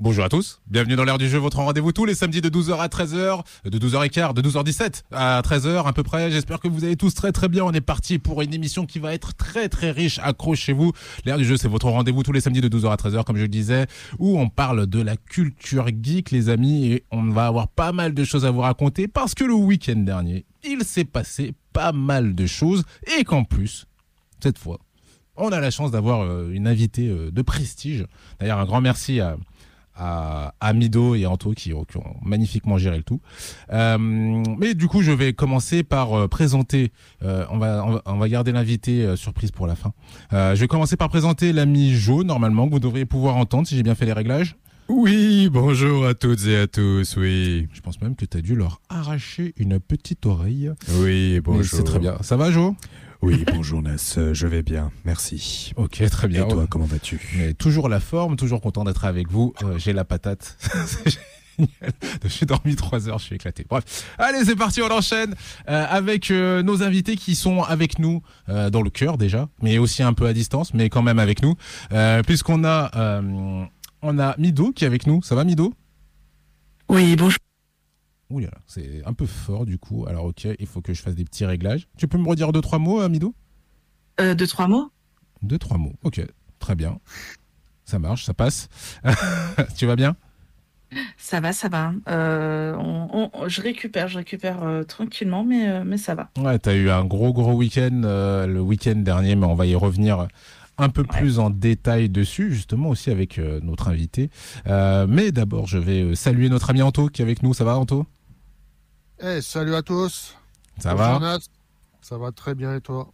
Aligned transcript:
Bonjour 0.00 0.24
à 0.24 0.28
tous, 0.28 0.60
bienvenue 0.66 0.96
dans 0.96 1.04
l'heure 1.04 1.18
du 1.18 1.28
jeu, 1.28 1.38
votre 1.38 1.58
rendez-vous 1.58 1.92
tous 1.92 2.04
les 2.04 2.16
samedis 2.16 2.40
de 2.40 2.48
12h 2.48 2.80
à 2.80 2.88
13h, 2.88 3.44
de 3.64 3.78
12h15, 3.78 4.34
de 4.34 4.42
12h17 4.42 5.02
à 5.12 5.40
13h 5.40 5.86
à 5.86 5.92
peu 5.92 6.02
près. 6.02 6.32
J'espère 6.32 6.58
que 6.58 6.66
vous 6.66 6.82
allez 6.82 6.96
tous 6.96 7.14
très 7.14 7.30
très 7.30 7.48
bien. 7.48 7.62
On 7.62 7.70
est 7.70 7.80
parti 7.80 8.18
pour 8.18 8.42
une 8.42 8.52
émission 8.52 8.86
qui 8.86 8.98
va 8.98 9.14
être 9.14 9.34
très 9.34 9.68
très 9.68 9.92
riche. 9.92 10.18
Accrochez-vous. 10.18 10.90
L'heure 11.24 11.38
du 11.38 11.44
jeu, 11.44 11.56
c'est 11.56 11.68
votre 11.68 11.88
rendez-vous 11.88 12.24
tous 12.24 12.32
les 12.32 12.40
samedis 12.40 12.60
de 12.60 12.68
12h 12.68 12.90
à 12.90 12.96
13h, 12.96 13.22
comme 13.22 13.36
je 13.36 13.42
le 13.42 13.48
disais, 13.48 13.86
où 14.18 14.36
on 14.36 14.48
parle 14.48 14.88
de 14.88 15.00
la 15.00 15.16
culture 15.16 15.86
geek, 15.86 16.32
les 16.32 16.48
amis, 16.48 16.86
et 16.86 17.04
on 17.12 17.30
va 17.30 17.46
avoir 17.46 17.68
pas 17.68 17.92
mal 17.92 18.14
de 18.14 18.24
choses 18.24 18.44
à 18.44 18.50
vous 18.50 18.62
raconter 18.62 19.06
parce 19.06 19.32
que 19.32 19.44
le 19.44 19.54
week-end 19.54 20.00
dernier, 20.00 20.44
il 20.64 20.82
s'est 20.82 21.04
passé 21.04 21.54
pas 21.72 21.92
mal 21.92 22.34
de 22.34 22.46
choses 22.46 22.82
et 23.16 23.22
qu'en 23.22 23.44
plus, 23.44 23.86
cette 24.40 24.58
fois, 24.58 24.80
on 25.36 25.50
a 25.50 25.60
la 25.60 25.70
chance 25.70 25.90
d'avoir 25.90 26.22
euh, 26.22 26.50
une 26.50 26.66
invitée 26.66 27.08
euh, 27.08 27.30
de 27.30 27.42
prestige. 27.42 28.06
D'ailleurs, 28.38 28.58
un 28.58 28.64
grand 28.64 28.80
merci 28.80 29.20
à 29.20 29.36
à, 29.96 30.54
à 30.60 30.72
Mido 30.72 31.14
et 31.14 31.26
Anto 31.26 31.52
qui, 31.52 31.70
qui, 31.70 31.96
ont 31.96 32.16
magnifiquement 32.22 32.78
géré 32.78 32.96
le 32.96 33.02
tout. 33.02 33.20
Euh, 33.72 33.98
mais 33.98 34.74
du 34.74 34.88
coup, 34.88 35.02
je 35.02 35.12
vais 35.12 35.32
commencer 35.32 35.82
par 35.82 36.18
euh, 36.18 36.28
présenter. 36.28 36.92
Euh, 37.22 37.44
on, 37.50 37.58
va, 37.58 37.84
on, 37.84 37.92
va, 37.92 38.02
on 38.06 38.16
va 38.16 38.28
garder 38.28 38.52
l'invité 38.52 39.04
euh, 39.04 39.16
surprise 39.16 39.50
pour 39.50 39.66
la 39.66 39.76
fin. 39.76 39.92
Euh, 40.32 40.54
je 40.54 40.60
vais 40.60 40.68
commencer 40.68 40.96
par 40.96 41.08
présenter 41.08 41.52
l'ami 41.52 41.94
Jo, 41.94 42.24
normalement, 42.24 42.66
que 42.66 42.72
vous 42.72 42.80
devriez 42.80 43.04
pouvoir 43.06 43.36
entendre 43.36 43.66
si 43.66 43.76
j'ai 43.76 43.82
bien 43.82 43.94
fait 43.94 44.06
les 44.06 44.12
réglages. 44.12 44.56
Oui, 44.88 45.48
bonjour 45.50 46.04
à 46.04 46.12
toutes 46.12 46.46
et 46.46 46.58
à 46.58 46.66
tous, 46.66 47.16
oui. 47.16 47.68
Je 47.72 47.80
pense 47.80 48.02
même 48.02 48.14
que 48.14 48.26
tu 48.26 48.36
as 48.36 48.42
dû 48.42 48.54
leur 48.54 48.82
arracher 48.90 49.54
une 49.56 49.80
petite 49.80 50.26
oreille. 50.26 50.70
Oui, 50.98 51.40
bonjour. 51.40 51.64
C'est 51.64 51.84
très 51.84 51.98
bien. 51.98 52.18
Ça 52.20 52.36
va, 52.36 52.50
Jo 52.50 52.76
oui, 53.24 53.44
bonjour 53.54 53.80
Nas, 53.80 54.18
je 54.32 54.46
vais 54.46 54.62
bien, 54.62 54.92
merci. 55.06 55.72
Ok, 55.76 56.02
très 56.10 56.28
bien. 56.28 56.44
Et 56.44 56.48
toi, 56.48 56.66
comment 56.68 56.84
vas-tu? 56.84 57.54
Toujours 57.58 57.88
la 57.88 57.98
forme, 57.98 58.36
toujours 58.36 58.60
content 58.60 58.84
d'être 58.84 59.06
avec 59.06 59.30
vous. 59.30 59.54
Euh, 59.62 59.78
J'ai 59.78 59.94
la 59.94 60.04
patate. 60.04 60.58
Je 62.24 62.28
suis 62.28 62.46
dormi 62.46 62.74
trois 62.74 63.08
heures, 63.08 63.18
je 63.20 63.26
suis 63.26 63.36
éclaté. 63.36 63.64
Bref, 63.68 63.84
allez, 64.18 64.44
c'est 64.44 64.56
parti, 64.56 64.82
on 64.82 64.90
enchaîne 64.90 65.36
euh, 65.68 65.86
avec 65.88 66.32
euh, 66.32 66.64
nos 66.64 66.82
invités 66.82 67.14
qui 67.14 67.36
sont 67.36 67.62
avec 67.62 68.00
nous 68.00 68.22
euh, 68.48 68.70
dans 68.70 68.82
le 68.82 68.90
cœur 68.90 69.18
déjà, 69.18 69.48
mais 69.62 69.78
aussi 69.78 70.02
un 70.02 70.14
peu 70.14 70.26
à 70.26 70.32
distance, 70.32 70.74
mais 70.74 70.88
quand 70.88 71.02
même 71.02 71.20
avec 71.20 71.42
nous, 71.42 71.54
euh, 71.92 72.22
puisqu'on 72.24 72.64
a 72.64 73.20
on 74.02 74.18
a 74.18 74.34
Mido 74.36 74.72
qui 74.72 74.82
est 74.84 74.88
avec 74.88 75.06
nous. 75.06 75.22
Ça 75.22 75.36
va, 75.36 75.44
Mido? 75.44 75.72
Oui, 76.88 77.14
bonjour. 77.16 77.38
Ouh 78.34 78.40
là 78.40 78.48
là, 78.52 78.58
c'est 78.66 79.00
un 79.06 79.12
peu 79.12 79.26
fort 79.26 79.64
du 79.64 79.78
coup. 79.78 80.06
Alors 80.08 80.24
ok, 80.24 80.48
il 80.58 80.66
faut 80.66 80.80
que 80.80 80.92
je 80.92 81.00
fasse 81.00 81.14
des 81.14 81.24
petits 81.24 81.44
réglages. 81.44 81.86
Tu 81.96 82.08
peux 82.08 82.18
me 82.18 82.28
redire 82.28 82.50
deux 82.50 82.60
trois 82.60 82.80
mots, 82.80 83.08
Mido 83.08 83.32
euh, 84.20 84.34
Deux 84.34 84.48
trois 84.48 84.66
mots. 84.66 84.90
Deux 85.42 85.58
trois 85.58 85.78
mots. 85.78 85.92
Ok, 86.02 86.20
très 86.58 86.74
bien. 86.74 86.98
Ça 87.84 88.00
marche, 88.00 88.24
ça 88.24 88.34
passe. 88.34 88.68
tu 89.76 89.86
vas 89.86 89.94
bien? 89.94 90.16
Ça 91.16 91.38
va, 91.38 91.52
ça 91.52 91.68
va. 91.68 91.92
Euh, 92.08 92.74
on, 92.76 93.30
on, 93.32 93.48
je 93.48 93.60
récupère, 93.62 94.08
je 94.08 94.18
récupère 94.18 94.64
euh, 94.64 94.82
tranquillement, 94.82 95.44
mais, 95.44 95.68
euh, 95.68 95.84
mais 95.86 95.96
ça 95.96 96.16
va. 96.16 96.30
Ouais, 96.36 96.58
t'as 96.58 96.74
eu 96.74 96.90
un 96.90 97.04
gros 97.04 97.32
gros 97.32 97.52
week-end 97.52 98.02
euh, 98.04 98.48
le 98.48 98.60
week-end 98.60 98.96
dernier, 98.96 99.36
mais 99.36 99.46
on 99.46 99.54
va 99.54 99.66
y 99.66 99.76
revenir 99.76 100.26
un 100.78 100.88
peu 100.88 101.04
plus 101.04 101.38
en 101.38 101.50
détail 101.50 102.08
dessus, 102.08 102.52
justement 102.52 102.88
aussi 102.88 103.10
avec 103.10 103.38
euh, 103.38 103.60
notre 103.62 103.88
invité. 103.88 104.30
Euh, 104.66 105.06
mais 105.08 105.30
d'abord, 105.32 105.66
je 105.66 105.78
vais 105.78 106.14
saluer 106.14 106.48
notre 106.48 106.70
ami 106.70 106.82
Anto 106.82 107.08
qui 107.08 107.22
est 107.22 107.24
avec 107.24 107.42
nous. 107.42 107.54
Ça 107.54 107.64
va, 107.64 107.76
Anto? 107.78 108.06
Hey, 109.24 109.42
Salut 109.42 109.74
à 109.74 109.82
tous. 109.82 110.36
Ça 110.78 110.94
Bonjour 110.94 111.18
va. 111.20 111.38
Ça 112.02 112.18
va 112.18 112.32
très 112.32 112.54
bien 112.54 112.74
et 112.74 112.80
toi 112.80 113.10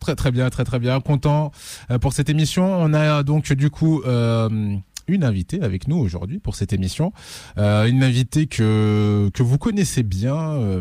Très 0.00 0.16
très 0.16 0.32
bien, 0.32 0.50
très 0.50 0.64
très 0.64 0.80
bien. 0.80 1.00
Content 1.00 1.52
euh, 1.90 1.98
pour 1.98 2.12
cette 2.12 2.28
émission. 2.28 2.64
On 2.64 2.92
a 2.92 3.22
donc 3.22 3.52
du 3.52 3.70
coup 3.70 4.02
euh, 4.02 4.76
une 5.06 5.24
invitée 5.24 5.62
avec 5.62 5.88
nous 5.88 5.96
aujourd'hui 5.96 6.38
pour 6.38 6.56
cette 6.56 6.72
émission. 6.72 7.12
Euh, 7.58 7.86
une 7.86 8.02
invitée 8.02 8.46
que, 8.46 9.30
que 9.32 9.42
vous 9.42 9.58
connaissez 9.58 10.02
bien, 10.02 10.36
euh, 10.36 10.80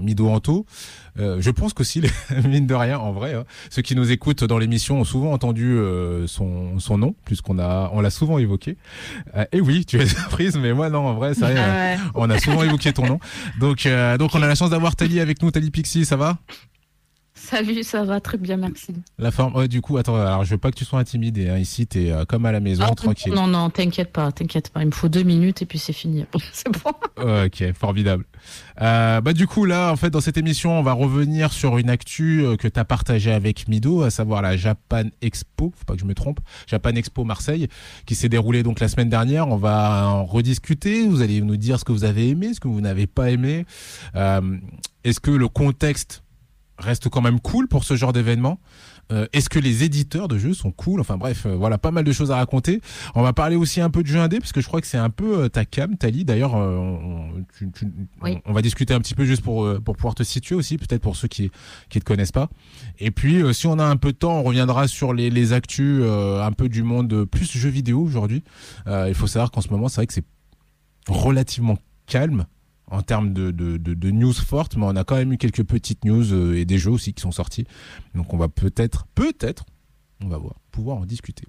Mido 0.00 0.28
Anto. 0.28 0.66
Euh, 1.20 1.36
je 1.40 1.50
pense 1.50 1.72
qu'aussi, 1.72 2.02
mine 2.44 2.66
de 2.66 2.74
rien, 2.74 2.98
en 2.98 3.12
vrai, 3.12 3.34
hein, 3.34 3.44
ceux 3.70 3.82
qui 3.82 3.94
nous 3.94 4.10
écoutent 4.10 4.44
dans 4.44 4.58
l'émission 4.58 5.00
ont 5.00 5.04
souvent 5.04 5.32
entendu 5.32 5.76
euh, 5.76 6.26
son, 6.26 6.78
son 6.78 6.98
nom, 6.98 7.14
puisqu'on 7.24 7.58
a, 7.58 7.90
on 7.92 8.00
l'a 8.00 8.10
souvent 8.10 8.38
évoqué. 8.38 8.76
Euh, 9.36 9.44
et 9.52 9.60
oui, 9.60 9.84
tu 9.84 10.00
es 10.00 10.06
surprise, 10.06 10.56
mais 10.56 10.72
moi 10.72 10.88
non, 10.88 11.06
en 11.06 11.14
vrai, 11.14 11.34
ça, 11.34 11.48
ouais. 11.48 11.96
on 12.14 12.28
a 12.30 12.38
souvent 12.38 12.62
évoqué 12.62 12.92
ton 12.92 13.06
nom. 13.06 13.20
Donc, 13.58 13.86
euh, 13.86 14.16
donc 14.18 14.34
on 14.34 14.42
a 14.42 14.46
la 14.46 14.54
chance 14.54 14.70
d'avoir 14.70 14.96
Tali 14.96 15.20
avec 15.20 15.42
nous. 15.42 15.50
Tali 15.50 15.70
Pixie, 15.70 16.04
ça 16.04 16.16
va? 16.16 16.38
Salut, 17.50 17.82
ça 17.82 18.04
va 18.04 18.20
très 18.20 18.38
bien, 18.38 18.56
merci. 18.56 18.94
La 19.18 19.32
forme, 19.32 19.56
ouais, 19.56 19.66
du 19.66 19.80
coup, 19.80 19.96
attends, 19.96 20.14
alors 20.14 20.44
je 20.44 20.50
veux 20.50 20.58
pas 20.58 20.70
que 20.70 20.76
tu 20.76 20.84
sois 20.84 21.00
intimidé. 21.00 21.48
Hein. 21.48 21.58
Ici, 21.58 21.84
tu 21.84 22.04
es 22.04 22.12
euh, 22.12 22.24
comme 22.24 22.46
à 22.46 22.52
la 22.52 22.60
maison, 22.60 22.84
ah, 22.86 22.94
tranquille. 22.94 23.32
Non, 23.32 23.48
non, 23.48 23.70
t'inquiète 23.70 24.12
pas, 24.12 24.30
t'inquiète 24.30 24.70
pas. 24.70 24.82
Il 24.82 24.86
me 24.86 24.92
faut 24.92 25.08
deux 25.08 25.24
minutes 25.24 25.60
et 25.60 25.66
puis 25.66 25.80
c'est 25.80 25.92
fini. 25.92 26.24
c'est 26.52 26.70
bon. 26.70 26.92
ok, 27.44 27.72
formidable. 27.74 28.24
Euh, 28.80 29.20
bah 29.20 29.32
du 29.32 29.48
coup 29.48 29.64
là, 29.64 29.90
en 29.90 29.96
fait, 29.96 30.10
dans 30.10 30.20
cette 30.20 30.36
émission, 30.36 30.78
on 30.78 30.82
va 30.82 30.92
revenir 30.92 31.52
sur 31.52 31.76
une 31.78 31.90
actu 31.90 32.44
euh, 32.44 32.56
que 32.56 32.68
tu 32.68 32.78
as 32.78 32.84
partagée 32.84 33.32
avec 33.32 33.66
Mido, 33.66 34.02
à 34.02 34.10
savoir 34.10 34.42
la 34.42 34.56
Japan 34.56 35.04
Expo. 35.20 35.72
Faut 35.76 35.84
pas 35.84 35.94
que 35.94 36.00
je 36.00 36.06
me 36.06 36.14
trompe. 36.14 36.38
Japan 36.68 36.90
Expo 36.90 37.24
Marseille, 37.24 37.66
qui 38.06 38.14
s'est 38.14 38.28
déroulée 38.28 38.62
donc 38.62 38.78
la 38.78 38.86
semaine 38.86 39.10
dernière. 39.10 39.48
On 39.48 39.56
va 39.56 40.06
en 40.06 40.24
rediscuter. 40.24 41.04
Vous 41.08 41.20
allez 41.20 41.40
nous 41.40 41.56
dire 41.56 41.80
ce 41.80 41.84
que 41.84 41.90
vous 41.90 42.04
avez 42.04 42.28
aimé, 42.28 42.54
ce 42.54 42.60
que 42.60 42.68
vous 42.68 42.80
n'avez 42.80 43.08
pas 43.08 43.30
aimé. 43.32 43.66
Euh, 44.14 44.40
Est-ce 45.02 45.18
que 45.18 45.32
le 45.32 45.48
contexte 45.48 46.22
reste 46.80 47.08
quand 47.08 47.20
même 47.20 47.40
cool 47.40 47.68
pour 47.68 47.84
ce 47.84 47.94
genre 47.94 48.12
d'événement. 48.12 48.58
Euh, 49.12 49.26
Est-ce 49.32 49.48
que 49.48 49.58
les 49.58 49.84
éditeurs 49.84 50.28
de 50.28 50.38
jeux 50.38 50.54
sont 50.54 50.70
cool? 50.70 51.00
Enfin 51.00 51.16
bref, 51.16 51.44
euh, 51.46 51.54
voilà, 51.56 51.78
pas 51.78 51.90
mal 51.90 52.04
de 52.04 52.12
choses 52.12 52.30
à 52.30 52.36
raconter. 52.36 52.80
On 53.14 53.22
va 53.22 53.32
parler 53.32 53.56
aussi 53.56 53.80
un 53.80 53.90
peu 53.90 54.02
de 54.02 54.08
jeux 54.08 54.20
indé, 54.20 54.38
parce 54.38 54.52
que 54.52 54.60
je 54.60 54.66
crois 54.66 54.80
que 54.80 54.86
c'est 54.86 54.98
un 54.98 55.10
peu 55.10 55.44
euh, 55.44 55.48
ta 55.48 55.64
cam, 55.64 55.96
Tali. 55.96 56.24
D'ailleurs, 56.24 56.54
on, 56.54 57.44
oui. 58.22 58.38
on, 58.44 58.52
va 58.52 58.62
discuter 58.62 58.94
un 58.94 59.00
petit 59.00 59.14
peu 59.14 59.24
juste 59.24 59.42
pour, 59.42 59.68
pour 59.82 59.96
pouvoir 59.96 60.14
te 60.14 60.22
situer 60.22 60.54
aussi, 60.54 60.78
peut-être 60.78 61.02
pour 61.02 61.16
ceux 61.16 61.28
qui 61.28 61.50
qui 61.88 61.98
te 61.98 62.04
connaissent 62.04 62.32
pas. 62.32 62.48
Et 62.98 63.10
puis, 63.10 63.42
si 63.52 63.66
on 63.66 63.78
a 63.78 63.84
un 63.84 63.96
peu 63.96 64.12
de 64.12 64.16
temps, 64.16 64.38
on 64.38 64.42
reviendra 64.42 64.86
sur 64.86 65.12
les, 65.12 65.30
les 65.30 65.52
actus 65.52 66.02
un 66.02 66.52
peu 66.52 66.68
du 66.68 66.82
monde 66.82 67.24
plus 67.24 67.50
jeux 67.50 67.68
vidéo 67.68 68.00
aujourd'hui. 68.00 68.44
il 68.86 69.14
faut 69.14 69.26
savoir 69.26 69.50
qu'en 69.50 69.60
ce 69.60 69.68
moment, 69.68 69.88
c'est 69.88 69.96
vrai 69.96 70.06
que 70.06 70.14
c'est 70.14 70.24
relativement 71.08 71.78
calme 72.06 72.46
en 72.90 73.02
termes 73.02 73.32
de, 73.32 74.10
news 74.10 74.32
fortes, 74.32 74.76
mais 74.76 74.84
on 74.84 74.96
a 74.96 75.04
quand 75.04 75.16
même 75.16 75.32
eu 75.32 75.38
quelques 75.38 75.64
petites 75.64 76.04
news 76.04 76.32
euh, 76.32 76.56
et 76.56 76.64
des 76.64 76.78
jeux 76.78 76.90
aussi 76.90 77.14
qui 77.14 77.22
sont 77.22 77.32
sortis. 77.32 77.64
Donc 78.14 78.34
on 78.34 78.36
va 78.36 78.48
peut-être, 78.48 79.06
peut-être, 79.14 79.64
on 80.22 80.28
va 80.28 80.36
voir, 80.36 80.54
pouvoir 80.72 80.98
en 80.98 81.06
discuter. 81.06 81.44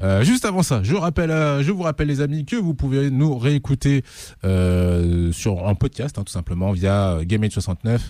Euh, 0.00 0.24
juste 0.24 0.44
avant 0.44 0.62
ça, 0.62 0.76
euh, 0.76 1.62
je 1.62 1.70
vous 1.72 1.82
rappelle 1.82 2.08
les 2.08 2.20
amis 2.20 2.46
que 2.46 2.56
vous 2.56 2.74
pouvez 2.74 3.10
nous 3.10 3.36
réécouter 3.36 4.02
sur 4.42 5.62
en 5.62 5.74
podcast, 5.74 6.18
hein, 6.18 6.24
tout 6.24 6.32
simplement 6.32 6.72
via 6.72 7.18
GameAge69. 7.22 8.00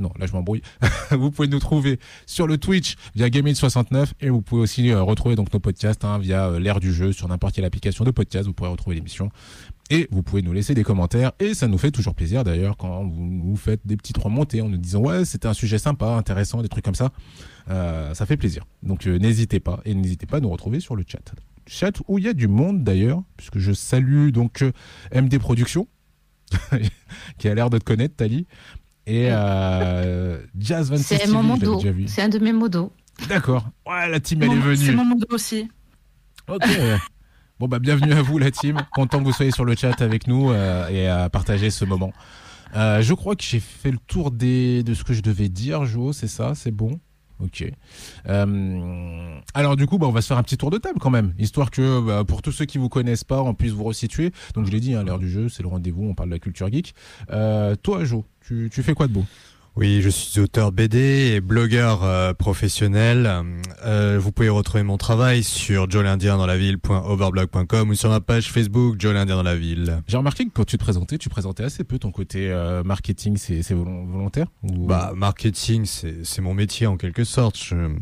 Non, 0.00 0.10
là 0.18 0.26
je 0.26 0.32
m'embrouille. 0.32 0.62
vous 1.12 1.30
pouvez 1.30 1.46
nous 1.46 1.60
trouver 1.60 2.00
sur 2.26 2.48
le 2.48 2.58
Twitch 2.58 2.96
via 3.14 3.28
GameAge69 3.28 4.08
et 4.20 4.28
vous 4.28 4.42
pouvez 4.42 4.62
aussi 4.62 4.92
retrouver 4.92 5.36
donc 5.36 5.52
nos 5.52 5.60
podcasts 5.60 6.04
hein, 6.04 6.18
via 6.18 6.58
l'ère 6.58 6.80
du 6.80 6.92
jeu 6.92 7.12
sur 7.12 7.28
n'importe 7.28 7.54
quelle 7.54 7.64
application 7.64 8.04
de 8.04 8.10
podcast. 8.10 8.46
Vous 8.46 8.54
pourrez 8.54 8.70
retrouver 8.70 8.96
l'émission 8.96 9.30
et 9.90 10.08
vous 10.10 10.22
pouvez 10.22 10.42
nous 10.42 10.52
laisser 10.52 10.74
des 10.74 10.82
commentaires 10.82 11.32
et 11.40 11.54
ça 11.54 11.68
nous 11.68 11.78
fait 11.78 11.90
toujours 11.90 12.14
plaisir 12.14 12.42
d'ailleurs 12.44 12.76
quand 12.76 13.04
vous, 13.04 13.40
vous 13.42 13.56
faites 13.56 13.80
des 13.84 13.96
petites 13.96 14.18
remontées 14.18 14.62
en 14.62 14.68
nous 14.68 14.78
disant 14.78 15.00
ouais 15.00 15.24
c'était 15.24 15.48
un 15.48 15.54
sujet 15.54 15.78
sympa, 15.78 16.06
intéressant, 16.06 16.62
des 16.62 16.68
trucs 16.68 16.84
comme 16.84 16.94
ça. 16.94 17.10
Euh, 17.70 18.14
ça 18.14 18.26
fait 18.26 18.36
plaisir. 18.36 18.64
Donc 18.82 19.06
euh, 19.06 19.18
n'hésitez 19.18 19.60
pas 19.60 19.80
et 19.84 19.94
n'hésitez 19.94 20.26
pas 20.26 20.38
à 20.38 20.40
nous 20.40 20.50
retrouver 20.50 20.80
sur 20.80 20.96
le 20.96 21.04
chat. 21.06 21.34
Chat 21.66 21.92
où 22.08 22.18
il 22.18 22.24
y 22.24 22.28
a 22.28 22.34
du 22.34 22.48
monde 22.48 22.84
d'ailleurs 22.84 23.22
puisque 23.36 23.58
je 23.58 23.72
salue 23.72 24.30
donc 24.30 24.62
euh, 24.62 24.72
MD 25.14 25.38
Productions 25.38 25.86
qui 27.38 27.48
a 27.48 27.54
l'air 27.54 27.70
de 27.70 27.78
te 27.78 27.84
connaître 27.84 28.16
Tali 28.16 28.46
et 29.06 29.28
euh, 29.30 30.40
Jazz 30.58 30.90
26 30.90 31.04
C'est 31.04 31.26
mon 31.28 31.42
modo. 31.42 31.80
C'est 32.06 32.22
un 32.22 32.28
de 32.28 32.38
mes 32.38 32.52
modos. 32.52 32.92
D'accord. 33.28 33.68
Ouais, 33.86 34.08
la 34.08 34.18
team 34.20 34.42
elle 34.42 34.52
est 34.52 34.60
venue. 34.60 34.76
C'est 34.76 34.92
mon 34.92 35.04
modo 35.04 35.26
aussi. 35.30 35.68
Ok. 36.48 36.64
Bon 37.60 37.68
bah 37.68 37.78
bienvenue 37.78 38.12
à 38.12 38.20
vous 38.20 38.38
la 38.38 38.50
team, 38.50 38.78
content 38.92 39.20
que 39.20 39.24
vous 39.24 39.32
soyez 39.32 39.52
sur 39.52 39.64
le 39.64 39.76
chat 39.76 40.02
avec 40.02 40.26
nous 40.26 40.50
euh, 40.50 40.88
et 40.88 41.06
à 41.06 41.30
partager 41.30 41.70
ce 41.70 41.84
moment. 41.84 42.12
Euh, 42.74 43.00
je 43.00 43.14
crois 43.14 43.36
que 43.36 43.44
j'ai 43.44 43.60
fait 43.60 43.92
le 43.92 43.98
tour 44.08 44.32
des, 44.32 44.82
de 44.82 44.92
ce 44.92 45.04
que 45.04 45.12
je 45.14 45.22
devais 45.22 45.48
dire, 45.48 45.84
Jo, 45.84 46.12
c'est 46.12 46.26
ça, 46.26 46.54
c'est 46.56 46.72
bon? 46.72 46.98
Ok. 47.38 47.64
Euh, 48.28 49.38
alors 49.54 49.76
du 49.76 49.86
coup, 49.86 49.98
bah, 49.98 50.08
on 50.08 50.12
va 50.12 50.20
se 50.20 50.26
faire 50.26 50.38
un 50.38 50.42
petit 50.42 50.56
tour 50.56 50.70
de 50.70 50.78
table 50.78 50.98
quand 51.00 51.10
même, 51.10 51.32
histoire 51.38 51.70
que 51.70 52.00
bah, 52.00 52.24
pour 52.24 52.42
tous 52.42 52.50
ceux 52.50 52.64
qui 52.64 52.78
vous 52.78 52.88
connaissent 52.88 53.22
pas, 53.24 53.40
on 53.40 53.54
puisse 53.54 53.72
vous 53.72 53.84
resituer. 53.84 54.32
Donc 54.54 54.66
je 54.66 54.72
l'ai 54.72 54.80
dit, 54.80 54.94
hein, 54.94 55.04
l'heure 55.04 55.20
du 55.20 55.30
jeu, 55.30 55.48
c'est 55.48 55.62
le 55.62 55.68
rendez-vous, 55.68 56.04
on 56.04 56.14
parle 56.14 56.30
de 56.30 56.34
la 56.34 56.40
culture 56.40 56.68
geek. 56.72 56.92
Euh, 57.30 57.76
toi, 57.76 58.04
Jo, 58.04 58.24
tu, 58.44 58.68
tu 58.72 58.82
fais 58.82 58.94
quoi 58.94 59.06
de 59.06 59.12
beau? 59.12 59.24
Oui, 59.76 60.02
je 60.02 60.08
suis 60.08 60.40
auteur 60.40 60.70
BD 60.70 61.32
et 61.34 61.40
blogueur 61.40 62.04
euh, 62.04 62.32
professionnel. 62.32 63.42
Euh, 63.84 64.20
vous 64.20 64.30
pouvez 64.30 64.48
retrouver 64.48 64.84
mon 64.84 64.98
travail 64.98 65.42
sur 65.42 65.90
jolindiendanslaville.overblog.com 65.90 67.90
ou 67.90 67.94
sur 67.94 68.08
ma 68.08 68.20
page 68.20 68.52
Facebook 68.52 68.94
Joe 69.00 69.14
l'Indien 69.14 69.34
dans 69.34 69.42
la 69.42 69.56
ville. 69.56 70.00
J'ai 70.06 70.16
remarqué 70.16 70.44
que 70.44 70.50
quand 70.50 70.64
tu 70.64 70.78
te 70.78 70.84
présentais, 70.84 71.18
tu 71.18 71.28
présentais 71.28 71.64
assez 71.64 71.82
peu 71.82 71.98
ton 71.98 72.12
côté 72.12 72.52
euh, 72.52 72.84
marketing. 72.84 73.36
C'est 73.36 73.72
volontaire 73.72 74.46
ou... 74.62 74.86
Bah, 74.86 75.12
marketing, 75.16 75.86
c'est 75.86 76.40
mon 76.40 76.54
métier 76.54 76.86
en 76.86 76.96
quelque 76.96 77.24
sorte. 77.24 77.58
Je 77.58 77.96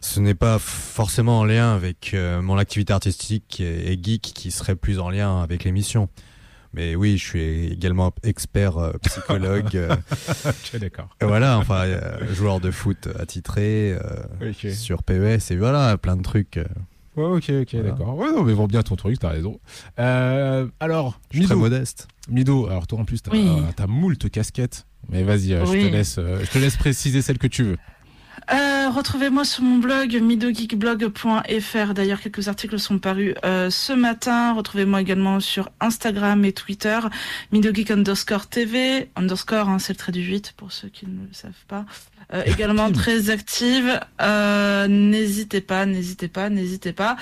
Ce 0.00 0.18
n'est 0.18 0.34
pas 0.34 0.58
forcément 0.58 1.40
en 1.40 1.44
lien 1.44 1.74
avec 1.74 2.12
euh, 2.14 2.40
mon 2.40 2.56
activité 2.56 2.94
artistique 2.94 3.60
et, 3.60 3.92
et 3.92 4.02
geek 4.02 4.22
qui 4.22 4.50
serait 4.50 4.76
plus 4.76 4.98
en 4.98 5.10
lien 5.10 5.42
avec 5.42 5.64
l'émission. 5.64 6.08
Mais 6.72 6.94
oui, 6.94 7.18
je 7.18 7.24
suis 7.26 7.66
également 7.72 8.12
expert 8.22 8.78
euh, 8.78 8.92
psychologue. 9.02 9.74
euh, 9.76 9.94
Ok, 10.46 10.78
d'accord. 10.80 11.08
voilà, 11.20 11.58
enfin, 11.58 11.84
euh, 11.86 12.32
joueur 12.34 12.60
de 12.60 12.70
foot 12.70 13.08
attitré 13.18 13.92
euh, 14.40 14.52
sur 14.72 15.02
PES 15.02 15.50
et 15.50 15.56
voilà, 15.56 15.98
plein 15.98 16.16
de 16.16 16.22
trucs. 16.22 16.60
Ouais, 17.16 17.24
ok, 17.24 17.50
ok, 17.62 17.68
Voilà. 17.72 17.90
d'accord. 17.90 18.16
Ouais, 18.16 18.30
non, 18.30 18.44
mais 18.44 18.52
vends 18.52 18.68
bien 18.68 18.82
ton 18.82 18.94
truc, 18.94 19.18
t'as 19.18 19.30
raison. 19.30 19.58
Euh, 19.98 20.68
alors, 20.78 21.20
Je 21.32 21.38
suis 21.38 21.46
très 21.46 21.54
Mido, 21.56 21.64
modeste. 21.68 22.06
Mido, 22.28 22.66
alors 22.68 22.86
toi 22.86 23.00
en 23.00 23.04
plus, 23.04 23.20
t'as 23.20 23.32
Oui. 23.32 23.48
t'as 23.74 23.88
moult 23.88 24.30
casquettes. 24.30 24.86
Mais 25.08 25.24
vas-y, 25.24 25.54
euh, 25.54 25.64
je, 25.66 25.70
Oui. 25.72 25.82
te 25.82 25.86
laisse, 25.92 26.18
euh, 26.18 26.38
je 26.44 26.50
te 26.50 26.58
laisse 26.58 26.76
préciser 26.76 27.20
celle 27.20 27.38
que 27.38 27.48
tu 27.48 27.64
veux. 27.64 27.76
Euh, 28.52 28.90
Retrouvez-moi 28.90 29.44
sur 29.44 29.62
mon 29.62 29.78
blog 29.78 30.14
midogeekblog.fr. 30.20 31.94
D'ailleurs, 31.94 32.20
quelques 32.20 32.48
articles 32.48 32.78
sont 32.78 32.98
parus 32.98 33.34
euh, 33.44 33.70
ce 33.70 33.92
matin. 33.92 34.52
Retrouvez-moi 34.54 35.00
également 35.00 35.40
sur 35.40 35.70
Instagram 35.80 36.44
et 36.44 36.52
Twitter. 36.52 36.98
Midogeek 37.52 37.90
underscore 37.90 38.48
TV. 38.48 39.10
Underscore, 39.16 39.68
hein, 39.68 39.78
c'est 39.78 39.92
le 39.92 39.98
trait 39.98 40.12
du 40.12 40.22
8 40.22 40.54
pour 40.56 40.72
ceux 40.72 40.88
qui 40.88 41.06
ne 41.06 41.26
le 41.26 41.32
savent 41.32 41.52
pas. 41.68 41.84
Euh, 42.32 42.42
également 42.46 42.90
très 42.90 43.30
active. 43.30 44.00
N'hésitez 44.88 45.60
pas, 45.60 45.86
n'hésitez 45.86 46.28
pas, 46.28 46.50
n'hésitez 46.50 46.92
pas. 46.92 47.16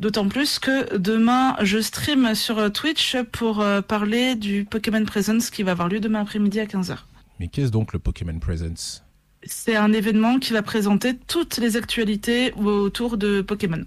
D'autant 0.00 0.28
plus 0.28 0.58
que 0.58 0.96
demain, 0.96 1.56
je 1.62 1.80
stream 1.80 2.34
sur 2.34 2.72
Twitch 2.72 3.16
pour 3.32 3.64
parler 3.88 4.36
du 4.36 4.64
Pokémon 4.64 5.04
Presence 5.04 5.50
qui 5.50 5.64
va 5.64 5.72
avoir 5.72 5.88
lieu 5.88 5.98
demain 5.98 6.20
après-midi 6.20 6.60
à 6.60 6.66
15h. 6.66 6.98
Mais 7.40 7.48
qu'est-ce 7.48 7.70
donc 7.70 7.92
le 7.92 7.98
Pokémon 7.98 8.38
Presence? 8.38 9.02
C'est 9.48 9.76
un 9.76 9.92
événement 9.92 10.38
qui 10.38 10.52
va 10.52 10.62
présenter 10.62 11.16
toutes 11.26 11.56
les 11.58 11.76
actualités 11.76 12.52
autour 12.52 13.16
de 13.16 13.40
Pokémon. 13.40 13.82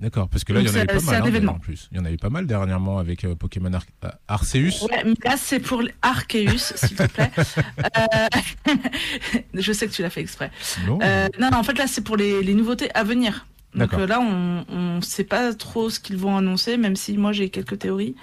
D'accord, 0.00 0.28
parce 0.28 0.44
que 0.44 0.52
là, 0.52 0.60
il 0.60 0.66
y 0.66 0.70
en 0.70 0.74
avait 0.74 0.86
pas 0.86 1.00
mal 1.00 1.14
un 1.16 1.22
hein, 1.22 1.26
événement. 1.26 1.52
en 1.54 1.58
plus. 1.58 1.88
Il 1.90 1.96
y 1.98 2.00
en 2.00 2.04
avait 2.04 2.16
pas 2.16 2.30
mal 2.30 2.46
dernièrement 2.46 2.98
avec 2.98 3.24
euh, 3.24 3.34
Pokémon 3.34 3.72
Ar- 3.72 3.84
euh, 4.04 4.08
Arceus. 4.28 4.84
Ouais, 4.88 5.02
mais 5.04 5.14
là, 5.24 5.36
c'est 5.36 5.58
pour 5.58 5.82
Arceus, 6.02 6.56
s'il 6.76 6.96
te 6.96 7.06
plaît. 7.08 7.32
Euh, 7.36 8.74
Je 9.54 9.72
sais 9.72 9.88
que 9.88 9.92
tu 9.92 10.02
l'as 10.02 10.10
fait 10.10 10.20
exprès. 10.20 10.52
Non 10.86 10.98
Euh, 11.02 11.28
non, 11.40 11.50
non, 11.50 11.58
en 11.58 11.62
fait, 11.64 11.76
là, 11.78 11.86
c'est 11.88 12.02
pour 12.02 12.16
les, 12.16 12.42
les 12.44 12.54
nouveautés 12.54 12.90
à 12.94 13.02
venir. 13.02 13.46
Donc 13.74 13.92
là, 13.92 14.20
on 14.20 14.64
on 14.68 15.00
sait 15.02 15.24
pas 15.24 15.52
trop 15.52 15.90
ce 15.90 16.00
qu'ils 16.00 16.16
vont 16.16 16.36
annoncer, 16.36 16.76
même 16.76 16.96
si 16.96 17.16
moi, 17.18 17.32
j'ai 17.32 17.50
quelques 17.50 17.78
théories. 17.80 18.14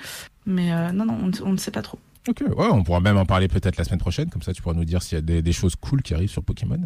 Mais 0.45 0.71
non, 0.93 1.05
non, 1.05 1.17
on, 1.23 1.27
ne- 1.27 1.41
on 1.43 1.51
ne 1.53 1.57
sait 1.57 1.71
pas 1.71 1.81
trop. 1.81 1.99
Ok, 2.27 2.41
ouais, 2.41 2.67
on 2.71 2.83
pourra 2.83 2.99
même 3.01 3.17
en 3.17 3.25
parler 3.25 3.47
peut-être 3.47 3.77
la 3.77 3.83
semaine 3.83 3.99
prochaine, 3.99 4.29
comme 4.29 4.41
ça 4.41 4.51
tu 4.53 4.61
pourras 4.61 4.73
nous 4.75 4.85
dire 4.85 5.03
s'il 5.03 5.15
y 5.17 5.19
a 5.19 5.21
des, 5.21 5.41
des 5.43 5.53
choses 5.53 5.75
cool 5.75 6.01
qui 6.01 6.13
arrivent 6.15 6.29
sur 6.29 6.43
Pokémon. 6.43 6.79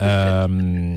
Euh, 0.00 0.96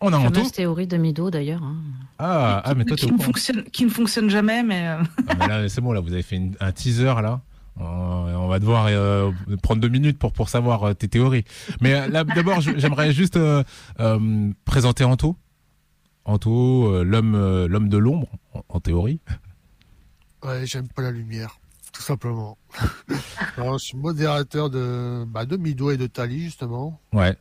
on 0.00 0.12
a 0.12 0.16
Anto. 0.18 0.34
Fameuse 0.34 0.52
théorie 0.52 0.86
de 0.86 0.96
Mido 0.96 1.30
d'ailleurs. 1.30 1.62
hein. 1.62 1.76
Ah, 2.18 2.60
ah, 2.64 2.74
mais 2.74 2.84
toi 2.84 2.96
qui, 2.96 3.10
ne 3.10 3.18
fonctionne, 3.18 3.64
qui 3.64 3.84
ne 3.84 3.90
fonctionne 3.90 4.28
jamais, 4.30 4.62
mais 4.62 4.88
euh, 4.88 5.02
Ah, 5.28 5.34
mais 5.38 5.48
là, 5.48 5.68
c'est 5.68 5.80
bon, 5.80 5.92
là, 5.92 6.00
vous 6.00 6.12
avez 6.12 6.22
fait 6.22 6.36
une- 6.36 6.56
un 6.60 6.72
teaser, 6.72 7.14
là. 7.22 7.40
Euh, 7.80 7.84
on 7.84 8.48
va 8.48 8.58
devoir 8.58 8.86
euh, 8.90 9.30
prendre 9.62 9.80
deux 9.80 9.88
minutes 9.88 10.18
pour, 10.18 10.32
pour 10.32 10.50
savoir 10.50 10.82
euh, 10.84 10.92
tes 10.94 11.08
théories. 11.08 11.44
Mais 11.80 11.94
euh, 11.94 12.08
là, 12.08 12.24
d'abord, 12.24 12.60
j'aimerais 12.60 13.12
juste 13.12 13.36
euh, 13.38 13.64
euh, 14.00 14.50
présenter 14.66 15.04
Anto. 15.04 15.36
Anto, 16.26 16.86
euh, 16.92 17.02
l'homme 17.04 17.34
euh, 17.34 17.66
l'homme 17.68 17.88
de 17.88 17.96
l'ombre, 17.96 18.28
en, 18.52 18.62
en 18.68 18.80
théorie. 18.80 19.20
Ouais, 20.44 20.66
j'aime 20.66 20.88
pas 20.88 21.02
la 21.02 21.10
lumière, 21.12 21.58
tout 22.02 22.08
simplement. 22.08 22.58
Alors, 23.56 23.78
je 23.78 23.84
suis 23.84 23.96
modérateur 23.96 24.70
de, 24.70 25.24
bah, 25.24 25.46
de 25.46 25.56
Mido 25.56 25.92
et 25.92 25.96
de 25.96 26.08
Tali, 26.08 26.40
justement. 26.40 27.00
Ouais. 27.12 27.36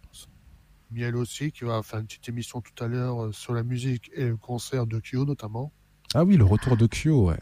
Miel 0.92 1.16
aussi, 1.16 1.52
qui 1.52 1.64
va 1.64 1.82
faire 1.82 2.00
une 2.00 2.06
petite 2.06 2.30
émission 2.30 2.62
tout 2.62 2.84
à 2.84 2.88
l'heure 2.88 3.24
euh, 3.24 3.32
sur 3.32 3.54
la 3.56 3.64
musique 3.64 4.12
et 4.14 4.26
le 4.26 4.38
concert 4.38 4.86
de 4.86 5.00
Kyo, 5.00 5.26
notamment. 5.26 5.72
Ah 6.14 6.24
oui, 6.24 6.38
le 6.38 6.44
retour 6.44 6.78
de 6.78 6.86
Kyo, 6.86 7.30
ouais. 7.30 7.40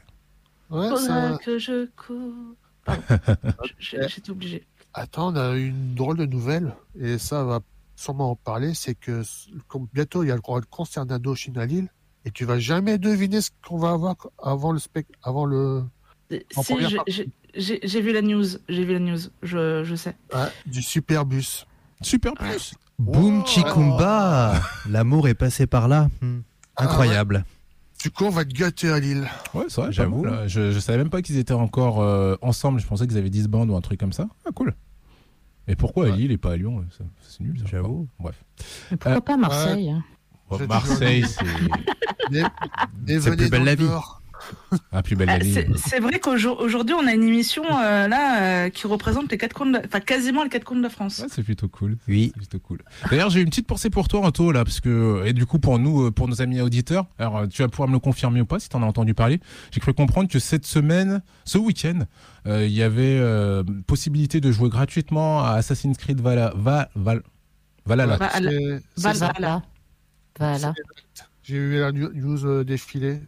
Ouais, 0.70 0.96
ça... 0.96 1.38
que 1.44 1.60
je 1.60 1.90
cours. 1.98 2.56
J'étais 3.80 4.30
obligée. 4.30 4.66
Attends, 4.94 5.34
on 5.34 5.36
a 5.36 5.58
une 5.58 5.96
drôle 5.96 6.18
de 6.18 6.26
nouvelle, 6.26 6.74
et 6.98 7.18
ça 7.18 7.44
va 7.44 7.60
sûrement 7.98 8.32
en 8.32 8.36
parler, 8.38 8.74
c'est 8.74 8.96
que 8.96 9.24
bientôt 9.94 10.24
il 10.24 10.30
y 10.30 10.32
a 10.32 10.36
le 10.36 10.62
concert 10.70 11.06
d'Indochine 11.06 11.58
à 11.58 11.66
Lille, 11.66 11.90
et 12.24 12.32
tu 12.32 12.46
vas 12.46 12.60
jamais 12.60 12.98
deviner 12.98 13.42
ce 13.42 13.50
qu'on 13.68 13.78
va 13.78 13.92
avoir 13.92 14.16
avant 14.42 14.72
le 14.72 14.80
spec, 14.80 15.08
avant 15.24 15.46
le, 15.46 15.84
Si, 16.30 16.76
j'ai- 17.56 18.02
vu 18.02 18.14
la 18.14 18.22
news, 18.22 18.46
j'ai 18.70 18.86
vu 18.86 18.94
la 18.94 19.00
news, 19.00 19.18
je, 19.42 19.84
je 19.84 19.96
sais. 19.96 20.16
ouais, 20.34 20.48
du 20.66 20.82
Superbus. 20.82 21.66
Super 22.02 22.34
plus. 22.34 22.74
Boom 23.00 23.42
Oh. 23.44 23.48
chikumba 23.48 24.62
L'amour 24.90 25.28
est 25.28 25.34
passé 25.34 25.68
par 25.68 25.88
là. 25.88 26.10
Hmm. 26.22 26.40
Ah, 26.76 26.84
Incroyable. 26.84 27.44
Du 28.02 28.12
coup, 28.12 28.26
on 28.26 28.30
va 28.30 28.46
te 28.46 28.54
gâter 28.54 28.90
à 28.90 29.00
Lille. 29.00 29.28
Ouais, 29.54 29.66
c'est 29.68 29.82
vrai, 29.82 29.92
J'avoue. 29.92 30.26
Je, 30.48 30.72
je 30.72 30.80
savais 30.80 30.98
même 31.00 31.10
pas 31.10 31.22
qu'ils 31.22 31.38
étaient 31.38 31.54
encore 31.54 32.02
euh, 32.02 32.36
ensemble. 32.42 32.80
Je 32.80 32.88
pensais 32.88 33.06
qu'ils 33.08 33.18
avaient 33.18 33.30
10 33.30 33.48
bandes 33.50 33.70
ou 33.70 33.76
un 33.76 33.82
truc 33.82 34.00
comme 34.00 34.14
ça. 34.14 34.28
Ah, 34.46 34.52
cool. 34.56 34.74
Et 35.68 35.76
pourquoi 35.76 36.06
à. 36.08 36.16
Lille 36.16 36.32
et 36.32 36.38
pas 36.38 36.54
à 36.54 36.58
Lyon 36.58 36.86
ça- 36.98 37.04
C'est 37.22 37.42
nul. 37.42 37.56
J'avoue. 37.66 38.08
Bref. 38.20 38.36
Mais 38.92 38.98
pourquoi 38.98 39.18
Euh, 39.18 39.22
pas 39.22 39.38
Marseille 39.38 39.90
hein 39.90 40.04
Marseille, 40.68 41.26
c'est 41.28 41.46
C'est 43.20 43.36
plus 43.36 43.50
belle 43.50 43.64
la 43.66 43.76
vie. 43.76 43.88
La 44.92 45.04
plus 45.04 45.16
belle 45.16 45.30
Ah, 45.30 45.38
vie. 45.38 45.54
C'est 45.76 46.00
vrai 46.00 46.20
qu'aujourd'hui, 46.20 46.94
on 46.96 47.06
a 47.08 47.14
une 47.14 47.24
émission 47.24 47.64
euh, 47.66 48.08
là 48.08 48.66
euh, 48.66 48.70
qui 48.70 48.88
représente 48.88 49.32
les 49.32 49.38
quatre 49.38 49.54
coins, 49.54 49.72
enfin 49.86 50.00
quasiment 50.00 50.44
les 50.44 50.50
quatre 50.50 50.64
coins 50.64 50.78
de 50.78 50.84
la 50.84 50.90
France. 50.90 51.20
Ouais, 51.20 51.28
c'est 51.32 51.44
plutôt 51.44 51.68
cool. 51.68 51.98
Oui. 52.08 52.32
C'est 52.34 52.38
plutôt 52.38 52.60
cool. 52.60 52.80
D'ailleurs, 53.10 53.30
j'ai 53.30 53.42
une 53.42 53.50
petite 53.50 53.68
pensée 53.68 53.90
pour 53.90 54.08
toi, 54.08 54.22
Anto, 54.22 54.52
là, 54.52 54.64
parce 54.64 54.80
que, 54.80 55.24
et 55.26 55.34
du 55.34 55.46
coup, 55.46 55.60
pour 55.60 55.80
nous, 55.80 56.08
euh, 56.08 56.12
pour 56.12 56.28
nos 56.28 56.42
amis 56.42 56.62
auditeurs, 56.62 57.06
alors, 57.18 57.48
tu 57.48 57.62
vas 57.62 57.68
pouvoir 57.70 57.88
me 57.90 57.94
le 57.94 58.00
confirmer 58.00 58.42
ou 58.42 58.46
pas, 58.46 58.60
si 58.60 58.70
tu 58.70 58.76
en 58.76 58.84
as 58.84 58.86
entendu 58.86 59.14
parler. 59.14 59.40
J'ai 59.72 59.80
cru 59.80 59.94
comprendre 59.94 60.30
que 60.30 60.40
cette 60.40 60.66
semaine, 60.66 61.22
ce 61.46 61.58
week-end, 61.58 62.00
euh, 62.48 62.66
il 62.66 62.72
y 62.74 62.84
avait 62.84 63.18
euh, 63.20 63.64
possibilité 63.88 64.40
de 64.42 64.52
jouer 64.52 64.70
gratuitement 64.70 65.44
à 65.44 65.52
Assassin's 65.54 65.98
Creed 65.98 66.22
Valhalla. 66.22 66.54
Va, 66.56 66.90
Val, 66.96 67.22
Valhalla. 67.86 68.18
Val- 68.18 69.16
ça. 69.16 69.32
Voilà. 69.38 69.62
Voilà. 70.40 70.74
J'ai 71.44 71.56
eu 71.58 71.80
la 71.80 71.92
news 71.92 72.64
défiler. 72.64 73.20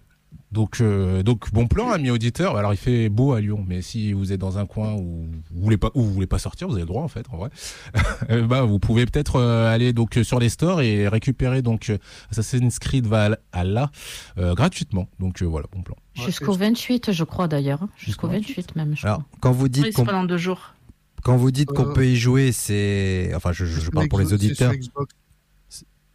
Donc, 0.51 0.81
euh, 0.81 1.23
donc, 1.23 1.53
bon 1.53 1.65
plan, 1.67 1.91
amis 1.91 2.09
auditeurs. 2.09 2.57
Alors, 2.57 2.73
il 2.73 2.77
fait 2.77 3.07
beau 3.07 3.31
à 3.31 3.39
Lyon, 3.39 3.63
mais 3.65 3.81
si 3.81 4.11
vous 4.11 4.33
êtes 4.33 4.39
dans 4.41 4.57
un 4.57 4.65
coin 4.65 4.93
où 4.95 5.29
vous 5.49 5.61
voulez 5.63 5.77
pas, 5.77 5.91
où 5.93 6.01
vous 6.03 6.11
voulez 6.13 6.27
pas 6.27 6.39
sortir, 6.39 6.67
vous 6.67 6.73
avez 6.73 6.81
le 6.81 6.87
droit, 6.87 7.03
en 7.03 7.07
fait, 7.07 7.25
en 7.31 7.37
vrai. 7.37 7.49
Euh, 8.29 8.45
bah, 8.45 8.61
vous 8.63 8.77
pouvez 8.77 9.05
peut-être 9.05 9.37
euh, 9.37 9.73
aller 9.73 9.93
donc 9.93 10.19
sur 10.23 10.39
les 10.39 10.49
stores 10.49 10.81
et 10.81 11.07
récupérer 11.07 11.61
donc 11.61 11.91
Assassin's 12.29 12.77
Creed 12.79 13.07
Valhalla 13.07 13.91
euh, 14.37 14.53
gratuitement. 14.53 15.07
Donc, 15.19 15.41
euh, 15.41 15.45
voilà, 15.45 15.67
bon 15.71 15.81
plan. 15.81 15.95
Jusqu'au 16.13 16.53
28, 16.53 17.11
je 17.13 17.23
crois 17.23 17.47
d'ailleurs. 17.47 17.87
Jusqu'au 17.97 18.27
28 18.27 18.75
même, 18.75 18.95
je 18.95 19.07
Alors, 19.07 19.19
crois. 19.19 19.27
quand 19.39 19.51
vous 19.53 19.69
dites 19.69 19.93
qu'on 19.95 20.05
pendant 20.05 20.23
deux 20.25 20.37
jours. 20.37 20.75
quand 21.23 21.35
vous 21.37 21.51
dites 21.51 21.69
qu'on 21.69 21.93
peut 21.93 22.05
y 22.05 22.15
jouer, 22.17 22.51
c'est 22.51 23.31
enfin 23.35 23.51
je, 23.53 23.65
je 23.65 23.89
parle 23.89 24.07
pour 24.09 24.19
les 24.19 24.25
sur 24.27 24.35
auditeurs. 24.35 24.73
Xbox. 24.73 25.13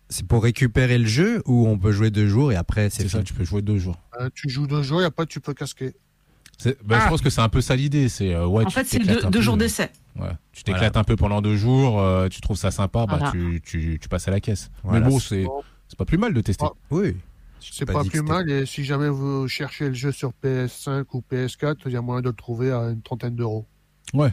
C'est 0.09 0.27
pour 0.27 0.43
récupérer 0.45 0.99
le 0.99 1.07
jeu 1.07 1.43
ou 1.47 1.67
on 1.67 1.79
peut 1.79 1.91
jouer 1.93 2.11
deux 2.11 2.29
jours 2.29 2.53
et 2.53 2.57
après 2.57 2.91
c'est 2.91 3.09
ça, 3.09 3.23
tu 3.23 3.35
peux 3.35 3.45
jouer 3.45 3.63
deux 3.63 3.79
jours. 3.79 3.97
Euh, 4.21 4.29
tu 4.35 4.49
joues 4.49 4.67
deux 4.67 4.83
jours 4.83 5.03
et 5.03 5.05
après 5.05 5.27
tu 5.27 5.41
peux 5.41 5.53
casquer. 5.55 5.95
C'est- 6.59 6.79
bah, 6.85 6.99
Je 7.01 7.05
Ah. 7.07 7.09
pense 7.11 7.21
que 7.21 7.29
c'est 7.29 7.41
un 7.41 7.49
peu 7.49 7.61
ça 7.61 7.75
l'idée. 7.77 8.09
C'est 8.09 8.33
euh, 8.35 8.47
ouais, 8.47 8.65
en 8.65 8.69
tu 8.69 8.75
fait, 8.75 8.85
c'est 8.87 8.99
deux, 9.01 9.41
jours 9.43 9.57
d'essai. 9.57 9.91
Ouais. 10.15 10.31
Tu 10.53 10.63
t'éclates 10.63 10.97
un 10.97 11.05
peu 11.05 11.17
pendant 11.17 11.43
deux 11.43 11.57
jours, 11.57 12.01
euh, 12.01 12.29
tu 12.29 12.41
trouves 12.41 12.57
ça 12.57 12.71
sympa, 12.71 13.05
bah, 13.07 13.17
Voilà. 13.19 13.31
tu, 13.33 13.61
tu, 13.63 13.99
tu 14.01 14.09
passes 14.09 14.27
à 14.29 14.31
la 14.31 14.41
caisse. 14.41 14.71
Voilà, 14.83 15.01
Mais 15.01 15.11
bon, 15.11 15.19
c'est- 15.19 15.45
pas 15.99 16.05
plus 16.05 16.19
mal 16.19 16.33
de 16.35 16.41
tester. 16.41 16.65
Ah. 16.67 16.73
Oui. 16.91 17.17
C'est 17.61 17.85
pas 17.85 17.95
pas, 17.95 18.05
plus 18.05 18.23
mal 18.23 18.49
et 18.49 18.65
si 18.65 18.85
jamais 18.85 19.09
vous 19.09 19.49
cherchez 19.49 19.89
le 19.89 19.95
jeu 19.95 20.13
sur 20.13 20.33
PS5 20.43 21.05
ou 21.15 21.23
PS4, 21.29 21.79
il 21.87 21.93
y 21.93 21.97
a 21.97 22.01
moyen 22.01 22.23
de 22.23 22.29
le 22.29 22.35
trouver 22.35 22.71
à 22.71 22.91
une 22.91 23.03
trentaine 23.03 23.35
d'euros. 23.35 23.67
Ouais. 24.15 24.33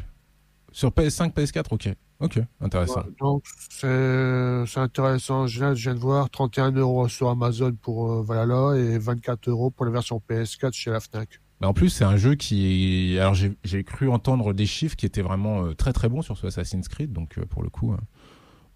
Sur 0.71 0.91
PS5, 0.91 1.33
PS4, 1.33 1.73
ok. 1.73 1.89
Ok, 2.19 2.39
intéressant. 2.61 3.01
Ouais, 3.01 3.13
donc 3.19 3.43
c'est 3.69 4.79
intéressant. 4.79 5.47
Je 5.47 5.59
viens, 5.59 5.73
je 5.73 5.83
viens 5.83 5.95
de 5.95 5.99
voir 5.99 6.29
31 6.29 6.71
euros 6.71 7.07
sur 7.07 7.29
Amazon 7.29 7.73
pour 7.73 8.11
euh, 8.11 8.23
Valhalla 8.23 8.77
et 8.77 8.97
24 8.97 9.49
euros 9.49 9.71
pour 9.71 9.85
la 9.85 9.91
version 9.91 10.21
PS4 10.29 10.73
chez 10.73 10.91
la 10.91 10.99
Fnac. 10.99 11.41
Bah, 11.59 11.67
en 11.69 11.73
plus, 11.73 11.89
c'est 11.89 12.03
un 12.03 12.17
jeu 12.17 12.35
qui. 12.35 13.17
Alors, 13.19 13.33
j'ai 13.35 13.83
cru 13.83 14.09
entendre 14.09 14.53
des 14.53 14.65
chiffres 14.65 14.95
qui 14.95 15.05
étaient 15.05 15.21
vraiment 15.21 15.65
euh, 15.65 15.73
très 15.73 15.93
très 15.93 16.09
bons 16.09 16.21
sur 16.21 16.37
ce 16.37 16.47
Assassin's 16.47 16.87
Creed, 16.87 17.13
donc 17.13 17.37
euh, 17.37 17.45
pour 17.45 17.63
le 17.63 17.69
coup, 17.69 17.93
euh, 17.93 17.97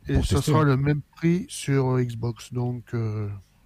Et 0.08 0.22
ce 0.24 0.42
sera 0.42 0.64
le 0.64 0.78
même 0.78 1.02
prix 1.16 1.46
sur 1.50 1.96
euh, 1.96 2.04
Xbox. 2.04 2.54
Donc 2.54 2.96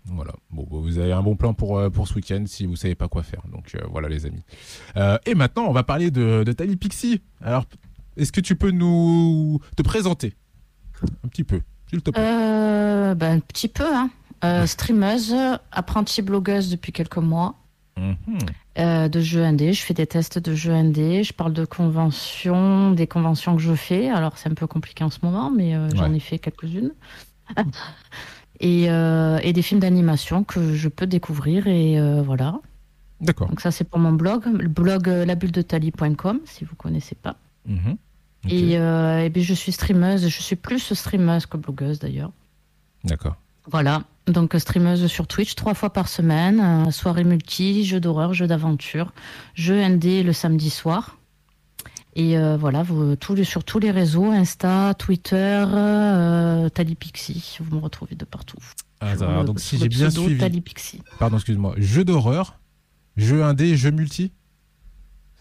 voilà. 0.06 0.34
Bon, 0.50 0.64
bah, 0.64 0.78
vous 0.82 0.98
avez 0.98 1.12
un 1.12 1.22
bon 1.22 1.36
plan 1.36 1.54
pour, 1.54 1.80
pour 1.92 2.08
ce 2.08 2.16
week-end 2.16 2.44
si 2.48 2.66
vous 2.66 2.76
savez 2.76 2.96
pas 2.96 3.08
quoi 3.08 3.24
faire. 3.24 3.44
Donc 3.52 3.76
euh, 3.76 3.80
voilà, 3.92 4.10
les 4.10 4.26
amis. 4.26 4.44
Euh, 4.98 5.18
et 5.26 5.36
maintenant, 5.36 5.66
on 5.68 5.74
va 5.74 5.84
parler 5.84 6.12
de, 6.12 6.44
de 6.44 6.52
Tally 6.52 6.76
Pixie. 6.76 7.22
Alors, 7.42 7.66
est-ce 8.18 8.32
que 8.32 8.42
tu 8.42 8.56
peux 8.56 8.72
nous 8.72 9.60
te 9.76 9.82
présenter? 9.82 10.34
Un 11.24 11.28
petit 11.28 11.44
peu, 11.44 11.62
s'il 11.90 12.02
te 12.02 12.12
plaît 12.12 12.22
Euh, 12.24 13.16
ben, 13.16 13.38
un 13.38 13.40
petit 13.40 13.68
peu, 13.68 13.86
hein. 13.86 14.10
Euh, 14.44 14.66
streameuse, 14.66 15.36
apprentie 15.72 16.22
blogueuse 16.22 16.70
depuis 16.70 16.92
quelques 16.92 17.18
mois. 17.18 17.56
Mhm. 17.98 18.16
euh, 18.80 19.10
de 19.10 19.20
jeux 19.20 19.44
indés. 19.44 19.74
Je 19.74 19.82
fais 19.84 19.94
des 19.94 20.08
tests 20.08 20.40
de 20.40 20.56
jeux 20.56 20.72
indés. 20.72 21.24
Je 21.24 21.34
parle 21.34 21.52
de 21.54 21.66
conventions, 21.66 22.92
des 22.92 23.06
conventions 23.06 23.56
que 23.58 23.62
je 23.62 23.74
fais. 23.76 24.10
Alors, 24.10 24.38
c'est 24.38 24.50
un 24.50 24.54
peu 24.54 24.66
compliqué 24.66 25.04
en 25.04 25.10
ce 25.10 25.20
moment, 25.24 25.52
mais 25.52 25.76
euh, 25.76 25.90
j'en 25.94 26.10
Ouais. 26.10 26.16
ai 26.16 26.20
fait 26.22 26.40
quelques-unes. 26.40 26.92
et, 28.62 28.86
et 28.86 29.54
des 29.54 29.62
films 29.62 29.82
d'animation 29.82 30.44
que 30.46 30.74
je 30.74 30.88
peux 30.88 31.06
découvrir 31.08 31.68
et 31.68 32.00
voilà. 32.24 32.60
D'accord. 33.20 33.50
Donc 33.50 33.60
ça 33.62 33.72
c'est 33.72 33.84
pour 33.84 34.00
mon 34.00 34.14
blog, 34.14 34.46
le 34.46 34.68
blog 34.70 35.08
labuledetali.com 35.08 36.40
si 36.46 36.64
vous 36.64 36.76
connaissez 36.76 37.16
pas. 37.16 37.36
Mhm. 37.66 37.98
Et, 38.50 38.78
euh, 38.78 39.24
et 39.24 39.30
bien 39.30 39.44
je 39.44 39.54
suis 39.54 39.72
streameuse, 39.72 40.28
je 40.28 40.42
suis 40.42 40.56
plus 40.56 40.94
streameuse 40.94 41.46
que 41.46 41.58
blogueuse 41.58 42.00
d'ailleurs. 42.00 42.32
D'accord. 43.04 43.36
Voilà, 43.70 44.04
donc 44.26 44.56
streameuse 44.58 45.06
sur 45.08 45.28
Twitch 45.28 45.54
trois 45.54 45.76
fois 45.76 45.92
par 45.92 46.08
semaine, 46.08 46.60
euh, 46.60 46.92
soirée 46.92 47.24
multi, 47.24 47.86
jeux 47.86 48.00
d'horreur, 48.00 48.34
jeux 48.34 48.48
d'aventure, 48.48 49.14
jeux 49.54 49.88
ND 49.88 50.24
le 50.24 50.34
samedi 50.34 50.72
soir. 50.72 51.18
Et 52.16 52.38
euh, 52.38 52.58
voilà, 52.58 52.84
vous, 52.84 53.16
sur 53.46 53.64
tous 53.64 53.80
les 53.80 53.92
réseaux, 53.92 54.32
Insta, 54.32 54.94
Twitter, 54.96 55.66
Talipixie, 56.74 57.58
vous 57.62 57.78
me 57.78 57.82
retrouvez 57.82 58.16
de 58.16 58.26
partout. 58.26 58.58
Ah, 59.00 59.12
alors, 59.12 59.46
donc 59.46 59.60
si 59.60 59.78
j'ai 59.78 59.88
bien 59.88 60.10
suivi, 60.10 60.38
Talipixie. 60.38 61.02
pardon, 61.20 61.38
excuse-moi, 61.38 61.76
jeu 61.78 62.04
d'horreur, 62.04 62.60
jeu 63.18 63.44
indé, 63.44 63.78
jeu 63.78 63.92
multi, 63.92 64.32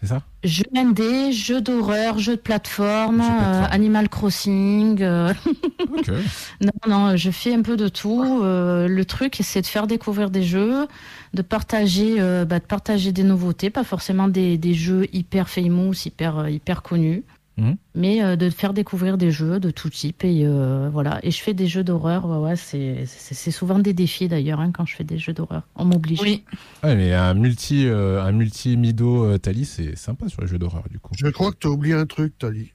c'est 0.00 0.07
ça? 0.09 0.23
Jeux 0.45 0.64
ND, 0.75 1.33
jeux 1.33 1.61
d'horreur, 1.61 2.19
jeux 2.19 2.37
de 2.37 2.40
plateforme, 2.40 3.23
Jeux 3.23 3.28
de 3.30 3.37
plateforme. 3.37 3.64
euh, 3.64 3.66
Animal 3.71 4.09
Crossing. 4.09 5.02
euh. 5.02 5.35
Non, 6.61 6.71
non, 6.88 7.16
je 7.16 7.30
fais 7.30 7.54
un 7.54 7.62
peu 7.62 7.76
de 7.76 7.88
tout. 7.88 8.40
Euh, 8.42 8.88
le 8.88 9.04
truc, 9.04 9.38
c'est 9.42 9.61
de 9.62 9.66
faire 9.66 9.87
découvrir 9.87 10.30
des 10.30 10.42
jeux, 10.42 10.87
de 11.35 11.42
partager, 11.42 12.16
euh, 12.21 12.45
bah, 12.45 12.59
de 12.59 12.64
partager 12.64 13.12
des 13.12 13.23
nouveautés, 13.25 13.71
pas 13.71 13.85
forcément 13.85 14.28
des, 14.28 14.59
des 14.59 14.75
jeux 14.75 15.07
hyper 15.12 15.49
famous, 15.49 15.95
hyper, 16.07 16.38
euh, 16.38 16.50
hyper 16.50 16.83
connus, 16.83 17.25
Mhm. 17.57 17.76
mais 17.95 18.23
euh, 18.23 18.37
de 18.37 18.49
faire 18.49 18.73
découvrir 18.73 19.19
des 19.19 19.30
jeux 19.30 19.61
de 19.61 19.71
tout 19.71 19.90
type. 19.90 20.25
Et 20.25 20.42
euh, 20.45 20.88
voilà. 20.90 21.21
Et 21.23 21.30
je 21.30 21.42
fais 21.42 21.52
des 21.52 21.66
jeux 21.66 21.85
d'horreur. 21.85 22.26
Ouais, 22.26 22.38
ouais, 22.38 22.57
c'est, 22.57 23.50
souvent 23.50 23.78
des 23.78 23.92
défis 23.92 24.28
d'ailleurs 24.28 24.61
hein, 24.61 24.71
quand 24.73 24.87
je 24.87 24.97
fais 24.97 25.04
des 25.04 25.19
jeux 25.19 25.33
d'horreur. 25.33 25.62
On 25.75 25.85
m'oblige. 25.85 26.21
Oui. 26.21 26.45
Ouais, 26.83 26.95
mais 26.97 27.12
un 27.12 27.35
multi, 27.35 27.87
euh, 27.87 28.23
un 28.23 28.33
multi 28.33 28.76
Mido 28.76 29.25
euh, 29.25 29.38
Tali, 29.38 29.64
c'est 29.64 29.97
sympa 29.97 30.28
sur 30.28 30.40
les 30.42 30.49
jeux 30.49 30.59
d'horreur 30.59 30.85
du 30.90 30.99
coup. 30.99 31.12
Je 31.19 31.28
crois 31.28 31.50
que 31.52 31.59
tu 31.59 31.66
as 31.66 31.71
oublié 31.71 31.95
un 31.95 32.07
truc, 32.07 32.38
Tali. 32.38 32.73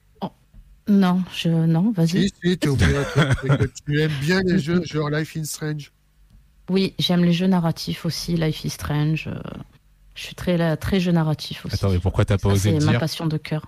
Non, 0.88 1.24
je, 1.34 1.48
non, 1.48 1.90
vas-y. 1.90 2.28
Si, 2.28 2.32
si, 2.44 2.58
tu 2.58 2.68
as 2.68 2.70
oublié 2.70 2.96
un 2.96 3.02
truc. 3.02 3.28
c'est 3.42 3.58
que 3.58 3.64
tu 3.84 4.00
aimes 4.00 4.12
bien 4.20 4.40
les 4.44 4.60
jeux 4.60 4.84
genre 4.84 5.10
Life 5.10 5.34
is 5.34 5.46
Strange. 5.46 5.90
Oui, 6.70 6.94
j'aime 7.00 7.24
les 7.24 7.32
jeux 7.32 7.48
narratifs 7.48 8.06
aussi. 8.06 8.36
Life 8.36 8.64
is 8.64 8.70
Strange. 8.70 9.28
je 10.14 10.22
suis 10.22 10.36
très, 10.36 10.56
là, 10.56 10.76
très 10.76 11.00
jeu 11.00 11.10
narratif 11.10 11.66
aussi. 11.66 11.74
Attends, 11.74 11.90
mais 11.90 11.98
pourquoi 11.98 12.24
t'as 12.24 12.38
pas 12.38 12.50
Ça, 12.50 12.54
osé 12.54 12.78
c'est 12.78 12.86
ma 12.86 13.00
passion 13.00 13.26
de 13.26 13.36
cœur. 13.36 13.66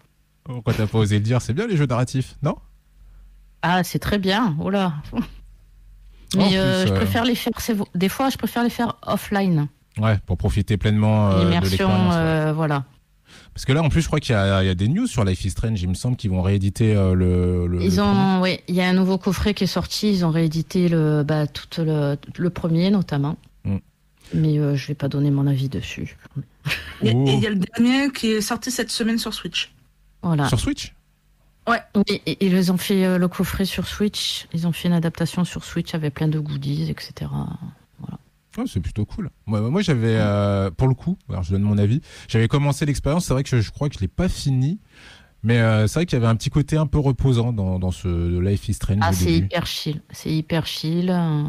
Pourquoi 0.54 0.74
t'as 0.74 0.86
pas 0.86 0.98
osé 0.98 1.16
le 1.16 1.22
dire 1.24 1.40
C'est 1.42 1.52
bien 1.52 1.66
les 1.66 1.76
jeux 1.76 1.86
narratifs, 1.86 2.36
non? 2.42 2.56
Ah, 3.62 3.84
c'est 3.84 3.98
très 3.98 4.18
bien. 4.18 4.56
Oh 4.60 4.70
là. 4.70 4.94
Mais 6.36 6.48
plus, 6.48 6.56
euh, 6.56 6.86
je 6.86 6.92
euh, 6.92 6.96
préfère 6.96 7.24
les 7.24 7.34
faire. 7.34 7.52
Des 7.94 8.08
fois, 8.08 8.30
je 8.30 8.36
préfère 8.36 8.62
les 8.64 8.70
faire 8.70 8.96
offline. 9.06 9.68
Ouais, 9.98 10.18
pour 10.26 10.36
profiter 10.38 10.76
pleinement 10.76 11.30
euh, 11.30 11.38
de 11.40 11.44
L'immersion, 11.44 11.68
l'expérience. 11.88 12.14
ouais. 12.14 12.20
euh, 12.20 12.52
voilà. 12.54 12.84
Parce 13.52 13.64
que 13.64 13.72
là, 13.72 13.82
en 13.82 13.88
plus, 13.88 14.02
je 14.02 14.06
crois 14.06 14.20
qu'il 14.20 14.32
y, 14.34 14.38
a 14.38 14.62
il 14.62 14.66
y 14.66 14.70
a 14.70 14.74
des 14.74 14.88
news 14.88 15.06
sur 15.06 15.24
Life 15.24 15.44
is 15.44 15.50
Strange. 15.50 15.82
Il 15.82 15.88
me 15.88 15.94
semble 15.94 16.16
qu'ils 16.16 16.30
vont 16.30 16.42
rééditer 16.42 16.94
euh, 16.96 17.14
le, 17.14 17.66
le. 17.66 17.82
Ils 17.82 17.96
le 17.96 18.02
ont, 18.02 18.40
oui, 18.40 18.60
il 18.68 18.74
y 18.74 18.80
a 18.80 18.88
un 18.88 18.92
nouveau 18.92 19.18
coffret 19.18 19.52
qui 19.54 19.64
est 19.64 19.68
sorti. 19.68 20.10
Ils 20.12 20.24
ont 20.24 20.30
réédité 20.30 20.88
le, 20.88 21.24
bah, 21.24 21.46
tout 21.46 21.66
le, 21.82 22.16
le 22.36 22.50
premier 22.50 22.90
notamment. 22.90 23.36
Mm. 23.64 23.76
Mais 24.34 24.58
euh, 24.58 24.76
je 24.76 24.86
vais 24.86 24.94
pas 24.94 25.08
donner 25.08 25.30
mon 25.30 25.46
avis 25.46 25.68
dessus. 25.68 26.16
Et 27.02 27.10
et 27.10 27.14
Oh. 27.14 27.24
il 27.26 27.40
y 27.40 27.46
a 27.46 27.50
le 27.50 27.56
dernier 27.56 28.10
qui 28.12 28.28
est 28.30 28.40
sorti 28.40 28.70
cette 28.70 28.90
semaine 28.90 29.18
sur 29.18 29.34
Switch. 29.34 29.72
Voilà. 30.22 30.48
Sur 30.48 30.58
Switch 30.60 30.94
Oui, 31.68 31.76
et- 32.06 32.32
et 32.32 32.46
ils 32.46 32.72
ont 32.72 32.76
fait 32.78 33.04
euh, 33.04 33.18
le 33.18 33.28
coffret 33.28 33.64
sur 33.64 33.86
Switch. 33.86 34.46
Ils 34.54 34.66
ont 34.66 34.72
fait 34.72 34.88
une 34.88 34.94
adaptation 34.94 35.44
sur 35.44 35.64
Switch 35.64 35.94
avec 35.94 36.14
plein 36.14 36.28
de 36.28 36.38
goodies, 36.38 36.90
etc. 36.90 37.30
Ouais, 38.56 38.64
c'est 38.66 38.80
plutôt 38.80 39.04
cool. 39.04 39.30
Moi, 39.46 39.60
moi 39.60 39.82
j'avais, 39.82 40.16
euh, 40.16 40.70
pour 40.70 40.88
le 40.88 40.94
coup, 40.94 41.16
alors 41.28 41.42
je 41.44 41.52
donne 41.52 41.62
mon 41.62 41.78
avis, 41.78 42.00
j'avais 42.26 42.48
commencé 42.48 42.86
l'expérience, 42.86 43.26
c'est 43.26 43.32
vrai 43.32 43.44
que 43.44 43.48
je, 43.50 43.60
je 43.60 43.70
crois 43.70 43.88
que 43.88 43.94
je 43.94 44.00
l'ai 44.00 44.08
pas 44.08 44.28
fini, 44.28 44.80
mais 45.44 45.58
euh, 45.60 45.86
c'est 45.86 46.00
vrai 46.00 46.06
qu'il 46.06 46.18
y 46.18 46.20
avait 46.20 46.26
un 46.30 46.34
petit 46.34 46.50
côté 46.50 46.76
un 46.76 46.86
peu 46.86 46.98
reposant 46.98 47.52
dans, 47.52 47.78
dans 47.78 47.92
ce 47.92 48.40
Life 48.40 48.68
is 48.68 48.74
Strange 48.74 48.98
Ah, 49.02 49.12
c'est 49.12 49.32
hyper 49.32 49.66
chill. 49.66 50.02
C'est 50.10 50.30
hyper 50.32 50.66
chill. 50.66 51.10
euh. 51.10 51.44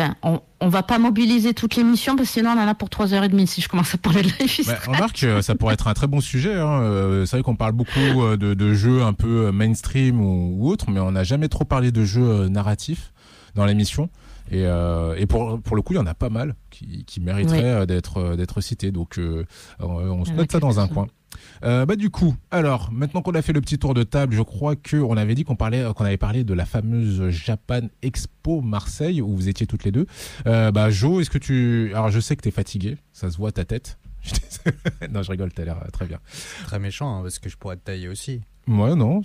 Enfin, 0.00 0.14
on, 0.22 0.40
on 0.60 0.68
va 0.68 0.82
pas 0.82 0.98
mobiliser 0.98 1.52
toute 1.54 1.76
l'émission 1.76 2.16
parce 2.16 2.28
que 2.28 2.34
sinon 2.34 2.50
on 2.56 2.60
en 2.60 2.66
a 2.68 2.74
pour 2.74 2.88
3h30 2.88 3.46
si 3.46 3.60
je 3.60 3.68
commence 3.68 3.94
à 3.94 3.98
parler 3.98 4.22
de 4.22 4.28
is 4.28 4.66
Ouais, 4.68 4.74
Strange. 4.76 4.86
remarque, 4.96 5.22
euh, 5.24 5.42
ça 5.42 5.54
pourrait 5.54 5.74
être 5.74 5.88
un 5.88 5.94
très 5.94 6.06
bon 6.06 6.20
sujet. 6.20 6.54
Hein. 6.54 6.80
Euh, 6.82 7.26
C'est 7.26 7.36
vrai 7.36 7.42
qu'on 7.42 7.56
parle 7.56 7.72
beaucoup 7.72 7.98
euh, 8.00 8.36
de, 8.36 8.54
de 8.54 8.72
jeux 8.74 9.02
un 9.02 9.12
peu 9.12 9.50
mainstream 9.50 10.20
ou, 10.20 10.56
ou 10.58 10.68
autres, 10.70 10.90
mais 10.90 11.00
on 11.00 11.12
n'a 11.12 11.24
jamais 11.24 11.48
trop 11.48 11.64
parlé 11.64 11.92
de 11.92 12.04
jeux 12.04 12.48
narratifs 12.48 13.12
dans 13.54 13.64
l'émission. 13.66 14.08
Et, 14.52 14.64
euh, 14.66 15.14
et 15.16 15.26
pour, 15.26 15.60
pour 15.62 15.76
le 15.76 15.82
coup, 15.82 15.92
il 15.92 15.96
y 15.96 16.00
en 16.00 16.06
a 16.06 16.14
pas 16.14 16.28
mal 16.30 16.56
qui, 16.70 17.04
qui 17.04 17.20
mériteraient 17.20 17.80
Oui. 17.80 17.86
d'être 17.86 18.34
d'être 18.36 18.60
cités. 18.60 18.90
Donc, 18.90 19.18
euh, 19.18 19.44
on, 19.80 19.86
on 19.86 20.24
se 20.24 20.30
Il 20.30 20.32
y 20.32 20.36
en 20.36 20.38
a 20.38 20.40
note 20.42 20.52
ça 20.52 20.58
dans 20.58 20.80
un 20.80 20.88
coin. 20.88 21.06
Euh, 21.62 21.84
bah 21.86 21.96
du 21.96 22.10
coup, 22.10 22.34
alors 22.50 22.90
maintenant 22.92 23.22
qu'on 23.22 23.34
a 23.34 23.42
fait 23.42 23.52
le 23.52 23.60
petit 23.60 23.78
tour 23.78 23.94
de 23.94 24.02
table, 24.02 24.34
je 24.34 24.42
crois 24.42 24.76
que 24.76 24.96
on 24.96 25.16
avait 25.16 25.34
dit 25.34 25.44
qu'on 25.44 25.56
parlait, 25.56 25.84
qu'on 25.94 26.04
avait 26.04 26.16
parlé 26.16 26.44
de 26.44 26.54
la 26.54 26.64
fameuse 26.66 27.28
Japan 27.30 27.82
Expo 28.02 28.60
Marseille 28.60 29.20
où 29.20 29.34
vous 29.34 29.48
étiez 29.48 29.66
toutes 29.66 29.84
les 29.84 29.92
deux. 29.92 30.06
Euh, 30.46 30.70
bah 30.70 30.90
Jo, 30.90 31.20
est-ce 31.20 31.30
que 31.30 31.38
tu, 31.38 31.90
alors 31.94 32.10
je 32.10 32.20
sais 32.20 32.36
que 32.36 32.42
t'es 32.42 32.50
fatigué, 32.50 32.96
ça 33.12 33.30
se 33.30 33.36
voit 33.36 33.50
à 33.50 33.52
ta 33.52 33.64
tête. 33.64 33.98
Non, 35.10 35.22
je 35.22 35.30
rigole, 35.30 35.52
t'as 35.52 35.64
l'air 35.64 35.78
euh, 35.78 35.88
très 35.90 36.06
bien. 36.06 36.18
Très 36.66 36.78
méchant, 36.78 37.18
hein, 37.18 37.22
parce 37.22 37.38
que 37.38 37.48
je 37.48 37.56
pourrais 37.56 37.76
te 37.76 37.84
tailler 37.84 38.08
aussi. 38.08 38.40
Ouais, 38.68 38.94
non, 38.94 39.22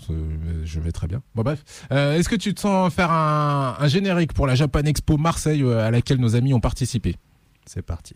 je 0.64 0.80
vais 0.80 0.92
très 0.94 1.08
bien. 1.08 1.22
Bon, 1.36 1.44
bref. 1.44 1.64
Euh, 1.92 2.16
Est-ce 2.18 2.30
que 2.30 2.36
tu 2.36 2.54
te 2.54 2.62
sens 2.62 2.94
faire 2.94 3.12
un, 3.12 3.76
un 3.78 3.88
générique 3.88 4.34
pour 4.34 4.48
la 4.48 4.56
Japan 4.56 4.80
Expo 4.84 5.18
Marseille 5.18 5.62
euh, 5.64 5.86
à 5.86 5.92
laquelle 5.92 6.20
nos 6.20 6.36
amis 6.36 6.54
ont 6.54 6.62
participé? 6.62 7.16
C'est 7.66 7.82
parti. 7.82 8.16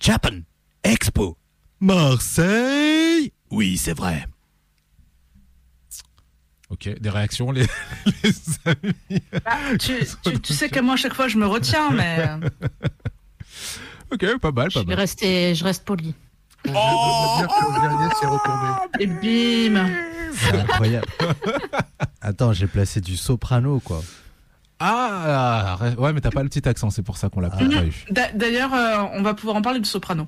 Japan 0.00 0.40
Expo 0.84 1.36
Marseille? 1.80 3.32
Oui, 3.50 3.76
c'est 3.78 3.96
vrai. 3.96 4.26
Ok, 6.70 6.88
des 7.00 7.08
réactions, 7.10 7.50
les, 7.50 7.62
les 8.22 8.32
amis? 8.66 9.22
Bah, 9.44 9.56
tu, 9.78 9.94
tu, 10.22 10.40
tu 10.40 10.52
sais 10.52 10.68
que 10.68 10.80
moi, 10.80 10.94
à 10.94 10.96
chaque 10.96 11.14
fois, 11.14 11.26
je 11.28 11.38
me 11.38 11.46
retiens, 11.46 11.90
mais. 11.90 12.18
euh, 12.28 12.48
Ok, 14.12 14.38
pas 14.38 14.52
mal, 14.52 14.70
Je 14.70 14.74
pas 14.74 14.80
vais 14.80 14.86
mal. 14.88 14.96
rester, 14.98 15.54
je 15.54 15.64
reste 15.64 15.84
poli. 15.84 16.14
Je 16.64 16.70
voudrais 16.70 17.38
dire 17.38 17.48
que 17.48 17.74
le 17.74 17.80
dernier 17.88 18.14
s'est 18.20 18.26
retourné. 18.26 18.68
Et 19.00 19.06
bim 19.06 19.88
C'est 20.34 20.58
incroyable. 20.60 21.06
Attends, 22.20 22.52
j'ai 22.52 22.66
placé 22.66 23.00
du 23.00 23.16
soprano, 23.16 23.80
quoi. 23.80 24.02
Ah, 24.80 25.78
ouais, 25.98 26.12
mais 26.12 26.20
t'as 26.20 26.30
pas 26.30 26.42
le 26.42 26.48
petit 26.48 26.68
accent, 26.68 26.90
c'est 26.90 27.02
pour 27.02 27.16
ça 27.16 27.28
qu'on 27.30 27.40
l'a 27.40 27.50
pas 27.50 27.58
Ah. 27.60 27.84
eu. 27.84 27.92
D'a- 28.10 28.32
D'ailleurs, 28.32 28.74
euh, 28.74 29.04
on 29.14 29.22
va 29.22 29.34
pouvoir 29.34 29.56
en 29.56 29.62
parler 29.62 29.80
du 29.80 29.88
soprano. 29.88 30.26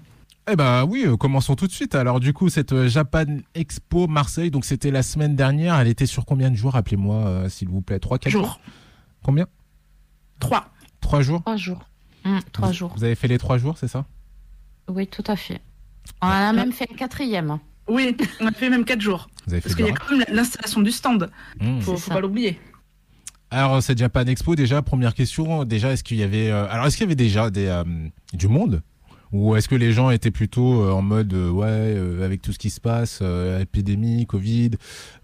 Eh 0.53 0.57
ben 0.57 0.85
oui, 0.85 1.05
euh, 1.07 1.17
commençons 1.17 1.55
tout 1.55 1.69
de 1.69 1.73
suite. 1.73 1.95
Alors 1.95 2.19
du 2.19 2.33
coup, 2.33 2.49
cette 2.49 2.73
euh, 2.73 2.89
Japan 2.89 3.25
Expo 3.55 4.09
Marseille, 4.09 4.51
donc 4.51 4.65
c'était 4.65 4.91
la 4.91 5.05
semaine 5.05 5.37
dernière. 5.37 5.79
Elle 5.79 5.87
était 5.87 6.07
sur 6.07 6.25
combien 6.25 6.51
de 6.51 6.57
jours 6.57 6.75
Appelez-moi, 6.75 7.15
euh, 7.27 7.49
s'il 7.49 7.69
vous 7.69 7.83
plaît? 7.83 8.01
Trois, 8.01 8.19
quatre 8.19 8.33
jours. 8.33 8.47
Jour. 8.47 8.61
Combien? 9.23 9.47
3. 10.41 10.69
Trois 11.01 11.23
jours? 11.23 11.41
Trois 11.43 11.57
jours. 11.57 11.85
Trois 12.53 12.69
vous, 12.69 12.75
jours. 12.75 12.93
Vous 12.97 13.05
avez 13.05 13.15
fait 13.15 13.29
les 13.29 13.39
trois 13.39 13.59
jours, 13.59 13.79
c'est 13.79 13.89
ça? 13.89 14.07
Oui, 14.89 15.07
tout 15.07 15.25
à 15.27 15.37
fait. 15.37 15.61
On 16.21 16.27
en 16.27 16.31
a 16.31 16.53
même 16.53 16.73
fait 16.73 16.89
un 16.91 16.97
quatrième. 16.97 17.61
Oui, 17.89 18.17
on 18.41 18.47
a 18.47 18.53
fait 18.53 18.71
même 18.71 18.85
4 18.85 19.01
jours. 19.01 19.29
Vous 19.47 19.53
avez 19.53 19.61
fait 19.61 19.69
Parce 19.69 19.77
qu'il 19.77 19.85
y 19.85 19.89
a 19.89 19.93
le 19.93 19.99
quand 19.99 20.17
même 20.17 20.25
l'installation 20.35 20.81
du 20.81 20.91
stand. 20.91 21.31
Mmh. 21.61 21.81
Faut, 21.81 21.97
pas 22.09 22.21
l'oublier. 22.21 22.59
Alors 23.51 23.83
cette 23.83 23.99
Japan 23.99 24.27
Expo, 24.27 24.55
déjà 24.55 24.81
première 24.83 25.15
question, 25.15 25.65
déjà 25.65 25.93
est-ce 25.93 26.05
qu'il 26.05 26.19
y 26.19 26.23
avait, 26.23 26.51
euh, 26.51 26.69
alors 26.71 26.87
est-ce 26.87 26.97
qu'il 26.97 27.05
y 27.05 27.09
avait 27.09 27.17
déjà 27.17 27.51
des 27.51 27.67
euh, 27.67 27.85
du 28.33 28.47
monde? 28.47 28.83
Ou 29.33 29.55
est-ce 29.57 29.69
que 29.69 29.75
les 29.77 29.93
gens 29.93 30.11
étaient 30.11 30.31
plutôt 30.31 30.83
euh, 30.83 30.91
en 30.93 31.03
mode 31.03 31.33
euh, 31.35 31.51
ouais 31.51 31.67
euh, 31.69 32.25
avec 32.25 32.43
tout 32.43 32.53
ce 32.53 32.59
qui 32.59 32.71
se 32.71 32.81
passe, 32.81 33.21
euh, 33.23 33.61
épidémie, 33.61 34.27
Covid, 34.27 34.71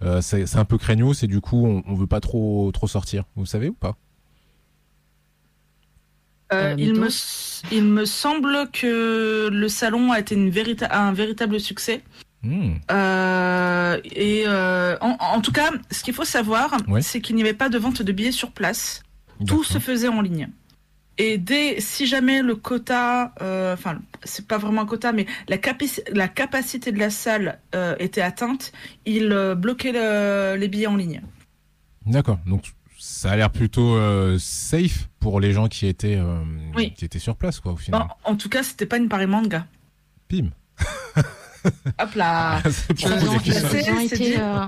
euh, 0.03 0.21
c'est 0.21 0.47
c'est 0.47 0.59
un 0.59 0.65
peu 0.65 0.79
craignos 0.79 1.23
et 1.23 1.27
du 1.27 1.41
coup 1.41 1.67
on, 1.67 1.83
on 1.87 1.95
veut 1.95 2.07
pas 2.07 2.21
trop 2.21 2.71
trop 2.73 2.87
sortir. 2.87 3.25
Vous 3.37 3.47
savez 3.47 3.69
ou 3.69 3.75
pas? 3.75 3.97
Euh, 6.53 6.77
il, 6.79 6.95
me, 6.95 7.09
s- 7.09 7.63
il 7.73 7.83
me 7.83 8.05
semble 8.05 8.71
que 8.73 9.49
le 9.53 9.69
salon 9.69 10.13
a 10.13 10.21
été 10.21 10.37
une 10.37 10.53
un 10.91 11.13
véritable 11.13 11.59
succès. 11.59 12.03
Hmm. 12.43 12.75
Euh, 12.93 14.01
et 14.05 14.45
euh, 14.47 14.97
en, 15.01 15.17
en 15.19 15.41
tout 15.41 15.51
cas, 15.51 15.71
ce 15.91 16.05
qu'il 16.05 16.15
faut 16.15 16.25
savoir, 16.25 16.77
Ouais. 16.87 17.03
c'est 17.03 17.21
qu'il 17.21 17.35
n'y 17.35 17.43
avait 17.43 17.53
pas 17.53 17.69
de 17.69 17.79
vente 17.79 18.01
de 18.03 18.13
billets 18.13 18.31
sur 18.31 18.53
place. 18.53 19.03
Tout 19.49 19.65
se 19.65 19.79
faisait 19.81 20.07
en 20.07 20.21
ligne. 20.21 20.49
Et 21.19 21.39
dès, 21.39 21.81
si 21.81 22.07
jamais 22.07 22.43
le 22.43 22.57
quota, 22.57 23.33
euh, 23.41 23.73
enfin, 23.73 23.99
c'est 24.23 24.47
pas 24.47 24.59
vraiment 24.59 24.83
un 24.83 24.87
quota, 24.87 25.13
mais 25.13 25.25
la, 25.49 25.57
capaci- 25.57 26.03
la 26.13 26.29
capacité 26.29 26.93
de 26.93 26.99
la 26.99 27.09
salle 27.11 27.59
euh, 27.75 27.97
était 27.99 28.21
atteinte, 28.21 28.73
il 29.07 29.33
euh, 29.33 29.55
bloquait 29.55 29.93
le- 29.93 30.57
les 30.59 30.69
billets 30.69 30.87
en 30.89 30.97
ligne. 30.97 31.23
D'accord. 32.05 32.39
Donc 32.47 32.65
ça 32.99 33.31
a 33.31 33.37
l'air 33.37 33.51
plutôt 33.51 33.95
euh, 33.97 34.37
safe 34.39 35.09
pour 35.21 35.41
les 35.41 35.53
gens 35.53 35.69
qui 35.69 35.87
étaient 35.87 36.17
euh, 36.17 36.43
Oui. 36.75 36.93
qui 36.95 37.05
étaient 37.05 37.19
sur 37.19 37.37
place 37.37 37.61
quoi 37.61 37.73
au 37.73 37.77
final. 37.77 38.03
En, 38.25 38.33
en 38.33 38.37
tout 38.37 38.49
cas, 38.51 38.63
c'était 38.63 38.87
pas 38.87 38.99
une 38.99 39.09
Paris 39.09 39.27
Manga. 39.27 39.67
Pim. 40.29 40.51
Hop 41.99 42.15
là 42.15 42.61
ont 42.65 42.71
c'est 44.09 44.39
euh, 44.39 44.67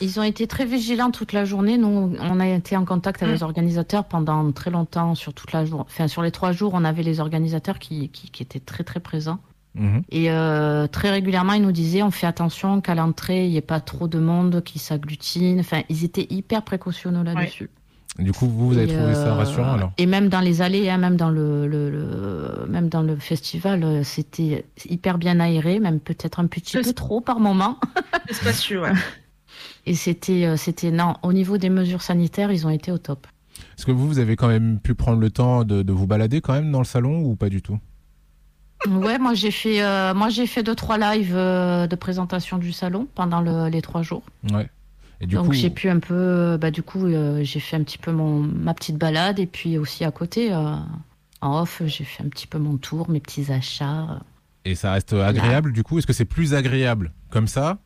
Ils 0.00 0.20
ont 0.20 0.22
été 0.22 0.46
très 0.46 0.64
vigilants 0.64 1.10
toute 1.10 1.32
la 1.32 1.44
journée. 1.44 1.76
Nous, 1.78 2.14
on 2.20 2.40
a 2.40 2.46
été 2.48 2.76
en 2.76 2.84
contact 2.84 3.22
avec 3.22 3.32
Mm. 3.32 3.36
les 3.38 3.42
organisateurs 3.42 4.04
pendant 4.04 4.50
très 4.52 4.70
longtemps 4.70 5.14
sur 5.14 5.34
toute 5.34 5.52
la 5.52 5.64
journée. 5.64 5.84
Enfin, 5.88 6.08
sur 6.08 6.22
les 6.22 6.30
trois 6.30 6.52
jours, 6.52 6.72
on 6.74 6.84
avait 6.84 7.02
les 7.02 7.20
organisateurs 7.20 7.78
qui, 7.78 8.08
qui, 8.10 8.30
qui 8.30 8.42
étaient 8.42 8.60
très 8.60 8.84
très 8.84 9.00
présents. 9.00 9.38
Mhm. 9.74 10.02
Et 10.10 10.30
euh, 10.30 10.86
très 10.86 11.10
régulièrement, 11.10 11.52
ils 11.52 11.62
nous 11.62 11.72
disaient 11.72 12.02
on 12.02 12.10
fait 12.10 12.26
attention 12.26 12.80
qu'à 12.80 12.94
l'entrée, 12.94 13.44
il 13.46 13.50
n'y 13.50 13.56
ait 13.58 13.60
pas 13.60 13.80
trop 13.80 14.08
de 14.08 14.18
monde 14.18 14.62
qui 14.64 14.78
s'agglutine. 14.78 15.60
Enfin, 15.60 15.82
ils 15.88 16.04
étaient 16.04 16.26
hyper 16.30 16.62
précautionneux 16.62 17.22
là-dessus. 17.22 17.70
Du 18.18 18.32
coup, 18.32 18.48
vous, 18.48 18.68
vous 18.70 18.78
avez 18.78 18.88
trouvé 18.88 19.14
ça 19.14 19.28
euh, 19.28 19.34
rassurant 19.34 19.74
alors? 19.74 19.92
Et 19.98 20.06
même 20.06 20.28
dans 20.28 20.40
les 20.40 20.62
allées, 20.62 20.88
hein, 20.88 20.98
même 20.98 21.16
dans 21.16 21.30
le, 21.30 21.68
le, 21.68 21.90
le- 21.90 22.66
même 22.68 22.88
dans 22.88 23.02
le 23.02 23.14
festival, 23.16 23.84
euh, 23.84 24.02
c'était 24.02 24.64
hyper 24.88 25.18
bien 25.18 25.38
aéré, 25.38 25.78
même 25.78 26.00
peut-être 26.00 26.40
un 26.40 26.46
petit 26.46 26.78
peu 26.78 26.92
trop 26.94 27.20
par 27.20 27.38
moment. 27.38 27.78
C'est 28.28 28.34
spacieux, 28.34 28.80
ouais. 28.80 28.92
Et 29.88 29.94
c'était, 29.94 30.44
euh, 30.44 30.56
c'était 30.56 30.90
non, 30.90 31.14
au 31.22 31.32
niveau 31.32 31.56
des 31.58 31.70
mesures 31.70 32.02
sanitaires, 32.02 32.52
ils 32.52 32.66
ont 32.66 32.70
été 32.70 32.92
au 32.92 32.98
top. 32.98 33.26
Est-ce 33.76 33.86
que 33.86 33.92
vous, 33.92 34.06
vous 34.06 34.18
avez 34.18 34.36
quand 34.36 34.48
même 34.48 34.78
pu 34.80 34.94
prendre 34.94 35.18
le 35.18 35.30
temps 35.30 35.64
de, 35.64 35.82
de 35.82 35.92
vous 35.92 36.06
balader 36.06 36.40
quand 36.40 36.52
même 36.52 36.70
dans 36.70 36.78
le 36.80 36.84
salon 36.84 37.22
ou 37.22 37.36
pas 37.36 37.48
du 37.48 37.62
tout? 37.62 37.78
Ouais, 38.86 39.18
moi 39.18 39.34
j'ai 39.34 39.50
fait, 39.50 39.82
euh, 39.82 40.14
moi 40.14 40.28
j'ai 40.28 40.46
fait 40.46 40.62
deux 40.62 40.74
trois 40.76 40.98
lives 40.98 41.34
euh, 41.34 41.86
de 41.88 41.96
présentation 41.96 42.58
du 42.58 42.70
salon 42.72 43.08
pendant 43.14 43.40
le- 43.40 43.68
les 43.68 43.82
trois 43.82 44.02
jours. 44.02 44.22
Ouais. 44.52 44.70
Et 45.20 45.26
du 45.26 45.34
Donc 45.34 45.46
coup, 45.46 45.52
j'ai 45.52 45.70
pu 45.70 45.88
un 45.90 45.98
peu, 45.98 46.14
euh, 46.14 46.58
bah 46.58 46.70
du 46.70 46.82
coup 46.84 47.04
euh, 47.06 47.42
j'ai 47.42 47.58
fait 47.58 47.74
un 47.76 47.82
petit 47.82 47.98
peu 47.98 48.12
mon 48.12 48.38
ma 48.40 48.74
petite 48.74 48.96
balade 48.96 49.40
et 49.40 49.46
puis 49.46 49.78
aussi 49.78 50.04
à 50.04 50.12
côté 50.12 50.54
en 50.54 51.60
off 51.60 51.82
j'ai 51.86 52.04
fait 52.04 52.22
un 52.22 52.28
petit 52.28 52.46
peu 52.46 52.58
mon 52.58 52.76
tour, 52.76 53.10
mes 53.10 53.18
petits 53.20 53.50
achats. 53.50 54.20
et 54.64 54.76
ça 54.76 54.92
reste 54.92 55.12
agréable 55.12 55.72
du 55.72 55.82
coup? 55.82 55.98
Est-ce 55.98 56.06
que 56.06 56.12
c'est 56.12 56.24
plus 56.24 56.54
agréable 56.54 57.12
comme 57.30 57.48
ça 57.48 57.78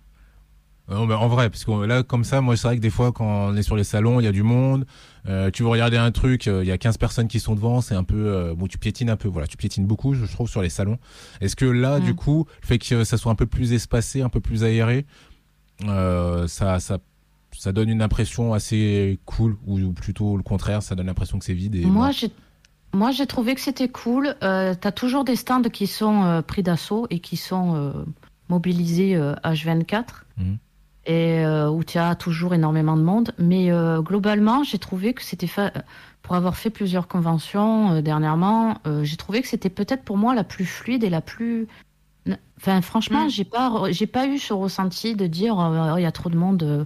Non, 0.88 1.06
mais 1.06 1.14
en 1.14 1.28
vrai, 1.28 1.48
parce 1.48 1.64
que 1.64 1.70
là, 1.86 2.02
comme 2.02 2.24
ça, 2.24 2.40
moi, 2.40 2.56
c'est 2.56 2.66
vrai 2.66 2.76
que 2.76 2.82
des 2.82 2.90
fois, 2.90 3.12
quand 3.12 3.24
on 3.50 3.56
est 3.56 3.62
sur 3.62 3.76
les 3.76 3.84
salons, 3.84 4.20
il 4.20 4.24
y 4.24 4.26
a 4.26 4.32
du 4.32 4.42
monde. 4.42 4.84
euh, 5.28 5.50
tu 5.50 5.62
veux 5.62 5.68
regarder 5.68 5.96
un 5.96 6.10
truc, 6.10 6.48
euh, 6.48 6.62
il 6.64 6.68
y 6.68 6.72
a 6.72 6.78
15 6.78 6.98
personnes 6.98 7.28
qui 7.28 7.38
sont 7.40 7.54
devant, 7.54 7.80
c'est 7.80 7.94
un 7.94 8.02
peu, 8.04 8.16
euh, 8.16 8.54
bon, 8.54 8.66
tu 8.66 8.76
piétines 8.78 9.08
un 9.08 9.16
peu, 9.16 9.28
voilà, 9.28 9.46
tu 9.46 9.56
piétines 9.56 9.86
beaucoup, 9.86 10.12
je 10.14 10.24
trouve, 10.26 10.48
sur 10.48 10.60
les 10.60 10.68
salons. 10.68 10.98
Est-ce 11.40 11.54
que 11.56 11.64
là, 11.64 11.98
Mm. 12.00 12.02
du 12.04 12.14
coup, 12.14 12.46
le 12.62 12.66
fait 12.66 12.78
que 12.78 13.04
ça 13.04 13.16
soit 13.16 13.30
un 13.30 13.36
peu 13.36 13.46
plus 13.46 13.72
espacé, 13.72 14.22
un 14.22 14.28
peu 14.28 14.40
plus 14.40 14.64
aéré, 14.64 15.06
euh, 15.84 16.46
ça, 16.48 16.80
ça, 16.80 16.98
ça 17.56 17.72
donne 17.72 17.88
une 17.88 18.02
impression 18.02 18.52
assez 18.52 19.18
cool, 19.24 19.56
ou 19.66 19.92
plutôt 19.92 20.36
le 20.36 20.42
contraire, 20.42 20.82
ça 20.82 20.94
donne 20.96 21.06
l'impression 21.06 21.38
que 21.38 21.44
c'est 21.44 21.54
vide. 21.54 21.74
Et 21.76 21.84
Moi 21.86 22.10
j'ai 22.10 22.30
moi 22.94 23.10
j'ai 23.10 23.26
trouvé 23.26 23.54
que 23.54 23.60
c'était 23.60 23.88
cool. 23.88 24.34
Euh, 24.42 24.74
T'as 24.78 24.92
toujours 24.92 25.24
des 25.24 25.36
stands 25.36 25.62
qui 25.62 25.86
sont 25.86 26.24
euh, 26.24 26.42
pris 26.42 26.62
d'assaut 26.62 27.06
et 27.08 27.20
qui 27.20 27.36
sont 27.38 27.74
euh, 27.74 27.92
mobilisés 28.48 29.14
euh, 29.16 29.34
H24 29.44 30.04
Mhm. 30.38 30.58
Et 31.06 31.44
euh, 31.44 31.68
où 31.70 31.82
tu 31.84 31.98
as 31.98 32.14
toujours 32.14 32.54
énormément 32.54 32.96
de 32.96 33.02
monde. 33.02 33.32
Mais 33.38 33.70
euh, 33.72 34.00
globalement, 34.02 34.62
j'ai 34.64 34.78
trouvé 34.78 35.14
que 35.14 35.22
c'était 35.22 35.46
fa- 35.46 35.72
pour 36.22 36.34
avoir 36.36 36.56
fait 36.56 36.70
plusieurs 36.70 37.08
conventions 37.08 37.92
euh, 37.94 38.00
dernièrement, 38.02 38.78
euh, 38.86 39.02
j'ai 39.04 39.16
trouvé 39.16 39.42
que 39.42 39.48
c'était 39.48 39.70
peut-être 39.70 40.04
pour 40.04 40.16
moi 40.16 40.34
la 40.34 40.44
plus 40.44 40.64
fluide 40.66 41.02
et 41.04 41.10
la 41.10 41.20
plus. 41.20 41.66
Enfin, 42.56 42.80
franchement, 42.80 43.24
Mhm. 43.24 43.30
j'ai 43.30 43.44
pas 43.44 43.90
j'ai 43.90 44.06
pas 44.06 44.26
eu 44.28 44.38
ce 44.38 44.52
ressenti 44.52 45.16
de 45.16 45.26
dire 45.26 45.58
euh, 45.58 45.94
Oh, 45.94 45.98
il 45.98 46.02
y 46.02 46.06
a 46.06 46.12
trop 46.12 46.30
de 46.30 46.36
monde. 46.36 46.62
euh, 46.62 46.84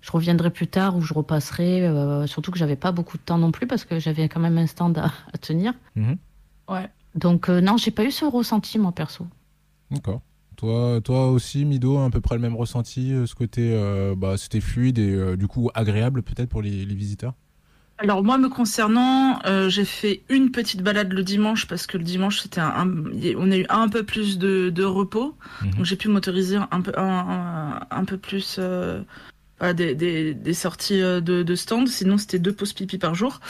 je 0.00 0.12
reviendrai 0.12 0.50
plus 0.50 0.68
tard 0.68 0.96
ou 0.96 1.00
je 1.00 1.12
repasserai. 1.12 1.84
euh, 1.84 2.28
surtout 2.28 2.52
que 2.52 2.58
j'avais 2.58 2.76
pas 2.76 2.92
beaucoup 2.92 3.16
de 3.18 3.22
temps 3.24 3.38
non 3.38 3.50
plus 3.50 3.66
parce 3.66 3.84
que 3.84 3.98
j'avais 3.98 4.28
quand 4.28 4.38
même 4.38 4.56
un 4.58 4.68
stand 4.68 4.96
à, 4.98 5.06
à 5.34 5.38
tenir. 5.38 5.72
Mhm. 5.96 6.16
Ouais. 6.68 6.88
Donc 7.16 7.48
euh, 7.48 7.60
non, 7.60 7.76
j'ai 7.76 7.90
pas 7.90 8.04
eu 8.04 8.12
ce 8.12 8.24
ressenti 8.24 8.78
moi 8.78 8.92
perso. 8.92 9.26
D'accord. 9.90 10.20
Toi, 10.56 11.00
toi 11.02 11.30
aussi, 11.30 11.64
Mido, 11.64 11.98
à 11.98 12.08
peu 12.10 12.20
près 12.20 12.34
le 12.34 12.40
même 12.40 12.56
ressenti, 12.56 13.12
euh, 13.12 13.26
ce 13.26 13.34
côté, 13.34 13.72
euh, 13.74 14.14
bah, 14.16 14.36
c'était 14.38 14.60
fluide 14.62 14.98
et 14.98 15.12
euh, 15.12 15.36
du 15.36 15.46
coup 15.48 15.70
agréable 15.74 16.22
peut-être 16.22 16.48
pour 16.48 16.62
les, 16.62 16.84
les 16.86 16.94
visiteurs? 16.94 17.34
Alors 17.98 18.22
moi 18.22 18.36
me 18.36 18.48
concernant, 18.50 19.38
euh, 19.46 19.70
j'ai 19.70 19.86
fait 19.86 20.22
une 20.28 20.50
petite 20.50 20.82
balade 20.82 21.12
le 21.14 21.22
dimanche 21.22 21.66
parce 21.66 21.86
que 21.86 21.96
le 21.96 22.04
dimanche 22.04 22.40
c'était 22.40 22.60
un, 22.60 22.68
un- 22.68 23.34
on 23.38 23.50
a 23.50 23.56
eu 23.56 23.64
un 23.70 23.88
peu 23.88 24.02
plus 24.02 24.38
de, 24.38 24.68
de 24.68 24.84
repos, 24.84 25.34
Mhm. 25.62 25.70
donc 25.76 25.84
j'ai 25.86 25.96
pu 25.96 26.08
m'autoriser 26.08 26.58
un 26.70 26.80
peu 26.82 26.92
un, 26.98 27.02
un- 27.02 27.80
un 27.90 28.04
peu 28.04 28.18
plus 28.18 28.56
euh, 28.58 29.00
voilà, 29.58 29.72
des, 29.74 29.94
des, 29.94 30.34
des 30.34 30.54
sorties 30.54 31.00
euh, 31.02 31.20
de, 31.20 31.42
de 31.42 31.54
stand. 31.54 31.88
Sinon 31.88 32.18
c'était 32.18 32.38
deux 32.38 32.52
pauses 32.52 32.72
pipi 32.72 32.98
par 32.98 33.14
jour. 33.14 33.40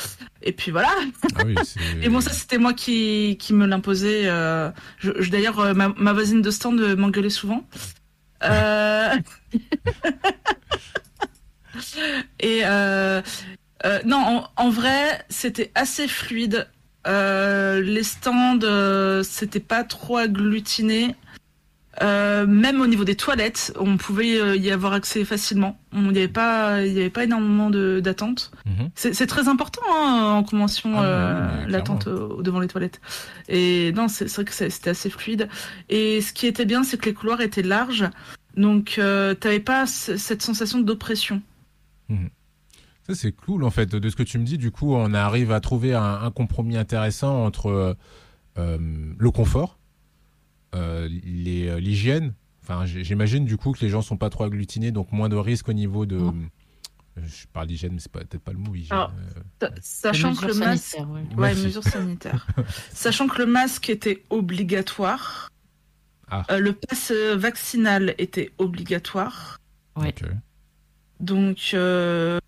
Et 0.42 0.52
puis 0.52 0.70
voilà. 0.70 0.88
Ah 1.36 1.42
oui, 1.44 1.54
Et 2.02 2.08
bon 2.08 2.20
ça 2.20 2.30
c'était 2.32 2.58
moi 2.58 2.72
qui, 2.74 3.36
qui 3.40 3.52
me 3.54 3.66
l'imposais. 3.66 4.22
euh, 4.26 4.70
je, 4.98 5.10
je- 5.20 5.30
D'ailleurs 5.30 5.58
euh, 5.60 5.74
ma, 5.74 5.88
ma 5.96 6.12
voisine 6.12 6.42
de 6.42 6.50
stand 6.50 6.80
m'engueulait 6.96 7.30
souvent. 7.30 7.66
Euh... 8.44 9.08
Et 12.40 12.60
euh, 12.64 13.20
non, 14.04 14.16
en, 14.56 14.64
en 14.64 14.70
vrai, 14.70 15.24
c'était 15.28 15.70
assez 15.74 16.08
fluide. 16.08 16.68
Les 17.06 18.02
stands, 18.02 18.58
c'était 19.22 19.60
pas 19.60 19.84
trop 19.84 20.16
agglutiné. 20.16 21.14
Euh, 22.02 22.46
même 22.46 22.80
au 22.80 22.86
niveau 22.86 23.04
des 23.04 23.14
toilettes, 23.14 23.72
on 23.78 23.96
pouvait 23.96 24.38
euh, 24.38 24.56
y 24.56 24.70
avoir 24.70 24.92
accès 24.92 25.24
facilement. 25.24 25.78
Il 25.92 26.10
n'y 26.10 26.18
avait 26.18 26.28
pas, 26.28 26.84
il 26.84 26.92
y 26.92 27.00
avait 27.00 27.10
pas 27.10 27.24
énormément 27.24 27.70
d'attente. 27.70 28.50
Mhm. 28.66 28.90
C'est 28.94 29.26
très 29.26 29.48
important 29.48 29.80
hein, 29.90 30.34
en 30.36 30.42
convention 30.42 30.92
Ah, 30.96 31.04
euh, 31.04 31.66
l'attente 31.66 32.06
euh, 32.06 32.42
devant 32.42 32.60
les 32.60 32.68
toilettes. 32.68 33.00
Et 33.48 33.92
non, 33.92 34.08
c'est 34.08 34.30
vrai 34.34 34.44
que 34.44 34.52
c'était 34.52 34.90
assez 34.90 35.08
fluide. 35.08 35.48
Et 35.88 36.20
ce 36.20 36.32
qui 36.32 36.46
était 36.46 36.66
bien, 36.66 36.82
c'est 36.84 36.98
que 36.98 37.06
les 37.06 37.14
couloirs 37.14 37.40
étaient 37.40 37.62
larges, 37.62 38.04
donc 38.56 38.96
euh, 38.98 39.34
t'avais 39.34 39.60
pas 39.60 39.86
cette 39.86 40.42
sensation 40.42 40.80
d'oppression. 40.80 41.40
Ça, 43.06 43.14
c'est 43.14 43.32
cool 43.32 43.64
en 43.64 43.70
fait. 43.70 43.94
De 43.94 44.10
ce 44.10 44.16
que 44.16 44.22
tu 44.22 44.38
me 44.38 44.44
dis, 44.44 44.58
du 44.58 44.70
coup, 44.70 44.94
on 44.94 45.14
arrive 45.14 45.52
à 45.52 45.60
trouver 45.60 45.94
un, 45.94 46.20
un 46.22 46.30
compromis 46.30 46.76
intéressant 46.76 47.44
entre 47.44 47.96
le 48.56 49.30
confort, 49.30 49.75
l'hygiène. 50.74 52.34
Enfin, 52.62 52.84
j'imagine 52.84 53.44
du 53.44 53.56
coup 53.56 53.72
que 53.72 53.80
les 53.80 53.88
gens 53.88 54.02
sont 54.02 54.16
pas 54.16 54.28
trop 54.30 54.44
agglutinés, 54.44 54.90
donc 54.90 55.12
moins 55.12 55.28
de 55.28 55.36
risques 55.36 55.68
au 55.68 55.72
niveau 55.72 56.04
de. 56.06 56.16
Non. 56.16 56.34
Euh, 57.18 57.22
Je 57.24 57.46
parle 57.52 57.68
d'hygiène, 57.68 57.92
mais 57.94 58.00
c'est 58.00 58.10
peut-être 58.12 58.38
pas 58.40 58.52
le 58.52 58.58
mot 58.58 58.74
hygiène. 58.74 58.92
Alors, 58.98 59.12
Euh, 59.62 59.68
Sachant 59.80 60.34
que 60.34 60.42
le 60.46 60.48
mesures 60.48 60.66
masque, 60.66 60.96
ouais. 60.98 61.34
ouais, 61.36 61.54
mesures 61.54 61.82
sanitaires. 61.84 62.46
Sachant 62.92 63.26
que 63.28 63.38
le 63.38 63.46
masque 63.46 63.88
était 63.88 64.22
obligatoire, 64.30 65.48
Ah. 66.28 66.42
euh, 66.50 66.58
le 66.58 66.72
pass 66.74 67.10
euh, 67.12 67.36
vaccinal 67.36 68.14
était 68.18 68.50
obligatoire, 68.58 69.58
Ouais. 69.96 70.12
donc 71.20 71.70
euh, 71.72 72.38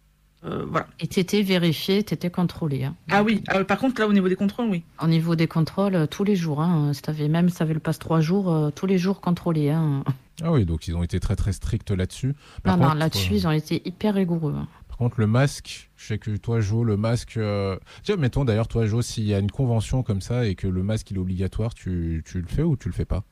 euh, 0.45 0.65
voilà. 0.69 0.87
Et 1.01 1.07
t'étais 1.09 1.43
vérifié, 1.43 2.03
t'étais 2.03 2.31
contrôlé. 2.31 2.85
hein. 2.85 2.95
Ah 3.11 3.23
oui. 3.23 3.43
ah, 3.49 3.65
par 3.65 3.79
contre 3.79 4.01
là 4.01 4.07
au 4.07 4.13
niveau 4.13 4.29
des 4.29 4.37
contrôles, 4.37 4.69
oui. 4.71 4.83
Au 5.03 5.07
niveau 5.09 5.35
des 5.37 5.47
contrôles, 5.49 5.95
euh, 5.95 6.07
tous 6.07 6.25
les 6.25 6.37
jours. 6.37 6.61
Hein. 6.63 6.93
Si 6.95 7.03
t'avais- 7.03 7.29
même 7.29 7.49
si 7.49 7.57
t'avais 7.59 7.75
le 7.75 7.81
passe 7.81 7.99
trois 7.99 8.21
jours, 8.21 8.53
euh, 8.53 8.71
tous 8.71 8.87
les 8.87 8.99
jours 8.99 9.21
contrôlés. 9.21 9.71
Hein. 9.71 10.05
Ah 10.43 10.53
oui, 10.53 10.65
donc 10.65 10.87
ils 10.87 10.95
ont 10.97 11.03
été 11.03 11.19
très 11.19 11.35
très 11.37 11.53
stricts 11.53 11.91
là-dessus. 11.91 12.35
Non, 12.65 12.77
non, 12.77 12.95
là-dessus, 12.95 13.33
euh, 13.33 13.37
ils 13.37 13.47
ont 13.49 13.51
été 13.51 13.83
hyper 13.87 14.15
rigoureux. 14.15 14.55
hein. 14.57 14.69
Par 14.87 14.97
contre, 14.97 15.21
le 15.21 15.27
masque, 15.27 15.91
je 15.97 16.07
sais 16.07 16.19
que 16.19 16.37
toi, 16.37 16.61
Jo, 16.61 16.83
le 16.85 16.97
masque. 16.97 17.37
euh, 17.37 17.77
Tiens, 18.05 18.17
mettons 18.17 18.45
d'ailleurs, 18.45 18.69
toi, 18.69 18.87
Jo, 18.87 19.03
s'il 19.03 19.25
y 19.25 19.35
a 19.35 19.39
une 19.41 19.51
convention 19.51 20.03
comme 20.05 20.21
ça 20.21 20.47
et 20.47 20.55
que 20.55 20.67
le 20.69 20.83
masque 20.83 21.11
il 21.11 21.17
est 21.17 21.21
obligatoire, 21.21 21.75
tu, 21.75 22.23
tu 22.25 22.41
le 22.41 22.47
fais 22.47 22.63
ou 22.63 22.77
tu 22.77 22.89
le 22.89 22.95
fais 22.95 23.05
pas? 23.05 23.25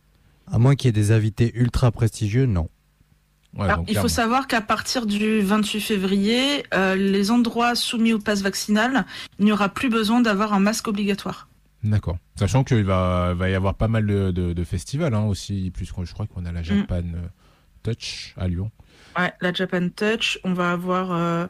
À 0.49 0.59
moins 0.61 0.75
qu'il 0.77 0.89
y 0.89 0.91
ait 0.91 0.93
des 0.93 1.11
invités 1.13 1.53
ultra 1.57 1.91
prestigieux, 1.91 2.47
non. 2.47 2.69
Ouais, 3.55 3.65
Alors, 3.65 3.79
donc, 3.79 3.91
il 3.91 3.97
faut 3.97 4.09
savoir 4.09 4.47
qu'à 4.49 4.61
partir 4.61 5.07
du 5.07 5.41
28 5.41 5.81
février, 5.81 6.65
euh, 6.75 6.95
les 6.95 7.31
endroits 7.31 7.75
soumis 7.75 8.13
au 8.13 8.19
pass 8.19 8.43
vaccinal, 8.43 9.07
il 9.39 9.45
n'y 9.47 9.53
aura 9.53 9.69
plus 9.69 9.89
besoin 9.89 10.21
d'avoir 10.21 10.53
un 10.53 10.61
masque 10.61 10.89
obligatoire. 10.89 11.49
D'accord. 11.85 12.19
Sachant 12.39 12.65
qu'il 12.65 12.85
va, 12.85 13.33
va 13.35 13.49
y 13.49 13.55
avoir 13.55 13.75
pas 13.75 13.89
mal 13.89 14.07
de, 14.07 14.31
de- 14.31 14.53
de 14.53 14.65
festivals 14.65 15.15
hein, 15.15 15.25
aussi, 15.25 15.71
puisque 15.75 16.03
je 16.05 16.13
crois 16.13 16.27
qu'on 16.27 16.45
a 16.45 16.53
la 16.53 16.63
Japan 16.63 16.97
euh, 17.15 17.27
Touch 17.83 18.35
à 18.37 18.49
Lyon. 18.49 18.71
Ouais, 19.19 19.33
la 19.41 19.53
Japan 19.53 19.89
Touch, 19.89 20.39
on 20.45 20.53
va 20.53 20.73
avoir 20.73 21.13
euh, 21.13 21.47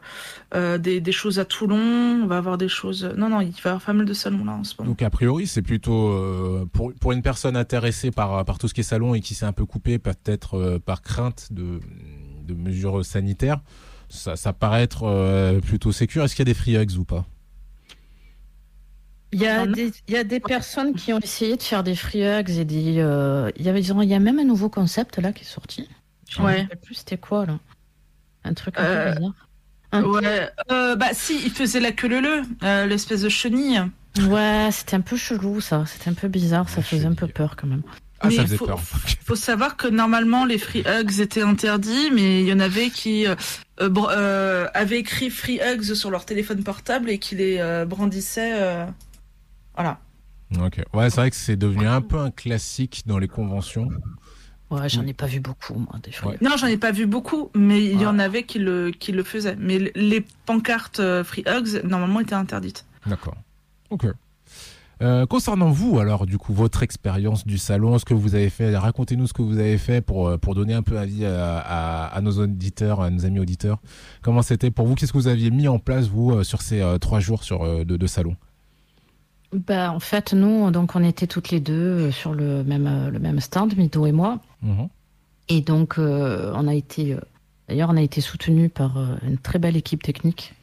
euh, 0.55 0.77
des, 0.77 1.01
des 1.01 1.11
choses 1.11 1.37
à 1.37 1.43
Toulon, 1.45 2.21
on 2.23 2.25
va 2.27 2.37
avoir 2.37 2.57
des 2.57 2.69
choses. 2.69 3.03
Non, 3.17 3.27
non, 3.29 3.41
il 3.41 3.51
va 3.51 3.57
y 3.57 3.67
avoir 3.67 3.81
pas 3.81 3.91
mal 3.93 4.05
de 4.05 4.13
salons 4.13 4.45
là 4.45 4.53
en 4.53 4.63
ce 4.63 4.73
moment. 4.79 4.89
Donc 4.91 5.01
a 5.01 5.09
priori, 5.09 5.47
c'est 5.47 5.61
plutôt 5.61 6.09
euh, 6.09 6.65
pour, 6.71 6.93
pour 6.93 7.11
une 7.11 7.21
personne 7.21 7.57
intéressée 7.57 8.11
par, 8.11 8.45
par 8.45 8.57
tout 8.57 8.67
ce 8.69 8.73
qui 8.73 8.81
est 8.81 8.83
salon 8.83 9.15
et 9.15 9.19
qui 9.21 9.35
s'est 9.35 9.45
un 9.45 9.51
peu 9.51 9.65
coupée 9.65 9.99
peut-être 9.99 10.57
euh, 10.57 10.79
par 10.79 11.01
crainte 11.01 11.47
de, 11.51 11.81
de 12.47 12.53
mesures 12.53 13.03
sanitaires, 13.03 13.59
ça, 14.07 14.37
ça 14.37 14.53
paraît 14.53 14.83
être 14.83 15.03
euh, 15.03 15.59
plutôt 15.59 15.91
sécure. 15.91 16.23
Est-ce 16.23 16.35
qu'il 16.35 16.47
y 16.47 16.49
a 16.49 16.53
des 16.53 16.57
free 16.57 16.77
hugs 16.77 16.97
ou 16.97 17.03
pas? 17.03 17.25
Il 19.33 19.41
y, 19.41 19.47
a 19.47 19.63
On 19.63 19.63
a- 19.63 19.75
des, 19.75 19.91
il 20.07 20.13
y 20.13 20.17
a 20.17 20.23
des 20.23 20.39
personnes 20.39 20.95
qui 20.95 21.11
ont 21.11 21.19
essayé 21.19 21.57
de 21.57 21.61
faire 21.61 21.83
des 21.83 21.95
free 21.95 22.23
hugs 22.23 22.49
et 22.49 22.63
des. 22.63 22.99
euh, 22.99 23.51
il, 23.57 23.65
y 23.65 23.69
avait, 23.69 23.81
ils 23.81 23.91
ont- 23.91 24.01
il 24.01 24.07
y 24.07 24.13
a 24.13 24.19
même 24.19 24.39
un 24.39 24.45
nouveau 24.45 24.69
concept 24.69 25.17
là 25.19 25.33
qui 25.33 25.43
est 25.43 25.47
sorti. 25.47 25.89
Je 26.29 26.41
me 26.41 26.45
Ouais. 26.45 26.61
rappelle 26.61 26.79
plus 26.79 26.95
c'était 26.95 27.17
quoi 27.17 27.45
là? 27.45 27.59
Un 28.43 28.53
truc 28.53 28.75
un 28.77 28.83
Euh, 28.83 29.11
peu 29.13 29.19
bizarre. 29.19 29.33
Un- 29.93 30.03
Ouais, 30.03 30.49
euh, 30.71 30.95
bah 30.97 31.07
si, 31.13 31.41
il 31.45 31.51
faisait 31.51 31.79
la 31.79 31.91
queue 31.93 32.09
leu 32.09 32.21
leu, 32.21 32.85
l'espèce 32.87 33.21
de 33.21 33.29
chenille. 33.29 33.81
Ouais, 34.27 34.69
c'était 34.71 34.95
un 34.95 35.01
peu 35.01 35.15
chelou 35.15 35.61
ça. 35.61 35.85
C'était 35.85 36.09
un 36.09 36.13
peu 36.13 36.27
bizarre. 36.27 36.67
Ça 36.69 36.77
La 36.77 36.83
faisait 36.83 37.05
un 37.05 37.13
peu 37.13 37.27
peur 37.27 37.55
quand 37.55 37.67
même. 37.67 37.83
Ah, 38.19 38.27
Mais 38.27 38.35
ça 38.35 38.43
faisait 38.43 38.57
faut- 38.57 38.65
peur. 38.65 38.79
Faut 38.81 39.35
savoir 39.35 39.77
que 39.77 39.87
normalement 39.87 40.43
les 40.43 40.57
free 40.57 40.83
hugs 40.85 41.19
étaient 41.19 41.43
interdits, 41.43 42.09
mais 42.11 42.41
il 42.41 42.47
y 42.47 42.53
en 42.53 42.59
avait 42.59 42.89
qui, 42.89 43.27
euh, 43.27 43.35
euh, 43.79 43.89
euh, 44.09 44.67
avaient 44.73 44.97
écrit 44.99 45.29
Free 45.29 45.59
Hugs 45.61 45.93
sur 45.93 46.09
leur 46.09 46.25
téléphone 46.25 46.63
portable 46.63 47.09
et 47.11 47.19
qui 47.19 47.35
les 47.35 47.57
euh, 47.59 47.85
brandissaient. 47.85 48.59
euh, 48.59 48.85
Voilà. 49.75 49.99
Ok. 50.59 50.81
Ouais, 50.93 51.09
c'est 51.11 51.17
vrai 51.21 51.29
que 51.29 51.35
c'est 51.35 51.55
devenu 51.57 51.85
un 51.87 52.01
peu 52.01 52.17
un 52.17 52.31
classique 52.31 53.03
dans 53.05 53.19
les 53.19 53.27
conventions. 53.27 53.87
Ouais, 54.69 54.89
j'en 54.89 55.05
ai 55.07 55.13
pas 55.13 55.27
vu 55.27 55.39
beaucoup, 55.39 55.75
moi, 55.75 55.95
des 56.03 56.11
fois. 56.11 56.31
Ouais. 56.31 56.37
Non, 56.41 56.57
j'en 56.57 56.67
ai 56.67 56.77
pas 56.77 56.91
vu 56.91 57.05
beaucoup, 57.05 57.49
mais 57.55 57.83
il 57.85 58.01
y 58.01 58.05
en 58.05 58.19
avait 58.19 58.43
qui 58.43 58.59
le, 58.59 58.91
qui 58.91 59.13
le 59.13 59.23
faisaient. 59.23 59.55
Mais 59.57 59.91
les 59.95 60.25
pancartes 60.45 60.99
euh, 60.99 61.23
Free 61.23 61.45
Hugs, 61.47 61.83
normalement, 61.85 62.19
étaient 62.19 62.35
interdites. 62.35 62.85
D'accord. 63.05 63.35
Ok. 63.89 64.07
Euh, 65.01 65.25
concernant 65.25 65.69
vous, 65.69 65.99
alors, 65.99 66.25
du 66.25 66.37
coup, 66.37 66.53
votre 66.53 66.83
expérience 66.83 67.45
du 67.45 67.57
salon, 67.57 67.97
ce 67.97 68.03
que 68.03 68.13
vous 68.13 68.35
avez 68.35 68.49
fait, 68.49 68.75
racontez-nous 68.75 69.27
ce 69.27 69.33
que 69.33 69.41
vous 69.43 69.59
avez 69.59 69.77
fait 69.77 70.01
pour, 70.01 70.27
euh, 70.27 70.37
pour 70.37 70.53
donner 70.53 70.73
un 70.73 70.81
peu 70.81 70.97
avis 70.97 71.23
à, 71.23 71.59
à, 71.59 72.07
à 72.07 72.21
nos 72.21 72.39
auditeurs, 72.39 72.99
à 72.99 73.09
nos 73.09 73.23
amis 73.23 73.39
auditeurs. 73.39 73.77
Comment 74.21 74.41
c'était 74.41 74.71
pour 74.71 74.87
vous? 74.87 74.95
Qu'est-ce 74.95 75.13
que 75.13 75.17
vous 75.17 75.27
aviez 75.27 75.51
mis 75.51 75.67
en 75.67 75.79
place, 75.79 76.07
vous, 76.07 76.43
sur 76.43 76.61
ces 76.61 76.81
euh, 76.81 76.97
trois 76.97 77.19
jours 77.19 77.43
sur, 77.43 77.85
de, 77.85 77.95
de 77.95 78.07
salon? 78.07 78.35
Bah, 79.53 79.91
en 79.93 79.99
fait, 79.99 80.33
nous, 80.33 80.69
donc, 80.71 80.95
on 80.95 81.03
était 81.03 81.27
toutes 81.27 81.49
les 81.51 81.59
deux 81.59 81.73
euh, 81.73 82.11
sur 82.11 82.33
le 82.33 82.63
même, 82.63 82.87
euh, 82.87 83.09
le 83.09 83.19
même 83.19 83.39
stand, 83.39 83.75
Mido 83.77 84.05
et 84.05 84.11
moi. 84.11 84.39
Mhm. 84.61 84.89
Et 85.49 85.61
donc, 85.61 85.97
euh, 85.97 86.51
on 86.55 86.67
a 86.67 86.73
été, 86.75 87.13
euh, 87.13 87.19
d'ailleurs, 87.69 87.89
on 87.89 87.95
a 87.97 88.01
été 88.01 88.19
soutenu 88.19 88.67
par 88.69 88.97
euh, 88.97 89.15
une 89.25 89.37
très 89.37 89.57
belle 89.59 89.77
équipe 89.77 90.03
technique. 90.03 90.53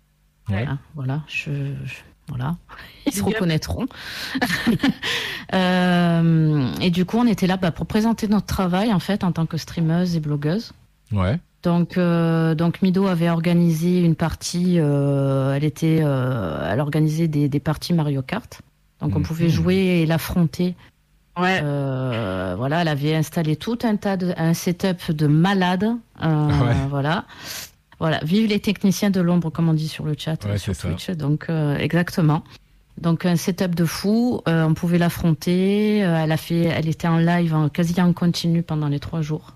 Ouais. 0.50 0.56
Voilà, 0.64 0.78
voilà, 0.94 1.22
je, 1.26 1.50
je- 1.86 1.94
voilà. 2.28 2.56
ils 3.06 3.12
se 3.14 3.22
reconnaîtront. 3.22 3.86
Euh, 5.52 6.66
et 6.80 6.90
du 6.90 7.04
coup, 7.04 7.18
on 7.18 7.26
était 7.26 7.46
là 7.46 7.56
bah, 7.56 7.70
pour 7.70 7.86
présenter 7.86 8.28
notre 8.28 8.46
travail 8.46 8.92
en 8.92 8.98
fait 8.98 9.24
en 9.24 9.32
tant 9.32 9.46
que 9.46 9.56
streameuse 9.56 10.16
et 10.16 10.20
blogueuse. 10.20 10.72
Ouais. 11.12 11.38
Donc, 11.62 11.96
euh, 11.96 12.54
donc 12.54 12.82
Mido 12.82 13.06
avait 13.06 13.30
organisé 13.30 14.00
une 14.02 14.14
partie. 14.16 14.76
euh, 14.78 15.54
elle 15.54 15.64
était, 15.64 16.00
euh, 16.02 16.66
elle 16.72 16.80
organisait 16.80 17.28
des, 17.28 17.48
des 17.48 17.60
parties 17.60 17.92
Mario 17.94 18.22
Kart. 18.22 18.60
Donc, 19.04 19.16
on 19.16 19.18
Mhm. 19.20 19.24
pouvait 19.26 19.48
jouer 19.50 19.76
et 20.02 20.06
l'affronter. 20.06 20.74
Ouais. 21.38 21.60
Euh, 21.62 22.54
voilà, 22.56 22.82
elle 22.82 22.88
avait 22.88 23.14
installé 23.14 23.56
tout 23.56 23.78
un 23.82 23.96
tas 23.96 24.16
de, 24.16 24.32
un 24.36 24.54
setup 24.54 25.10
de 25.12 25.26
malade. 25.26 25.84
Euh, 26.22 26.48
Ouais. 26.48 26.74
Voilà. 26.88 27.24
Voilà, 28.00 28.18
vive 28.24 28.48
les 28.48 28.60
techniciens 28.60 29.10
de 29.10 29.20
l'ombre, 29.20 29.50
comme 29.50 29.68
on 29.68 29.74
dit 29.74 29.88
sur 29.88 30.04
le 30.04 30.14
chat, 30.18 30.42
Ouais, 30.46 30.58
sur 30.58 30.74
c'est 30.74 30.82
ça. 30.82 30.88
Twitch. 30.88 31.10
Donc, 31.10 31.46
euh, 31.50 31.76
exactement. 31.76 32.42
Donc, 33.00 33.26
un 33.26 33.36
setup 33.36 33.74
de 33.74 33.84
fou. 33.84 34.40
euh, 34.48 34.64
on 34.64 34.74
pouvait 34.74 34.98
l'affronter. 34.98 36.04
euh, 36.04 36.22
elle 36.24 36.32
a 36.32 36.36
fait, 36.36 36.62
elle 36.64 36.88
était 36.88 37.08
en 37.08 37.18
live, 37.18 37.54
en, 37.54 37.68
quasi 37.68 38.00
en 38.00 38.12
continu 38.12 38.62
pendant 38.62 38.88
les 38.88 39.00
trois 39.00 39.20
jours. 39.20 39.54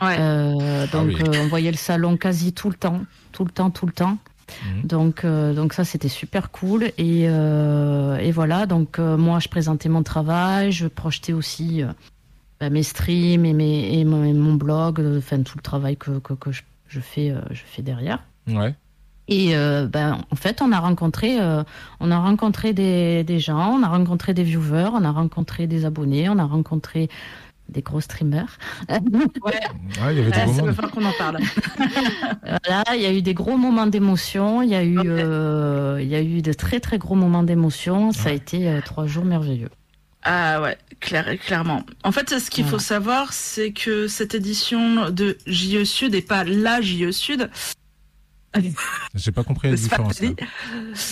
Ouais. 0.00 0.16
Euh, 0.20 0.86
donc, 0.92 1.08
oui. 1.08 1.16
euh, 1.26 1.42
on 1.44 1.48
voyait 1.48 1.70
le 1.70 1.76
salon 1.76 2.16
quasi 2.16 2.52
tout 2.52 2.68
le 2.70 2.76
temps, 2.76 3.00
tout 3.32 3.44
le 3.44 3.50
temps, 3.50 3.70
tout 3.70 3.86
le 3.86 3.92
temps. 3.92 4.16
Mhm. 4.64 4.86
Donc, 4.86 5.24
euh, 5.24 5.54
donc 5.54 5.72
ça, 5.72 5.84
c'était 5.84 6.08
super 6.08 6.50
cool. 6.50 6.84
Et, 6.98 7.26
euh, 7.28 8.16
et 8.18 8.32
voilà, 8.32 8.66
donc 8.66 8.98
euh, 8.98 9.16
moi, 9.16 9.38
je 9.38 9.48
présentais 9.48 9.88
mon 9.88 10.02
travail, 10.02 10.72
je 10.72 10.86
projetais 10.86 11.32
aussi 11.32 11.82
bah, 12.60 12.70
mes 12.70 12.82
streams 12.82 13.44
et, 13.44 13.52
mes, 13.52 13.98
et 13.98 14.04
mon, 14.04 14.24
et 14.24 14.32
mon 14.32 14.54
blog, 14.54 15.02
enfin 15.18 15.42
tout 15.42 15.58
le 15.58 15.62
travail 15.62 15.96
que, 15.96 16.18
que, 16.18 16.34
que 16.34 16.52
je, 16.52 16.62
je 16.88 17.00
fais, 17.00 17.34
je 17.50 17.62
fais 17.66 17.82
derrière. 17.82 18.22
Ouais. 18.48 18.74
Et 19.28 19.54
ben, 19.56 20.20
en 20.30 20.36
fait, 20.36 20.62
on 20.62 20.70
a 20.70 20.78
rencontré, 20.78 21.36
on 21.98 22.10
a 22.12 22.18
rencontré 22.18 22.72
des, 22.72 23.24
des 23.24 23.40
gens, 23.40 23.72
on 23.72 23.82
a 23.82 23.88
rencontré 23.88 24.34
des 24.34 24.44
viewers, 24.44 24.90
on 24.92 25.02
a 25.02 25.10
rencontré 25.10 25.66
des 25.66 25.84
abonnés, 25.84 26.28
on 26.28 26.38
a 26.38 26.44
rencontré 26.44 27.08
des 27.68 27.82
gros 27.82 28.00
streamers. 28.00 28.58
Ouais. 28.88 28.98
Ouais, 29.44 30.14
il 30.14 30.18
y 30.18 30.20
avait 30.20 30.46
monde. 30.46 30.66
va 30.66 30.72
falloir 30.72 30.92
qu'on 30.92 31.04
en 31.04 31.12
parle. 31.12 31.38
Voilà, 32.42 32.84
il 32.94 33.02
y 33.02 33.06
a 33.06 33.12
eu 33.12 33.22
des 33.22 33.34
gros 33.34 33.56
moments 33.56 33.86
d'émotion, 33.86 34.62
il 34.62 34.70
y 34.70 34.74
a 34.74 34.84
eu, 34.84 34.98
Ok. 34.98 35.06
euh, 35.06 35.98
il 36.00 36.08
y 36.08 36.14
a 36.14 36.22
eu 36.22 36.42
de 36.42 36.52
très 36.52 36.80
très 36.80 36.98
gros 36.98 37.14
moments 37.14 37.42
d'émotion. 37.42 38.12
Ça 38.12 38.30
a 38.30 38.32
été 38.32 38.68
euh, 38.68 38.80
trois 38.84 39.06
jours 39.06 39.24
merveilleux. 39.24 39.70
Ah 40.22 40.60
ouais, 40.60 40.76
clair, 41.00 41.38
clairement. 41.38 41.84
En 42.02 42.10
fait, 42.10 42.38
ce 42.38 42.50
qu'il 42.50 42.64
faut 42.64 42.80
savoir, 42.80 43.32
c'est 43.32 43.72
que 43.72 44.08
cette 44.08 44.34
édition 44.34 45.10
de 45.10 45.38
JE 45.46 45.84
Sud 45.84 46.14
et 46.16 46.22
pas 46.22 46.42
la 46.44 46.80
JE 46.80 47.12
Sud. 47.12 47.48
J'ai 49.14 49.32
pas 49.32 49.44
compris 49.44 49.68
la 49.68 49.74
pas 49.76 49.80
différence. 49.80 50.20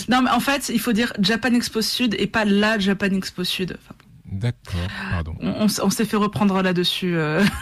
Non, 0.09 0.21
mais 0.21 0.31
en 0.31 0.39
fait, 0.39 0.69
il 0.69 0.79
faut 0.79 0.93
dire 0.93 1.13
Japan 1.19 1.53
Expo 1.53 1.81
Sud 1.81 2.15
et 2.17 2.27
pas 2.27 2.43
la 2.45 2.79
Japan 2.79 3.07
Expo 3.07 3.43
Sud. 3.43 3.77
Enfin, 3.81 3.95
D'accord. 4.39 4.87
Pardon. 5.11 5.35
on 5.41 5.89
s'est 5.89 6.05
fait 6.05 6.17
reprendre 6.17 6.61
là-dessus. 6.61 7.15
euh. 7.15 7.43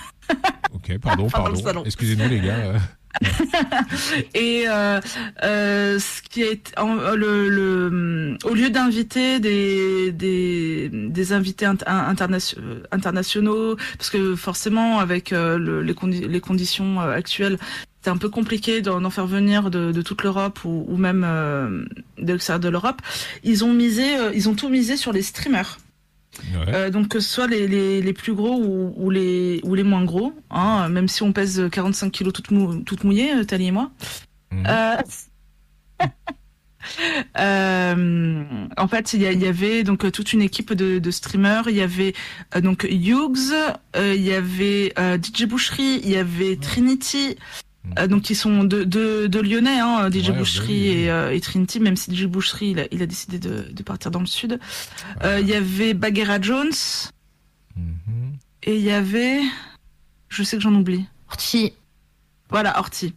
Ok, 0.74 0.98
pardon, 1.00 1.30
pardon. 1.30 1.52
Excusez-nous, 1.86 2.28
les 2.28 2.40
gars. 2.42 2.74
Et 4.34 4.66
euh, 4.68 5.00
euh, 5.44 6.00
ce 6.00 6.22
qui 6.24 6.42
est 6.42 6.74
en- 6.78 6.96
le, 7.16 7.48
le 7.50 8.38
au 8.44 8.54
lieu 8.54 8.70
d'inviter 8.70 9.40
des 9.40 10.12
des 10.12 10.90
des 10.92 11.34
invités 11.34 11.66
int- 11.66 11.86
internation- 11.88 12.58
internationaux 12.92 13.76
parce 13.98 14.10
que 14.10 14.36
forcément 14.36 15.00
avec 15.00 15.32
euh, 15.32 15.58
le- 15.60 15.82
les, 15.84 15.94
condi- 15.94 16.26
les 16.28 16.40
conditions 16.42 17.00
actuelles 17.00 17.60
c'est 18.04 18.10
un 18.10 18.18
peu 18.18 18.30
compliqué 18.30 18.82
d'en 18.82 19.10
faire 19.12 19.28
venir 19.28 19.70
de, 19.70 19.92
de 19.94 20.02
toute 20.02 20.24
l'Europe 20.24 20.66
ou, 20.66 20.84
ou 20.90 20.98
même 20.98 21.22
de 22.18 22.32
l'extérieur 22.34 22.60
de 22.60 22.68
l'Europe. 22.68 23.02
Ils 23.46 23.64
ont 23.64 23.72
misé, 23.74 24.04
ils 24.34 24.50
ont 24.50 24.56
tout 24.56 24.68
misé 24.68 24.98
sur 24.98 25.14
les 25.14 25.22
streamers. 25.22 25.78
Ouais. 26.40 26.74
Euh, 26.74 26.90
donc 26.90 27.10
que 27.10 27.20
ce 27.20 27.30
soit 27.30 27.48
les, 27.48 27.68
les, 27.68 28.02
les 28.02 28.14
plus 28.14 28.34
gros 28.34 28.56
ou, 28.56 28.94
ou 28.96 29.10
les 29.10 29.62
ou 29.64 29.76
les 29.76 29.84
moins 29.84 30.04
gros, 30.04 30.34
hein, 30.50 30.90
même 30.90 31.08
si 31.08 31.24
on 31.24 31.32
pèse 31.32 31.70
45 31.72 32.12
kilos 32.12 32.34
toutes 32.34 32.52
mou 32.52 32.82
toutes 32.84 33.04
mouillées, 33.04 33.34
euh, 33.34 33.44
Tali 33.44 33.68
et 33.68 33.72
moi. 33.72 33.92
Mhm. 34.52 34.64
Euh, 34.68 34.98
euh, 37.40 38.44
en 38.78 38.88
fait, 38.88 39.14
il 39.14 39.22
y, 39.22 39.48
avait 39.48 39.84
donc 39.84 40.12
toute 40.12 40.34
une 40.34 40.42
équipe 40.42 40.74
de, 40.74 41.00
de 41.00 41.12
streamers. 41.12 41.70
Il 41.70 41.76
y 41.76 41.82
avait 41.82 42.14
donc 42.62 42.84
Hughes, 42.90 43.54
il 43.96 44.22
y 44.22 44.34
avait 44.34 44.94
DJ 45.22 45.46
Boucherie, 45.46 46.02
il 46.04 46.10
y 46.10 46.18
avait 46.18 46.56
Trinity. 46.58 47.38
Euh, 48.00 48.08
donc 48.08 48.22
qui 48.24 48.36
sont 48.36 48.64
deux 48.64 48.86
de, 48.86 49.28
de 49.28 49.40
Lyonnais, 49.40 49.80
hein, 49.80 50.10
DJ 50.10 50.16
Ouais, 50.16 50.32
bah 50.34 50.38
Boucherie 50.40 50.68
oui, 50.68 50.80
oui. 50.96 51.02
et, 51.04 51.12
euh, 51.12 51.34
et 51.34 51.42
Trinity, 51.42 51.80
même 51.80 51.96
si 51.98 52.16
DJ 52.16 52.26
Boucherie 52.26 52.70
il 52.72 52.80
a, 52.80 52.86
il 52.92 53.02
a 53.02 53.06
décidé 53.06 53.40
de, 53.40 53.68
de 53.72 53.84
partir 53.84 54.10
dans 54.12 54.20
le 54.22 54.26
sud. 54.26 54.60
Euh, 55.24 55.40
Il 55.42 55.48
y 55.48 55.54
avait 55.54 55.94
Bagheera 55.94 56.40
Jones 56.42 56.72
Mhm. 57.76 58.38
et 58.64 58.76
il 58.76 58.82
y 58.84 58.92
avait, 58.92 59.42
je 60.30 60.44
sais 60.44 60.58
que 60.58 60.62
j'en 60.64 60.74
oublie. 60.76 61.06
Orti, 61.28 61.74
Voilà, 62.50 62.78
Horty. 62.80 63.14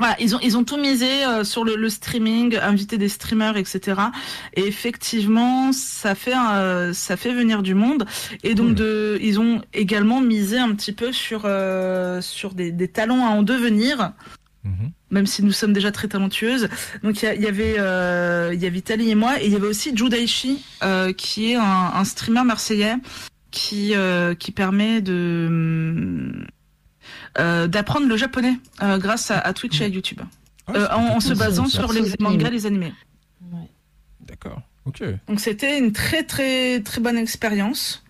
Voilà, 0.00 0.16
ils 0.18 0.34
ont 0.34 0.40
ils 0.42 0.56
ont 0.56 0.64
tout 0.64 0.78
misé 0.78 1.24
euh, 1.24 1.44
sur 1.44 1.62
le, 1.62 1.76
le 1.76 1.88
streaming, 1.90 2.56
invité 2.56 2.98
des 2.98 3.08
streamers, 3.10 3.56
etc. 3.56 4.00
Et 4.56 4.66
effectivement, 4.66 5.72
ça 5.72 6.14
fait 6.14 6.34
euh, 6.34 6.92
ça 6.92 7.16
fait 7.16 7.32
venir 7.32 7.62
du 7.62 7.74
monde. 7.74 8.06
Et 8.42 8.54
donc 8.54 8.68
Cool. 8.68 8.74
de, 8.76 9.18
ils 9.22 9.38
ont 9.38 9.60
également 9.74 10.20
misé 10.20 10.58
un 10.58 10.72
petit 10.74 10.92
peu 10.92 11.12
sur 11.12 11.42
euh, 11.44 12.20
sur 12.22 12.54
des, 12.54 12.72
des 12.72 12.88
talents 12.88 13.26
à 13.26 13.30
en 13.30 13.42
devenir. 13.42 14.12
Mhm. 14.64 14.90
Même 15.10 15.26
si 15.26 15.42
nous 15.42 15.52
sommes 15.52 15.72
déjà 15.72 15.90
très 15.90 16.08
talentueuses. 16.08 16.68
Donc 17.02 17.22
il 17.22 17.32
y, 17.38 17.42
y 17.42 17.46
avait 17.46 17.76
euh, 17.78 18.50
il 18.54 18.60
y 18.62 18.66
avait 18.66 18.80
Tali 18.80 19.10
et 19.10 19.14
moi 19.14 19.40
et 19.40 19.46
il 19.46 19.52
y 19.52 19.56
avait 19.56 19.66
aussi 19.66 19.94
Judaishi 19.96 20.64
euh, 20.82 21.12
qui 21.12 21.52
est 21.52 21.56
un, 21.56 21.62
un 21.94 22.04
streamer 22.04 22.44
marseillais 22.44 22.96
qui 23.50 23.94
euh, 23.94 24.34
qui 24.34 24.52
permet 24.52 25.00
de 25.00 26.32
d'apprendre 27.36 28.06
le 28.08 28.16
japonais 28.16 28.58
euh, 28.82 28.98
grâce 28.98 29.30
à, 29.30 29.38
à 29.38 29.52
Twitch 29.52 29.80
et 29.80 29.84
à 29.84 29.88
YouTube 29.88 30.20
Ah, 30.66 30.72
Euh, 30.74 30.88
en, 30.92 31.20
se 31.20 31.34
basant 31.34 31.66
ça. 31.66 31.78
sur 31.80 31.92
les 31.92 32.02
mangas 32.18 32.50
les 32.50 32.66
animés. 32.66 32.92
D'accord. 34.20 34.60
Ok. 34.86 35.02
Donc 35.28 35.40
c'était 35.40 35.78
une 35.78 35.92
très 35.92 36.22
très 36.24 36.80
très 36.80 37.00
bonne 37.00 37.18
expérience. 37.18 38.02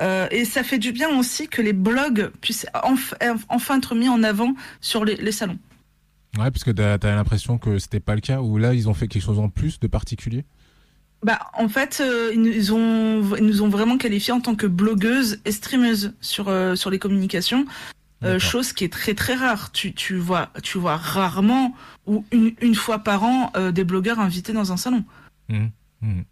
Euh, 0.00 0.26
et 0.30 0.44
ça 0.44 0.62
fait 0.62 0.78
du 0.78 0.92
bien 0.92 1.18
aussi 1.18 1.48
que 1.48 1.62
les 1.62 1.72
blogs 1.72 2.30
puissent 2.42 2.66
enf- 2.74 3.14
enfin 3.48 3.78
être 3.78 3.94
mis 3.94 4.08
en 4.10 4.22
avant 4.22 4.54
sur 4.80 5.04
les, 5.06 5.16
les 5.16 5.32
salons. 5.32 5.58
Ouais, 6.38 6.50
parce 6.50 6.64
que 6.64 6.70
t'as 6.70 6.94
as, 6.94 7.14
l'impression 7.14 7.56
que 7.56 7.78
c'était 7.78 8.00
pas 8.00 8.14
le 8.14 8.20
cas, 8.20 8.40
ou 8.42 8.58
là, 8.58 8.74
ils 8.74 8.90
ont 8.90 8.94
fait 8.94 9.08
quelque 9.08 9.22
chose 9.22 9.38
en 9.38 9.48
plus 9.48 9.80
de 9.80 9.86
particulier? 9.86 10.44
Bah, 11.22 11.38
en 11.54 11.66
fait, 11.70 12.02
euh, 12.04 12.30
ils, 12.34 12.42
nous 12.42 12.72
ont, 12.72 13.36
ils 13.36 13.46
nous 13.46 13.62
ont 13.62 13.70
vraiment 13.70 13.96
qualifiés 13.96 14.34
en 14.34 14.40
tant 14.42 14.54
que 14.54 14.66
blogueuse 14.66 15.38
et 15.46 15.50
streameuse 15.52 16.12
sur, 16.20 16.48
euh, 16.48 16.74
sur 16.76 16.90
les 16.90 16.98
communications. 16.98 17.64
Euh, 18.26 18.38
chose 18.38 18.72
qui 18.72 18.84
est 18.84 18.92
très 18.92 19.14
très 19.14 19.34
rare. 19.34 19.72
Tu, 19.72 19.92
tu 19.94 20.16
vois, 20.16 20.50
tu 20.62 20.78
vois 20.78 20.96
rarement 20.96 21.74
ou 22.06 22.24
une, 22.32 22.52
une 22.60 22.74
fois 22.74 22.98
par 22.98 23.22
an 23.24 23.52
euh, 23.56 23.72
des 23.72 23.84
blogueurs 23.84 24.18
invités 24.18 24.52
dans 24.52 24.72
un 24.72 24.76
salon. 24.76 25.04
Mhm. 25.48 25.70
Mhm. 26.02 26.24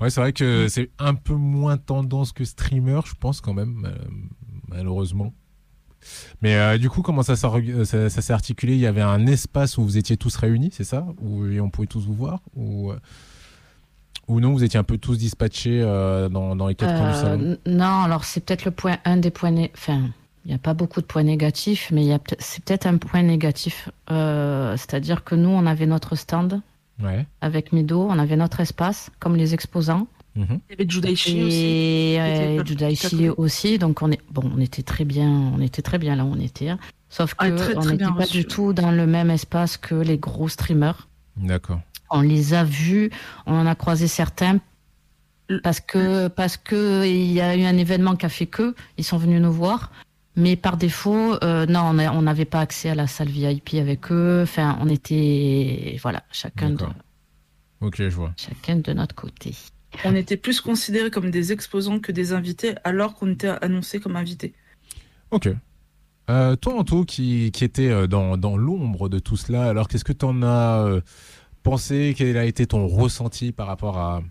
Ouais, 0.00 0.08
c'est 0.10 0.20
vrai 0.20 0.32
que 0.32 0.68
c'est 0.68 0.90
un 0.98 1.14
peu 1.14 1.34
moins 1.34 1.76
tendance 1.76 2.32
que 2.32 2.44
streamer, 2.44 3.00
je 3.04 3.12
pense 3.18 3.40
quand 3.42 3.52
même, 3.52 3.86
euh, 3.86 4.04
malheureusement. 4.68 5.34
Mais 6.40 6.56
euh, 6.56 6.78
du 6.78 6.88
coup, 6.88 7.02
comment 7.02 7.22
ça, 7.22 7.36
ça, 7.36 7.50
ça 7.84 8.08
s'est 8.08 8.32
articulé? 8.32 8.72
Il 8.72 8.80
y 8.80 8.86
avait 8.86 9.02
un 9.02 9.26
espace 9.26 9.76
où 9.76 9.82
vous 9.84 9.98
étiez 9.98 10.16
tous 10.16 10.34
réunis, 10.36 10.70
c'est 10.72 10.84
ça? 10.84 11.06
Où 11.20 11.44
et 11.46 11.60
on 11.60 11.68
pouvait 11.68 11.86
tous 11.86 12.06
vous 12.06 12.14
voir? 12.14 12.40
Ou, 12.56 12.92
ou 14.30 14.40
non, 14.40 14.52
vous 14.52 14.64
étiez 14.64 14.78
un 14.78 14.84
peu 14.84 14.96
tous 14.96 15.18
dispatchés 15.18 15.82
euh, 15.82 16.28
dans, 16.28 16.54
dans 16.54 16.68
les 16.68 16.74
quatre 16.74 16.96
coins 16.96 17.08
du 17.08 17.14
salon? 17.14 17.58
non, 17.66 18.02
alors 18.02 18.24
c'est 18.24 18.44
peut-être 18.44 18.64
le 18.64 18.70
point, 18.70 18.98
un 19.04 19.16
des 19.16 19.30
points, 19.30 19.52
enfin, 19.74 20.10
Il 20.44 20.48
n'y 20.48 20.54
a 20.54 20.58
pas 20.58 20.72
beaucoup 20.74 21.00
de 21.00 21.06
points 21.06 21.22
négatifs, 21.22 21.90
mais 21.92 22.02
il 22.02 22.08
y 22.08 22.12
a 22.12 22.18
peut- 22.18 22.36
c'est 22.38 22.64
peut-être 22.64 22.86
un 22.86 22.96
point 22.96 23.22
négatif. 23.22 23.90
Euh, 24.10 24.74
C'est-à-dire 24.76 25.22
que 25.24 25.34
nous, 25.34 25.50
on 25.50 25.66
avait 25.66 25.86
notre 25.86 26.16
stand 26.16 26.60
Ouais. 27.02 27.26
avec 27.40 27.72
Mido, 27.72 28.06
on 28.08 28.18
avait 28.18 28.36
notre 28.36 28.60
espace, 28.60 29.10
comme 29.20 29.36
les 29.36 29.52
exposants. 29.54 30.06
Mhm. 30.36 30.46
Il 30.68 30.70
y 30.70 30.74
avait 30.74 30.88
Judaichi 30.90 31.42
aussi. 31.42 31.56
et 31.58 32.20
euh, 32.20 32.56
C'était 32.58 32.66
Judaichi 32.68 33.28
aussi. 33.30 33.78
Donc 33.78 34.00
on 34.02 34.10
est 34.12 34.20
bon, 34.30 34.50
on 34.56 34.60
était 34.60 34.82
très 34.82 35.04
bien, 35.04 35.28
on 35.28 35.60
était 35.60 35.82
très 35.82 35.98
bien 35.98 36.14
là 36.16 36.24
où 36.24 36.28
on 36.32 36.40
était. 36.40 36.68
hein. 36.68 36.78
Sauf 37.08 37.34
que 37.34 37.44
Ah, 37.46 37.50
n'était 37.50 38.04
pas 38.04 38.10
reçu. 38.12 38.36
du 38.38 38.44
tout 38.46 38.72
dans 38.72 38.92
le 38.92 39.06
même 39.06 39.30
espace 39.30 39.76
que 39.76 39.94
les 39.96 40.18
gros 40.18 40.48
streamers. 40.48 41.08
D'accord. 41.36 41.80
On 42.10 42.20
les 42.20 42.54
a 42.54 42.64
vus, 42.64 43.10
on 43.46 43.54
en 43.54 43.66
a 43.66 43.74
croisé 43.74 44.06
certains 44.06 44.58
parce 45.64 45.80
que 45.80 46.28
parce 46.28 46.56
que 46.56 47.04
il 47.04 47.32
y 47.32 47.40
a 47.40 47.56
eu 47.56 47.64
un 47.64 47.76
événement 47.76 48.14
qui 48.14 48.26
a 48.26 48.28
fait 48.28 48.46
que 48.46 48.74
ils 48.98 49.04
sont 49.04 49.16
venus 49.18 49.40
nous 49.42 49.52
voir. 49.52 49.90
Mais 50.36 50.56
par 50.56 50.76
défaut, 50.76 51.34
euh, 51.42 51.66
non, 51.66 51.80
on 51.90 52.22
n'avait 52.22 52.44
pas 52.44 52.60
accès 52.60 52.90
à 52.90 52.94
la 52.94 53.06
salle 53.06 53.28
VIP 53.28 53.74
avec 53.74 54.12
eux. 54.12 54.40
Enfin, 54.42 54.78
on 54.80 54.88
était 54.88 55.98
voilà, 56.02 56.22
chacun 56.30 56.70
de. 56.70 56.84
Ok, 57.80 57.96
je 57.96 58.08
vois. 58.08 58.32
chacun 58.36 58.76
de 58.76 58.92
notre 58.92 59.14
côté. 59.14 59.54
On 60.04 60.14
était 60.14 60.36
plus 60.36 60.60
considérés 60.60 61.10
comme 61.10 61.30
des 61.30 61.50
exposants 61.52 61.98
que 61.98 62.12
des 62.12 62.32
invités, 62.32 62.74
alors 62.84 63.14
qu'on 63.14 63.32
était 63.32 63.48
annoncés 63.48 63.98
comme 63.98 64.14
invités. 64.16 64.54
Ok. 65.30 65.48
Euh, 66.28 66.54
toi, 66.54 66.74
Anto, 66.74 67.04
qui, 67.04 67.50
qui 67.50 67.64
était 67.64 67.88
euh, 67.88 68.06
dans, 68.06 68.36
dans 68.36 68.56
l'ombre 68.56 69.08
de 69.08 69.18
tout 69.18 69.36
cela, 69.36 69.64
alors 69.68 69.88
qu'est-ce 69.88 70.04
que 70.04 70.12
tu 70.12 70.24
en 70.24 70.42
as 70.44 70.84
euh, 70.86 71.00
pensé? 71.64 72.14
Quel 72.16 72.36
a 72.36 72.44
été 72.44 72.66
ton 72.66 72.86
ressenti 72.86 73.50
par 73.50 73.66
rapport 73.66 73.98
à, 73.98 74.22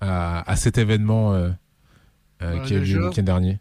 à, 0.00 0.50
à 0.50 0.56
cet 0.56 0.78
événement 0.78 1.34
euh, 1.34 1.50
euh, 2.42 2.56
Bah, 2.56 2.64
qui 2.64 2.74
a 2.74 2.78
eu 2.78 2.84
le 2.94 3.08
week-end 3.08 3.22
dernier? 3.24 3.58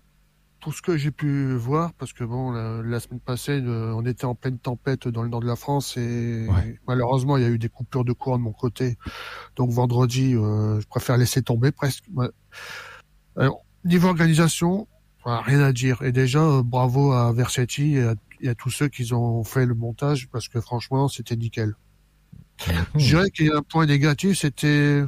Tout 0.68 0.74
ce 0.74 0.82
que 0.82 0.98
j'ai 0.98 1.12
pu 1.12 1.56
voir, 1.56 1.94
parce 1.94 2.12
que 2.12 2.26
bon, 2.26 2.52
la, 2.52 2.82
la 2.84 3.00
semaine 3.00 3.22
passée, 3.22 3.64
on 3.66 4.06
était 4.06 4.26
en 4.26 4.36
pleine 4.36 4.60
tempête 4.60 5.08
dans 5.08 5.24
le 5.24 5.30
nord 5.30 5.40
de 5.40 5.48
la 5.48 5.56
France 5.56 5.96
et 5.96 6.46
Ouais. 6.50 6.78
malheureusement, 6.86 7.38
il 7.38 7.44
y 7.44 7.46
a 7.46 7.50
eu 7.50 7.58
des 7.58 7.70
coupures 7.70 8.04
de 8.04 8.12
courant 8.12 8.38
de 8.38 8.44
mon 8.44 8.52
côté. 8.52 8.98
Donc 9.56 9.72
vendredi, 9.72 10.36
euh, 10.36 10.82
je 10.82 10.88
préfère 10.88 11.16
laisser 11.16 11.42
tomber 11.42 11.72
presque. 11.72 12.04
Ouais. 12.14 12.28
Alors, 13.38 13.62
niveau 13.86 14.10
organisation, 14.10 14.90
rien 15.24 15.62
à 15.62 15.72
dire. 15.72 16.02
Et 16.02 16.12
déjà, 16.12 16.42
euh, 16.42 16.64
bravo 16.64 17.14
à 17.14 17.32
Versetti 17.32 17.96
et 17.96 18.04
à, 18.04 18.16
et 18.42 18.50
à 18.50 18.54
tous 18.56 18.70
ceux 18.70 18.90
qui 18.90 19.14
ont 19.14 19.46
fait 19.46 19.66
le 19.66 19.74
montage, 19.74 20.28
parce 20.34 20.50
que 20.50 20.60
franchement, 20.60 21.08
c'était 21.08 21.38
nickel. 21.38 21.76
Je 22.96 23.06
dirais 23.06 23.30
qu'il 23.30 23.46
y 23.46 23.52
a 23.52 23.56
un 23.56 23.62
point 23.62 23.86
négatif, 23.86 24.40
c'était... 24.40 25.02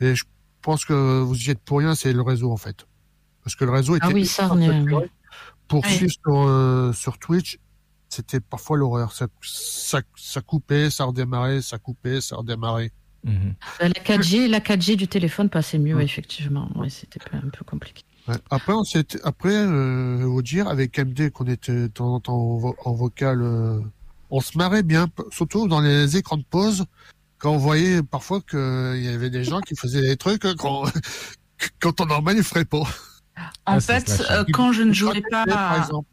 Et 0.00 0.14
je 0.14 0.24
pense 0.62 0.84
que 0.84 1.20
vous 1.20 1.34
y 1.34 1.50
êtes 1.50 1.58
pour 1.58 1.78
rien, 1.80 1.96
c'est 1.96 2.12
le 2.12 2.22
réseau 2.22 2.52
en 2.52 2.56
fait. 2.56 2.86
Parce 3.48 3.56
que 3.56 3.64
le 3.64 3.70
réseau 3.70 3.96
était 3.96 4.04
Ah 4.06 4.10
oui, 4.12 4.26
ça, 4.26 4.50
on 4.52 4.60
est- 4.60 4.66
saturé. 4.68 5.10
pour 5.68 5.82
Oui. 5.82 5.90
suivre 5.90 6.12
sur, 6.12 6.46
euh, 6.46 6.92
sur 6.92 7.16
Twitch, 7.18 7.58
c'était 8.10 8.40
parfois 8.40 8.76
l'horreur. 8.76 9.12
Ça, 9.12 9.26
ça, 9.40 10.02
ça 10.16 10.42
coupait, 10.42 10.90
ça 10.90 11.04
redémarrait, 11.04 11.62
ça 11.62 11.78
coupait, 11.78 12.20
ça 12.20 12.36
redémarrait. 12.36 12.92
Mhm. 13.24 13.54
Euh, 13.80 13.88
La 13.88 14.00
4G, 14.02 14.48
la 14.48 14.60
4G 14.60 14.96
du 14.96 15.08
téléphone 15.08 15.48
passait 15.48 15.78
mieux, 15.78 15.94
Ouais. 15.96 16.04
effectivement. 16.04 16.70
Ouais, 16.76 16.90
c'était 16.90 17.20
un 17.32 17.48
peu 17.48 17.64
compliqué. 17.64 18.02
Ouais. 18.28 18.34
Après, 18.50 18.74
on 18.74 18.84
s'est, 18.84 19.06
après, 19.24 19.54
euh, 19.56 20.24
vous 20.26 20.42
dire, 20.42 20.68
avec 20.68 20.98
MD, 20.98 21.30
qu'on 21.30 21.46
était 21.46 21.72
de 21.72 21.86
temps 21.86 22.12
en 22.16 22.20
temps 22.20 22.34
en, 22.36 22.58
vo- 22.58 22.76
en 22.84 22.92
vocal, 22.92 23.40
euh, 23.40 23.80
on 24.28 24.42
se 24.42 24.58
marrait 24.58 24.82
bien, 24.82 25.06
surtout 25.30 25.68
dans 25.68 25.80
les 25.80 26.18
écrans 26.18 26.36
de 26.36 26.44
pause, 26.50 26.84
quand 27.38 27.52
on 27.52 27.56
voyait 27.56 28.02
parfois 28.02 28.42
qu'il 28.42 29.02
y 29.02 29.08
avait 29.08 29.30
des 29.30 29.42
gens 29.42 29.62
qui 29.62 29.74
faisaient 29.74 30.02
des 30.02 30.18
trucs 30.18 30.42
quand, 30.58 30.82
quand 31.80 31.98
en 32.02 32.06
normal, 32.06 32.36
ils 32.36 32.42
feraient 32.44 32.66
pas. 32.66 32.82
En 33.66 33.76
Ah, 33.76 33.80
ça 33.80 34.00
fait, 34.00 34.22
euh, 34.30 34.44
quand 34.52 34.72
je 34.72 34.82
ne 34.82 34.92
jouais 34.92 35.22
pas, 35.30 35.44
exemple. 35.78 36.08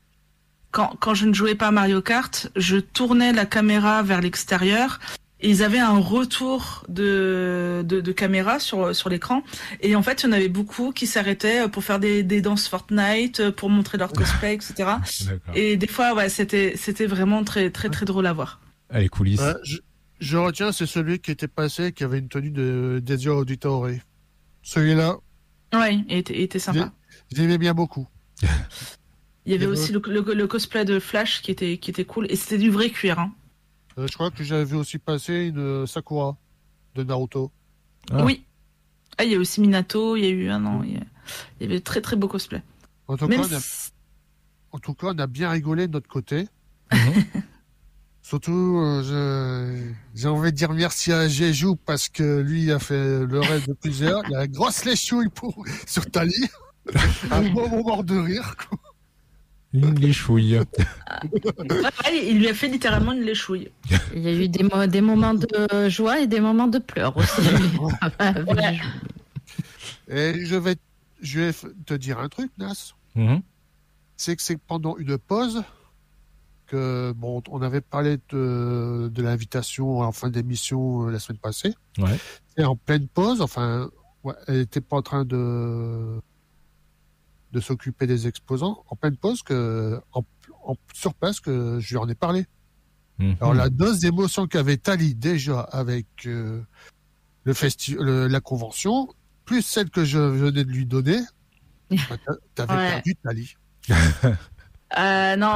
quand, 0.72 0.96
quand 1.00 1.14
je 1.14 1.26
ne 1.26 1.34
jouais 1.34 1.56
pas 1.56 1.68
à 1.68 1.72
Mario 1.72 2.02
Kart, 2.02 2.50
je 2.56 2.78
tournais 2.78 3.34
la 3.34 3.46
caméra 3.46 4.04
vers 4.04 4.22
l'extérieur. 4.22 5.00
Et 5.42 5.50
ils 5.50 5.64
avaient 5.64 5.80
un 5.80 6.00
retour 6.00 6.86
de, 6.88 7.84
de, 7.86 8.00
de 8.00 8.12
caméra 8.14 8.60
sur, 8.60 8.96
sur 8.96 9.10
l'écran. 9.10 9.44
Et 9.82 9.96
en 9.96 10.02
fait, 10.02 10.24
il 10.24 10.28
y 10.28 10.30
en 10.30 10.32
avait 10.32 10.48
beaucoup 10.50 10.92
qui 10.92 11.08
s'arrêtaient 11.08 11.68
pour 11.68 11.84
faire 11.84 12.00
des, 12.00 12.24
des 12.24 12.42
danses 12.42 12.68
Fortnite, 12.70 13.52
pour 13.52 13.70
montrer 13.70 13.98
leur 13.98 14.14
cosplay, 14.14 14.54
etc. 14.56 14.92
Et 15.54 15.76
des 15.76 15.88
fois, 15.88 16.14
ouais, 16.16 16.30
c'était, 16.30 16.74
c'était 16.78 17.06
vraiment 17.06 17.44
très, 17.44 17.70
très, 17.70 17.90
très 17.90 18.06
drôle 18.06 18.28
à 18.28 18.34
voir. 18.34 18.62
Ah, 18.90 19.02
les 19.02 19.10
coulisses. 19.10 19.42
Ouais, 19.42 19.54
je, 19.64 19.78
je 20.20 20.38
retiens, 20.38 20.72
c'est 20.72 20.86
celui 20.86 21.20
qui 21.20 21.32
était 21.32 21.50
passé, 21.50 21.92
qui 21.92 22.06
avait 22.06 22.20
une 22.20 22.30
tenue 22.30 22.52
de 22.52 23.02
Desio 23.04 23.38
Auditore. 23.38 23.90
Celui-là, 24.64 25.18
Ouais, 25.74 26.00
il 26.08 26.18
était, 26.18 26.34
il 26.34 26.42
était 26.44 26.60
sympa. 26.60 26.94
Je 27.34 27.42
l'aimais 27.42 27.58
bien 27.58 27.74
beaucoup. 27.74 28.08
Il 29.46 29.52
y 29.52 29.56
avait 29.56 29.66
aussi 29.68 29.92
le, 29.92 30.02
le, 30.08 30.22
le 30.34 30.48
cosplay 30.48 30.86
de 30.86 31.00
Flash 31.00 31.42
qui 31.42 31.52
était, 31.52 31.78
qui 31.78 31.92
était 31.92 32.06
cool. 32.06 32.26
Et 32.32 32.36
c'était 32.36 32.58
du 32.58 32.70
vrai 32.72 32.90
cuir, 32.90 33.20
hein. 33.20 33.32
Euh, 33.98 34.08
je 34.08 34.14
crois 34.14 34.32
que 34.32 34.44
j'avais 34.44 34.66
vu 34.66 34.76
aussi 34.76 34.98
passer 34.98 35.46
une 35.46 35.60
euh, 35.60 35.86
Sakura 35.86 36.36
de 36.96 37.04
Naruto. 37.04 37.52
Ah. 38.12 38.26
Oui. 38.26 38.44
Ah, 39.18 39.24
il 39.24 39.32
y 39.32 39.36
a 39.36 39.40
aussi 39.40 39.62
Minato, 39.62 40.16
il 40.18 40.24
y 40.24 40.28
a 40.28 40.30
eu 40.30 40.50
un 40.50 40.66
an. 40.66 40.84
Il 40.84 40.94
y, 40.94 40.98
a- 40.98 41.04
il 41.60 41.68
y 41.68 41.70
avait 41.72 41.80
très 41.80 42.02
très 42.02 42.16
beau 42.18 42.28
cosplay. 42.28 42.62
En 43.08 43.16
tout, 43.18 43.28
Même 43.28 43.42
cas, 43.42 43.48
on 43.52 43.56
a, 43.56 43.60
si- 43.62 43.92
en 44.72 44.80
tout 44.80 44.94
cas, 44.94 45.08
on 45.14 45.18
a 45.20 45.28
bien 45.28 45.50
rigolé 45.50 45.88
de 45.88 45.94
notre 45.94 46.10
côté. 46.10 46.48
Surtout, 48.22 48.80
euh, 48.84 49.92
j'ai 50.16 50.28
envie 50.28 50.52
de 50.52 50.58
dire 50.58 50.74
merci 50.74 51.12
à 51.14 51.28
Jeju 51.30 51.76
parce 51.86 52.10
que 52.10 52.40
lui 52.40 52.72
a 52.72 52.80
fait 52.80 53.24
le 53.24 53.40
reste 53.40 53.68
de 53.70 53.74
plusieurs. 53.74 54.24
Il 54.28 54.36
a 54.36 54.40
la 54.40 54.48
grosse 54.48 54.84
léchouille 54.84 55.30
pour, 55.30 55.64
sur 55.86 56.10
Tali. 56.10 56.34
Un 57.32 57.41
bon 57.52 57.69
moment 57.69 58.04
de 58.04 58.17
rire. 58.17 58.56
quoi. 58.58 58.78
Une 59.74 60.00
léchouille. 60.00 60.58
Ouais, 60.58 60.65
il 62.30 62.38
lui 62.39 62.48
a 62.48 62.54
fait 62.54 62.67
littéralement 62.69 63.12
une 63.12 63.24
léchouille. 63.24 63.69
Il 64.13 64.21
y 64.21 64.28
a 64.28 64.32
eu 64.34 64.48
des, 64.48 64.63
mo- 64.63 64.86
des 64.88 65.02
moments 65.02 65.34
de 65.34 65.89
joie 65.89 66.19
et 66.21 66.28
des 66.28 66.39
moments 66.39 66.67
de 66.67 66.80
pleurs 66.80 67.15
aussi. 67.17 67.41
Ouais. 68.48 68.80
Et 70.08 70.45
je 70.45 70.56
vais, 70.56 70.76
je 71.21 71.39
vais 71.41 71.50
f- 71.52 71.71
te 71.86 71.93
dire 71.93 72.19
un 72.19 72.30
truc, 72.30 72.52
Nas. 72.58 72.93
Mhm. 73.15 73.41
c'est 74.17 74.36
que 74.36 74.41
c'est 74.41 74.58
pendant 74.58 74.98
une 74.98 75.17
pause 75.17 75.63
que 76.67 77.12
bon, 77.15 77.41
on 77.50 77.62
avait 77.62 77.82
parlé 77.82 78.17
de, 78.30 79.10
de 79.13 79.21
l'invitation 79.21 80.00
en 80.02 80.12
fin 80.12 80.30
d'émission 80.30 81.08
euh, 81.08 81.12
la 81.12 81.19
semaine 81.19 81.39
passée. 81.39 81.74
Ouais. 81.98 82.17
Et 82.58 82.63
en 82.63 82.76
pleine 82.76 83.08
pause, 83.08 83.41
enfin, 83.41 83.89
ouais, 84.24 84.34
elle 84.48 84.58
était 84.62 84.82
pas 84.82 84.98
en 84.98 85.02
train 85.02 85.26
de 85.26 86.19
de 87.56 87.62
s'occuper 87.62 88.06
des 88.06 88.28
exposants. 88.28 88.84
En 88.89 88.96
pleine 88.98 89.15
pause, 89.15 89.41
que 89.41 90.00
en, 90.12 90.24
en- 90.65 90.76
sur 90.94 91.13
place, 91.13 91.39
que 91.39 91.80
je 91.80 91.89
lui 91.89 91.98
en 91.98 92.08
ai 92.10 92.15
parlé. 92.15 92.46
Mhm. 93.18 93.38
Alors 93.39 93.54
la 93.54 93.70
dose 93.70 94.00
d'émotion 94.00 94.46
qu'avait 94.46 94.76
Tali 94.78 95.15
déjà 95.15 95.62
avec 95.62 96.06
euh, 96.26 96.62
le 97.46 97.54
festi 97.54 97.96
le- 97.98 98.28
la 98.28 98.41
convention, 98.41 99.08
plus 99.46 99.62
celle 99.62 99.89
que 99.89 100.04
je 100.04 100.20
venais 100.20 100.65
de 100.65 100.70
lui 100.70 100.86
donner, 100.86 101.20
bah, 101.89 102.18
t'a- 102.26 102.36
t'avais 102.56 102.74
Ouais. 102.76 102.89
perdu 103.02 103.15
Tali. 103.24 103.56
Euh, 104.98 105.36
non, 105.36 105.52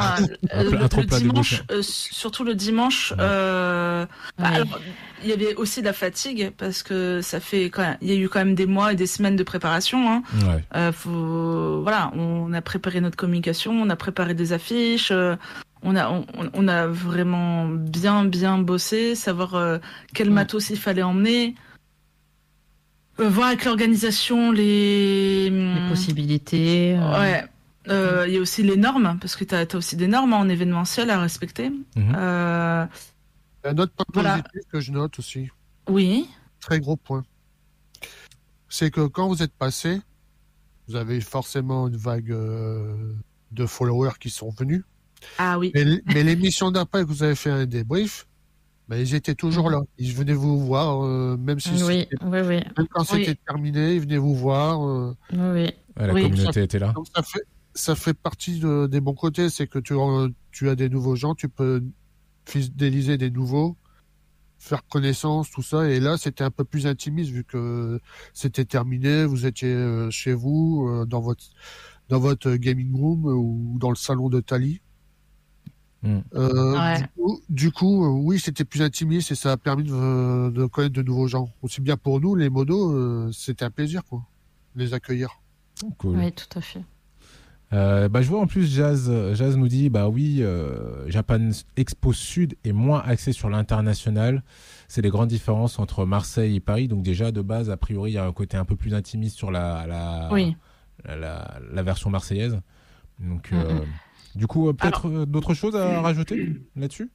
euh, 0.53 0.63
le, 0.63 1.05
dimanche, 1.19 1.63
euh, 1.71 1.81
surtout 1.81 2.43
le 2.43 2.55
dimanche, 2.55 3.11
Ouais. 3.11 3.17
euh, 3.21 4.05
bah, 4.37 4.49
Ouais. 4.49 4.55
alors, 4.55 4.79
il 5.23 5.29
y 5.29 5.33
avait 5.33 5.55
aussi 5.55 5.81
de 5.81 5.85
la 5.85 5.93
fatigue 5.93 6.51
parce 6.57 6.83
que 6.83 7.21
ça 7.21 7.39
fait 7.39 7.65
quand 7.69 7.81
même, 7.81 7.97
il 8.01 8.09
y 8.09 8.11
a 8.11 8.15
eu 8.15 8.27
quand 8.29 8.39
même 8.39 8.55
des 8.55 8.65
mois 8.65 8.93
et 8.93 8.95
des 8.95 9.07
semaines 9.07 9.35
de 9.35 9.43
préparation. 9.43 10.09
Hein. 10.11 10.23
Ouais. 10.45 10.63
Euh, 10.75 10.91
faut, 10.91 11.81
voilà, 11.81 12.11
on 12.15 12.51
a 12.53 12.61
préparé 12.61 13.01
notre 13.01 13.17
communication, 13.17 13.71
on 13.73 13.89
a 13.89 13.95
préparé 13.95 14.33
des 14.33 14.53
affiches, 14.53 15.11
euh, 15.11 15.35
on 15.83 15.95
a, 15.95 16.09
on, 16.09 16.25
on 16.53 16.67
a 16.67 16.87
vraiment 16.87 17.65
bien, 17.67 18.25
bien 18.25 18.57
bossé, 18.57 19.15
savoir 19.15 19.55
euh, 19.55 19.77
quel 20.13 20.27
Ouais. 20.29 20.33
matos 20.35 20.69
il 20.69 20.77
fallait 20.77 21.03
emmener, 21.03 21.55
Euh, 23.19 23.27
voir 23.29 23.47
avec 23.47 23.65
l'organisation 23.65 24.51
les, 24.53 25.49
Les 25.49 25.89
possibilités. 25.89 26.95
euh, 26.97 27.41
Euh, 27.87 28.25
Il 28.27 28.33
y 28.33 28.37
a 28.37 28.41
aussi 28.41 28.61
les 28.63 28.75
normes, 28.75 29.17
parce 29.21 29.35
que 29.35 29.43
tu 29.45 29.55
as, 29.55 29.65
aussi 29.75 29.95
des 29.95 30.07
normes 30.07 30.33
en 30.33 30.47
événementiel 30.49 31.09
à 31.09 31.19
respecter. 31.21 31.69
Mhm. 31.95 32.13
Euh, 32.15 32.85
Un 33.63 33.77
autre 33.77 33.93
point 33.95 34.05
Voilà. 34.13 34.43
positif 34.43 34.61
que 34.71 34.79
je 34.79 34.91
note 34.91 35.17
aussi, 35.19 35.49
oui. 35.89 36.27
très 36.59 36.79
gros 36.79 36.97
point, 36.97 37.23
c'est 38.67 38.91
que 38.91 39.07
quand 39.07 39.27
vous 39.27 39.41
êtes 39.43 39.53
passé, 39.53 39.99
vous 40.87 40.95
avez 40.95 41.21
forcément 41.21 41.87
une 41.87 41.97
vague 41.97 42.31
euh, 42.31 43.13
de 43.51 43.65
followers 43.65 44.13
qui 44.19 44.29
sont 44.29 44.49
venus. 44.51 44.83
Ah 45.37 45.57
oui. 45.59 45.71
Mais, 45.75 45.83
mais 46.05 46.23
l'émission 46.23 46.71
d'après 46.71 47.03
que 47.03 47.07
vous 47.07 47.23
avez 47.23 47.35
fait 47.35 47.49
un 47.49 47.65
débrief, 47.65 48.27
ben, 48.87 48.97
ils 48.97 49.13
étaient 49.15 49.35
toujours 49.35 49.69
là. 49.69 49.81
Ils 49.97 50.13
venaient 50.15 50.33
vous 50.33 50.59
voir, 50.65 51.03
euh, 51.05 51.37
même, 51.37 51.59
si 51.59 51.69
Oui, 51.83 52.07
oui, 52.23 52.39
oui, 52.41 52.41
même 52.77 52.87
quand 52.89 53.01
Oui. 53.13 53.25
c'était 53.25 53.35
terminé, 53.45 53.95
ils 53.95 54.01
venaient 54.01 54.17
vous 54.17 54.35
voir. 54.35 54.81
euh. 54.87 55.15
oui, 55.33 55.39
oui. 55.39 55.69
Ouais, 55.97 56.07
la 56.07 56.13
Oui. 56.13 56.23
communauté 56.23 56.63
était 56.63 56.79
là. 56.79 56.91
Donc 56.93 57.07
ça 57.13 57.21
fait, 57.21 57.43
ça 57.79 57.95
fait 57.95 58.13
partie 58.13 58.59
de- 58.59 58.87
des 58.87 58.99
bons 59.01 59.13
côtés, 59.15 59.49
c'est 59.49 59.67
que 59.67 59.79
tu, 59.79 59.93
euh, 59.93 60.29
tu 60.51 60.69
as 60.69 60.75
des 60.75 60.89
nouveaux 60.89 61.15
gens, 61.15 61.35
tu 61.35 61.49
peux 61.49 61.83
fidéliser 62.45 63.17
des 63.17 63.29
nouveaux, 63.31 63.77
faire 64.57 64.85
connaissance, 64.87 65.49
tout 65.51 65.61
ça. 65.61 65.89
Et 65.89 65.99
là, 65.99 66.17
c'était 66.17 66.43
un 66.43 66.51
peu 66.51 66.63
plus 66.65 66.87
intimiste 66.87 67.31
vu 67.31 67.43
que 67.43 67.99
c'était 68.33 68.65
terminé, 68.65 69.25
vous 69.25 69.45
étiez 69.45 69.69
euh, 69.73 70.09
chez 70.11 70.33
vous, 70.33 70.87
euh, 70.89 71.05
dans 71.05 71.21
votre 71.21 71.43
dans 72.09 72.19
votre 72.19 72.55
gaming 72.55 72.91
room 72.95 73.25
ou 73.25 73.77
dans 73.79 73.89
le 73.91 73.95
salon 73.95 74.29
de 74.29 74.39
Tali. 74.41 74.81
Mm. 76.01 76.19
Euh, 76.33 76.73
Ouais. 76.73 76.97
du, 77.01 77.07
coup, 77.15 77.41
du 77.49 77.71
coup, 77.71 78.05
oui, 78.25 78.39
c'était 78.39 78.65
plus 78.65 78.81
intimiste 78.81 79.31
et 79.31 79.35
ça 79.35 79.51
a 79.51 79.57
permis 79.57 79.83
de, 79.83 80.49
de 80.49 80.65
connaître 80.65 80.95
de 80.95 81.03
nouveaux 81.03 81.27
gens. 81.27 81.49
Aussi 81.61 81.81
bien 81.81 81.97
pour 81.97 82.19
nous, 82.19 82.33
les 82.35 82.49
modos, 82.49 82.91
euh, 82.93 83.29
c'était 83.31 83.63
un 83.65 83.69
plaisir, 83.69 84.03
quoi, 84.05 84.25
les 84.75 84.93
accueillir. 84.95 85.39
Cool. 85.99 86.17
Oui, 86.17 86.31
tout 86.31 86.57
à 86.57 86.61
fait. 86.61 86.83
Euh, 87.71 88.09
bah, 88.09 88.21
je 88.23 88.27
vois 88.29 88.39
en 88.39 88.47
plus 88.47 88.65
Jazz, 88.73 89.11
Jazz 89.35 89.55
nous 89.55 89.67
dit 89.67 89.89
bah 89.89 90.09
oui, 90.09 90.37
euh, 90.41 91.07
Japan 91.07 91.49
Expo 91.77 92.13
Sud 92.13 92.55
est 92.63 92.71
moins 92.71 93.01
axé 93.05 93.31
sur 93.31 93.47
l'international. 93.49 94.43
C'est 94.87 95.01
les 95.03 95.09
grandes 95.09 95.29
différences 95.29 95.77
entre 95.77 96.05
Marseille 96.05 96.55
et 96.55 96.59
Paris. 96.59 96.87
Donc 96.87 97.03
déjà 97.03 97.31
de 97.31 97.41
base, 97.41 97.69
a 97.69 97.77
priori, 97.77 98.11
il 98.11 98.13
y 98.15 98.17
a 98.17 98.25
un 98.25 98.33
côté 98.33 98.57
un 98.57 98.65
peu 98.65 98.75
plus 98.75 98.95
intimiste 98.95 99.37
sur 99.37 99.51
la 99.51 99.85
la, 99.85 100.29
Oui. 100.31 100.55
la, 101.05 101.15
la- 101.15 101.59
la 101.71 101.83
version 101.83 102.09
marseillaise. 102.09 102.59
Donc 103.19 103.51
Mm, 103.51 103.55
euh, 103.55 103.79
du 104.35 104.47
coup, 104.47 104.69
euh, 104.69 104.73
peut-être 104.73 105.25
d'autres 105.25 105.53
choses 105.53 105.75
à 105.75 106.01
rajouter 106.01 106.55
là-dessus? 106.75 107.11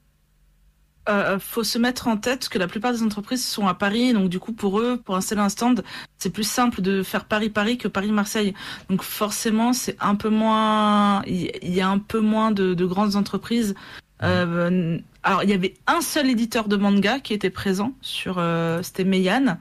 Euh, 1.07 1.37
faut 1.37 1.63
se 1.63 1.77
mettre 1.77 2.07
en 2.07 2.17
tête 2.17 2.49
que 2.49 2.57
la 2.57 2.67
plupart 2.67 2.91
des 2.91 3.03
entreprises 3.03 3.45
sont 3.45 3.67
à 3.67 3.75
Paris, 3.75 4.13
donc 4.13 4.29
du 4.29 4.39
coup 4.39 4.53
pour 4.53 4.79
eux, 4.79 4.99
pour 5.03 5.15
installer 5.15 5.41
un 5.41 5.49
stand, 5.49 5.83
c'est 6.17 6.31
plus 6.31 6.49
simple 6.49 6.81
de 6.81 7.03
faire 7.03 7.25
Paris-Paris 7.25 7.77
que 7.77 7.87
Paris-Marseille. 7.87 8.55
Donc 8.89 9.03
forcément, 9.03 9.71
c'est 9.71 9.97
un 9.99 10.15
peu 10.15 10.29
moins, 10.29 11.21
il 11.27 11.73
y 11.75 11.81
a 11.81 11.87
un 11.87 11.99
peu 11.99 12.19
moins 12.19 12.49
de, 12.49 12.73
de 12.73 12.85
grandes 12.85 13.15
entreprises. 13.15 13.75
Euh, 14.23 14.97
alors 15.21 15.43
il 15.43 15.49
y 15.49 15.53
avait 15.53 15.75
un 15.85 16.01
seul 16.01 16.29
éditeur 16.29 16.67
de 16.67 16.75
manga 16.75 17.19
qui 17.19 17.33
était 17.33 17.49
présent 17.51 17.93
sur, 18.01 18.37
euh, 18.39 18.81
c'était 18.81 19.03
Meian. 19.03 19.57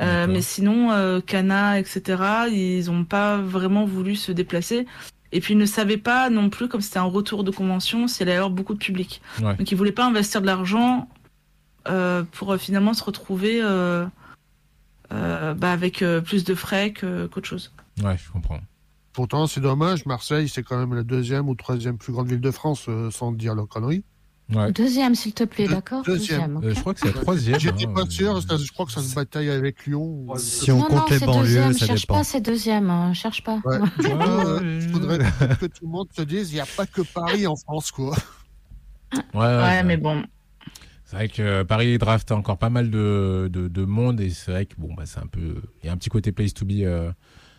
Euh, 0.00 0.26
mais 0.28 0.42
sinon, 0.42 0.92
euh, 0.92 1.20
Kana, 1.20 1.78
etc., 1.78 2.22
ils 2.52 2.90
ont 2.90 3.04
pas 3.04 3.38
vraiment 3.38 3.86
voulu 3.86 4.14
se 4.14 4.32
déplacer. 4.32 4.86
Et 5.32 5.40
puis 5.40 5.54
ils 5.54 5.58
ne 5.58 5.66
savaient 5.66 5.96
pas 5.96 6.30
non 6.30 6.50
plus, 6.50 6.68
comme 6.68 6.80
c'était 6.80 6.98
un 6.98 7.04
retour 7.04 7.44
de 7.44 7.50
convention, 7.50 8.08
s'il 8.08 8.24
allait 8.24 8.32
y 8.32 8.36
avoir 8.36 8.50
beaucoup 8.50 8.74
de 8.74 8.78
public. 8.78 9.20
Ouais. 9.42 9.56
Donc 9.56 9.70
ils 9.70 9.74
voulaient 9.74 9.92
pas 9.92 10.06
investir 10.06 10.40
de 10.40 10.46
l'argent 10.46 11.08
euh, 11.88 12.22
pour 12.32 12.52
euh, 12.52 12.58
finalement 12.58 12.94
se 12.94 13.04
retrouver 13.04 13.60
euh, 13.62 14.06
euh, 15.12 15.54
bah, 15.54 15.72
avec 15.72 16.02
euh, 16.02 16.20
plus 16.20 16.44
de 16.44 16.54
frais 16.54 16.92
qu'autre 16.92 17.46
chose. 17.46 17.72
Ouais, 18.02 18.16
je 18.18 18.30
comprends. 18.30 18.60
Pourtant, 19.12 19.46
c'est 19.46 19.60
dommage, 19.60 20.04
Marseille, 20.04 20.48
c'est 20.48 20.62
quand 20.62 20.78
même 20.78 20.94
la 20.94 21.02
deuxième 21.02 21.48
ou 21.48 21.54
troisième 21.54 21.96
plus 21.96 22.12
grande 22.12 22.28
ville 22.28 22.40
de 22.40 22.50
France, 22.50 22.84
euh, 22.88 23.10
sans 23.10 23.32
dire 23.32 23.54
la 23.54 23.64
connerie. 23.64 24.04
Ouais. 24.54 24.70
Deuxième, 24.70 25.16
s'il 25.16 25.34
te 25.34 25.42
plaît, 25.42 25.66
d'accord 25.66 26.02
deuxième. 26.04 26.58
ok. 26.58 26.64
Euh, 26.64 26.74
je 26.74 26.80
crois 26.80 26.94
que 26.94 27.00
c'est 27.00 27.06
la 27.12 27.20
troisième. 27.20 27.58
J'étais 27.58 27.86
hein, 27.86 27.92
pas 27.92 28.02
euh, 28.02 28.08
sûr, 28.10 28.40
je 28.40 28.72
crois 28.72 28.86
que 28.86 28.92
ça 28.92 29.02
se 29.02 29.12
bataille 29.14 29.50
avec 29.50 29.86
Lyon. 29.86 30.24
Si 30.36 30.70
on 30.70 30.78
non, 30.78 30.84
compte 30.84 30.96
non, 30.98 31.04
les 31.10 31.18
c'est 31.18 31.26
banlieues, 31.26 31.42
deuxième. 31.42 31.72
ça 31.72 31.86
cherche 31.86 32.00
dépend. 32.02 32.14
pas, 32.14 32.24
c'est 32.24 32.40
deuxième. 32.40 32.88
hein, 32.90 33.12
Cherche 33.12 33.42
pas. 33.42 33.60
Ouais. 33.64 33.78
Du 33.98 34.06
coup, 34.08 34.16
Ouais, 34.16 34.46
euh, 34.46 34.80
il 34.82 34.88
faudrait 34.92 35.18
que 35.60 35.66
tout 35.66 35.84
le 35.84 35.88
monde 35.88 36.08
se 36.16 36.22
dise, 36.22 36.52
il 36.52 36.54
n'y 36.54 36.60
a 36.60 36.66
pas 36.76 36.86
que 36.86 37.02
Paris 37.02 37.46
en 37.48 37.56
France, 37.56 37.90
quoi. 37.90 38.14
Ouais, 39.12 39.20
ouais, 39.34 39.40
Ouais, 39.40 39.76
c'est 39.78 39.82
mais 39.84 39.96
bon. 39.96 40.22
C'est 41.04 41.16
vrai 41.16 41.28
que 41.28 41.62
Paris 41.64 41.98
draft 41.98 42.30
encore 42.32 42.58
pas 42.58 42.70
mal 42.70 42.90
de, 42.90 43.48
de, 43.52 43.68
de 43.68 43.84
monde 43.84 44.20
et 44.20 44.30
c'est 44.30 44.50
vrai 44.52 44.66
que 44.66 44.74
bon, 44.78 44.92
bah, 44.94 45.04
c'est 45.06 45.20
un 45.20 45.26
peu. 45.26 45.56
Il 45.82 45.86
y 45.86 45.88
a 45.88 45.92
un 45.92 45.96
petit 45.96 46.08
côté 46.10 46.30
place 46.32 46.52
to 46.54 46.64
be 46.64 46.82
euh, 46.82 47.10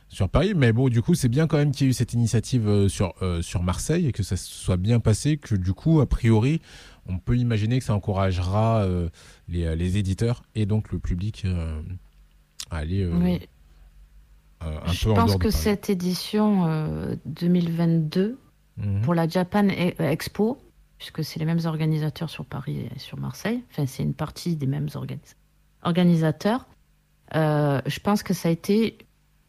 sur 0.10 0.30
Paris, 0.30 0.54
mais 0.56 0.72
bon, 0.74 0.88
du 0.90 1.02
coup, 1.02 1.16
c'est 1.16 1.28
bien 1.30 1.48
quand 1.48 1.58
même 1.58 1.72
qu'il 1.72 1.86
y 1.86 1.88
ait 1.88 1.92
eu 1.92 1.94
cette 1.94 2.14
initiative 2.14 2.68
euh, 2.68 2.88
sur, 2.90 3.14
euh, 3.22 3.42
sur 3.42 3.62
Marseille 3.64 4.08
et 4.08 4.12
que 4.12 4.24
ça 4.24 4.38
soit 4.38 4.78
bien 4.78 5.00
passé, 5.00 5.38
que 5.38 5.56
du 5.56 5.74
coup, 5.74 6.00
a 6.00 6.06
priori, 6.06 6.62
on 7.08 7.18
peut 7.20 7.38
imaginer 7.38 7.80
que 7.80 7.86
ça 7.86 7.94
encouragera 7.94 8.84
euh, 8.84 9.10
les, 9.50 9.76
les 9.76 9.98
éditeurs 9.98 10.44
et 10.56 10.66
donc 10.66 10.92
le 10.92 11.00
public 11.00 11.44
euh, 11.46 11.82
à 12.72 12.78
aller 12.78 13.06
Oui. 13.06 13.40
un 14.62 14.92
Je 14.92 15.06
peu 15.06 15.12
en 15.12 15.16
pense 15.16 15.26
dehors 15.32 15.40
de 15.40 15.44
que 15.44 15.50
cette 15.52 15.90
édition 15.90 16.66
euh, 16.68 17.16
2022 17.26 18.38
Mhm. 18.80 19.02
pour 19.02 19.16
la 19.16 19.28
Japan 19.28 19.68
E- 19.70 20.00
Expo, 20.04 20.60
puisque 21.00 21.24
c'est 21.24 21.40
les 21.40 21.46
mêmes 21.46 21.66
organisateurs 21.66 22.30
sur 22.30 22.46
Paris 22.46 22.82
et 22.96 23.00
sur 23.00 23.18
Marseille, 23.18 23.64
enfin 23.72 23.88
c'est 23.88 24.04
une 24.04 24.14
partie 24.14 24.56
des 24.56 24.68
mêmes 24.68 24.88
organis- 24.94 25.34
organisateurs, 25.82 26.68
euh, 27.36 27.82
je 27.88 28.00
pense 28.00 28.22
que 28.22 28.36
ça 28.36 28.50
a 28.50 28.52
été 28.52 28.98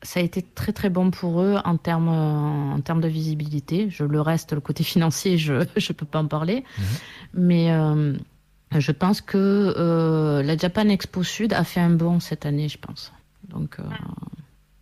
ça 0.02 0.20
a 0.20 0.22
été 0.22 0.42
très 0.42 0.72
très 0.72 0.90
bon 0.90 1.10
pour 1.10 1.40
eux 1.42 1.56
en 1.64 1.76
termes 1.76 2.08
en 2.08 2.80
termes 2.80 3.00
de 3.00 3.08
visibilité. 3.08 3.88
Je 3.90 4.04
le 4.04 4.20
reste 4.20 4.52
le 4.52 4.60
côté 4.60 4.84
financier, 4.94 5.38
je 5.38 5.66
je 5.76 5.92
peux 5.92 6.06
pas 6.06 6.20
en 6.20 6.26
parler, 6.28 6.64
Mhm. 6.78 6.84
mais 7.34 7.72
euh, 7.72 8.12
je 8.76 8.92
pense 8.92 9.20
que 9.20 9.36
euh, 9.76 10.42
la 10.42 10.56
Japan 10.56 10.88
Expo 10.88 11.22
Sud 11.22 11.52
a 11.52 11.64
fait 11.64 11.80
un 11.80 11.90
bond 11.90 12.20
cette 12.20 12.46
année, 12.46 12.68
je 12.68 12.78
pense. 12.78 13.12
Donc 13.48 13.78
euh, 13.80 13.84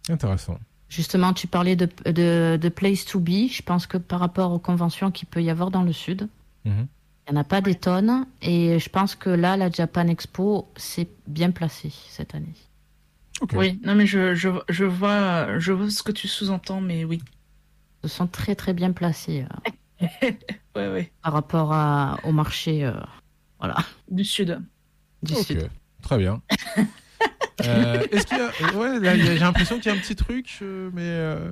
Intéressant. 0.09 0.59
Justement, 0.89 1.33
tu 1.33 1.49
parlais 1.49 1.75
de, 1.75 1.89
de, 2.05 2.57
de 2.61 2.69
place 2.69 3.05
to 3.05 3.19
be. 3.19 3.49
Je 3.51 3.63
pense 3.63 3.87
que 3.89 3.99
par 3.99 4.21
rapport 4.21 4.53
aux 4.53 4.61
conventions 4.61 5.11
qu'il 5.11 5.27
peut 5.27 5.43
y 5.43 5.51
avoir 5.51 5.71
dans 5.71 5.83
le 5.83 5.93
sud, 5.93 6.29
Mhm. 6.65 6.87
il 7.29 7.33
n'y 7.33 7.39
en 7.39 7.41
a 7.41 7.45
pas 7.45 7.61
des 7.61 7.75
tonnes. 7.75 8.27
Et 8.43 8.79
je 8.79 8.89
pense 8.89 9.15
que 9.17 9.31
là, 9.31 9.57
la 9.57 9.71
Japan 9.71 10.07
Expo, 10.09 10.69
c'est 10.77 11.09
bien 11.27 11.51
placé 11.53 11.93
cette 12.09 12.35
année. 12.35 12.55
Oui, 13.53 13.81
non 13.85 13.95
mais 13.95 14.07
je, 14.07 14.35
je, 14.35 14.49
je 14.69 14.85
vois 14.85 15.59
je 15.59 15.73
vois 15.73 15.91
ce 15.91 16.03
que 16.03 16.13
tu 16.13 16.27
sous-entends, 16.29 16.81
mais 16.81 17.05
oui. 17.05 17.23
Ils 18.05 18.11
sont 18.11 18.27
très 18.27 18.55
très 18.55 18.73
bien 18.73 18.93
placés 18.93 19.45
euh, 20.01 20.07
Ouais, 20.77 20.89
ouais. 20.93 21.13
par 21.23 21.33
rapport 21.33 21.73
à, 21.73 22.19
au 22.25 22.33
marché 22.33 22.85
euh, 22.85 22.93
voilà, 23.59 23.77
Du 24.11 24.25
sud. 24.25 24.61
du 25.23 25.33
Ok, 25.35 25.45
sud. 25.45 25.71
Très 26.03 26.19
bien. 26.19 26.43
Euh, 27.65 28.07
Est-ce 28.13 28.27
qu'il 28.27 28.37
y 28.37 28.41
a... 28.41 28.77
Ouais, 28.77 29.01
là, 29.01 29.17
il 29.17 29.25
y 29.25 29.29
a- 29.29 29.33
j'ai 29.33 29.39
l'impression 29.39 29.77
qu'il 29.81 29.91
y 29.91 29.95
a 29.95 29.97
un 29.97 30.01
petit 30.01 30.15
truc, 30.15 30.59
euh, 30.61 30.91
mais 30.93 31.01
euh, 31.05 31.51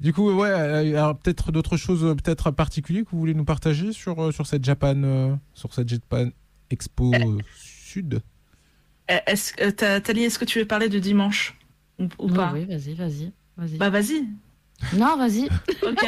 du 0.00 0.12
coup, 0.12 0.28
ouais, 0.32 0.50
alors 0.50 1.16
peut-être 1.16 1.52
d'autres 1.52 1.76
choses, 1.76 2.00
peut-être 2.22 2.50
particulières 2.50 3.04
que 3.04 3.10
vous 3.10 3.20
voulez 3.20 3.34
nous 3.34 3.44
partager 3.44 3.92
sur 3.92 4.34
sur 4.34 4.48
cette 4.48 4.64
Japan, 4.64 5.38
sur 5.54 5.72
cette 5.72 5.88
Japan 5.88 6.26
Expo 6.70 7.12
Sud? 7.56 8.20
Eh, 9.08 9.18
Est-ce, 9.26 9.52
euh, 9.60 10.00
est-ce 10.00 10.38
que 10.38 10.44
tu 10.44 10.58
veux 10.58 10.64
parler 10.66 10.88
de 10.88 10.98
dimanche 10.98 11.56
ou, 11.98 12.04
ou 12.18 12.28
Oui, 12.28 12.34
pas 12.34 12.52
oui, 12.54 12.64
vas-y, 12.64 12.94
vas-y. 12.94 13.32
vas-y. 13.56 13.76
Bah 13.78 13.90
vas-y. 13.90 14.26
Non, 14.96 15.16
vas-y. 15.16 15.48
Ok. 15.82 16.04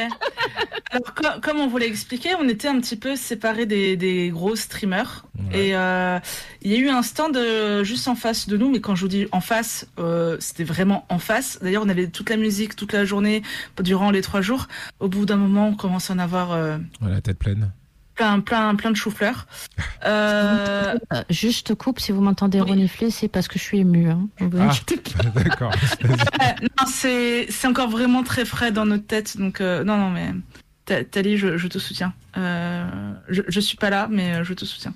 Alors, 0.91 1.15
co- 1.15 1.41
comme 1.43 1.59
on 1.59 1.67
vous 1.69 1.79
l'a 1.79 1.87
expliqué, 1.87 2.31
on 2.39 2.49
était 2.49 2.69
un 2.69 2.81
petit 2.81 2.97
peu 2.97 3.15
séparés 3.17 3.67
des, 3.67 3.97
des 3.97 4.31
gros 4.31 4.57
streamers. 4.57 5.27
Ouais. 5.51 5.69
Et 5.69 5.77
euh, 5.77 6.19
il 6.63 6.73
y 6.73 6.75
a 6.75 6.79
eu 6.79 6.89
un 6.89 7.03
stand 7.03 7.37
euh, 7.37 7.85
juste 7.85 8.09
en 8.09 8.15
face 8.15 8.49
de 8.49 8.57
nous, 8.57 8.71
mais 8.71 8.81
quand 8.81 8.95
je 8.95 9.03
vous 9.03 9.09
dis 9.09 9.27
en 9.33 9.41
face, 9.41 9.87
euh, 9.99 10.37
c'était 10.41 10.65
vraiment 10.65 11.05
en 11.09 11.19
face. 11.19 11.59
D'ailleurs, 11.63 11.83
on 11.85 11.89
avait 11.89 12.09
toute 12.09 12.31
la 12.31 12.37
musique 12.37 12.77
toute 12.77 12.93
la 12.93 13.05
journée 13.05 13.43
durant 13.83 14.11
les 14.11 14.23
trois 14.23 14.41
jours. 14.41 14.67
Au 15.01 15.09
bout 15.09 15.27
d'un 15.27 15.37
moment, 15.37 15.69
on 15.69 15.75
commence 15.75 16.11
à 16.11 16.15
en 16.15 16.19
avoir 16.19 16.53
euh, 16.53 16.79
Ouais, 17.03 17.11
la 17.11 17.21
tête 17.21 17.39
pleine. 17.39 17.73
Plein, 18.17 18.41
plein, 18.41 18.75
plein 18.75 18.91
de 18.91 18.97
chou-fleurs. 18.97 19.47
Euh, 20.07 20.95
Euh, 21.13 21.23
juste 21.31 21.75
coupe, 21.75 21.99
si 22.01 22.13
vous 22.13 22.21
m'entendez 22.21 22.61
Oui. 22.61 22.71
renifler, 22.71 23.11
c'est 23.11 23.29
parce 23.29 23.49
que 23.49 23.59
je 23.59 23.65
suis 23.65 23.79
émue. 23.79 24.09
Hein. 24.11 24.29
Ah. 24.59 24.71
D'accord. 25.35 25.73
c'est 26.89 27.49
encore 27.67 27.89
vraiment 27.89 28.23
très 28.23 28.45
frais 28.45 28.71
dans 28.73 28.87
notre 28.87 29.07
tête, 29.07 29.37
donc 29.37 29.61
euh, 29.61 29.83
non, 29.85 29.97
non, 29.97 30.11
mais 30.11 30.33
Ta- 30.85 31.05
Tali, 31.05 31.37
je, 31.37 31.57
je 31.59 31.67
te 31.69 31.79
soutiens. 31.79 32.13
Euh, 32.37 32.87
je, 33.29 33.43
je 33.49 33.61
suis 33.61 33.77
pas 33.77 33.91
là, 33.91 34.07
mais 34.11 34.45
je 34.45 34.55
te 34.55 34.65
soutiens. 34.65 34.95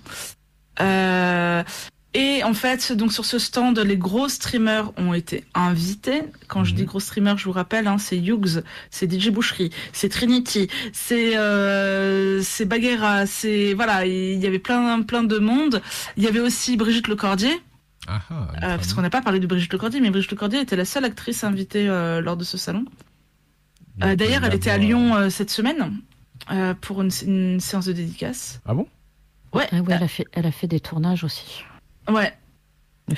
Et 2.13 2.43
en 2.43 2.55
fait, 2.55 2.93
donc 2.93 3.13
sur 3.13 3.25
ce 3.25 3.39
stand, 3.39 3.79
les 3.79 3.97
gros 3.97 4.29
streamers 4.29 4.91
ont 4.99 5.15
été 5.15 5.45
invités. 5.55 6.23
Quand 6.49 6.65
je 6.65 6.73
Mhm. 6.73 6.77
dis 6.79 6.85
gros 6.85 6.99
streamers, 6.99 7.39
je 7.39 7.45
vous 7.45 7.53
rappelle, 7.53 7.87
hein, 7.87 7.99
c'est 7.99 8.17
Hughes, 8.19 8.65
c'est 8.91 9.09
DJ 9.09 9.29
Boucherie, 9.31 9.71
c'est 9.93 10.09
Trinity, 10.09 10.69
c'est 10.93 11.37
euh, 11.37 12.43
c'est 12.43 12.65
Baguera, 12.65 13.27
c'est 13.27 13.75
voilà, 13.75 14.07
il 14.07 14.41
y 14.41 14.47
avait 14.49 14.59
plein 14.59 15.03
plein 15.03 15.23
de 15.23 15.39
monde. 15.39 15.83
Il 16.17 16.25
y 16.25 16.27
avait 16.27 16.41
aussi 16.41 16.77
Brigitte 16.77 17.07
Lecordier. 17.07 17.61
Ah, 18.09 18.21
ah, 18.31 18.35
Euh, 18.57 18.77
parce 18.77 18.93
qu'on 18.93 19.03
n'a 19.03 19.11
pas 19.11 19.23
parlé 19.23 19.39
de 19.39 19.47
Brigitte 19.47 19.73
Lecordier, 19.73 20.01
mais 20.01 20.11
Brigitte 20.11 20.33
Lecordier 20.33 20.61
était 20.61 20.75
la 20.75 20.85
seule 20.87 21.05
actrice 21.05 21.45
invitée 21.45 21.89
euh, 21.89 22.21
lors 22.21 22.37
de 22.37 22.43
ce 22.45 22.59
salon. 22.59 22.85
Euh, 24.03 24.17
D'ailleurs, 24.17 24.43
elle 24.45 24.55
était 24.55 24.71
à 24.71 24.79
Lyon 24.79 25.15
euh, 25.15 25.31
cette 25.31 25.51
semaine 25.51 25.99
euh, 26.51 26.75
pour 26.81 27.03
une, 27.03 27.11
une 27.25 27.61
séance 27.61 27.85
de 27.87 27.93
dédicace. 27.93 28.61
Ah 28.67 28.75
bon? 28.75 28.89
Ouais, 29.53 29.69
Ah 29.71 29.77
ouais, 29.81 29.95
elle, 29.95 30.03
a 30.03 30.09
fait, 30.09 30.25
elle 30.33 30.47
a 30.47 30.53
fait 30.53 30.67
des 30.67 30.81
tournages 30.81 31.23
aussi. 31.23 31.65
Euh, 32.09 32.13
ouais, 32.13 32.33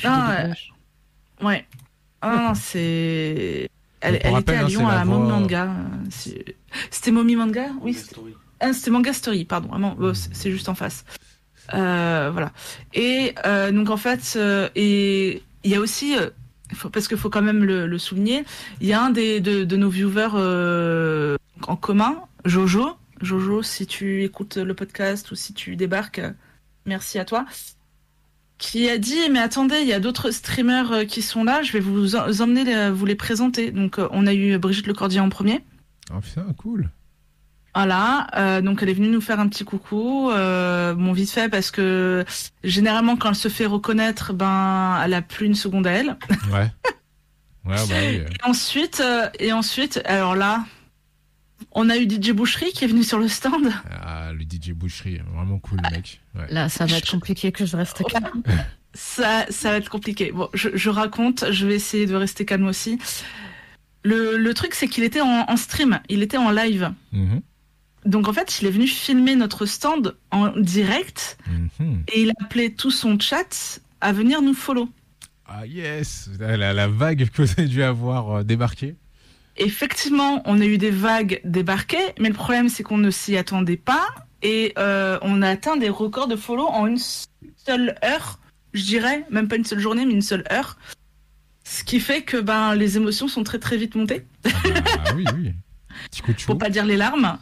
Ah, 0.04 0.46
ouais. 1.42 1.66
Ah, 2.20 2.36
non, 2.48 2.54
c'est. 2.54 3.68
Elle, 4.00 4.18
elle 4.22 4.32
rappel, 4.32 4.40
était 4.40 4.54
à 4.54 4.64
hein, 4.64 4.68
Lyon 4.68 4.88
à 4.88 4.92
la 4.92 4.98
la 4.98 5.04
Momi 5.04 5.28
voix- 5.28 5.38
Manga. 5.40 5.64
euh, 5.64 6.04
c'est- 6.10 6.56
C'était 6.90 7.10
Momi 7.10 7.36
Manga? 7.36 7.66
Oui, 7.82 7.94
c'était 7.94 8.16
ah, 8.60 8.72
c'était 8.72 8.90
Manga 8.90 9.12
Story, 9.12 9.44
pardon. 9.44 9.68
Vraiment, 9.68 9.96
oh, 10.00 10.14
c'est 10.14 10.34
c'est 10.34 10.50
juste 10.50 10.68
en 10.68 10.74
face. 10.74 11.04
Euh, 11.74 12.30
voilà. 12.32 12.52
Et 12.94 13.34
euh, 13.46 13.70
donc 13.72 13.90
en 13.90 13.96
fait, 13.96 14.34
euh, 14.36 14.68
et 14.74 15.42
il 15.64 15.70
y 15.70 15.74
a 15.74 15.80
aussi, 15.80 16.16
euh, 16.16 16.30
faut- 16.74 16.90
parce 16.90 17.06
qu'il 17.08 17.16
faut 17.16 17.30
quand 17.30 17.42
même 17.42 17.64
le, 17.64 17.86
le 17.86 17.98
souligner, 17.98 18.44
il 18.80 18.86
y 18.88 18.92
a 18.92 19.02
un 19.02 19.10
des 19.10 19.40
de, 19.40 19.64
de 19.64 19.76
nos 19.76 19.88
viewers 19.88 20.30
euh, 20.34 21.36
en 21.66 21.76
commun, 21.76 22.22
Jojo. 22.44 22.96
Jojo, 23.20 23.62
si 23.62 23.86
tu 23.86 24.24
écoutes 24.24 24.56
le 24.56 24.74
podcast 24.74 25.30
ou 25.30 25.36
si 25.36 25.54
tu 25.54 25.76
débarques, 25.76 26.20
merci 26.86 27.18
à 27.20 27.24
toi. 27.24 27.44
Qui 28.62 28.88
a 28.88 28.96
dit 28.96 29.28
mais 29.30 29.40
attendez 29.40 29.78
il 29.82 29.88
y 29.88 29.92
a 29.92 29.98
d'autres 29.98 30.30
streamers 30.30 30.92
euh, 30.92 31.04
qui 31.04 31.20
sont 31.20 31.42
là 31.42 31.62
je 31.64 31.72
vais 31.72 31.80
vous, 31.80 32.14
en- 32.14 32.26
vous 32.26 32.42
emmener 32.42 32.62
les- 32.62 32.90
vous 32.90 33.04
les 33.04 33.16
présenter 33.16 33.72
donc 33.72 33.98
euh, 33.98 34.06
on 34.12 34.24
a 34.28 34.32
eu 34.32 34.56
Brigitte 34.58 34.86
Lecordier 34.86 35.18
en 35.20 35.28
premier 35.30 35.64
Ah 36.10 36.20
putain, 36.22 36.46
cool. 36.56 36.88
Voilà, 37.74 38.26
euh, 38.36 38.60
donc 38.60 38.82
elle 38.82 38.90
est 38.90 38.94
venue 38.94 39.08
nous 39.08 39.20
faire 39.22 39.40
un 39.40 39.48
petit 39.48 39.64
coucou, 39.64 40.30
euh, 40.30 40.94
bon 40.94 41.12
vite 41.12 41.30
fait 41.30 41.48
parce 41.48 41.70
que 41.70 42.24
généralement 42.62 43.16
quand 43.16 43.30
elle 43.30 43.34
se 43.34 43.48
fait 43.48 43.66
reconnaître, 43.66 44.32
ben 44.34 45.00
elle 45.04 45.14
a 45.14 45.22
plus 45.22 45.46
une 45.46 45.54
seconde 45.54 45.86
à 45.86 45.92
elle. 45.92 46.16
Ouais. 46.52 46.70
Ouais, 47.64 47.76
bah 47.76 47.82
oui. 47.90 47.96
Et 48.44 48.44
ensuite, 48.44 49.00
euh, 49.00 49.28
et 49.40 49.52
ensuite, 49.52 50.02
alors 50.04 50.34
là, 50.36 50.64
on 51.72 51.88
a 51.90 51.96
eu 51.96 52.08
DJ 52.08 52.32
Boucherie 52.32 52.72
qui 52.72 52.84
est 52.84 52.88
venu 52.88 53.02
sur 53.04 53.18
le 53.18 53.28
stand. 53.28 53.70
Ah, 53.90 54.32
le 54.32 54.42
DJ 54.42 54.72
Boucherie, 54.72 55.20
vraiment 55.34 55.58
cool, 55.58 55.78
le 55.84 55.96
mec. 55.96 56.20
Ouais. 56.34 56.46
Là, 56.50 56.68
ça 56.68 56.86
va 56.86 56.96
être 56.96 57.10
compliqué 57.10 57.52
que 57.52 57.64
je 57.66 57.76
reste 57.76 58.02
calme. 58.08 58.42
Ça, 58.94 59.46
ça 59.48 59.70
va 59.70 59.76
être 59.78 59.88
compliqué. 59.88 60.32
Bon, 60.32 60.50
je, 60.52 60.68
je 60.74 60.90
raconte, 60.90 61.50
je 61.50 61.66
vais 61.66 61.74
essayer 61.76 62.04
de 62.04 62.14
rester 62.14 62.44
calme 62.44 62.66
aussi. 62.66 62.98
Le, 64.04 64.36
le 64.36 64.52
truc, 64.54 64.74
c'est 64.74 64.86
qu'il 64.86 65.02
était 65.02 65.22
en, 65.22 65.46
en 65.48 65.56
stream, 65.56 66.00
il 66.10 66.22
était 66.22 66.36
en 66.36 66.50
live. 66.50 66.92
Mhm. 67.12 67.40
Donc 68.04 68.28
en 68.28 68.32
fait, 68.34 68.60
il 68.60 68.66
est 68.66 68.70
venu 68.70 68.86
filmer 68.86 69.34
notre 69.36 69.64
stand 69.64 70.16
en 70.30 70.48
direct 70.58 71.38
Mhm. 71.78 72.02
et 72.12 72.20
il 72.22 72.30
a 72.30 72.34
appelé 72.44 72.74
tout 72.74 72.90
son 72.90 73.18
chat 73.18 73.80
à 74.02 74.12
venir 74.12 74.42
nous 74.42 74.52
follow. 74.54 74.90
Ah 75.46 75.66
yes, 75.66 76.28
la, 76.38 76.72
la 76.74 76.88
vague 76.88 77.30
que 77.30 77.42
vous 77.42 77.50
avez 77.56 77.68
dû 77.68 77.82
avoir 77.82 78.30
euh, 78.38 78.42
débarqué. 78.42 78.96
Effectivement, 79.56 80.42
on 80.46 80.60
a 80.60 80.64
eu 80.64 80.78
des 80.78 80.90
vagues 80.90 81.40
débarquées, 81.44 82.14
mais 82.18 82.28
le 82.28 82.34
problème 82.34 82.68
c'est 82.68 82.82
qu'on 82.82 82.98
ne 82.98 83.10
s'y 83.10 83.36
attendait 83.36 83.76
pas 83.76 84.06
et 84.42 84.72
euh, 84.78 85.18
on 85.22 85.42
a 85.42 85.48
atteint 85.48 85.76
des 85.76 85.88
records 85.88 86.26
de 86.26 86.36
follow 86.36 86.66
en 86.66 86.86
une 86.86 86.98
seule 86.98 87.96
heure, 88.04 88.38
je 88.72 88.82
dirais, 88.82 89.24
même 89.30 89.48
pas 89.48 89.56
une 89.56 89.64
seule 89.64 89.78
journée, 89.78 90.04
mais 90.06 90.14
une 90.14 90.22
seule 90.22 90.44
heure. 90.50 90.78
Ce 91.64 91.84
qui 91.84 92.00
fait 92.00 92.22
que 92.22 92.38
ben 92.38 92.74
les 92.74 92.96
émotions 92.96 93.28
sont 93.28 93.44
très 93.44 93.58
très 93.58 93.76
vite 93.76 93.94
montées, 93.94 94.26
Ah, 94.44 94.50
bah, 94.64 94.80
ah 95.06 95.12
oui, 95.14 95.24
oui. 95.36 95.52
Petit 96.10 96.22
coup 96.22 96.32
de 96.32 96.42
pour 96.42 96.58
pas 96.58 96.70
dire 96.70 96.84
les 96.86 96.96
larmes. 96.96 97.38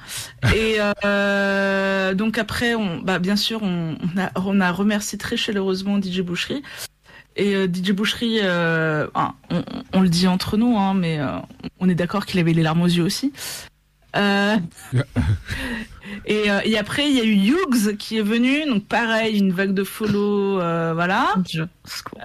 Et 0.55 0.77
euh, 1.05 2.15
donc 2.15 2.37
après, 2.37 2.75
on, 2.75 2.99
bah 2.99 3.19
bien 3.19 3.37
sûr, 3.37 3.63
on, 3.63 3.97
on 4.03 4.21
a 4.21 4.31
on 4.35 4.61
a 4.61 4.73
remercié 4.73 5.17
très 5.17 5.37
chaleureusement 5.37 6.01
DJ 6.01 6.21
Boucherie. 6.21 6.63
Et 7.41 7.57
euh, 7.57 7.67
DJ 7.67 7.93
Boucherie, 7.93 8.41
euh, 8.43 9.07
ah, 9.15 9.33
on, 9.49 9.65
on 9.95 10.03
le 10.03 10.11
dit 10.11 10.29
entre 10.29 10.59
nous, 10.59 10.77
hein, 10.77 10.93
mais 10.93 11.19
euh, 11.19 11.39
on 11.79 11.89
est 11.89 11.95
d'accord 11.95 12.27
qu'il 12.27 12.39
avait 12.39 12.53
les 12.53 12.63
larmes 12.63 12.83
aux 12.83 12.87
yeux 12.87 13.03
aussi. 13.03 13.33
Et, 16.27 16.47
et 16.65 16.77
après, 16.77 17.09
il 17.09 17.17
y 17.17 17.21
a 17.21 17.25
eu 17.25 17.37
Hughes 17.37 17.97
qui 17.97 18.19
est 18.19 18.23
venu, 18.23 18.67
donc 18.67 18.85
pareil, 18.85 19.39
une 19.39 19.53
vague 19.53 19.73
de 19.73 19.85
follow, 19.85 20.57
voilà. 20.57 21.35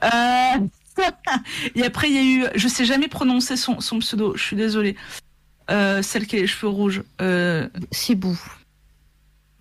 Et 1.75 1.83
après, 1.83 2.09
il 2.09 2.15
y 2.15 2.17
a 2.17 2.23
eu, 2.23 2.49
je 2.55 2.67
sais 2.67 2.83
jamais 2.83 3.07
prononcer 3.07 3.55
son, 3.55 3.79
son 3.81 3.99
pseudo, 3.99 4.35
je 4.35 4.41
suis 4.41 4.55
désolée. 4.55 4.95
Celle 5.69 6.25
qui 6.25 6.37
a 6.37 6.39
les 6.39 6.47
cheveux 6.47 6.71
rouges. 6.71 7.03
Sibou. 7.91 8.37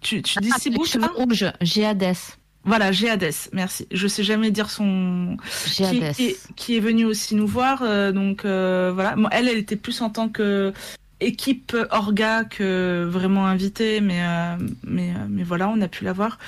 tu, 0.01 0.23
tu 0.23 0.39
dis 0.39 0.51
Ah, 0.55 0.59
Sibou, 0.59 0.85
les 0.85 0.89
cheveux 0.89 1.13
rouges, 1.15 1.53
Géades. 1.61 2.17
Voilà, 2.65 2.93
Géades, 2.93 3.31
merci. 3.53 3.87
Je 3.93 4.07
sais 4.07 4.23
jamais 4.23 4.51
dire 4.51 4.71
son. 4.71 5.37
Qui, 5.65 5.85
Géades. 5.85 6.15
qui, 6.15 6.37
qui 6.57 6.77
est 6.77 6.81
venue 6.81 7.05
aussi 7.05 7.35
nous 7.35 7.47
voir, 7.47 7.83
euh, 7.83 8.11
donc 8.12 8.45
euh, 8.45 8.91
voilà. 8.95 9.17
Bon, 9.17 9.29
elle, 9.31 9.49
elle 9.49 9.59
était 9.59 9.77
plus 9.77 10.01
en 10.01 10.11
tant 10.11 10.29
que 10.29 10.73
équipe 11.21 11.77
orga 11.91 12.45
que 12.45 13.07
vraiment 13.11 13.47
invitée, 13.47 14.01
mais 14.01 14.23
euh, 14.23 14.57
mais 14.85 15.11
euh, 15.11 15.27
mais 15.29 15.43
voilà, 15.43 15.69
on 15.69 15.81
a 15.81 15.89
pu 15.89 16.05
la 16.05 16.12
voir. 16.12 16.39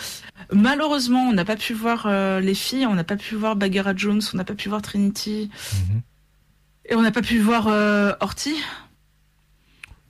Malheureusement, 0.53 1.29
on 1.29 1.33
n'a 1.33 1.45
pas 1.45 1.57
pu 1.57 1.75
voir 1.75 2.07
euh, 2.07 2.41
les 2.41 2.55
filles, 2.55 2.87
on 2.87 2.95
n'a 2.95 3.05
pas 3.05 3.17
pu 3.17 3.35
voir 3.35 3.57
Bagheera 3.57 3.95
Jones, 3.97 4.23
on 4.33 4.37
n'a 4.37 4.45
pas 4.45 4.55
pu 4.55 4.69
voir 4.69 4.83
Trinity. 4.83 5.51
Mhm. 5.73 6.03
Et 6.89 6.95
on 6.95 7.03
n'a 7.03 7.11
pas 7.11 7.23
pu 7.23 7.39
voir 7.39 7.67
euh, 7.69 8.13
Horty. 8.21 8.55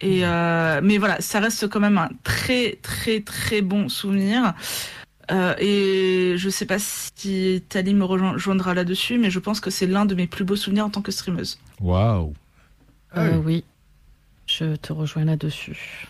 Et 0.03 0.27
euh, 0.27 0.81
mais 0.83 0.99
voilà, 0.99 1.21
ça 1.21 1.41
reste 1.41 1.69
quand 1.69 1.81
même 1.81 1.97
un 1.97 2.11
très 2.23 2.79
très 2.83 3.21
très 3.21 3.63
bon 3.63 3.89
souvenir. 3.89 4.55
Euh, 5.33 5.55
et 5.59 6.35
je 6.37 6.49
sais 6.49 6.67
pas 6.67 6.79
si 6.79 7.63
Tali 7.69 7.95
me 7.95 8.05
rejoindra 8.05 8.75
là-dessus, 8.75 9.19
mais 9.19 9.31
je 9.31 9.39
pense 9.41 9.61
que 9.61 9.71
c'est 9.71 9.87
l'un 9.87 10.07
de 10.07 10.15
mes 10.15 10.27
plus 10.27 10.45
beaux 10.45 10.57
souvenirs 10.57 10.85
en 10.87 10.91
tant 10.91 11.03
que 11.03 11.11
streameuse. 11.13 11.59
Waouh. 11.81 12.33
Euh, 13.17 13.37
oui. 13.45 13.65
Je 14.47 14.77
te 14.77 14.93
rejoins 14.93 15.25
là-dessus. 15.25 16.07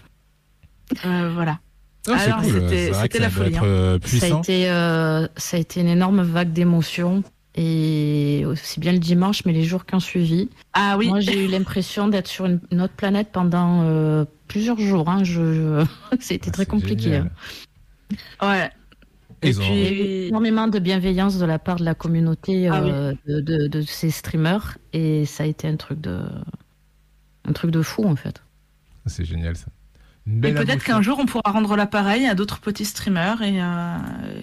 Euh, 1.05 1.31
voilà. 1.33 1.59
Ah, 2.09 2.19
c'est 2.19 2.25
Alors, 2.27 2.43
cool. 2.43 2.53
c'était- 2.53 3.19
la 3.19 3.31
folie, 3.31 3.55
être 3.55 3.61
Ça 3.65 3.95
a, 3.95 3.99
puissant. 3.99 4.43
été, 4.43 4.71
euh, 4.71 5.27
ça 5.37 5.57
a 5.57 5.61
été 5.61 5.81
une 5.81 5.89
énorme 5.89 6.23
vague 6.23 6.53
d'émotions. 6.53 7.23
Et 7.59 8.45
aussi 8.47 8.81
bien 8.81 8.93
le 8.93 8.99
dimanche, 8.99 9.47
mais 9.47 9.53
les 9.53 9.65
jours 9.65 9.87
qui 9.87 9.95
ont 9.95 10.01
suivi. 10.01 10.51
Ah 10.75 10.97
oui. 10.99 11.09
Moi, 11.09 11.21
j'ai 11.21 11.43
eu 11.43 11.49
l'impression 11.49 12.07
d'être 12.07 12.27
sur 12.29 12.45
une, 12.45 12.61
une 12.71 12.83
autre 12.83 12.93
planète 12.93 13.29
pendant 13.33 13.81
euh, 13.85 14.27
plusieurs 14.47 14.79
jours. 14.79 15.09
Hein. 15.09 15.25
Je, 15.25 15.55
je- 15.55 15.87
C'était 16.21 16.49
Ah, 16.51 16.53
très 16.53 16.67
compliqué. 16.67 17.17
hein. 17.17 17.29
Ouais. 18.43 18.71
Et 19.47 19.51
Ils 19.51 19.61
ont- 19.61 19.65
Il 19.65 19.79
y 19.79 19.87
a 19.87 19.91
eu 19.91 19.95
puis, 19.95 20.27
énormément 20.29 20.69
de 20.69 20.79
bienveillance 20.79 21.39
de 21.39 21.45
la 21.47 21.59
part 21.59 21.77
de 21.77 21.85
la 21.85 21.95
communauté 21.95 22.69
Ah 22.69 22.83
oui. 22.83 22.91
euh, 22.93 23.15
de, 23.27 23.41
de- 23.41 23.67
de 23.69 23.83
ces 23.83 24.11
streamers. 24.11 24.79
Et 24.93 25.25
ça 25.27 25.45
a 25.45 25.47
été 25.47 25.69
un 25.69 25.77
truc 25.77 26.01
de, 26.01 26.21
un 27.49 27.53
truc 27.53 27.71
de 27.71 27.83
fou, 27.83 28.05
en 28.05 28.17
fait. 28.17 28.43
C'est 29.07 29.25
génial 29.25 29.57
ça. 29.57 29.67
Et 30.27 30.31
peut-être 30.65 30.83
qu'un 30.85 31.03
jour 31.03 31.19
on 31.21 31.27
pourra 31.27 31.53
rendre 31.53 31.77
l'appareil 31.77 32.27
à 32.27 32.35
d'autres 32.35 32.59
petits 32.59 32.85
streamers 32.85 33.43
et, 33.43 33.63
euh, 33.63 33.97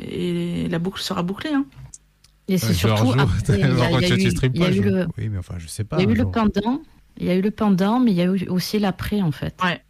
et 0.10 0.70
la 0.70 0.80
boucle 0.80 1.02
sera 1.02 1.24
bouclée. 1.24 1.52
Hein. 1.54 1.66
Et 2.48 2.58
c'est 2.58 2.74
surtout. 2.74 3.04
il 4.54 4.62
y 4.62 4.64
a- 4.64 4.70
eu- 4.78 4.82
le- 4.82 5.08
pendant, 6.32 6.82
il 7.18 7.26
y 7.28 7.30
a 7.30 7.36
eu 7.36 7.42
le 7.42 7.52
pendant, 7.52 8.00
mais 8.00 8.12
il 8.12 8.18
y 8.18 8.22
a 8.22 8.26
eu 8.26 8.48
aussi 8.48 8.80
l'après 8.80 9.22
en 9.22 9.32
fait. 9.32 9.56
Ouais. 9.64 9.82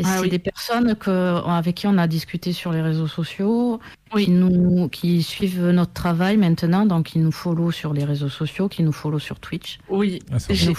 Et 0.00 0.02
Ah 0.06 0.14
c'est 0.16 0.22
oui. 0.22 0.28
des 0.30 0.38
personnes 0.38 0.94
que, 0.96 1.46
avec 1.46 1.74
qui 1.76 1.86
on 1.86 1.98
a 1.98 2.06
discuté 2.06 2.52
sur 2.52 2.72
les 2.72 2.80
réseaux 2.80 3.06
sociaux, 3.06 3.78
Oui. 4.14 4.24
qui 4.24 4.30
nous, 4.30 4.88
qui 4.88 5.22
suivent 5.22 5.68
notre 5.70 5.92
travail 5.92 6.36
maintenant, 6.38 6.86
donc 6.86 7.06
qui 7.06 7.18
nous 7.18 7.30
follow 7.32 7.70
sur 7.70 7.92
les 7.92 8.04
réseaux 8.04 8.28
sociaux, 8.30 8.68
qui 8.68 8.82
nous 8.82 8.92
follow 8.92 9.18
sur 9.18 9.38
Twitch, 9.40 9.78
Oui. 9.88 10.20
Ah, 10.32 10.36
J'ai- 10.48 10.70
euh, 10.70 10.74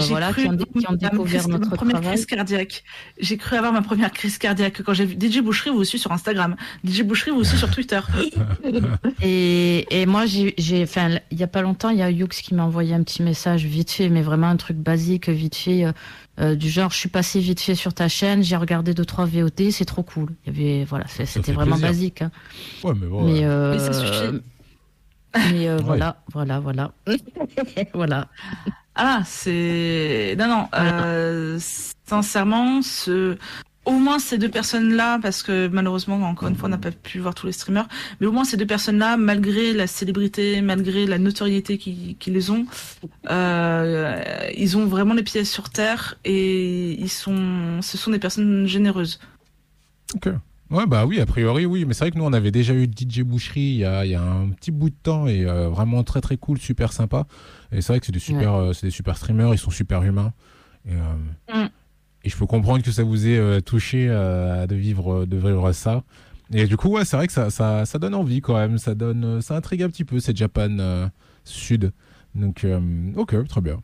j'ai 0.00 0.08
voilà, 0.08 0.32
cru 0.32 0.42
qui 0.42 0.48
ont, 0.48 0.56
qui 0.56 0.86
ont 0.86 0.90
avoir 0.90 0.90
ma 0.90 0.96
découvert 1.10 1.40
crise- 1.42 1.48
notre 1.48 1.68
ma 1.70 1.76
première 1.76 1.94
travail. 2.00 2.14
crise 2.14 2.26
cardiaque. 2.26 2.82
J'ai 3.20 3.36
cru 3.36 3.56
avoir 3.56 3.72
ma 3.72 3.82
première 3.82 4.10
crise 4.10 4.38
cardiaque 4.38 4.82
quand 4.82 4.94
j'ai 4.94 5.04
vu 5.04 5.16
DJ 5.20 5.40
Boucherie 5.42 5.70
vous 5.70 5.78
aussi 5.80 5.98
sur 5.98 6.10
Instagram. 6.12 6.56
DJ 6.84 7.02
Boucherie 7.02 7.30
vous 7.32 7.40
aussi 7.40 7.56
sur 7.56 7.70
Twitter. 7.70 8.00
Et, 9.22 9.86
et 10.02 10.06
moi, 10.06 10.26
j'ai, 10.26 10.54
j'ai, 10.58 10.82
enfin, 10.82 11.18
il 11.30 11.38
y 11.38 11.42
a 11.42 11.46
pas 11.46 11.62
longtemps, 11.62 11.90
il 11.90 11.98
y 11.98 12.02
a 12.02 12.10
Yux 12.10 12.28
qui 12.28 12.54
m'a 12.54 12.64
envoyé 12.64 12.94
un 12.94 13.02
petit 13.02 13.22
message 13.22 13.64
vite 13.64 13.90
fait, 13.90 14.08
mais 14.08 14.22
vraiment 14.22 14.48
un 14.48 14.56
truc 14.56 14.76
basique, 14.76 15.28
vite 15.28 15.56
fait, 15.56 15.84
euh, 15.84 15.92
euh, 16.38 16.54
du 16.54 16.68
genre, 16.68 16.90
je 16.90 16.96
suis 16.96 17.08
passé 17.08 17.40
vite 17.40 17.60
fait 17.60 17.74
sur 17.74 17.94
ta 17.94 18.08
chaîne, 18.08 18.42
j'ai 18.42 18.56
regardé 18.56 18.92
deux 18.94 19.04
trois 19.04 19.24
VOD, 19.26 19.70
c'est 19.70 19.84
trop 19.84 20.02
cool. 20.02 20.30
Il 20.46 20.52
y 20.52 20.56
avait, 20.56 20.84
voilà, 20.84 21.06
c'était 21.08 21.52
vraiment 21.52 21.76
plaisir. 21.76 21.88
basique. 21.88 22.22
hein. 22.22 22.30
Ouais, 22.84 22.92
mais 23.00 23.06
bon. 23.06 23.24
Mais, 23.24 23.44
euh, 23.44 23.48
euh, 23.48 23.72
Mais 23.72 23.78
ça 23.78 23.92
suffit. 23.92 24.40
mais, 25.52 25.68
euh, 25.68 25.76
Ouais. 25.78 25.82
voilà, 25.84 26.22
voilà, 26.32 26.60
voilà, 26.60 26.92
voilà. 27.94 28.28
Ah, 28.94 29.22
c'est. 29.26 30.34
Non, 30.38 30.48
non. 30.48 30.68
euh, 30.74 31.58
sincèrement, 32.06 32.80
ce. 32.82 33.36
Au 33.86 33.92
moins 33.92 34.18
ces 34.18 34.36
deux 34.36 34.48
personnes-là, 34.48 35.18
parce 35.22 35.42
que 35.42 35.68
malheureusement, 35.68 36.16
encore 36.16 36.48
une 36.48 36.56
fois, 36.56 36.66
on 36.66 36.70
n'a 36.70 36.78
pas 36.78 36.90
pu 36.90 37.20
voir 37.20 37.34
tous 37.34 37.46
les 37.46 37.52
streamers, 37.52 37.86
mais 38.20 38.26
au 38.26 38.32
moins 38.32 38.44
ces 38.44 38.56
deux 38.56 38.66
personnes-là, 38.66 39.16
malgré 39.16 39.72
la 39.72 39.86
célébrité, 39.86 40.60
malgré 40.60 41.06
la 41.06 41.18
notoriété 41.18 41.78
qu'ils 41.78 42.16
les 42.26 42.50
ont, 42.50 42.66
euh, 43.30 44.20
ils 44.56 44.76
ont 44.76 44.86
vraiment 44.86 45.14
les 45.14 45.22
pieds 45.22 45.44
sur 45.44 45.70
terre 45.70 46.16
et 46.24 47.00
ils 47.00 47.08
sont, 47.08 47.80
ce 47.80 47.96
sont 47.96 48.10
des 48.10 48.18
personnes 48.18 48.66
généreuses. 48.66 49.20
Ok. 50.14 50.30
Ouais, 50.70 50.84
bah 50.86 51.06
oui, 51.06 51.20
a 51.20 51.26
priori, 51.26 51.64
oui. 51.64 51.84
Mais 51.84 51.94
c'est 51.94 52.04
vrai 52.04 52.10
que 52.10 52.18
nous, 52.18 52.24
on 52.24 52.32
avait 52.32 52.50
déjà 52.50 52.74
eu 52.74 52.86
DJ 52.86 53.20
Boucherie 53.20 53.60
il 53.60 53.76
y 53.76 53.84
a, 53.84 54.04
il 54.04 54.10
y 54.10 54.14
a 54.16 54.22
un 54.22 54.48
petit 54.50 54.72
bout 54.72 54.90
de 54.90 54.96
temps 55.00 55.28
et 55.28 55.44
euh, 55.44 55.68
vraiment 55.68 56.02
très 56.02 56.20
très 56.20 56.36
cool, 56.36 56.58
super 56.58 56.92
sympa. 56.92 57.26
Et 57.70 57.80
c'est 57.82 57.92
vrai 57.92 58.00
que 58.00 58.06
c'est 58.06 58.12
des 58.12 58.18
super, 58.18 58.54
euh, 58.54 58.72
c'est 58.72 58.86
des 58.88 58.90
super 58.90 59.16
streamers, 59.16 59.54
ils 59.54 59.58
sont 59.58 59.70
super 59.70 60.02
humains. 60.02 60.32
Et, 60.88 60.92
euh, 60.94 61.64
Mm. 61.64 61.68
Et 62.26 62.28
je 62.28 62.36
peux 62.36 62.44
comprendre 62.46 62.82
que 62.82 62.90
ça 62.90 63.04
vous 63.04 63.26
ait 63.26 63.38
euh, 63.38 63.60
touché 63.60 64.08
euh, 64.10 64.66
de 64.66 64.74
vivre 64.74 65.24
de 65.26 65.36
vivre 65.36 65.70
ça. 65.72 66.02
Et 66.52 66.66
du 66.66 66.76
coup, 66.76 66.88
ouais, 66.88 67.04
c'est 67.04 67.16
vrai 67.16 67.26
que 67.28 67.32
ça, 67.32 67.50
ça, 67.50 67.86
ça 67.86 67.98
donne 67.98 68.14
envie 68.14 68.40
quand 68.40 68.54
même. 68.54 68.78
Ça 68.78 68.94
donne, 68.94 69.24
euh, 69.24 69.40
ça 69.40 69.56
intrigue 69.56 69.82
un 69.82 69.88
petit 69.88 70.04
peu 70.04 70.20
cette 70.20 70.36
Japan 70.36 70.68
euh, 70.78 71.08
Sud. 71.44 71.92
Donc, 72.34 72.64
euh, 72.64 72.80
ok, 73.16 73.46
très 73.48 73.60
bien. 73.60 73.78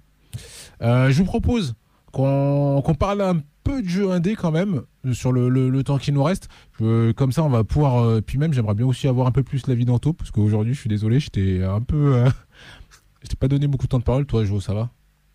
Euh, 0.82 1.11
je 1.11 1.18
vous 1.18 1.24
propose 1.24 1.74
qu'on 2.12 2.82
qu'on 2.84 2.95
parle 2.95 3.20
un 3.22 3.40
peu 3.64 3.80
de 3.82 3.88
jeux 3.88 4.11
indé 4.11 4.34
quand 4.34 4.51
même 4.51 4.82
sur 5.12 5.30
le, 5.32 5.49
le- 5.49 5.70
le 5.70 5.82
temps 5.84 5.99
qui 5.99 6.11
nous 6.12 6.22
reste. 6.22 6.49
Je- 6.80 7.12
comme 7.12 7.30
ça, 7.32 7.43
on 7.45 7.49
va 7.49 7.62
pouvoir. 7.64 8.03
euh, 8.05 8.20
puis 8.20 8.38
même, 8.38 8.53
j'aimerais 8.53 8.74
bien 8.74 8.86
aussi 8.86 9.07
avoir 9.09 9.26
un 9.28 9.32
peu 9.32 9.43
plus 9.43 9.66
la 9.68 9.74
vie 9.74 9.84
d'Anto 9.84 10.12
parce 10.12 10.30
qu'aujourd'hui, 10.30 10.74
je 10.74 10.80
suis 10.80 10.88
désolé, 10.88 11.20
j'étais 11.20 11.62
un 11.62 11.80
peu. 11.80 12.14
euh, 12.16 12.28
je 13.22 13.28
t'ai 13.28 13.36
pas 13.36 13.49
donné 13.49 13.66
beaucoup 13.68 13.86
de 13.86 13.90
temps 13.90 13.99
de 14.01 14.05
parole. 14.05 14.26
Toi, 14.26 14.45
Jo, 14.45 14.61
ça 14.61 14.74
va? 14.74 14.90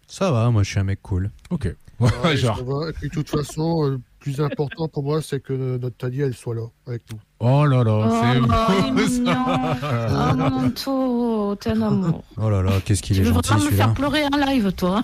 Ça 0.08 0.32
va, 0.32 0.49
moi 0.51 0.64
je 0.64 0.70
suis 0.70 0.80
un 0.80 0.84
mec 0.86 1.01
cool. 1.01 1.32
Ok. 1.49 1.74
Ouais, 2.00 2.38
genre. 2.38 2.64
va. 2.64 2.89
Et 2.89 2.93
puis, 2.93 3.10
de 3.10 3.14
toute 3.14 3.30
façon, 3.30 3.84
euh, 3.86 3.89
le 3.91 4.02
plus 4.20 4.39
important 4.39 4.88
pour 4.88 5.04
moi, 5.04 5.22
c'est 5.22 5.39
que 5.39 5.78
notre 5.78 5.98
Thalie, 5.98 6.22
elle 6.22 6.36
soit 6.36 6.54
là, 6.56 6.68
avec 6.86 7.02
nous. 7.12 7.20
Oh 7.39 7.66
là 7.66 7.84
là, 7.84 8.08
Oh, 8.08 8.22
c'est 8.22 8.39
beau, 8.39 9.26
ça. 9.26 9.78
Oh 10.34 10.36
mon 10.38 10.66
Anto, 10.68 11.56
t'es 11.56 11.72
un 11.72 11.82
amour. 11.82 12.24
Oh 12.38 12.50
là 12.50 12.62
là, 12.62 12.72
qu'est-ce 12.86 13.02
qu'il 13.02 13.16
Tu 13.16 13.22
est 13.22 13.26
veux 13.26 13.34
gentil 13.34 13.50
vraiment 13.50 13.66
me 13.66 13.72
faire 13.72 13.93
pleurer 13.93 14.24
en 14.26 14.38
live, 14.38 14.72
toi 14.74 15.04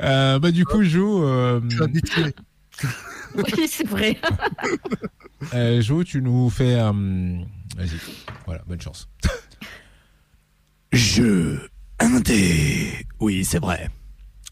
Euh, 0.00 0.38
bah 0.38 0.50
du 0.50 0.64
coup, 0.64 0.82
Jo, 0.82 1.24
euh, 1.24 1.60
Je. 1.68 1.84
Oui, 3.36 3.68
c'est 3.68 3.86
vrai. 3.86 4.16
euh, 5.54 5.80
Jo, 5.80 6.02
tu 6.02 6.20
nous 6.20 6.50
fais. 6.50 6.74
euh, 6.80 6.90
Vas-y. 7.76 7.98
Voilà, 8.46 8.62
bonne 8.66 8.80
chance. 8.80 9.08
Jeu 10.92 11.60
indé. 12.00 13.06
Oui, 13.20 13.44
c'est 13.44 13.60
vrai. 13.60 13.88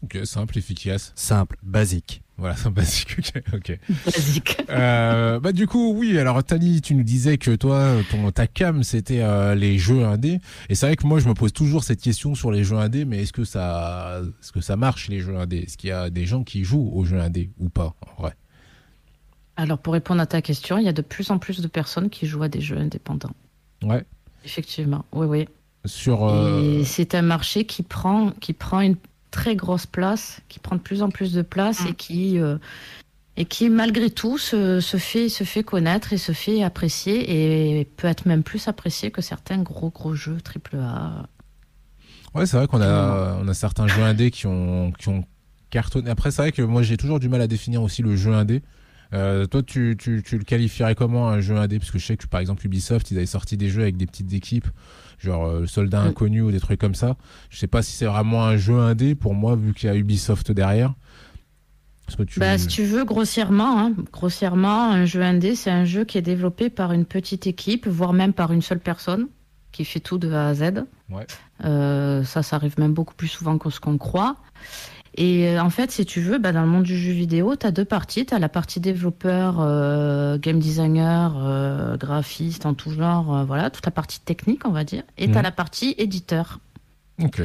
Ok, 0.03 0.17
simple, 0.23 0.57
efficace. 0.57 1.11
Simple, 1.15 1.57
basique. 1.63 2.21
Voilà, 2.37 2.55
c'est 2.55 2.69
basique. 2.73 3.15
Ok. 3.53 3.77
Basique. 4.05 4.57
Euh, 4.69 5.41
bah 5.41 5.51
du 5.51 5.67
coup, 5.67 5.93
oui. 5.93 6.17
Alors, 6.17 6.41
Tali, 6.41 6.81
tu 6.81 6.95
nous 6.95 7.03
disais 7.03 7.37
que 7.37 7.53
toi, 7.55 7.95
ton 8.09 8.31
ta 8.31 8.47
cam, 8.47 8.81
c'était 8.83 9.19
euh, 9.21 9.55
les 9.55 9.77
jeux 9.77 10.05
indés. 10.05 10.39
Et 10.69 10.75
c'est 10.75 10.85
vrai 10.85 10.95
que 10.95 11.05
moi, 11.05 11.19
je 11.19 11.27
me 11.27 11.33
pose 11.33 11.51
toujours 11.51 11.83
cette 11.83 11.99
question 12.01 12.35
sur 12.35 12.49
les 12.51 12.63
jeux 12.63 12.77
indés. 12.77 13.03
Mais 13.03 13.23
est-ce 13.23 13.33
que 13.33 13.43
ça, 13.43 14.21
est-ce 14.41 14.53
que 14.53 14.61
ça 14.61 14.77
marche 14.77 15.09
les 15.09 15.19
jeux 15.19 15.37
indés? 15.37 15.63
Est-ce 15.67 15.75
qu'il 15.77 15.89
y 15.89 15.93
a 15.93 16.09
des 16.09 16.25
gens 16.25 16.45
qui 16.45 16.63
jouent 16.63 16.89
aux 16.93 17.03
jeux 17.03 17.19
indés 17.19 17.49
ou 17.59 17.67
pas 17.67 17.93
En 18.17 18.21
vrai? 18.21 18.35
Alors, 19.57 19.77
pour 19.79 19.91
répondre 19.91 20.21
à 20.21 20.25
ta 20.25 20.41
question, 20.41 20.77
il 20.77 20.85
y 20.85 20.89
a 20.89 20.93
de 20.93 21.01
plus 21.01 21.31
en 21.31 21.39
plus 21.39 21.59
de 21.59 21.67
personnes 21.67 22.09
qui 22.09 22.25
jouent 22.25 22.43
à 22.43 22.47
des 22.47 22.61
jeux 22.61 22.77
indépendants. 22.77 23.33
Ouais. 23.83 24.05
Effectivement, 24.45 25.03
oui, 25.11 25.25
oui. 25.27 25.47
Sur. 25.83 26.23
euh, 26.25 26.79
Et 26.79 26.85
c'est 26.85 27.15
un 27.15 27.21
marché 27.21 27.65
qui 27.65 27.83
prend, 27.83 28.31
qui 28.39 28.53
prend 28.53 28.79
une 28.79 28.95
très 29.31 29.55
grosse 29.55 29.85
place, 29.85 30.41
qui 30.49 30.59
prend 30.59 30.75
de 30.75 30.81
plus 30.81 31.01
en 31.01 31.09
plus 31.09 31.33
de 31.33 31.41
place 31.41 31.85
et 31.87 31.93
qui, 31.93 32.39
euh, 32.39 32.57
et 33.37 33.45
qui 33.45 33.69
malgré 33.69 34.09
tout 34.09 34.37
se, 34.37 34.79
se, 34.79 34.97
fait, 34.97 35.29
se 35.29 35.43
fait 35.43 35.63
connaître 35.63 36.13
et 36.13 36.17
se 36.17 36.31
fait 36.31 36.63
apprécier 36.63 37.79
et 37.79 37.85
peut 37.85 38.07
être 38.07 38.25
même 38.25 38.43
plus 38.43 38.67
apprécié 38.67 39.11
que 39.11 39.21
certains 39.21 39.59
gros 39.59 39.89
gros 39.89 40.13
jeux 40.13 40.37
AAA. 40.73 41.27
Ouais, 42.35 42.45
c'est 42.45 42.57
vrai 42.57 42.67
qu'on 42.67 42.81
a, 42.81 43.37
on 43.41 43.47
a 43.47 43.53
certains 43.53 43.87
jeux 43.87 44.03
indés 44.03 44.29
qui 44.29 44.45
ont, 44.45 44.91
qui 44.91 45.09
ont 45.09 45.25
cartonné. 45.69 46.09
Après, 46.09 46.31
c'est 46.31 46.41
vrai 46.41 46.51
que 46.51 46.61
moi, 46.61 46.83
j'ai 46.83 46.97
toujours 46.97 47.19
du 47.19 47.29
mal 47.29 47.41
à 47.41 47.47
définir 47.47 47.81
aussi 47.81 48.01
le 48.01 48.15
jeu 48.15 48.33
indé. 48.33 48.61
Euh, 49.13 49.47
toi, 49.47 49.63
tu, 49.63 49.95
tu, 49.97 50.21
tu 50.23 50.37
le 50.37 50.43
qualifierais 50.43 50.93
comment 50.93 51.29
un 51.29 51.41
jeu 51.41 51.55
indé? 51.57 51.79
Parce 51.79 51.91
que 51.91 51.97
je 51.97 52.05
sais 52.05 52.17
que 52.17 52.27
par 52.27 52.39
exemple 52.39 52.65
Ubisoft, 52.65 53.09
ils 53.11 53.17
avaient 53.17 53.25
sorti 53.25 53.57
des 53.57 53.69
jeux 53.69 53.81
avec 53.81 53.97
des 53.97 54.05
petites 54.05 54.31
équipes, 54.33 54.67
genre 55.19 55.47
euh, 55.47 55.65
Soldat 55.65 55.99
Mm. 56.03 56.07
Inconnu 56.07 56.41
ou 56.41 56.51
des 56.51 56.59
trucs 56.59 56.79
comme 56.79 56.95
ça. 56.95 57.17
Je 57.49 57.57
sais 57.57 57.67
pas 57.67 57.81
si 57.81 57.93
c'est 57.93 58.05
vraiment 58.05 58.45
un 58.45 58.57
jeu 58.57 58.77
indé 58.77 59.15
pour 59.15 59.33
moi, 59.33 59.55
vu 59.55 59.73
qu'il 59.73 59.89
y 59.89 59.91
a 59.91 59.95
Ubisoft 59.95 60.51
derrière. 60.51 60.93
Que 62.17 62.23
tu... 62.23 62.39
Bah, 62.39 62.57
si 62.57 62.65
tu 62.65 62.85
veux, 62.85 63.05
grossièrement, 63.05 63.79
hein, 63.79 63.93
grossièrement, 64.11 64.91
un 64.91 65.05
jeu 65.05 65.21
indé, 65.21 65.55
c'est 65.55 65.69
un 65.69 65.85
jeu 65.85 66.05
qui 66.05 66.17
est 66.17 66.23
développé 66.23 66.71
par 66.71 66.91
une 66.91 67.05
petite 67.05 67.45
équipe, 67.45 67.87
voire 67.87 68.13
même 68.13 68.33
par 68.33 68.51
une 68.51 68.63
seule 68.63 68.79
personne, 68.79 69.27
qui 69.71 69.85
fait 69.85 69.99
tout 69.99 70.17
de 70.17 70.31
A 70.31 70.47
à 70.47 70.53
Z. 70.55 70.85
Ouais. 71.11 71.27
Euh, 71.65 72.23
ça, 72.23 72.41
ça 72.41 72.55
arrive 72.55 72.79
même 72.79 72.93
beaucoup 72.93 73.13
plus 73.13 73.27
souvent 73.27 73.59
que 73.59 73.69
ce 73.69 73.79
qu'on 73.79 73.99
croit. 73.99 74.37
Et 75.21 75.49
euh, 75.49 75.61
en 75.61 75.69
fait, 75.69 75.91
si 75.91 76.05
tu 76.05 76.21
veux, 76.21 76.37
bah, 76.37 76.53
dans 76.53 76.61
le 76.61 76.67
monde 76.69 76.83
du 76.83 76.97
jeu 76.97 77.11
vidéo, 77.11 77.57
tu 77.57 77.67
as 77.67 77.71
deux 77.71 77.83
parties. 77.83 78.25
Tu 78.25 78.33
as 78.33 78.39
la 78.39 78.47
partie 78.47 78.79
développeur, 78.79 79.57
euh, 79.59 80.37
game 80.37 80.59
designer, 80.59 81.35
euh, 81.37 81.97
graphiste 81.97 82.65
en 82.65 82.73
tout 82.73 82.91
genre, 82.91 83.35
euh, 83.35 83.43
voilà, 83.43 83.69
toute 83.69 83.85
la 83.85 83.91
partie 83.91 84.21
technique, 84.21 84.65
on 84.65 84.71
va 84.71 84.85
dire. 84.85 85.03
Et 85.17 85.25
tu 85.25 85.31
Mhm. 85.31 85.37
as 85.37 85.41
la 85.41 85.51
partie 85.51 85.93
éditeur. 85.97 86.59
Ok. 87.21 87.41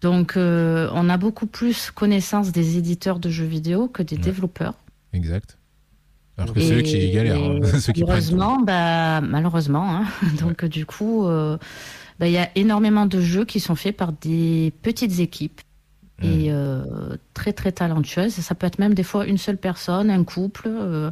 Donc, 0.00 0.32
on 0.36 1.08
a 1.08 1.16
beaucoup 1.16 1.46
plus 1.46 1.92
connaissance 1.92 2.50
des 2.50 2.76
éditeurs 2.76 3.20
de 3.20 3.28
jeux 3.30 3.44
vidéo 3.46 3.86
que 3.86 4.02
des 4.02 4.16
Ouais. 4.16 4.22
développeurs. 4.22 4.74
Exact. 5.12 5.56
Alors 6.36 6.52
que 6.54 6.60
c'est 6.60 6.74
eux 6.74 6.82
qui 6.82 7.08
galèrent, 7.12 7.36
hein, 7.40 7.60
et 7.62 7.62
ceux 7.78 7.92
qui 7.92 8.02
prennent 8.02 8.18
tout. 8.20 8.34
malheureusement, 8.34 8.60
bah, 8.62 9.20
malheureusement, 9.20 9.94
hein. 9.96 10.04
donc 10.40 10.64
du 10.64 10.86
coup, 10.86 11.24
bah, 12.18 12.26
il 12.26 12.32
y 12.32 12.38
a 12.38 12.48
énormément 12.56 13.06
de 13.06 13.20
jeux 13.20 13.44
qui 13.44 13.60
sont 13.60 13.76
faits 13.76 13.96
par 13.96 14.10
des 14.12 14.72
petites 14.82 15.20
équipes 15.20 15.60
Mm. 16.20 16.24
et 16.24 16.46
euh, 16.52 16.84
très 17.34 17.52
très 17.52 17.72
talentueuses. 17.72 18.32
Ça 18.34 18.54
peut 18.54 18.66
être 18.66 18.78
même 18.78 18.94
des 18.94 19.02
fois 19.02 19.26
une 19.26 19.38
seule 19.38 19.56
personne, 19.58 20.10
un 20.10 20.24
couple. 20.24 20.64
euh, 20.68 21.10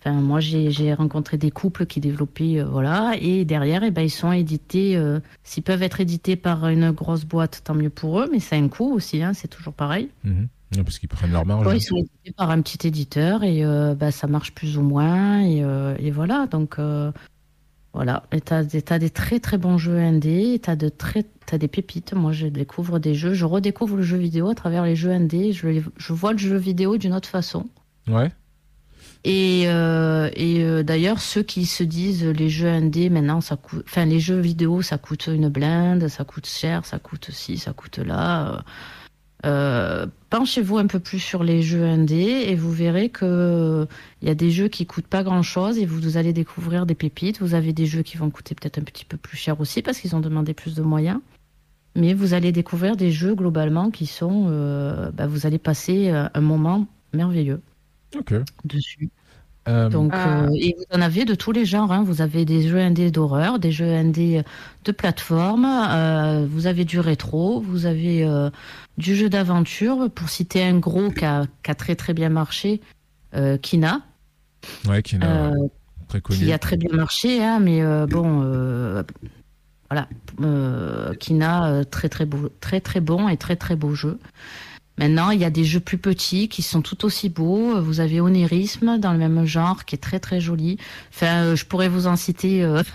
Enfin, 0.00 0.20
moi, 0.20 0.38
j'ai 0.38 0.94
rencontré 0.94 1.36
des 1.36 1.50
couples 1.50 1.84
qui 1.84 1.98
développaient, 1.98 2.60
euh, 2.60 2.64
voilà, 2.64 3.14
et 3.20 3.44
derrière, 3.44 3.82
eh 3.82 3.90
ben, 3.90 4.02
ils 4.02 4.10
sont 4.10 4.30
édités. 4.30 4.96
S'ils 5.42 5.64
peuvent 5.64 5.82
être 5.82 6.00
édités 6.00 6.36
par 6.36 6.68
une 6.68 6.92
grosse 6.92 7.24
boîte, 7.24 7.62
tant 7.64 7.74
mieux 7.74 7.90
pour 7.90 8.20
eux, 8.20 8.28
mais 8.30 8.38
c'est 8.38 8.56
un 8.56 8.68
coût 8.68 8.92
aussi, 8.92 9.22
hein, 9.22 9.32
c'est 9.34 9.48
toujours 9.48 9.72
pareil. 9.74 10.10
Mhm. 10.22 10.48
Ouais, 10.76 10.84
parce 10.84 10.98
qu'ils 11.00 11.08
prennent 11.08 11.32
leur 11.32 11.44
marge. 11.44 11.66
Ouais, 11.66 11.78
ils 11.78 11.80
sont 11.80 11.96
édités 11.96 12.32
par 12.36 12.50
un 12.50 12.60
petit 12.60 12.86
éditeur 12.86 13.42
et 13.42 13.64
bah, 13.98 14.12
ça 14.12 14.28
marche 14.28 14.52
plus 14.52 14.78
ou 14.78 14.82
moins. 14.82 15.42
Et, 15.42 15.64
et 15.98 16.10
voilà, 16.12 16.46
donc 16.46 16.78
voilà. 17.96 18.24
Et 18.30 18.42
t'as 18.42 18.62
des, 18.62 18.82
t'as 18.82 18.98
des 18.98 19.08
très 19.08 19.40
très 19.40 19.56
bons 19.56 19.78
jeux 19.78 19.96
indés, 19.96 20.52
et 20.54 20.58
t'as 20.58 20.76
de 20.76 20.90
très, 20.90 21.24
t'as 21.46 21.56
des 21.56 21.66
pépites. 21.66 22.12
Moi, 22.12 22.30
je 22.30 22.46
découvre 22.46 22.98
des 22.98 23.14
jeux, 23.14 23.32
je 23.32 23.46
redécouvre 23.46 23.96
le 23.96 24.02
jeu 24.02 24.18
vidéo 24.18 24.50
à 24.50 24.54
travers 24.54 24.84
les 24.84 24.94
jeux 24.94 25.10
indés. 25.10 25.52
Je, 25.52 26.12
vois 26.12 26.32
le 26.32 26.38
jeu 26.38 26.56
vidéo 26.56 26.98
d'une 26.98 27.14
autre 27.14 27.28
façon. 27.28 27.66
Ouais. 28.06 28.30
Et, 29.24 29.64
euh, 29.66 30.28
et 30.36 30.62
euh, 30.62 30.82
d'ailleurs, 30.82 31.20
ceux 31.20 31.42
qui 31.42 31.64
se 31.64 31.82
disent 31.82 32.22
euh, 32.22 32.32
les 32.32 32.50
jeux 32.50 32.68
indés, 32.68 33.08
maintenant, 33.08 33.40
ça 33.40 33.56
coûte, 33.56 33.82
enfin, 33.88 34.04
les 34.04 34.20
jeux 34.20 34.40
vidéo, 34.40 34.82
ça 34.82 34.98
coûte 34.98 35.28
une 35.28 35.48
blinde, 35.48 36.06
ça 36.08 36.24
coûte 36.24 36.46
cher, 36.46 36.84
ça 36.84 36.98
coûte 36.98 37.30
ci, 37.32 37.56
ça 37.56 37.72
coûte 37.72 37.96
là. 37.96 38.62
Euh, 39.44 39.86
euh, 39.96 40.06
penchez-vous 40.30 40.78
un 40.78 40.86
peu 40.86 41.00
plus 41.00 41.18
sur 41.18 41.44
les 41.44 41.62
jeux 41.62 41.84
indés 41.84 42.44
et 42.46 42.54
vous 42.54 42.72
verrez 42.72 43.08
que 43.08 43.24
euh, 43.24 43.86
il 44.22 44.28
y 44.28 44.30
a 44.30 44.34
des 44.34 44.50
jeux 44.50 44.68
qui 44.68 44.86
coûtent 44.86 45.06
pas 45.06 45.22
grand 45.22 45.42
chose 45.42 45.78
et 45.78 45.86
vous, 45.86 46.00
vous 46.00 46.16
allez 46.16 46.32
découvrir 46.32 46.86
des 46.86 46.94
pépites. 46.94 47.40
Vous 47.40 47.54
avez 47.54 47.72
des 47.72 47.86
jeux 47.86 48.02
qui 48.02 48.16
vont 48.16 48.30
coûter 48.30 48.54
peut-être 48.54 48.78
un 48.78 48.82
petit 48.82 49.04
peu 49.04 49.16
plus 49.16 49.36
cher 49.36 49.60
aussi 49.60 49.82
parce 49.82 49.98
qu'ils 49.98 50.14
ont 50.16 50.20
demandé 50.20 50.54
plus 50.54 50.74
de 50.74 50.82
moyens. 50.82 51.20
Mais 51.94 52.12
vous 52.12 52.34
allez 52.34 52.52
découvrir 52.52 52.96
des 52.96 53.10
jeux 53.10 53.34
globalement 53.34 53.90
qui 53.90 54.06
sont, 54.06 54.46
euh, 54.48 55.10
bah, 55.12 55.26
vous 55.26 55.46
allez 55.46 55.58
passer 55.58 56.10
euh, 56.10 56.28
un 56.34 56.40
moment 56.40 56.86
merveilleux 57.14 57.62
dessus. 58.64 59.10
Euh, 59.68 59.88
Donc, 59.88 60.12
Ah. 60.14 60.42
euh, 60.44 60.48
et 60.54 60.76
vous 60.78 60.96
en 60.96 61.00
avez 61.02 61.24
de 61.24 61.34
tous 61.34 61.50
les 61.50 61.64
genres. 61.64 61.90
hein. 61.90 62.04
Vous 62.04 62.20
avez 62.22 62.44
des 62.44 62.68
jeux 62.68 62.78
indés 62.78 63.10
d'horreur, 63.10 63.58
des 63.58 63.72
jeux 63.72 63.92
indés 63.92 64.42
de 64.84 64.92
plateforme, 64.92 65.64
euh, 65.66 66.46
vous 66.48 66.66
avez 66.68 66.84
du 66.84 67.00
rétro, 67.00 67.60
vous 67.60 67.86
avez 67.86 68.24
euh, 68.24 68.50
du 68.96 69.16
jeu 69.16 69.28
d'aventure. 69.28 70.08
Pour 70.14 70.28
citer 70.28 70.62
un 70.62 70.78
gros 70.78 71.10
qui 71.10 71.24
a, 71.24 71.46
qui 71.64 71.70
a 71.70 71.74
très 71.74 71.96
très 71.96 72.14
bien 72.14 72.28
marché, 72.28 72.80
euh, 73.34 73.58
Kina, 73.58 74.02
ouais, 74.88 75.02
euh, 75.22 75.50
très 76.08 76.20
connu. 76.20 76.38
qui 76.38 76.52
a 76.52 76.58
très 76.58 76.76
bien 76.76 76.92
marché, 76.94 77.42
hein, 77.42 77.58
mais 77.58 77.82
euh, 77.82 78.06
bon, 78.06 78.42
euh, 78.44 79.02
voilà, 79.90 80.06
euh, 80.42 81.12
Kina, 81.14 81.66
euh, 81.66 81.82
très 81.84 82.08
très 82.08 82.24
beau, 82.26 82.50
très 82.60 82.80
très 82.80 83.00
bon 83.00 83.28
et 83.28 83.36
très 83.36 83.56
très 83.56 83.74
beau 83.74 83.94
jeu. 83.94 84.18
Maintenant, 84.98 85.30
il 85.30 85.40
y 85.40 85.44
a 85.44 85.50
des 85.50 85.64
jeux 85.64 85.80
plus 85.80 85.98
petits 85.98 86.48
qui 86.48 86.62
sont 86.62 86.80
tout 86.82 87.04
aussi 87.04 87.28
beaux. 87.28 87.80
Vous 87.80 88.00
avez 88.00 88.20
Onirisme 88.20 88.98
dans 88.98 89.12
le 89.12 89.18
même 89.18 89.44
genre, 89.44 89.84
qui 89.84 89.94
est 89.94 89.98
très 89.98 90.20
très 90.20 90.40
joli. 90.40 90.78
Enfin, 91.10 91.44
euh, 91.44 91.56
je 91.56 91.66
pourrais 91.66 91.88
vous 91.88 92.06
en 92.06 92.16
citer 92.16 92.62
euh, 92.64 92.82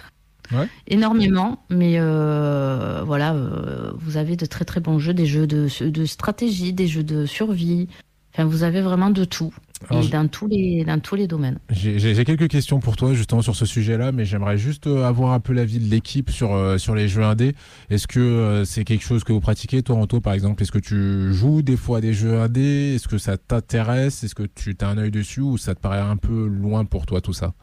Ouais. 0.52 0.68
énormément, 0.88 1.64
mais 1.70 1.94
euh, 1.98 3.04
voilà, 3.06 3.34
euh, 3.34 3.94
vous 3.96 4.18
avez 4.18 4.36
de 4.36 4.46
très 4.46 4.66
très 4.66 4.82
bons 4.82 5.00
jeux, 5.00 5.14
des 5.14 5.26
jeux 5.26 5.48
de, 5.48 5.70
de 5.90 6.06
stratégie, 6.06 6.74
des 6.74 6.88
jeux 6.88 7.04
de 7.06 7.26
survie. 7.26 7.88
Enfin, 8.34 8.44
vous 8.44 8.64
avez 8.64 8.82
vraiment 8.82 9.12
de 9.12 9.24
tout, 9.24 9.54
Alors, 9.90 10.04
et 10.04 10.06
je- 10.06 10.12
dans 10.12 10.28
tous 10.28 10.48
les 10.48 10.84
dans 10.86 11.00
tous 11.00 11.16
les 11.16 11.28
domaines. 11.28 11.60
J'ai 11.70 12.24
quelques 12.24 12.48
questions 12.48 12.80
pour 12.80 12.96
toi 12.96 13.14
justement 13.14 13.42
sur 13.42 13.56
ce 13.56 13.66
sujet-là, 13.66 14.12
mais 14.12 14.26
j'aimerais 14.26 14.58
juste 14.58 14.88
euh, 14.88 15.06
avoir 15.06 15.34
un 15.34 15.40
peu 15.40 15.54
l'avis 15.54 15.80
de 15.80 15.90
l'équipe 15.90 16.30
sur 16.30 16.54
euh, 16.54 16.78
sur 16.78 16.96
les 16.96 17.08
jeux 17.08 17.24
indés. 17.24 17.56
Est-ce 17.90 18.08
que 18.08 18.20
euh, 18.20 18.66
c'est 18.66 18.84
quelque 18.84 19.04
chose 19.04 19.24
que 19.24 19.34
vous 19.34 19.40
pratiquez, 19.42 19.82
Toronto 19.84 20.22
par 20.22 20.34
exemple? 20.34 20.62
Est-ce 20.62 20.72
que 20.72 20.80
tu 20.80 21.34
joues 21.34 21.62
des 21.62 21.78
fois 21.78 21.98
à 21.98 22.02
des 22.02 22.14
jeux 22.14 22.40
indés? 22.40 22.94
Est-ce 22.96 23.08
que 23.08 23.18
ça 23.18 23.38
t'intéresse? 23.38 24.24
Est-ce 24.24 24.36
que 24.36 24.44
tu 24.44 24.76
as 24.82 24.88
un 24.88 24.98
œil 24.98 25.12
dessus 25.12 25.42
ou 25.42 25.58
ça 25.58 25.74
te 25.76 25.80
paraît 25.80 26.00
un 26.00 26.18
peu 26.18 26.46
loin 26.48 26.86
pour 26.86 27.06
toi 27.06 27.22
tout 27.22 27.34
ça? 27.34 27.54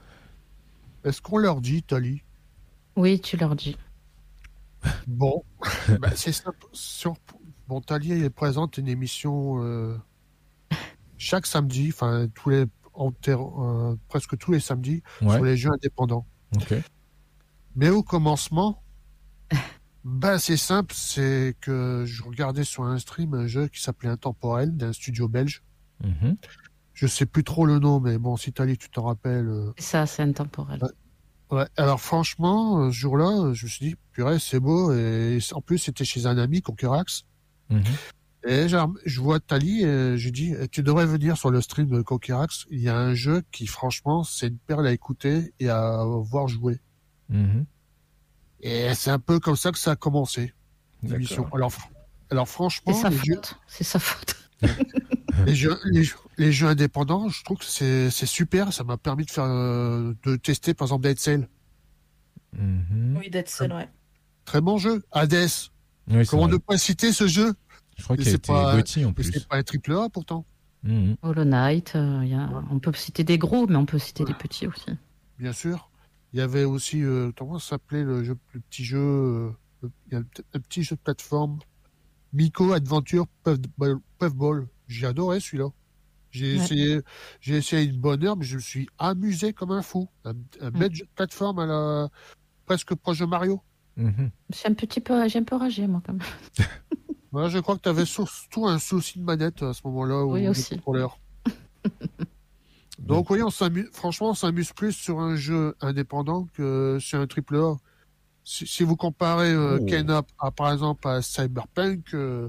Est-ce 1.05 1.23
qu'on 1.23 1.39
leur 1.39 1.61
dit, 1.61 1.83
Tali? 1.83 2.23
Oui, 2.97 3.21
tu 3.21 3.37
leur 3.37 3.55
dis. 3.55 3.77
Bon, 5.07 5.43
bah, 6.01 6.11
c'est. 6.15 6.33
Sur... 6.73 7.15
Bon, 7.69 7.81
Tali 7.81 8.13
elle 8.13 8.31
présente 8.31 8.79
une 8.79 8.89
émission 8.89 9.63
euh, 9.63 9.97
chaque 11.19 11.47
samedi, 11.47 11.91
enfin 11.93 12.29
tous 12.35 12.51
les 12.51 12.65
euh, 12.99 13.95
presque 14.09 14.37
tous 14.39 14.51
les 14.53 14.61
samedis 14.61 15.03
Ouais. 15.23 15.35
sur 15.37 15.45
les 15.45 15.57
jeux 15.57 15.71
indépendants. 15.71 16.27
Mais 17.77 17.91
au 17.91 18.03
commencement, 18.03 18.83
ben 20.05 20.39
c'est 20.39 20.57
simple, 20.57 20.95
c'est 20.97 21.57
que 21.61 22.05
je 22.07 22.23
regardais 22.25 22.65
sur 22.65 22.85
un 22.85 22.99
stream 22.99 23.35
un 23.35 23.47
jeu 23.47 23.69
qui 23.69 23.81
s'appelait 23.81 24.09
Intemporel 24.09 24.77
d'un 24.77 24.93
studio 24.93 25.29
belge. 25.29 25.63
Mhm. 26.05 26.37
Je 26.95 27.07
sais 27.07 27.27
plus 27.27 27.45
trop 27.45 27.65
le 27.67 27.79
nom, 27.79 28.01
mais 28.01 28.19
bon, 28.19 28.37
si 28.37 28.53
Tali, 28.53 28.77
tu 28.77 28.91
t'en 28.91 29.05
rappelles. 29.05 29.47
euh, 29.49 29.73
C'est 29.79 29.85
ça, 29.85 30.07
c'est 30.07 30.23
intemporel. 30.23 30.81
Ouais. 31.51 31.67
Alors 31.77 32.01
franchement, 32.01 32.81
euh, 32.83 32.89
ce 32.91 32.97
jour-là, 32.97 33.53
je 33.55 33.67
me 33.67 33.71
suis 33.71 33.87
dit, 33.91 33.97
purée, 34.13 34.39
c'est 34.41 34.59
beau. 34.61 34.93
Et 34.93 35.39
en 35.53 35.61
plus, 35.61 35.79
c'était 35.79 36.05
chez 36.05 36.27
un 36.27 36.37
ami, 36.39 36.61
Conquerax. 36.63 37.25
Mhm. 37.71 37.83
Et 38.47 38.69
genre, 38.69 38.93
je 39.05 39.21
vois 39.21 39.41
Tali 39.41 39.83
et 39.83 40.17
je 40.17 40.25
lui 40.25 40.33
dis, 40.33 40.55
tu 40.71 40.83
devrais 40.83 41.07
venir 41.07 41.37
sur 41.37 41.51
le 41.51 41.61
stream 41.61 41.89
de 41.89 42.01
Conquerax. 42.03 42.67
Il 42.71 42.81
y 42.81 42.89
a 42.89 42.97
un 42.97 43.13
jeu 43.15 43.43
qui, 43.51 43.67
franchement, 43.67 44.23
c'est 44.25 44.47
une 44.49 44.59
perle 44.59 44.87
à 44.87 44.93
écouter 44.93 45.53
et 45.59 45.69
à 45.69 46.05
voir 46.05 46.47
jouer. 46.49 46.81
Mhm. 47.29 47.67
Et 48.61 48.95
c'est 48.95 49.11
un 49.11 49.19
peu 49.19 49.41
comme 49.41 49.57
ça 49.57 49.73
que 49.73 49.79
ça 49.79 49.93
a 49.93 49.97
commencé, 49.97 50.53
l'émission. 51.03 51.47
Alors, 51.53 51.71
fr- 51.71 51.89
Alors 52.31 52.49
franchement, 52.49 52.93
C'est 52.93 53.03
sa 53.03 53.11
les 53.11 53.17
jeux, 53.19 53.35
faute. 53.35 53.55
C'est 53.67 53.85
sa 53.85 53.99
faute. 53.99 54.37
les, 55.47 55.55
jeux, 55.55 55.79
les, 55.85 56.03
jeux- 56.05 56.17
les 56.39 56.53
jeux 56.53 56.67
indépendants, 56.69 57.29
je 57.29 57.43
trouve 57.45 57.59
que 57.59 57.65
c'est 57.65 58.11
super. 58.11 58.73
Ça 58.73 58.83
m'a 58.85 58.97
permis 58.97 59.25
de 59.25 59.31
faire 59.31 59.45
euh, 59.45 60.15
de 60.25 60.37
tester 60.37 60.75
par 60.75 60.87
exemple 60.87 61.03
Dead 61.05 61.19
Cell. 61.19 61.49
Mhm. 62.57 63.17
Oui, 63.19 63.31
Dead 63.31 63.49
Cell, 63.49 63.73
ouais. 63.73 63.89
Très 64.45 64.61
bon 64.61 64.79
jeu. 64.79 65.03
Hades. 65.13 65.49
Oui, 66.11 66.25
Comment 66.27 66.45
vrai. 66.45 66.53
ne 66.53 66.57
pas 66.57 66.79
citer 66.79 67.13
ce 67.13 67.27
jeu? 67.27 67.55
Je 67.99 68.05
crois 68.05 68.17
qu'il 68.17 68.27
a 68.27 68.31
c'est 68.31 68.37
été 68.37 68.53
pas- 68.53 68.77
Gauthier 68.77 69.05
en 69.05 69.13
plus. 69.13 69.25
c'est 69.33 69.47
pas 69.47 69.57
un 69.57 69.63
triple 69.63 69.93
A 69.93 70.09
pourtant. 70.09 70.47
Mhm. 70.85 71.17
Hollow 71.23 71.45
Knight, 71.45 71.95
euh, 71.97 72.21
il 72.23 72.31
y 72.31 72.35
a... 72.35 72.47
Ouais. 72.47 72.63
on 72.71 72.79
peut 72.79 72.93
citer 72.95 73.25
des 73.25 73.37
gros, 73.39 73.67
mais 73.67 73.77
on 73.77 73.85
peut 73.87 73.99
citer 73.99 74.23
Ouais. 74.25 74.29
des 74.33 74.39
petits 74.39 74.67
aussi. 74.67 74.87
Bien 75.39 75.53
sûr. 75.53 75.91
Il 76.33 76.39
y 76.39 76.43
avait 76.43 76.65
aussi 76.65 77.03
euh, 77.03 77.33
comment 77.37 77.59
ça 77.59 77.71
s'appelait 77.71 78.05
le 78.05 78.23
jeu, 78.23 78.37
le 78.53 78.61
petit 78.61 78.85
jeu, 78.85 78.99
euh, 78.99 79.51
le- 79.83 79.91
y 80.13 80.15
a 80.17 80.23
petit 80.61 80.83
jeu 80.83 80.95
de 80.97 81.01
plateforme, 81.01 81.59
Miko 82.33 82.73
Adventure 82.73 83.27
Puffball. 84.19 84.69
J'ai 84.87 85.07
adoré 85.07 85.41
celui-là. 85.41 85.69
J'ai 86.31 86.57
Ouais. 86.59 86.63
essayé, 86.65 87.01
j'ai 87.41 87.57
essayé 87.57 87.89
une 87.91 87.99
bonne 87.99 88.23
heure, 88.25 88.37
mais 88.37 88.45
je 88.45 88.57
me 88.57 88.61
suis 88.61 88.89
amusé 88.99 89.53
comme 89.55 89.73
un 89.73 89.83
fou. 89.83 90.09
Un, 90.25 90.35
un 90.61 90.71
bête 90.71 90.95
jeu 90.95 91.05
de 91.07 91.11
plateforme 91.15 91.59
à 91.59 91.67
la 91.67 92.09
presque 92.67 92.95
proche 92.95 93.19
de 93.21 93.25
Mario. 93.25 93.63
Mhm. 93.97 94.31
J'ai 94.55 94.69
un 94.69 94.75
petit 94.75 95.01
peu, 95.01 95.27
j'ai 95.29 95.39
un 95.39 95.45
peu 95.45 95.57
ragé, 95.57 95.87
moi, 95.89 96.01
quand 96.07 96.13
même. 96.13 96.23
Voilà, 97.33 97.49
je 97.49 97.59
crois 97.59 97.77
que 97.77 97.83
tu 97.83 97.89
avais 97.89 98.07
surtout 98.07 98.67
un 98.67 98.79
souci 98.79 99.19
de 99.19 99.25
manette 99.25 99.63
à 99.63 99.73
ce 99.75 99.81
moment-là. 99.85 100.25
Oui, 100.25 100.49
aussi. 100.49 100.75
contrôleur. 100.77 101.19
Donc 102.99 103.31
oui, 103.31 103.43
on 103.43 103.51
s'amuse. 103.51 103.89
Franchement, 103.93 104.31
on 104.31 104.35
s'amuse 104.35 104.73
plus 104.73 104.93
sur 104.93 105.21
un 105.21 105.37
jeu 105.37 105.77
indépendant 105.81 106.49
que 106.55 106.99
sur 107.01 107.21
un 107.21 107.27
triple 107.27 107.57
A. 107.57 107.77
Si, 108.45 108.67
si 108.67 108.83
vous 108.83 108.97
comparez 108.97 109.53
euh, 109.53 109.79
Oh. 109.81 109.87
Kena 109.87 110.23
à, 110.39 110.51
par 110.51 110.73
exemple 110.73 111.07
à 111.07 111.23
Cyberpunk, 111.23 112.15
euh, 112.15 112.49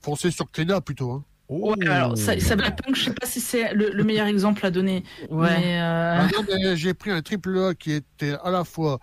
foncez 0.00 0.30
sur 0.30 0.50
Kena 0.50 0.80
plutôt. 0.80 1.12
Hein. 1.12 1.24
Ouais, 1.48 1.86
alors, 1.86 2.18
Cyberpunk, 2.18 2.96
je 2.96 3.04
sais 3.04 3.12
pas 3.14 3.26
si 3.26 3.40
c'est 3.40 3.72
le, 3.72 3.90
le 3.90 4.04
meilleur 4.04 4.26
exemple 4.26 4.66
à 4.66 4.72
donner. 4.72 5.04
Mais, 5.30 5.80
euh, 5.80 6.18
Ah 6.20 6.74
j'ai 6.74 6.92
pris 6.92 7.12
un 7.12 7.22
triple 7.22 7.56
A 7.58 7.74
qui 7.74 7.92
était 7.92 8.36
à 8.42 8.50
la 8.50 8.64
fois 8.64 8.98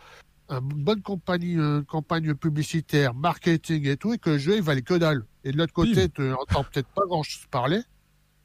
une 0.50 0.84
bonne 0.84 1.02
compagnie, 1.02 1.54
une 1.54 1.84
campagne 1.86 2.34
publicitaire, 2.36 3.14
marketing 3.14 3.88
et 3.88 3.98
tout, 3.98 4.14
et 4.14 4.18
que 4.18 4.32
le 4.32 4.38
jeu 4.38 4.56
il 4.58 4.62
valait 4.62 4.82
que 4.82 4.94
dalle. 4.96 5.26
Et 5.44 5.52
de 5.52 5.58
l'autre 5.58 5.74
côté, 5.74 6.10
tu 6.10 6.22
n'entends 6.22 6.64
peut-être 6.64 6.88
pas 6.90 7.04
grand 7.08 7.24
chose 7.24 7.46
parler, 7.50 7.80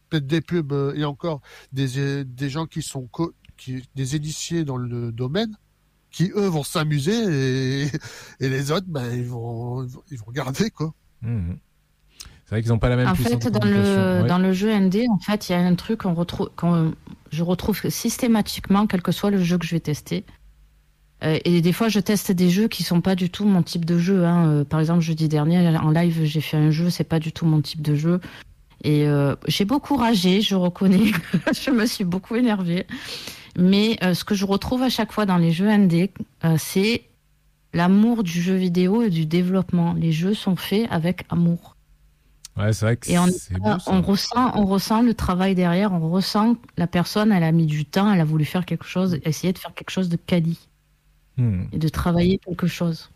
peut-être 0.08 0.26
des 0.26 0.40
pubs 0.40 0.72
euh, 0.72 0.94
et 0.94 1.04
encore 1.04 1.40
des, 1.72 1.98
euh, 1.98 2.24
des 2.24 2.48
gens 2.50 2.66
qui 2.66 2.82
sont 2.82 3.06
co- 3.06 3.34
qui, 3.56 3.82
des 3.94 4.16
initiés 4.16 4.64
dans 4.64 4.76
le 4.76 5.12
domaine, 5.12 5.56
qui 6.10 6.30
eux 6.34 6.46
vont 6.46 6.62
s'amuser 6.64 7.82
et, 7.84 7.88
et 8.40 8.48
les 8.48 8.70
autres, 8.72 8.86
ben 8.88 9.12
ils 9.12 9.24
vont 9.26 9.86
ils 10.10 10.18
vont- 10.18 10.24
regarder 10.26 10.70
quoi. 10.70 10.94
Mhm. 11.22 11.58
C'est 12.44 12.54
vrai 12.54 12.62
qu'ils 12.62 12.70
n'ont 12.70 12.78
pas 12.78 12.88
la 12.88 12.96
même 12.96 13.08
En 13.08 13.12
puissance 13.12 13.42
fait, 13.44 13.50
de 13.50 13.58
dans 13.58 13.66
le. 13.66 14.22
Ouais. 14.22 14.26
dans 14.28 14.38
le 14.38 14.52
jeu 14.54 14.72
ND, 14.72 15.04
en 15.10 15.18
fait, 15.18 15.48
il 15.48 15.52
y 15.52 15.54
a 15.54 15.58
un 15.58 15.74
truc 15.74 16.00
qu'on 16.00 16.14
retrouve, 16.14 16.48
qu'on 16.56 16.94
je 17.30 17.42
retrouve 17.42 17.78
systématiquement, 17.90 18.86
quel 18.86 19.02
que 19.02 19.12
soit 19.12 19.30
le 19.30 19.42
jeu 19.42 19.58
que 19.58 19.66
je 19.66 19.74
vais 19.74 19.80
tester. 19.80 20.24
Euh, 21.24 21.38
et 21.44 21.60
des 21.60 21.72
fois, 21.72 21.88
je 21.88 22.00
teste 22.00 22.30
des 22.32 22.50
jeux 22.50 22.68
qui 22.68 22.82
sont 22.82 23.00
pas 23.00 23.14
du 23.14 23.30
tout 23.30 23.44
mon 23.44 23.62
type 23.62 23.84
de 23.84 23.98
jeu. 23.98 24.24
Hein. 24.24 24.48
Euh, 24.48 24.64
Par 24.64 24.80
exemple, 24.80 25.00
jeudi 25.00 25.28
dernier, 25.28 25.76
en 25.76 25.90
live, 25.90 26.24
j'ai 26.24 26.40
fait 26.40 26.56
un 26.56 26.70
jeu, 26.70 26.90
c'est 26.90 27.04
pas 27.04 27.18
du 27.18 27.32
tout 27.32 27.46
mon 27.46 27.60
type 27.60 27.82
de 27.82 27.94
jeu. 27.94 28.20
Et 28.84 29.08
euh, 29.08 29.34
j'ai 29.46 29.64
beaucoup 29.64 29.96
ragé, 29.96 30.40
je 30.40 30.54
reconnais. 30.54 31.12
je 31.52 31.70
me 31.70 31.86
suis 31.86 32.04
beaucoup 32.04 32.36
énervée. 32.36 32.86
Mais 33.56 33.98
euh, 34.02 34.14
ce 34.14 34.24
que 34.24 34.34
je 34.34 34.44
retrouve 34.44 34.82
à 34.82 34.88
chaque 34.88 35.12
fois 35.12 35.26
dans 35.26 35.36
les 35.36 35.50
jeux 35.50 35.68
ND, 35.68 36.10
euh, 36.44 36.56
c'est 36.58 37.04
l'amour 37.74 38.22
du 38.22 38.40
jeu 38.40 38.54
vidéo 38.54 39.02
et 39.02 39.10
du 39.10 39.26
développement. 39.26 39.94
Les 39.94 40.12
jeux 40.12 40.34
sont 40.34 40.56
faits 40.56 40.86
avec 40.90 41.24
amour. 41.28 41.76
Ouais, 42.56 42.72
c'est 42.72 42.84
vrai 42.84 42.96
que 42.96 43.10
Et 43.10 43.18
on, 43.18 43.26
c'est 43.26 43.58
beau, 43.58 43.70
on 43.86 44.02
ressent, 44.02 44.52
on 44.54 44.64
ressent 44.64 45.02
le 45.02 45.14
travail 45.14 45.54
derrière, 45.54 45.92
on 45.92 46.08
ressent 46.10 46.54
que 46.54 46.66
la 46.76 46.88
personne, 46.88 47.30
elle 47.30 47.44
a 47.44 47.52
mis 47.52 47.66
du 47.66 47.84
temps, 47.84 48.12
elle 48.12 48.20
a 48.20 48.24
voulu 48.24 48.44
faire 48.44 48.66
quelque 48.66 48.86
chose, 48.86 49.18
essayer 49.24 49.52
de 49.52 49.58
faire 49.58 49.74
quelque 49.74 49.90
chose 49.90 50.08
de 50.08 50.16
quali 50.16 50.67
Mhm. 51.38 51.68
et 51.72 51.78
de 51.78 51.88
travailler 51.88 52.38
quelque 52.38 52.66
chose. 52.66 53.10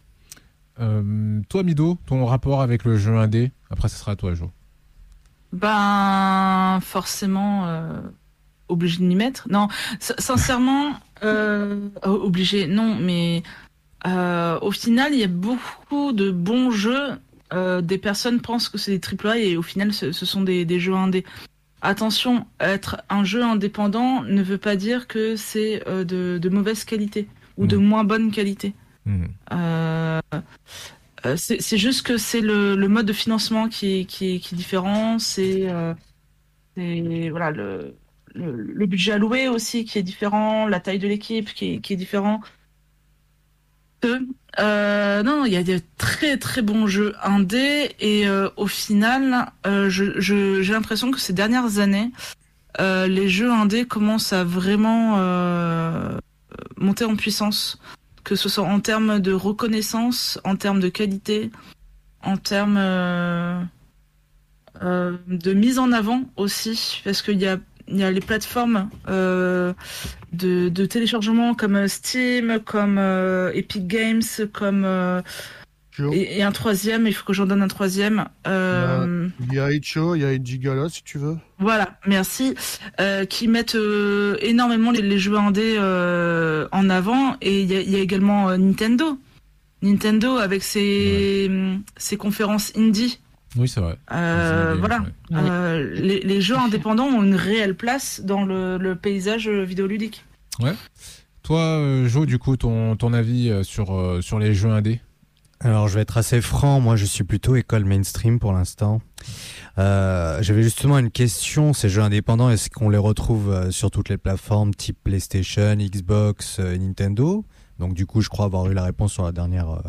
Euh, 0.80 1.40
toi, 1.48 1.62
Mido, 1.62 1.98
ton 2.06 2.24
rapport 2.24 2.62
avec 2.62 2.84
le 2.84 2.96
jeu 2.96 3.16
indé 3.16 3.52
Après, 3.70 3.88
ce 3.88 3.96
sera 3.96 4.12
à 4.12 4.16
toi, 4.16 4.34
Jo. 4.34 4.50
Ben, 5.52 6.78
forcément, 6.80 7.66
euh, 7.66 8.00
obligé 8.68 8.98
de 8.98 9.04
m'y 9.04 9.16
mettre. 9.16 9.46
Non, 9.50 9.68
sincèrement, 10.00 10.94
euh, 11.22 11.88
oh, 12.06 12.20
obligé, 12.22 12.66
non, 12.66 12.96
mais 12.98 13.42
euh, 14.06 14.58
au 14.60 14.70
final, 14.70 15.12
il 15.12 15.20
y 15.20 15.24
a 15.24 15.28
beaucoup 15.28 16.12
de 16.12 16.30
bons 16.30 16.70
jeux. 16.70 17.10
Euh, 17.52 17.82
des 17.82 17.98
personnes 17.98 18.40
pensent 18.40 18.70
que 18.70 18.78
c'est 18.78 18.96
des 18.98 19.00
AAA 19.28 19.38
et 19.38 19.56
au 19.58 19.62
final, 19.62 19.92
ce, 19.92 20.10
ce 20.12 20.24
sont 20.24 20.40
des, 20.42 20.64
des 20.64 20.80
jeux 20.80 20.94
indés. 20.94 21.24
Attention, 21.82 22.46
être 22.60 23.02
un 23.10 23.24
jeu 23.24 23.42
indépendant 23.42 24.22
ne 24.22 24.42
veut 24.42 24.56
pas 24.58 24.76
dire 24.76 25.06
que 25.06 25.36
c'est 25.36 25.86
euh, 25.86 26.04
de, 26.04 26.38
de 26.40 26.48
mauvaise 26.48 26.84
qualité 26.84 27.28
ou 27.62 27.66
de 27.66 27.76
Mhm. 27.76 27.84
moins 27.84 28.04
bonne 28.04 28.30
qualité. 28.30 28.74
Mhm. 29.06 29.28
Euh, 29.52 30.20
euh, 31.26 31.36
c'est 31.36 31.78
juste 31.78 32.02
que 32.06 32.16
c'est 32.18 32.40
le, 32.40 32.74
le 32.76 32.88
mode 32.88 33.06
de 33.06 33.12
financement 33.12 33.68
qui 33.68 34.00
est, 34.00 34.04
qui 34.04 34.34
est, 34.34 34.38
qui 34.40 34.54
est 34.54 34.56
différent. 34.56 35.18
C'est 35.18 35.68
euh, 35.70 35.94
voilà 37.30 37.50
le, 37.50 37.94
le, 38.34 38.50
le 38.80 38.86
budget 38.86 39.12
alloué 39.12 39.48
aussi 39.48 39.84
qui 39.84 39.98
est 39.98 40.02
différent, 40.02 40.66
la 40.66 40.80
taille 40.80 40.98
de 40.98 41.08
l'équipe 41.08 41.52
qui 41.54 41.74
est, 41.74 41.78
qui 41.80 41.92
est 41.92 41.96
différent. 41.96 42.40
Euh, 44.58 45.22
non, 45.22 45.44
il 45.44 45.52
y 45.52 45.56
a 45.56 45.62
des 45.62 45.80
très 45.96 46.36
très 46.36 46.60
bons 46.60 46.86
jeux 46.88 47.14
indés 47.22 47.92
et 48.00 48.26
euh, 48.26 48.48
au 48.56 48.66
final, 48.66 49.46
euh, 49.66 49.88
je- 49.88 50.18
je- 50.20 50.60
j'ai 50.60 50.72
l'impression 50.72 51.10
que 51.12 51.20
ces 51.20 51.32
dernières 51.32 51.78
années, 51.78 52.10
les 52.80 53.28
jeux 53.28 53.52
indés 53.52 53.84
commencent 53.84 54.32
à 54.32 54.42
vraiment 54.44 55.16
monter 56.76 57.04
en 57.04 57.16
puissance 57.16 57.78
que 58.24 58.36
ce 58.36 58.48
soit 58.48 58.64
en 58.64 58.80
termes 58.80 59.20
de 59.20 59.32
reconnaissance, 59.32 60.40
en 60.44 60.56
termes 60.56 60.80
de 60.80 60.88
qualité, 60.88 61.50
en 62.22 62.36
termes 62.36 62.78
euh, 62.78 63.60
euh, 64.82 65.16
de 65.26 65.52
mise 65.52 65.78
en 65.78 65.92
avant 65.92 66.22
aussi, 66.36 67.00
parce 67.04 67.22
qu'il 67.22 67.40
y 67.40 67.46
a, 67.46 67.58
les 67.88 68.20
plateformes 68.20 68.88
euh, 69.08 69.72
de, 70.32 70.86
téléchargement 70.86 71.54
comme 71.54 71.88
Steam, 71.88 72.60
comme 72.64 72.98
Epic 73.54 73.86
Games, 73.86 74.22
comme 74.52 74.86
et, 76.12 76.38
et 76.38 76.42
un 76.42 76.52
troisième, 76.52 77.06
il 77.06 77.12
faut 77.14 77.24
que 77.24 77.32
j'en 77.32 77.46
donne 77.46 77.62
un 77.62 77.68
troisième. 77.68 78.26
Euh, 78.46 79.28
Il 79.40 79.52
y 79.54 79.58
a 79.58 79.70
Icho, 79.72 80.14
il 80.14 80.22
y 80.22 80.24
a 80.24 80.28
Indigala 80.28 80.88
si 80.88 81.02
tu 81.04 81.18
veux. 81.18 81.36
voilà, 81.58 81.98
merci. 82.06 82.54
Euh, 83.00 83.24
qui 83.26 83.46
mettent 83.48 83.74
euh, 83.74 84.36
énormément 84.40 84.90
les, 84.90 85.02
les 85.02 85.18
jeux 85.18 85.36
indés 85.36 85.76
euh, 85.78 86.66
en 86.72 86.88
avant. 86.90 87.36
Et 87.40 87.60
il 87.62 87.70
y 87.70 87.76
a, 87.76 87.80
il 87.80 87.90
y 87.90 87.96
a 87.96 88.00
également 88.00 88.48
euh, 88.48 88.56
Nintendo. 88.56 89.18
Nintendo 89.82 90.36
avec 90.36 90.62
ses, 90.62 91.50
ses 91.96 92.16
conférences 92.16 92.72
indie. 92.76 93.18
Oui, 93.56 93.68
c'est 93.68 93.80
vrai. 93.80 93.98
Euh, 94.12 94.72
Les- 94.74 94.78
voilà. 94.80 95.00
ouais. 95.00 95.36
Ouais. 95.36 95.42
Euh, 95.50 95.90
les, 95.94 96.20
les 96.20 96.40
jeux 96.40 96.56
indépendants 96.56 97.06
ont 97.08 97.22
une 97.22 97.34
réelle 97.34 97.74
place 97.74 98.22
dans 98.24 98.44
le, 98.44 98.78
le 98.78 98.94
paysage 98.94 99.48
vidéoludique. 99.48 100.24
Toi, 101.42 101.60
euh, 101.60 102.06
Jo, 102.08 102.24
du 102.24 102.38
coup, 102.38 102.56
ton, 102.56 102.94
ton 102.96 103.12
avis 103.12 103.52
sur, 103.64 104.18
sur 104.22 104.38
les 104.38 104.54
jeux 104.54 104.70
indés? 104.70 105.00
Alors, 105.64 105.86
je 105.86 105.94
vais 105.94 106.00
être 106.00 106.18
assez 106.18 106.40
franc. 106.40 106.80
Moi, 106.80 106.96
je 106.96 107.04
suis 107.04 107.22
plutôt 107.22 107.54
école 107.54 107.84
mainstream 107.84 108.40
pour 108.40 108.52
l'instant. 108.52 109.00
Euh, 109.78 110.42
J'avais 110.42 110.64
justement 110.64 110.98
une 110.98 111.12
question. 111.12 111.72
Ces 111.72 111.88
jeux 111.88 112.02
indépendants, 112.02 112.50
est-ce 112.50 112.68
qu'on 112.68 112.88
les 112.88 112.98
retrouve 112.98 113.50
euh, 113.50 113.70
sur 113.70 113.92
toutes 113.92 114.08
les 114.08 114.18
plateformes 114.18 114.74
type 114.74 114.98
PlayStation, 115.04 115.76
Xbox, 115.76 116.58
euh, 116.58 116.76
Nintendo? 116.76 117.44
Donc, 117.78 117.94
du 117.94 118.06
coup, 118.06 118.22
je 118.22 118.28
crois 118.28 118.46
avoir 118.46 118.68
eu 118.68 118.74
la 118.74 118.82
réponse 118.82 119.12
sur 119.12 119.22
la 119.22 119.30
dernière, 119.30 119.70
euh, 119.70 119.80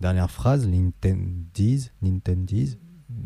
dernière 0.00 0.30
phrase. 0.30 0.66
Nintendies, 0.66 1.90
Nintendies. 2.02 2.76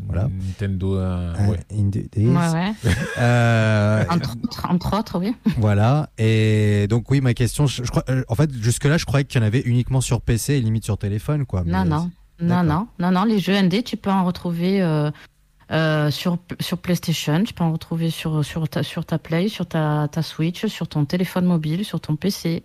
Voilà. 0.07 0.29
Nintendo, 0.29 0.97
euh, 0.97 1.35
ouais. 1.49 1.59
Indies. 1.73 2.09
Ouais, 2.17 2.27
ouais. 2.27 2.73
Euh, 3.19 4.05
Entre 4.09 4.37
autres, 4.43 4.67
entre 4.69 4.99
autres, 4.99 5.19
oui. 5.21 5.35
Voilà. 5.59 6.09
Et 6.19 6.87
donc 6.89 7.11
oui, 7.11 7.21
ma 7.21 7.35
question, 7.35 7.67
je, 7.67 7.85
je 7.85 7.91
crois, 7.91 8.05
euh, 8.09 8.23
en 8.29 8.35
fait, 8.35 8.51
jusque 8.55 8.85
là, 8.85 8.97
je 8.99 9.05
croyais 9.05 9.25
qu'il 9.25 9.41
y 9.41 9.45
en 9.45 9.47
avait 9.47 9.61
uniquement 9.61 10.01
sur 10.01 10.21
PC 10.21 10.55
et 10.55 10.61
limite 10.61 10.85
sur 10.85 10.97
téléphone, 10.99 11.45
quoi. 11.47 11.63
Non, 11.65 11.85
Mais- 11.85 11.91
non. 11.91 12.11
Non, 12.43 12.63
non, 12.63 12.89
non, 12.99 13.11
non, 13.11 13.25
les 13.25 13.39
jeux 13.39 13.53
ND, 13.61 13.85
tu 13.85 13.99
peux 13.99 14.11
en 14.11 14.25
retrouver 14.25 14.81
euh, 14.81 15.11
euh, 15.71 16.11
sur, 16.11 16.39
sur 16.59 16.79
PlayStation, 16.79 17.45
tu 17.45 17.53
peux 17.53 17.63
en 17.63 17.73
retrouver 17.73 18.09
sur, 18.09 18.43
sur, 18.43 18.67
ta, 18.67 18.83
sur 18.83 19.05
ta 19.05 19.19
Play, 19.19 19.49
sur 19.49 19.67
ta, 19.67 20.09
ta 20.11 20.23
Switch, 20.23 20.65
sur 20.67 20.89
ton 20.89 21.05
téléphone 21.05 21.45
mobile, 21.45 21.85
sur 21.85 22.01
ton 22.01 22.17
PC. 22.17 22.65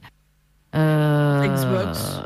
Euh, 0.75 1.45
Xbox. 1.45 2.21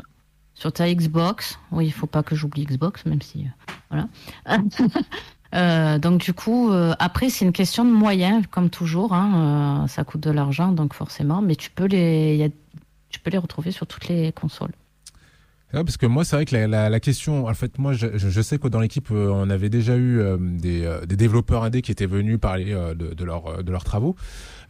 Sur 0.60 0.72
ta 0.72 0.92
Xbox. 0.92 1.58
Oui, 1.72 1.86
il 1.86 1.90
faut 1.90 2.06
pas 2.06 2.22
que 2.22 2.34
j'oublie 2.34 2.66
Xbox, 2.66 3.06
même 3.06 3.22
si. 3.22 3.46
euh, 3.46 3.72
voilà. 3.90 4.08
Euh, 5.52 5.98
donc, 5.98 6.20
du 6.20 6.32
coup, 6.32 6.70
euh, 6.70 6.94
après, 7.00 7.28
c'est 7.28 7.44
une 7.44 7.50
question 7.50 7.84
de 7.84 7.90
moyens, 7.90 8.44
comme 8.52 8.70
toujours. 8.70 9.14
Hein, 9.14 9.86
ça 9.88 10.04
coûte 10.04 10.20
de 10.20 10.30
l'argent, 10.30 10.70
donc 10.70 10.94
forcément, 10.94 11.42
mais 11.42 11.56
tu 11.56 11.70
peux 11.70 11.86
les, 11.86 12.52
tu 13.08 13.18
peux 13.18 13.30
les 13.30 13.38
retrouver 13.38 13.72
sur 13.72 13.84
toutes 13.88 14.06
les 14.06 14.30
consoles. 14.30 14.70
Parce 15.72 15.96
que 15.96 16.06
moi, 16.06 16.24
c'est 16.24 16.36
vrai 16.36 16.44
que 16.44 16.56
la, 16.56 17.00
question, 17.00 17.46
en 17.46 17.54
fait, 17.54 17.78
moi, 17.78 17.92
je, 17.92 18.40
sais 18.40 18.58
que 18.58 18.68
dans 18.68 18.80
l'équipe, 18.80 19.08
euh, 19.10 19.30
on 19.32 19.50
avait 19.50 19.68
déjà 19.68 19.96
eu 19.96 20.18
euh, 20.18 20.36
des, 20.40 20.90
des, 21.06 21.16
développeurs 21.16 21.62
indés 21.62 21.82
qui 21.82 21.92
étaient 21.92 22.06
venus 22.06 22.38
parler 22.40 22.74
de, 22.96 23.14
de, 23.14 23.24
leur, 23.24 23.62
de 23.62 23.70
leurs 23.70 23.84
travaux. 23.84 24.16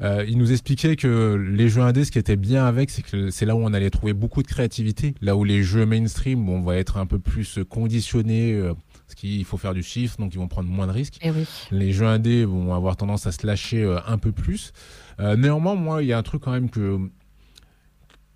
ils 0.01 0.36
nous 0.36 0.53
expliquaient 0.53 0.96
que 0.96 1.34
les 1.34 1.68
jeux 1.68 1.82
indés, 1.82 2.05
ce 2.05 2.11
qui 2.11 2.18
était 2.18 2.36
bien 2.36 2.66
avec, 2.66 2.90
c'est 2.90 3.03
que 3.03 3.30
c'est 3.30 3.46
là 3.46 3.57
où 3.57 3.61
on 3.61 3.72
allait 3.72 3.90
trouver 3.90 4.12
beaucoup 4.12 4.42
de 4.42 4.48
créativité, 4.48 5.14
là 5.20 5.36
où 5.36 5.44
les 5.44 5.62
jeux 5.62 5.86
mainstream, 5.86 6.48
on 6.48 6.61
va 6.61 6.76
être 6.76 6.98
un 6.98 7.07
peu 7.07 7.18
plus 7.18 7.59
conditionné 7.68 8.61
parce 9.07 9.14
qu'il 9.14 9.44
faut 9.44 9.57
faire 9.57 9.74
du 9.74 9.82
chiffre, 9.82 10.16
donc 10.18 10.34
ils 10.34 10.38
vont 10.38 10.48
prendre 10.48 10.68
moins 10.68 10.86
de 10.86 10.92
risques. 10.92 11.18
Eh 11.22 11.30
oui. 11.30 11.46
Les 11.70 11.92
jeux 11.92 12.07
indés 12.07 12.44
vont 12.44 12.74
avoir 12.74 12.96
tendance 12.96 13.26
à 13.26 13.32
se 13.32 13.46
lâcher 13.46 13.84
un 14.07 14.18
peu 14.18 14.32
plus. 14.32 14.72
néanmoins, 15.18 15.74
moi, 15.74 16.03
il 16.03 16.09
y 16.09 16.12
a 16.12 16.18
un 16.18 16.22
truc 16.22 16.42
quand 16.42 16.53
même 16.53 16.70
que 16.70 16.98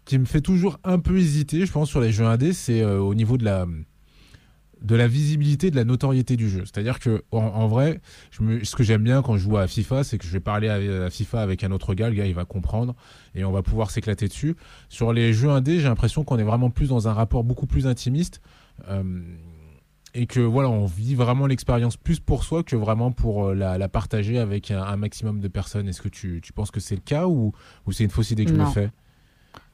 qui 0.04 0.18
me 0.18 0.24
fait 0.24 0.40
toujours 0.40 0.78
un 0.84 0.98
peu 0.98 1.18
hésiter, 1.18 1.64
je 1.66 1.72
pense, 1.72 1.88
sur 1.88 2.00
les 2.00 2.12
jeux 2.12 2.26
indés, 2.26 2.52
c'est 2.52 2.82
euh, 2.82 2.98
au 2.98 3.14
niveau 3.14 3.36
de 3.36 3.44
la 3.44 3.66
de 4.82 4.94
la 4.94 5.08
visibilité, 5.08 5.70
de 5.70 5.76
la 5.76 5.84
notoriété 5.84 6.36
du 6.36 6.50
jeu. 6.50 6.60
C'est-à-dire 6.66 6.98
que 6.98 7.24
en, 7.30 7.66
vrai, 7.68 8.02
je 8.30 8.42
me, 8.42 8.62
ce 8.64 8.76
que 8.76 8.82
j'aime 8.82 9.02
bien 9.02 9.22
quand 9.22 9.38
je 9.38 9.42
joue 9.42 9.56
à 9.56 9.66
FIFA, 9.66 10.04
c'est 10.04 10.18
que 10.18 10.26
je 10.26 10.30
vais 10.30 10.40
parler 10.40 10.68
à, 10.68 11.08
FIFA 11.08 11.40
avec 11.40 11.64
un 11.64 11.70
autre 11.70 11.94
gars, 11.94 12.10
le 12.10 12.14
gars 12.14 12.26
il 12.26 12.34
va 12.34 12.44
comprendre 12.44 12.94
et 13.34 13.44
on 13.44 13.50
va 13.50 13.62
pouvoir 13.62 13.90
s'éclater 13.90 14.28
dessus. 14.28 14.56
Sur 14.90 15.14
les 15.14 15.32
jeux 15.32 15.48
indés, 15.48 15.80
j'ai 15.80 15.88
l'impression 15.88 16.22
qu'on 16.22 16.38
est 16.38 16.44
vraiment 16.44 16.68
plus 16.68 16.88
dans 16.88 17.08
un 17.08 17.14
rapport 17.14 17.44
beaucoup 17.44 17.66
plus 17.66 17.86
intimiste. 17.86 18.42
Euh, 18.88 19.22
et 20.16 20.26
que 20.26 20.40
voilà, 20.40 20.68
on 20.68 20.86
vit 20.86 21.14
vraiment 21.14 21.46
l'expérience 21.46 21.96
plus 21.96 22.20
pour 22.20 22.44
soi 22.44 22.62
que 22.62 22.76
vraiment 22.76 23.10
pour 23.10 23.46
euh, 23.46 23.54
la, 23.54 23.88
partager 23.88 24.38
avec 24.38 24.70
un, 24.70 24.96
maximum 24.96 25.40
de 25.40 25.48
personnes. 25.48 25.88
Est-ce 25.88 26.02
que 26.02 26.08
tu, 26.08 26.40
tu 26.42 26.52
penses 26.52 26.70
que 26.70 26.78
c'est 26.78 26.94
le 26.94 27.00
cas 27.00 27.26
ou, 27.26 27.52
ou 27.86 27.92
c'est 27.92 28.04
une 28.04 28.10
fausse 28.10 28.30
idée 28.30 28.44
que 28.44 28.52
je 28.52 28.56
me 28.56 28.66
fais? 28.66 28.90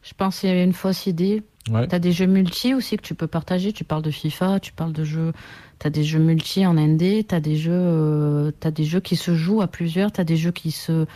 Je 0.03 0.15
pense 0.15 0.41
qu'il 0.41 0.49
y 0.49 0.53
avait 0.53 0.65
une 0.65 0.73
fausse 0.73 1.07
idée. 1.07 1.43
Ouais. 1.71 1.87
Tu 1.87 1.95
as 1.95 1.99
des 1.99 2.13
jeux 2.13 2.27
multi 2.27 2.75
aussi 2.75 2.97
que 2.97 3.03
tu 3.03 3.15
peux 3.15 3.27
partager. 3.27 3.73
Tu 3.73 3.85
parles 3.85 4.03
de 4.03 4.11
FIFA, 4.11 4.61
tu 4.61 4.73
parles 4.73 4.93
de 4.93 5.05
jeux. 5.05 5.33
Tu 5.79 5.87
as 5.87 5.91
des 5.91 6.05
jeux 6.05 6.19
multi 6.19 6.67
en 6.67 6.75
ND, 6.75 7.27
tu 7.27 7.35
as, 7.35 7.41
des 7.41 7.57
jeux, 7.57 7.73
euh, 7.73 8.53
as 8.63 8.71
des 8.71 8.85
jeux 8.85 9.01
qui 9.01 9.17
se 9.17 9.35
jouent 9.35 9.63
à 9.63 9.67
plusieurs, 9.67 10.13
tu 10.13 10.21
as 10.21 10.25
des 10.25 10.37
jeux 10.37 10.53
qui 10.53 10.71
se. 10.71 11.07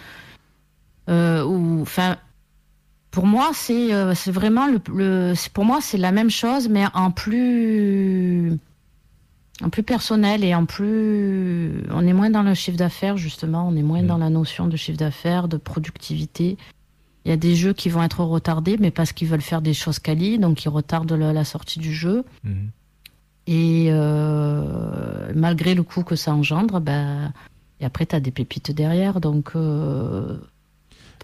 Euh, 1.10 1.80
enfin, 1.82 2.16
pour 3.10 3.26
moi, 3.26 3.50
c'est 3.54 3.94
euh, 3.94 4.14
c'est 4.14 4.30
vraiment 4.30 4.66
le, 4.66 4.80
le 4.94 5.34
pour 5.52 5.64
moi 5.64 5.80
c'est 5.80 5.98
la 5.98 6.12
même 6.12 6.30
chose, 6.30 6.68
mais 6.68 6.84
en 6.94 7.10
plus 7.10 8.58
en 9.62 9.70
plus 9.70 9.82
personnel 9.82 10.42
et 10.44 10.54
en 10.54 10.66
plus 10.66 11.84
on 11.90 12.06
est 12.06 12.12
moins 12.12 12.30
dans 12.30 12.42
le 12.42 12.54
chiffre 12.54 12.76
d'affaires 12.76 13.16
justement, 13.16 13.68
on 13.68 13.76
est 13.76 13.82
moins 13.82 14.02
mm. 14.02 14.06
dans 14.06 14.18
la 14.18 14.30
notion 14.30 14.66
de 14.66 14.76
chiffre 14.76 14.98
d'affaires, 14.98 15.46
de 15.46 15.56
productivité. 15.56 16.56
Il 17.24 17.30
y 17.30 17.32
a 17.32 17.36
des 17.36 17.54
jeux 17.54 17.72
qui 17.72 17.88
vont 17.88 18.02
être 18.02 18.20
retardés, 18.20 18.76
mais 18.78 18.90
parce 18.90 19.12
qu'ils 19.12 19.28
veulent 19.28 19.40
faire 19.40 19.62
des 19.62 19.72
choses 19.72 19.98
quali, 19.98 20.38
donc 20.38 20.64
ils 20.64 20.68
retardent 20.68 21.12
la, 21.12 21.44
sortie 21.44 21.78
du 21.78 21.92
jeu. 21.92 22.24
Mhm. 22.44 22.70
Et 23.46 23.86
euh, 23.90 25.32
malgré 25.34 25.74
le 25.74 25.82
coût 25.82 26.02
que 26.02 26.16
ça 26.16 26.34
engendre, 26.34 26.80
ben, 26.80 27.32
et 27.80 27.84
après, 27.84 28.06
tu 28.06 28.14
as 28.14 28.20
des 28.20 28.30
pépites 28.30 28.70
derrière. 28.72 29.20
Donc, 29.20 29.52
euh, 29.56 30.36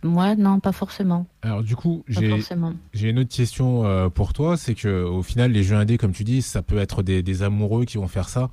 moi, 0.02 0.36
non, 0.36 0.60
pas 0.60 0.72
forcément. 0.72 1.26
Alors, 1.42 1.62
du 1.62 1.76
coup, 1.76 2.04
j'ai 2.08 3.10
une 3.10 3.18
autre 3.18 3.34
question 3.34 3.84
euh, 3.84 4.08
pour 4.08 4.32
toi. 4.32 4.56
C'est 4.56 4.74
que 4.74 5.04
au 5.04 5.22
final, 5.22 5.52
les 5.52 5.62
jeux 5.62 5.76
indés, 5.76 5.98
comme 5.98 6.12
tu 6.12 6.24
dis, 6.24 6.42
ça 6.42 6.62
peut 6.62 6.78
être 6.78 7.02
des, 7.02 7.42
amoureux 7.42 7.84
qui 7.84 7.98
vont 7.98 8.08
faire 8.08 8.28
ça. 8.28 8.50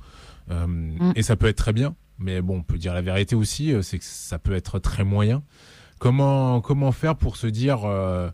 Mm. 0.50 1.12
Et 1.14 1.22
ça 1.22 1.36
peut 1.36 1.46
être 1.46 1.56
très 1.56 1.72
bien. 1.72 1.94
Mais 2.18 2.42
bon, 2.42 2.58
on 2.58 2.62
peut 2.62 2.78
dire 2.78 2.94
la 2.94 3.02
vérité 3.02 3.36
aussi, 3.36 3.72
c'est 3.82 3.98
que 3.98 4.04
ça 4.04 4.38
peut 4.38 4.54
être 4.54 4.78
très 4.78 5.04
moyen. 5.04 5.42
Comment, 5.98 6.60
comment 6.60 6.92
faire 6.92 7.16
pour 7.16 7.36
se 7.36 7.46
dire, 7.46 7.84
euh, 7.84 8.30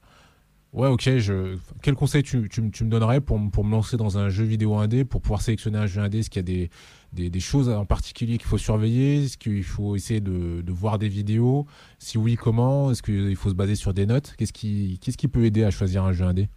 ouais, 0.73 0.89
ok, 0.89 1.19
je, 1.19 1.57
quel 1.83 1.95
conseil 1.95 2.23
tu, 2.23 2.49
tu, 2.49 2.61
me 2.62 2.91
donnerais 2.91 3.21
pour, 3.21 3.41
pour 3.51 3.65
me 3.65 3.71
lancer 3.71 3.97
dans 3.97 4.19
un 4.19 4.29
jeu 4.29 4.45
vidéo 4.45 4.77
indé, 4.77 5.05
pour 5.05 5.23
pouvoir 5.23 5.41
sélectionner 5.41 5.79
un 5.79 5.87
jeu 5.87 6.03
indé? 6.03 6.19
Est-ce 6.19 6.31
qu'il 6.31 6.41
y 6.41 6.41
a 6.41 6.43
des, 6.43 6.71
des, 7.12 7.31
des, 7.31 7.41
choses 7.41 7.69
en 7.71 7.87
particulier 7.87 8.37
qu'il 8.37 8.47
faut 8.47 8.59
surveiller? 8.59 9.25
Est-ce 9.25 9.39
qu'il 9.39 9.65
faut 9.65 9.97
essayer 9.97 10.21
de, 10.21 10.61
de, 10.61 10.73
voir 10.73 10.99
des 10.99 11.09
vidéos? 11.09 11.67
Si 11.99 12.19
oui, 12.19 12.37
comment? 12.37 12.91
Est-ce 12.91 13.03
qu'il 13.03 13.37
faut 13.37 13.49
se 13.49 13.55
baser 13.55 13.77
sur 13.77 13.95
des 13.95 14.05
notes? 14.05 14.35
Qu'est-ce 14.37 14.53
qui, 14.53 14.99
qu'est-ce 15.01 15.17
qui 15.17 15.29
peut 15.29 15.45
aider 15.45 15.65
à 15.65 15.71
choisir 15.71 16.05
un 16.05 16.12
jeu 16.12 16.27
indé? 16.27 16.49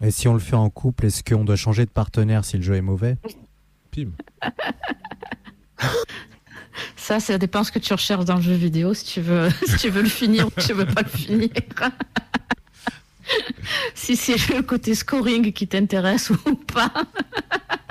Et 0.00 0.10
si 0.10 0.28
on 0.28 0.34
le 0.34 0.38
fait 0.40 0.56
en 0.56 0.70
couple, 0.70 1.06
est-ce 1.06 1.24
qu'on 1.24 1.44
doit 1.44 1.56
changer 1.56 1.84
de 1.84 1.90
partenaire 1.90 2.44
si 2.44 2.56
le 2.56 2.62
jeu 2.62 2.74
est 2.74 2.82
mauvais? 2.82 3.16
Pim 3.90 4.10
Ça, 6.96 7.20
ça 7.20 7.38
dépend 7.38 7.64
ce 7.64 7.72
que 7.72 7.78
tu 7.78 7.92
recherches 7.92 8.24
dans 8.24 8.36
le 8.36 8.42
jeu 8.42 8.54
vidéo, 8.54 8.94
si 8.94 9.04
tu 9.04 9.20
veux, 9.20 9.48
si 9.66 9.76
tu 9.76 9.90
veux 9.90 10.02
le 10.02 10.08
finir 10.08 10.46
ou 10.46 10.50
si 10.58 10.68
tu 10.68 10.74
veux 10.74 10.86
pas 10.86 11.02
le 11.02 11.08
finir. 11.08 11.48
si 13.94 14.16
c'est 14.16 14.48
le 14.48 14.62
côté 14.62 14.94
scoring 14.94 15.52
qui 15.52 15.66
t'intéresse 15.66 16.30
ou 16.30 16.54
pas. 16.54 16.92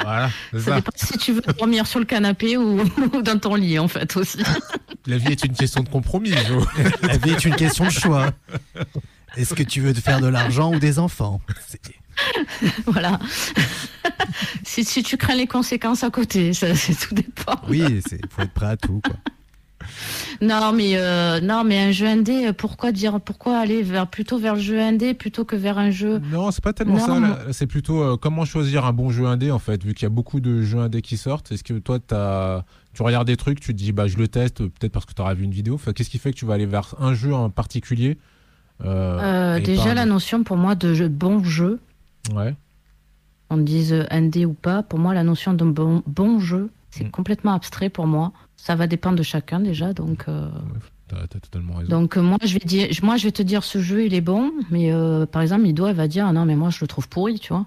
Voilà, 0.01 0.29
ça, 0.57 0.75
dépend 0.75 0.91
si 0.95 1.17
tu 1.17 1.33
veux 1.33 1.41
dormir 1.41 1.85
sur 1.85 1.99
le 1.99 2.05
canapé 2.05 2.55
ou, 2.55 2.81
dans 3.21 3.39
ton 3.39 3.55
lit, 3.55 3.77
en 3.77 3.87
fait, 3.87 4.15
aussi. 4.15 4.39
La 5.05 5.17
vie 5.17 5.31
est 5.31 5.43
une 5.43 5.53
question 5.53 5.83
de 5.83 5.89
compromis, 5.89 6.31
La 7.01 7.17
vie 7.17 7.31
est 7.31 7.45
une 7.45 7.55
question 7.55 7.85
de 7.85 7.91
choix. 7.91 8.31
Est-ce 9.35 9.53
que 9.53 9.63
tu 9.63 9.81
veux 9.81 9.93
te 9.93 9.99
faire 9.99 10.21
de 10.21 10.27
l'argent 10.27 10.73
ou 10.73 10.79
des 10.79 10.99
enfants? 10.99 11.41
Voilà. 12.85 13.19
Si, 14.63 14.83
si, 14.83 15.03
tu 15.03 15.17
crains 15.17 15.35
les 15.35 15.47
conséquences 15.47 16.03
à 16.03 16.09
côté, 16.09 16.53
ça, 16.53 16.75
c'est 16.75 16.95
tout 16.95 17.15
dépend. 17.15 17.55
Oui, 17.69 17.83
il 17.83 18.01
faut 18.29 18.41
être 18.41 18.53
prêt 18.53 18.67
à 18.67 18.77
tout. 18.77 19.01
Quoi. 19.03 19.15
Non, 20.41 20.71
mais 20.73 20.91
euh, 20.95 21.39
non, 21.39 21.63
mais 21.63 21.79
un 21.79 21.91
jeu 21.91 22.07
indé, 22.07 22.51
pourquoi 22.53 22.91
dire, 22.91 23.19
pourquoi 23.21 23.57
aller 23.57 23.83
vers 23.83 24.07
plutôt 24.07 24.37
vers 24.37 24.55
le 24.55 24.61
jeu 24.61 24.79
indé 24.79 25.13
plutôt 25.13 25.45
que 25.45 25.55
vers 25.55 25.77
un 25.77 25.91
jeu 25.91 26.19
Non, 26.31 26.51
c'est 26.51 26.63
pas 26.63 26.73
tellement 26.73 26.99
ça. 26.99 27.39
C'est 27.51 27.67
plutôt 27.67 28.01
euh, 28.01 28.17
comment 28.17 28.45
choisir 28.45 28.85
un 28.85 28.93
bon 28.93 29.09
jeu 29.09 29.25
indé 29.25 29.51
en 29.51 29.59
fait, 29.59 29.83
vu 29.83 29.93
qu'il 29.93 30.03
y 30.03 30.07
a 30.07 30.09
beaucoup 30.09 30.39
de 30.39 30.61
jeux 30.61 30.79
indés 30.79 31.01
qui 31.01 31.17
sortent. 31.17 31.51
Est-ce 31.51 31.63
que 31.63 31.73
toi, 31.73 31.99
as, 32.11 32.65
tu 32.93 33.01
regardes 33.01 33.27
des 33.27 33.37
trucs, 33.37 33.59
tu 33.59 33.73
te 33.73 33.77
dis 33.77 33.91
bah 33.91 34.07
je 34.07 34.17
le 34.17 34.27
teste, 34.27 34.59
peut-être 34.59 34.91
parce 34.91 35.05
que 35.05 35.13
tu 35.13 35.21
auras 35.21 35.33
vu 35.33 35.43
une 35.43 35.51
vidéo. 35.51 35.75
Enfin, 35.75 35.93
qu'est-ce 35.93 36.09
qui 36.09 36.19
fait 36.19 36.31
que 36.31 36.37
tu 36.37 36.45
vas 36.45 36.55
aller 36.55 36.65
vers 36.65 36.95
un 36.99 37.13
jeu 37.13 37.33
en 37.33 37.49
particulier 37.49 38.17
euh, 38.83 39.59
Déjà, 39.59 39.93
la 39.93 40.05
notion 40.05 40.43
pour 40.43 40.57
moi 40.57 40.75
de 40.75 40.93
jeu, 40.93 41.07
bon 41.07 41.43
jeu, 41.43 41.79
Ouais. 42.33 42.55
On 43.49 43.57
dise 43.57 43.93
ND 44.11 44.45
ou 44.45 44.53
pas, 44.53 44.83
pour 44.83 44.99
moi, 44.99 45.13
la 45.13 45.23
notion 45.23 45.53
d'un 45.53 45.67
bon, 45.67 46.03
bon 46.05 46.39
jeu, 46.39 46.69
c'est 46.89 47.05
mm. 47.05 47.11
complètement 47.11 47.53
abstrait 47.53 47.89
pour 47.89 48.07
moi. 48.07 48.33
Ça 48.55 48.75
va 48.75 48.87
dépendre 48.87 49.17
de 49.17 49.23
chacun 49.23 49.59
déjà, 49.59 49.93
donc. 49.93 50.25
Euh... 50.27 50.49
totalement 51.29 51.75
raison. 51.75 51.89
Donc 51.89 52.17
euh, 52.17 52.21
moi 52.21 52.37
je 52.43 52.53
vais 52.53 52.65
dire, 52.65 52.89
moi 53.03 53.17
je 53.17 53.23
vais 53.25 53.31
te 53.31 53.43
dire 53.43 53.63
ce 53.63 53.79
jeu 53.79 54.05
il 54.05 54.13
est 54.13 54.21
bon, 54.21 54.51
mais 54.71 54.91
euh, 54.91 55.25
par 55.25 55.41
exemple 55.41 55.61
Mido 55.61 55.87
elle 55.87 55.95
va 55.95 56.07
dire 56.07 56.25
ah 56.25 56.33
non 56.33 56.45
mais 56.45 56.55
moi 56.55 56.69
je 56.69 56.79
le 56.81 56.87
trouve 56.87 57.07
pourri, 57.07 57.39
tu 57.39 57.53
vois. 57.53 57.65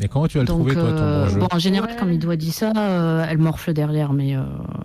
Et 0.00 0.08
comment 0.08 0.26
tu 0.26 0.38
vas 0.38 0.44
le 0.44 0.48
trouver 0.48 0.72
toi 0.72 0.84
ton 0.84 1.24
bon 1.24 1.28
jeu? 1.28 1.40
Bon 1.40 1.48
en 1.50 1.58
général 1.58 1.96
quand 1.98 2.06
Mido 2.06 2.34
dit 2.34 2.52
ça, 2.52 2.72
elle 3.28 3.38
morfle 3.38 3.74
derrière, 3.74 4.12
mais. 4.14 4.36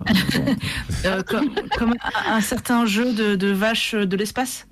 comme, 1.26 1.50
comme, 1.78 1.94
un 2.26 2.40
certain 2.42 2.84
jeu 2.84 3.14
de, 3.14 3.36
de 3.36 3.48
vache 3.48 3.94
de 3.94 4.16
l'espace? 4.16 4.66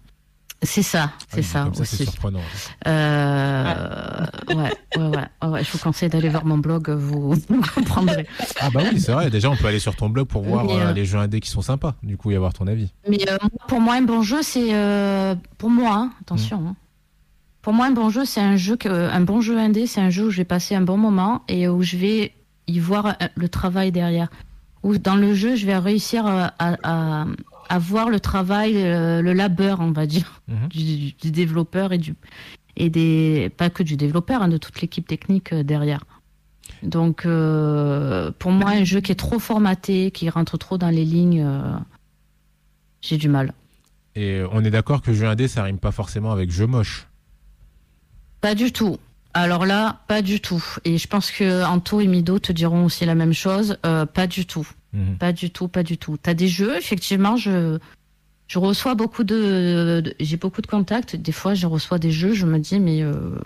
C'est 0.63 0.83
ça, 0.83 1.13
c'est 1.29 1.43
ça 1.43 1.71
aussi. 1.79 2.05
surprenant. 2.05 2.41
Euh, 2.87 4.27
ouais, 4.49 4.73
ouais, 4.97 5.49
ouais, 5.49 5.65
Je 5.65 5.71
vous 5.71 5.79
conseille 5.79 6.09
d'aller 6.09 6.31
voir 6.31 6.47
mon 6.47 6.57
blog, 6.57 6.89
vous, 6.97 7.35
comprendrez. 7.75 8.27
Ah 8.61 8.71
bah 8.71 8.81
oui, 8.91 8.99
c'est 8.99 9.13
vrai. 9.13 9.29
Déjà, 9.29 9.51
on 9.51 9.57
peut 9.57 9.67
aller 9.67 9.79
sur 9.79 9.95
ton 9.97 10.09
blog 10.09 10.27
pour 10.27 10.43
voir 10.43 10.69
euh, 10.69 10.79
euh, 10.79 10.93
les 10.93 11.05
jeux 11.05 11.19
indés 11.19 11.41
qui 11.41 11.51
sont 11.51 11.61
sympas. 11.61 11.95
Du 12.03 12.17
coup, 12.17 12.31
y 12.31 12.37
avoir 12.37 12.55
ton 12.55 12.67
avis. 12.67 12.93
Mais 13.09 13.19
pour 13.69 13.81
moi, 13.81 13.95
un 13.97 14.03
bon 14.03 14.23
jeu, 14.23 14.43
c'est 14.43 14.73
pour 15.59 15.71
moi. 15.71 15.95
Hein, 15.95 16.13
attention. 16.23 16.61
Mm. 16.61 16.67
Hein. 16.69 16.77
Pour 17.61 17.75
moi, 17.75 17.87
un 17.87 17.93
bon 17.93 18.09
jeu, 18.09 18.25
c'est 18.25 18.41
un 18.41 18.57
jeu 18.57 18.77
que, 18.77 18.89
un 18.89 19.21
bon 19.21 19.41
jeu 19.41 19.59
indé, 19.59 19.87
c'est 19.87 20.01
un 20.01 20.11
jeu 20.11 20.27
où 20.27 20.31
je 20.31 20.39
vais 20.39 20.45
passer 20.45 20.75
un 20.75 20.81
bon 20.81 20.97
moment 20.97 21.43
et 21.49 21.69
où 21.69 21.83
je 21.83 21.97
vais 21.97 22.33
y 22.67 22.79
voir 22.79 23.17
le 23.35 23.49
travail 23.49 23.93
derrière. 23.93 24.29
Où 24.83 24.97
dans 24.97 25.17
le 25.17 25.35
jeu, 25.35 25.57
je 25.57 25.67
vais 25.67 25.77
réussir 25.77 26.27
à 26.27 26.55
à 26.59 27.27
voir 27.79 28.11
le 28.11 28.21
travail, 28.21 28.75
le, 28.75 29.33
labeur, 29.33 29.81
on 29.81 29.93
va 29.93 30.07
dire, 30.07 30.43
mhm. 30.49 30.69
du, 30.69 31.31
développeur 31.31 31.93
et 31.93 31.99
du 31.99 32.15
et 32.77 32.91
des 32.91 33.51
pas 33.57 33.71
que 33.71 33.83
du 33.83 33.97
développeur, 33.97 34.43
hein, 34.43 34.49
de 34.49 34.59
toute 34.59 34.81
l'équipe 34.81 35.07
technique 35.07 35.53
euh, 35.53 35.63
derrière. 35.63 36.05
Donc, 36.83 37.25
euh, 37.25 38.31
pour 38.39 38.53
moi, 38.53 38.71
un 38.71 38.85
jeu 38.85 39.01
qui 39.01 39.13
est 39.13 39.17
trop 39.17 39.39
formaté, 39.39 40.11
qui 40.11 40.29
rentre 40.29 40.59
trop 40.59 40.79
dans 40.79 40.91
les 40.91 41.05
lignes, 41.05 41.43
euh, 41.43 41.79
j'ai 43.01 43.17
du 43.17 43.29
mal. 43.29 43.55
Et 44.15 44.43
on 44.53 44.65
est 44.65 44.71
d'accord 44.71 45.03
que 45.03 45.13
jeu 45.13 45.27
indé, 45.27 45.49
ça 45.49 45.63
rime 45.63 45.79
pas 45.79 45.93
forcément 45.93 46.33
avec 46.33 46.51
jeu 46.51 46.67
moche. 46.67 47.07
Pas 48.41 48.55
du 48.55 48.73
tout. 48.73 48.99
Alors 49.35 49.67
là, 49.67 50.01
pas 50.09 50.23
du 50.23 50.41
tout. 50.41 50.65
Et 50.85 50.97
je 50.99 51.07
pense 51.07 51.31
que 51.31 51.65
Anto 51.65 52.01
et 52.01 52.07
Mido 52.07 52.39
te 52.39 52.53
diront 52.53 52.87
aussi 52.87 53.05
la 53.05 53.15
même 53.15 53.35
chose. 53.35 53.77
pas 53.83 54.27
du 54.27 54.47
tout. 54.47 54.67
Mhm. 54.93 55.19
Pas 55.19 55.33
du 55.33 55.51
tout, 55.51 55.69
pas 55.69 55.83
du 55.83 55.99
tout. 55.99 56.17
Tu 56.23 56.31
as 56.31 56.35
des 56.35 56.49
jeux, 56.49 56.77
effectivement, 56.77 57.37
je, 57.37 57.79
je 58.47 58.59
reçois 58.59 58.95
beaucoup 58.95 59.25
de. 59.25 60.15
J'ai 60.21 60.37
beaucoup 60.37 60.63
de 60.63 60.67
contacts. 60.67 61.17
Des 61.17 61.33
fois, 61.33 61.55
je 61.55 61.67
reçois 61.67 61.99
des 61.99 62.11
jeux, 62.11 62.33
je 62.33 62.47
me 62.47 62.59
dis, 62.59 62.81
mais. 62.81 63.03
Euh, 63.03 63.39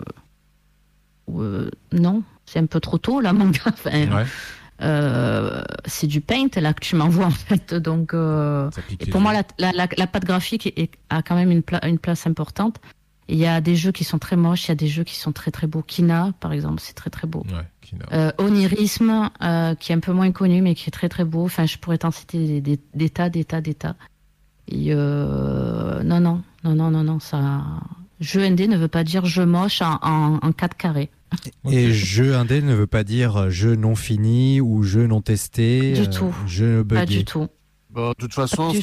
euh, 1.33 1.69
non, 1.91 2.23
c'est 2.45 2.59
un 2.59 2.65
peu 2.65 2.79
trop 2.79 2.97
tôt, 2.97 3.21
là, 3.21 3.33
mon 3.33 3.49
gars. 3.49 4.25
Euh, 4.83 5.63
c'est 5.85 6.07
du 6.07 6.21
paint 6.21 6.47
là 6.55 6.73
que 6.73 6.79
tu 6.79 6.95
m'envoies 6.95 7.27
en 7.27 7.29
fait 7.29 7.75
donc 7.75 8.15
pour 9.11 9.21
moi 9.21 9.31
la, 9.31 9.43
la, 9.59 9.87
la, 9.95 10.07
patte 10.07 10.25
graphique 10.25 10.89
a 11.11 11.21
quand 11.21 11.35
même 11.35 11.51
une, 11.51 11.61
une 11.83 11.99
place 11.99 12.25
importante 12.25 12.81
Il 13.31 13.37
y 13.37 13.45
a 13.47 13.61
des 13.61 13.77
jeux 13.77 13.93
qui 13.93 14.03
sont 14.03 14.19
très 14.19 14.35
moches, 14.35 14.65
il 14.65 14.69
y 14.69 14.71
a 14.73 14.75
des 14.75 14.89
jeux 14.89 15.05
qui 15.05 15.15
sont 15.15 15.31
très 15.31 15.51
très 15.51 15.65
beaux. 15.65 15.81
Kina, 15.81 16.33
par 16.41 16.51
exemple, 16.51 16.81
c'est 16.81 16.93
très 16.93 17.09
très 17.09 17.27
beau. 17.27 17.45
Ouais, 17.49 17.65
Kina. 17.81 18.03
Euh, 18.11 18.31
Onirisme, 18.37 19.29
euh, 19.41 19.73
qui 19.75 19.93
est 19.93 19.95
un 19.95 19.99
peu 19.99 20.11
moins 20.11 20.31
connu, 20.33 20.61
mais 20.61 20.75
qui 20.75 20.89
est 20.89 20.91
très 20.91 21.07
très 21.07 21.23
beau. 21.23 21.45
Enfin, 21.45 21.65
je 21.65 21.77
pourrais 21.77 21.97
t'en 21.97 22.11
citer 22.11 22.45
des, 22.45 22.61
des, 22.61 22.79
des 22.93 23.09
tas, 23.09 23.29
des 23.29 23.45
tas, 23.45 23.61
des 23.61 23.73
tas. 23.73 23.95
Et 24.67 24.87
euh, 24.89 26.03
non, 26.03 26.19
non, 26.19 26.41
non, 26.65 26.75
non, 26.75 26.91
non, 26.91 27.03
non, 27.03 27.19
ça. 27.21 27.63
Jeu 28.19 28.47
ND 28.47 28.67
ne 28.67 28.77
veut 28.77 28.89
pas 28.89 29.03
dire 29.05 29.25
jeu 29.25 29.45
moche 29.45 29.81
en, 29.81 29.97
en, 30.01 30.39
en 30.41 30.51
4 30.51 30.75
carrés. 30.75 31.09
Et 31.69 31.93
jeu 31.93 32.35
indé 32.35 32.61
ne 32.61 32.75
veut 32.75 32.87
pas 32.87 33.05
dire 33.05 33.49
jeu 33.49 33.75
non 33.75 33.95
fini 33.95 34.59
ou 34.59 34.83
jeu 34.83 35.07
non 35.07 35.21
testé. 35.21 35.93
Du 35.93 36.01
euh, 36.01 36.05
tout. 36.05 36.35
Jeu. 36.45 36.83
Pas 36.83 37.05
du 37.05 37.23
tout. 37.23 37.47
Bon, 37.89 38.09
de 38.09 38.15
toute 38.15 38.33
façon, 38.33 38.73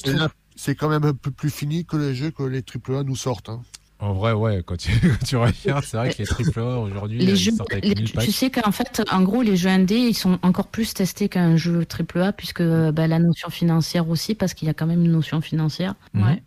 c'est 0.57 0.75
quand 0.75 0.89
même 0.89 1.05
un 1.05 1.13
peu 1.13 1.31
plus 1.31 1.51
fini 1.51 1.85
que 1.85 1.97
les 1.99 2.15
jeux 2.15 2.31
que 2.31 2.43
les 2.43 2.63
AAA 2.63 3.03
nous 3.05 3.17
sortent. 3.17 3.51
hein. 3.51 3.61
En 4.01 4.13
vrai, 4.13 4.33
ouais, 4.33 4.63
quand 4.65 4.77
tu, 4.77 4.93
quand 5.01 5.25
tu 5.27 5.37
regardes, 5.37 5.85
c'est 5.85 5.97
vrai 5.97 6.13
que 6.13 6.19
les 6.19 6.27
triple 6.27 6.61
A 6.61 6.79
aujourd'hui, 6.79 7.19
Les 7.19 7.33
ils 7.33 7.37
jeux, 7.37 7.51
sortent 7.53 7.73
avec 7.73 7.85
les- 7.85 7.95
1000 7.97 8.13
packs. 8.13 8.25
tu 8.25 8.33
sais 8.33 8.49
qu'en 8.51 8.71
fait, 8.71 9.03
en 9.11 9.23
gros, 9.23 9.43
les 9.43 9.57
jeux 9.57 9.71
indés, 9.71 9.97
ils 9.99 10.15
sont 10.15 10.39
encore 10.43 10.69
plus 10.69 10.95
testés 10.95 11.29
qu'un 11.29 11.57
jeu 11.57 11.85
AAA, 11.85 12.33
puisque 12.33 12.63
bah, 12.63 13.07
la 13.09 13.19
notion 13.19 13.51
financière 13.51 14.09
aussi, 14.09 14.35
parce 14.37 14.55
qu'il 14.55 14.67
y 14.67 14.71
a 14.71 14.75
quand 14.75 14.87
même 14.87 15.05
une 15.05 15.11
notion 15.13 15.41
financière. 15.41 15.95
Mhm. 16.15 16.23
Ouais. 16.25 16.43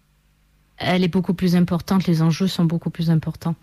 Elle 0.78 1.04
est 1.04 1.08
beaucoup 1.10 1.34
plus 1.34 1.56
importante, 1.56 2.08
les 2.08 2.22
enjeux 2.22 2.48
sont 2.48 2.66
beaucoup 2.66 2.90
plus 2.90 3.10
importants. 3.12 3.56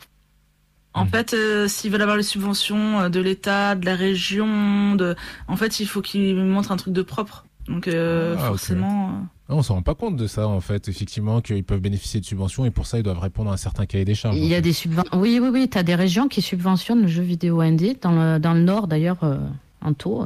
En 0.95 1.05
Mhm. 1.05 1.11
fait, 1.11 1.35
euh, 1.35 1.67
s'ils 1.69 1.91
veulent 1.91 2.03
avoir 2.03 2.17
les 2.17 2.23
subventions 2.23 3.01
euh, 3.01 3.09
de 3.09 3.21
l'État, 3.21 3.75
de 3.75 3.85
la 3.87 3.95
région, 3.97 4.95
de... 4.97 5.17
en 5.47 5.57
fait, 5.57 5.81
il 5.81 5.87
faut 5.87 6.03
qu'ils 6.03 6.37
montrent 6.37 6.73
un 6.73 6.77
truc 6.77 6.93
de 6.93 7.03
propre. 7.03 7.45
Donc 7.67 7.89
euh, 7.89 8.35
Ah, 8.39 8.49
forcément, 8.49 9.09
euh, 9.11 9.13
On 9.51 9.63
s'en 9.63 9.75
rend 9.77 9.83
pas 9.83 9.95
compte 9.95 10.17
de 10.17 10.27
ça, 10.27 10.47
en 10.47 10.61
fait, 10.61 10.89
effectivement, 10.89 11.41
qu'ils 11.41 11.65
peuvent 11.65 11.81
bénéficier 11.81 12.21
de 12.21 12.27
subventions 12.27 12.67
et 12.67 12.71
pour 12.71 12.87
ça, 12.87 12.99
ils 12.99 13.03
doivent 13.03 13.19
répondre 13.19 13.51
à 13.51 13.55
un 13.55 13.59
certain 13.59 13.87
cahier 13.87 14.05
des 14.05 14.15
charges. 14.15 14.37
Il 14.37 14.45
en 14.45 14.49
y 14.49 14.53
a 14.53 14.57
fait. 14.57 14.63
des 14.63 14.73
subventions. 14.75 15.19
Oui, 15.19 15.39
oui, 15.43 15.49
oui, 15.51 15.69
tu 15.71 15.79
as 15.79 15.83
des 15.83 15.95
régions 15.95 16.29
qui 16.29 16.43
subventionnent 16.43 17.03
le 17.03 17.09
jeu 17.09 17.23
vidéo 17.23 17.61
indé, 17.61 17.97
dans 18.01 18.13
le, 18.13 18.39
dans 18.39 18.53
le 18.53 18.61
nord 18.61 18.89
d'ailleurs, 18.89 19.25
euh, 19.25 19.39
en 19.81 19.95
taux. 19.95 20.25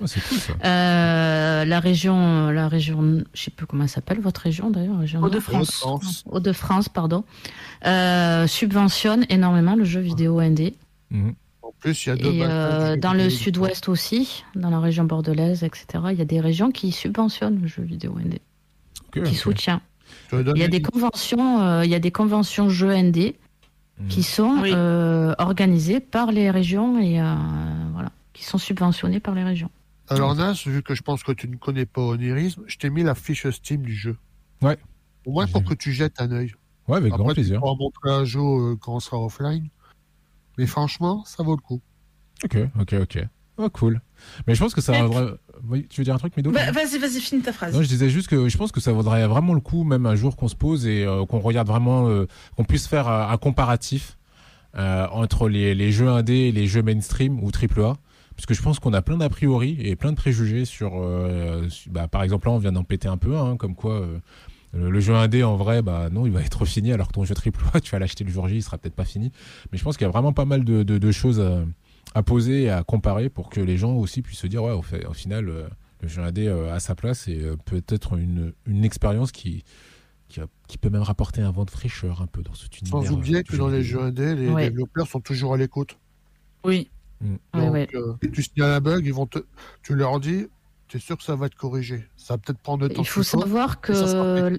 Ah, 0.00 0.06
c'est 0.06 0.20
cool, 0.26 0.38
ça. 0.38 0.52
Euh, 0.64 1.64
la 1.64 1.80
région, 1.80 2.50
la 2.50 2.68
région, 2.68 3.24
je 3.34 3.42
sais 3.42 3.50
plus 3.50 3.66
comment 3.66 3.82
elle 3.82 3.88
s'appelle, 3.88 4.20
votre 4.20 4.40
région 4.40 4.70
d'ailleurs, 4.70 4.98
région 4.98 5.22
Hauts-de-France. 5.22 5.82
Hauts-de-France. 5.84 6.24
Hauts-de-France, 6.30 6.88
pardon, 6.88 7.24
euh, 7.86 8.46
subventionne 8.46 9.26
énormément 9.28 9.74
le 9.74 9.84
jeu 9.84 10.00
vidéo 10.00 10.38
indé. 10.38 10.74
Mhm. 11.10 11.34
Plus, 11.80 12.06
il 12.06 12.08
y 12.08 12.12
a 12.12 12.16
deux 12.16 12.32
Et 12.32 12.42
euh, 12.44 12.96
dans 12.96 13.12
le 13.12 13.28
sud-ouest 13.30 13.88
aussi, 13.88 14.44
dans 14.54 14.70
la 14.70 14.80
région 14.80 15.04
bordelaise, 15.04 15.62
etc., 15.62 15.86
il 16.12 16.18
y 16.18 16.22
a 16.22 16.24
des 16.24 16.40
régions 16.40 16.70
qui 16.70 16.90
subventionnent 16.92 17.60
le 17.60 17.66
jeu 17.68 17.82
vidéo 17.82 18.16
indé, 18.18 18.40
Ok, 19.08 19.22
qui 19.24 19.30
ok. 19.32 19.36
soutient. 19.36 19.80
Il 20.32 20.58
y 20.58 20.62
a 20.64 20.68
des 20.68 20.82
conventions, 20.82 21.60
euh, 21.62 21.84
il 21.84 21.90
y 21.90 21.94
a 21.94 21.98
des 22.00 22.10
conventions 22.10 22.68
jeux 22.68 22.90
indé 22.90 23.36
Mhm. 23.98 24.08
qui 24.08 24.22
sont 24.22 24.58
Oui. 24.62 24.70
euh, 24.74 25.34
organisées 25.38 26.00
par 26.00 26.30
les 26.32 26.50
régions 26.50 26.98
et 27.00 27.20
euh, 27.20 27.34
voilà, 27.92 28.10
qui 28.34 28.44
sont 28.44 28.58
subventionnées 28.58 29.20
par 29.20 29.34
les 29.34 29.42
régions. 29.44 29.70
Alors 30.08 30.34
Nas, 30.34 30.52
vu 30.66 30.82
que 30.82 30.94
je 30.94 31.02
pense 31.02 31.22
que 31.24 31.32
tu 31.32 31.48
ne 31.48 31.56
connais 31.56 31.86
pas 31.86 32.02
Onirisme, 32.02 32.62
je 32.66 32.76
t'ai 32.76 32.90
mis 32.90 33.02
la 33.02 33.14
fiche 33.14 33.48
Steam 33.50 33.82
du 33.82 33.94
jeu. 33.94 34.16
Ouais. 34.62 34.76
Au 35.24 35.32
moins 35.32 35.46
pour 35.46 35.64
que 35.64 35.74
tu 35.74 35.92
jettes 35.92 36.20
un 36.20 36.30
œil. 36.30 36.52
Ouais, 36.88 36.98
avec 36.98 37.10
grand 37.12 37.22
Après, 37.22 37.34
tu 37.34 37.40
plaisir. 37.40 37.58
pourras 37.60 37.74
montrer 37.76 38.10
à 38.10 38.24
Joe 38.24 38.60
euh, 38.74 38.76
quand 38.80 38.94
on 38.94 39.00
sera 39.00 39.18
offline. 39.18 39.68
Mais 40.58 40.66
franchement, 40.66 41.24
ça 41.24 41.42
vaut 41.42 41.54
le 41.56 41.60
coup. 41.62 41.80
Ok, 42.44 42.56
ok, 42.80 42.94
ok. 43.02 43.18
Oh, 43.58 43.70
cool. 43.70 44.00
Mais 44.46 44.54
je 44.54 44.60
pense 44.62 44.74
que 44.74 44.80
ça 44.82 44.92
vaudrait... 45.02 45.32
Oui, 45.68 45.86
tu 45.88 46.00
veux 46.00 46.04
dire 46.04 46.14
un 46.14 46.18
truc, 46.18 46.36
Mido? 46.36 46.50
Bah, 46.50 46.70
vas-y, 46.72 46.98
vas-y, 46.98 47.20
finis 47.20 47.40
ta 47.42 47.52
phrase. 47.52 47.74
Non, 47.74 47.82
je 47.82 47.88
disais 47.88 48.10
juste 48.10 48.28
que 48.28 48.48
je 48.48 48.56
pense 48.58 48.70
que 48.72 48.80
ça 48.80 48.92
vaudrait 48.92 49.26
vraiment 49.26 49.54
le 49.54 49.60
coup, 49.60 49.84
même 49.84 50.04
un 50.04 50.14
jour 50.14 50.36
qu'on 50.36 50.48
se 50.48 50.54
pose 50.54 50.86
et 50.86 51.04
euh, 51.04 51.24
qu'on 51.24 51.38
regarde 51.38 51.66
vraiment, 51.66 52.08
euh, 52.08 52.26
qu'on 52.56 52.64
puisse 52.64 52.86
faire 52.86 53.08
euh, 53.08 53.26
un 53.28 53.36
comparatif 53.38 54.18
euh, 54.76 55.06
entre 55.10 55.48
les, 55.48 55.74
les 55.74 55.90
jeux 55.92 56.08
indés 56.08 56.34
et 56.48 56.52
les 56.52 56.66
jeux 56.66 56.82
mainstream 56.82 57.42
ou 57.42 57.48
AAA. 57.50 57.94
Parce 58.36 58.44
que 58.44 58.52
je 58.52 58.60
pense 58.60 58.78
qu'on 58.78 58.92
a 58.92 59.00
plein 59.00 59.16
d'a 59.16 59.30
priori 59.30 59.78
et 59.80 59.96
plein 59.96 60.10
de 60.12 60.16
préjugés 60.16 60.66
sur, 60.66 60.92
euh, 60.96 61.66
sur- 61.70 61.90
bah, 61.90 62.06
par 62.08 62.22
exemple 62.22 62.48
là 62.48 62.52
on 62.52 62.58
vient 62.58 62.72
d'en 62.72 62.84
péter 62.84 63.08
un 63.08 63.16
peu, 63.16 63.38
hein, 63.38 63.56
comme 63.56 63.74
quoi 63.74 63.94
euh, 63.94 64.18
le, 64.76 64.90
le 64.90 65.00
jeu 65.00 65.14
indé 65.14 65.42
en 65.42 65.56
vrai, 65.56 65.82
bah 65.82 66.08
non, 66.10 66.26
il 66.26 66.32
va 66.32 66.42
être 66.42 66.64
fini 66.64 66.92
alors 66.92 67.08
que 67.08 67.12
ton 67.14 67.24
jeu 67.24 67.34
AAA, 67.34 67.80
tu 67.82 67.90
vas 67.92 67.98
l'acheter 67.98 68.24
le 68.24 68.30
jour 68.30 68.48
J, 68.48 68.56
il 68.56 68.62
sera 68.62 68.78
peut-être 68.78 68.94
pas 68.94 69.04
fini. 69.04 69.32
Mais 69.72 69.78
je 69.78 69.84
pense 69.84 69.96
qu'il 69.96 70.04
y 70.06 70.08
a 70.08 70.12
vraiment 70.12 70.32
pas 70.32 70.44
mal 70.44 70.64
de, 70.64 70.82
de, 70.82 70.98
de 70.98 71.12
choses 71.12 71.40
à, 71.40 71.64
à 72.14 72.22
poser 72.22 72.64
et 72.64 72.70
à 72.70 72.82
comparer 72.84 73.28
pour 73.28 73.48
que 73.50 73.60
les 73.60 73.76
gens 73.76 73.94
aussi 73.94 74.22
puissent 74.22 74.38
se 74.40 74.46
dire 74.46 74.62
ouais, 74.62 74.72
au, 74.72 74.82
fait, 74.82 75.04
au 75.06 75.12
final. 75.12 75.48
euh, 75.48 75.68
le 76.02 76.08
jeu 76.08 76.20
indé 76.22 76.46
euh, 76.46 76.74
à 76.74 76.78
sa 76.78 76.94
place 76.94 77.26
et 77.26 77.40
euh, 77.40 77.56
peut-être 77.64 78.18
une, 78.18 78.52
une 78.66 78.84
expérience 78.84 79.32
qui, 79.32 79.64
qui, 80.28 80.40
a- 80.40 80.46
qui 80.68 80.76
peut 80.76 80.90
même 80.90 81.00
rapporter 81.02 81.40
un 81.40 81.50
vent 81.50 81.64
de 81.64 81.70
fraîcheur 81.70 82.20
un 82.20 82.26
peu 82.26 82.42
dans 82.42 82.52
cet 82.52 82.78
univers. 82.82 83.00
Sans 83.02 83.10
euh, 83.10 83.16
oublier 83.16 83.42
que 83.42 83.56
dans 83.56 83.68
les 83.68 83.82
jeux 83.82 84.02
indés, 84.02 84.34
les 84.34 84.50
Ouais. 84.50 84.68
développeurs 84.68 85.06
sont 85.06 85.20
toujours 85.20 85.54
à 85.54 85.56
l'écoute. 85.56 85.98
Oui. 86.64 86.90
Ouais, 87.22 87.38
Donc, 87.54 87.72
ouais. 87.72 87.88
euh, 87.94 88.12
tu 88.30 88.42
signales 88.42 88.72
un 88.72 88.80
bug, 88.82 89.06
ils 89.06 89.14
vont 89.14 89.24
te, 89.24 89.38
tu 89.82 89.94
leur 89.94 90.20
dis, 90.20 90.48
tu 90.88 90.96
es 90.96 91.00
sûr 91.00 91.16
que 91.16 91.22
ça 91.24 91.34
va 91.36 91.46
être 91.46 91.54
corrigé. 91.54 92.04
Ça 92.16 92.34
va 92.34 92.38
peut-être 92.38 92.58
prendre 92.60 92.82
le 92.84 92.88
temps 92.90 93.02
Il 93.02 93.06
faut 93.06 93.22
savoir 93.22 93.80
que 93.80 94.58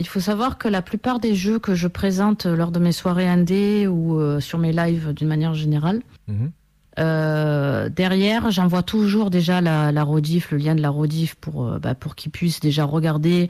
il 0.00 0.06
faut 0.06 0.20
savoir 0.20 0.58
que 0.58 0.68
la 0.68 0.80
plupart 0.82 1.18
des 1.18 1.34
jeux 1.34 1.58
que 1.58 1.74
je 1.74 1.88
présente 1.88 2.46
lors 2.46 2.70
de 2.70 2.78
mes 2.78 2.92
soirées 2.92 3.28
indé 3.28 3.88
ou 3.88 4.20
euh, 4.20 4.38
sur 4.38 4.58
mes 4.58 4.72
lives 4.72 5.12
d'une 5.12 5.26
manière 5.26 5.54
générale, 5.54 6.02
Mhm. 6.28 6.52
euh, 7.00 7.88
derrière 7.88 8.50
j'envoie 8.52 8.82
toujours 8.84 9.30
déjà 9.30 9.60
la, 9.60 9.90
la 9.92 10.02
rediff, 10.04 10.50
le 10.52 10.58
lien 10.58 10.74
de 10.76 10.80
la 10.82 10.90
rediff 10.90 11.34
pour 11.34 11.66
euh, 11.66 11.78
bah, 11.80 11.94
pour 11.96 12.14
qu'ils 12.14 12.30
puissent 12.30 12.60
déjà 12.60 12.84
regarder 12.84 13.48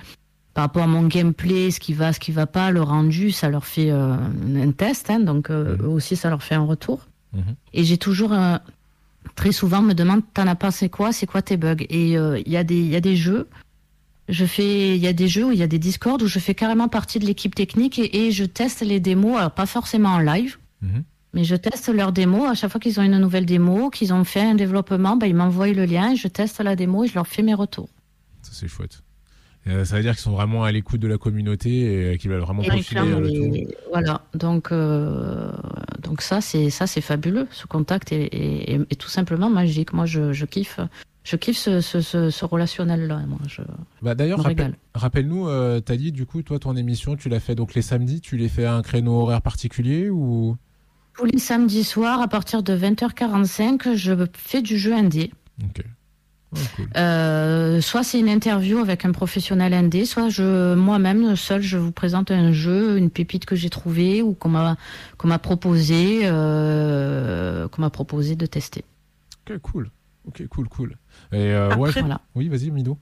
par 0.55 0.65
rapport 0.65 0.83
à 0.83 0.87
mon 0.87 1.07
gameplay, 1.07 1.71
ce 1.71 1.79
qui 1.81 1.93
va, 1.93 2.13
ce 2.13 2.19
qui 2.19 2.33
va 2.33 2.47
pas, 2.47 2.71
le 2.71 2.83
rendu, 2.83 3.31
ça 3.31 3.49
leur 3.49 3.65
fait 3.67 3.91
un 3.91 4.73
test, 4.77 5.09
hein, 5.11 5.21
donc 5.21 5.51
Mhm. 5.51 5.79
eux 5.83 5.89
aussi 5.89 6.17
ça 6.17 6.31
leur 6.31 6.43
fait 6.43 6.55
un 6.57 6.65
retour. 6.65 7.07
Mhm. 7.35 7.43
Et 7.75 7.85
j'ai 7.85 7.99
toujours 7.99 8.33
euh, 8.33 8.57
très 9.35 9.53
souvent 9.53 9.83
me 9.83 9.93
demande 9.95 10.23
t'en 10.35 10.47
as 10.47 10.55
pensé 10.55 10.89
quoi, 10.89 11.13
c'est 11.13 11.27
quoi 11.27 11.43
tes 11.43 11.57
bugs 11.57 11.85
Et 11.89 12.17
euh, 12.19 12.41
il 12.45 12.53
y 12.53 12.57
a 12.57 12.65
des 12.65 12.81
y 12.81 12.97
a 12.97 13.01
des 13.01 13.17
jeux 13.17 13.49
je 14.29 14.45
fais, 14.45 14.95
il 14.95 15.03
y 15.03 15.07
a 15.07 15.15
des 15.15 15.27
jeux 15.27 15.47
où 15.47 15.53
il 15.53 15.59
y 15.59 15.63
a 15.63 15.67
des 15.67 15.79
discords 15.79 16.19
où 16.21 16.27
je 16.27 16.39
fais 16.39 16.55
carrément 16.55 16.89
partie 16.89 17.19
de 17.19 17.25
l'équipe 17.25 17.55
technique 17.55 17.99
et, 17.99 18.27
et 18.27 18.31
je 18.31 18.45
teste 18.45 18.83
les 18.83 19.01
démos, 19.01 19.39
alors 19.39 19.53
pas 19.53 19.65
forcément 19.67 20.11
en 20.11 20.19
live, 20.19 20.59
Mhm. 20.83 21.03
mais 21.33 21.45
je 21.45 21.57
teste 21.57 21.89
leurs 21.89 22.13
démos. 22.13 22.47
À 22.49 22.55
chaque 22.55 22.71
fois 22.71 22.79
qu'ils 22.81 23.01
ont 23.01 23.03
une 23.03 23.19
nouvelle 23.19 23.47
démo, 23.47 23.89
qu'ils 23.91 24.13
ont 24.13 24.25
fait 24.25 24.43
un 24.43 24.55
développement, 24.55 25.17
ben, 25.17 25.27
ils 25.27 25.35
m'envoient 25.35 25.73
le 25.73 25.87
lien, 25.87 26.15
je 26.15 26.29
teste 26.29 26.61
la 26.61 26.77
démo 26.77 27.05
et 27.05 27.09
je 27.09 27.15
leur 27.15 27.27
fais 27.27 27.43
mes 27.43 27.55
retours. 27.55 27.89
Ça, 28.43 28.51
c'est 28.53 28.69
chouette. 28.69 29.01
Euh, 29.69 29.85
ça 29.85 29.97
veut 29.97 30.03
dire 30.03 30.13
qu'ils 30.13 30.21
sont 30.23 30.33
vraiment 30.33 30.65
à 30.65 30.73
l'écoute 30.73 31.01
de 31.01 31.09
la 31.09 31.19
communauté 31.19 31.71
et 31.81 32.05
euh, 32.15 32.17
qu'ils 32.17 32.31
veulent 32.31 32.41
vraiment 32.41 32.63
profiler 32.77 33.01
le 33.21 33.29
tout. 33.67 33.73
Voilà, 33.91 34.23
donc 34.35 34.73
euh, 34.73 35.51
donc 36.03 36.23
ça 36.23 36.41
c'est 36.41 36.71
ça 36.71 36.87
c'est 36.87 37.01
fabuleux. 37.01 37.47
Ce 37.51 37.67
contact 37.67 38.13
est, 38.13 38.25
est- 38.33 38.73
est- 38.75 38.87
est 38.93 39.01
tout 39.01 39.09
simplement 39.09 39.51
magique. 39.51 39.93
Moi 39.93 40.07
je, 40.07 40.33
je 40.33 40.47
kiffe, 40.47 40.81
je 41.25 41.37
kiffe 41.37 41.59
ce, 41.59 41.81
ce, 41.81 42.01
ce, 42.01 42.31
ce 42.31 42.45
relationnel 42.45 43.07
là. 43.09 43.21
Moi 43.27 43.39
je 43.47 43.63
Bah, 44.01 44.15
D'ailleurs, 44.15 44.41
rappel- 44.43 44.75
rappelle-nous, 44.95 45.49
euh, 45.49 45.81
t'as 45.81 45.97
dit 45.97 46.13
du 46.13 46.25
coup, 46.25 46.43
toi, 46.43 46.59
ton 46.59 46.75
émission, 46.77 47.17
tu 47.17 47.29
l'as 47.29 47.41
fait 47.41 47.55
donc 47.55 47.75
les 47.75 47.83
samedis, 47.83 48.21
tu 48.21 48.37
les 48.37 48.49
fais 48.49 48.65
à 48.65 48.75
un 48.75 48.83
créneau 48.83 49.21
horaire 49.21 49.43
particulier 49.43 50.09
ou? 50.09 50.57
Tous 51.15 51.25
les 51.27 51.39
samedis 51.39 51.83
soirs 51.85 52.21
à 52.23 52.29
partir 52.29 52.63
de 52.63 52.77
20h45, 52.77 53.95
je 53.97 54.13
fais 54.35 54.63
du 54.63 54.79
jeu 54.79 54.95
indé. 54.95 55.33
Ok. 55.65 55.83
Oh, 56.55 56.59
cool. 56.77 56.89
Euh, 56.97 57.81
soit 57.83 58.03
c'est 58.03 58.19
une 58.19 58.29
interview 58.29 58.79
avec 58.79 59.05
un 59.05 59.13
professionnel 59.13 59.75
indé, 59.75 60.07
soit 60.07 60.31
je 60.31 60.75
moi-même 60.75 61.37
seul 61.37 61.61
je 61.61 61.77
vous 61.77 61.93
présente 61.93 62.31
un 62.31 62.53
jeu, 62.53 62.97
une 62.97 63.11
pépite 63.11 63.45
que 63.45 63.55
j'ai 63.55 63.69
trouvée 63.69 64.23
ou 64.23 64.33
qu'on 64.33 64.49
m'a 64.49 64.77
qu'on 65.19 65.29
m'a 65.29 65.39
proposé 65.39 66.21
euh, 66.25 67.69
qu'on 67.69 67.83
m'a 67.83 67.91
proposé 67.91 68.35
de 68.35 68.47
tester. 68.47 68.85
Ok, 69.51 69.59
cool. 69.59 69.91
Ok, 70.27 70.47
cool, 70.49 70.69
cool. 70.69 70.97
Et 71.33 71.37
euh, 71.37 71.75
ouais, 71.77 71.89
Après, 71.89 72.01
Voilà. 72.01 72.21
oui, 72.35 72.49
vas-y, 72.49 72.71
Mido. 72.71 72.99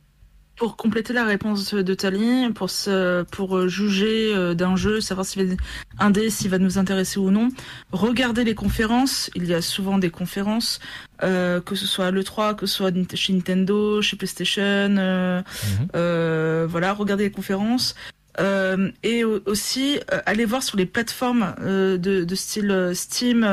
Pour 0.56 0.76
compléter 0.76 1.12
la 1.12 1.24
réponse 1.26 1.74
de 1.74 1.94
Tali, 1.94 2.50
pour 2.54 2.70
se, 2.70 3.24
pour 3.24 3.58
euh, 3.58 3.68
juger 3.68 4.34
euh, 4.34 4.54
d'un 4.54 4.74
jeu, 4.74 5.02
savoir 5.02 5.26
s'il 5.26 5.44
va 5.46 5.54
un 5.98 6.10
dé, 6.10 6.30
s'il 6.30 6.50
va 6.50 6.58
nous 6.58 6.78
intéresser 6.78 7.18
ou 7.20 7.30
non, 7.30 7.50
regardez 7.92 8.42
les 8.42 8.54
conférences. 8.54 9.30
Il 9.34 9.44
y 9.44 9.52
a 9.52 9.60
souvent 9.60 9.98
des 9.98 10.08
conférences, 10.08 10.80
euh, 11.22 11.60
que 11.60 11.74
ce 11.74 11.86
soit 11.86 12.06
à 12.06 12.10
l'E3, 12.10 12.54
que 12.56 12.64
ce 12.64 12.74
soit 12.74 12.90
chez 13.14 13.34
Nintendo, 13.34 14.00
chez 14.00 14.16
PlayStation, 14.16 14.62
euh, 14.62 15.42
Mhm. 15.80 15.88
euh, 15.94 16.66
voilà, 16.68 16.94
regardez 16.94 17.24
les 17.24 17.30
conférences. 17.30 17.94
Euh, 18.40 18.90
et 19.02 19.24
au- 19.24 19.40
aussi, 19.46 19.98
euh, 20.12 20.20
allez 20.24 20.44
voir 20.46 20.62
sur 20.62 20.78
les 20.78 20.86
plateformes 20.86 21.54
euh, 21.60 21.98
de, 21.98 22.24
de 22.24 22.34
style 22.34 22.92
Steam, 22.94 23.46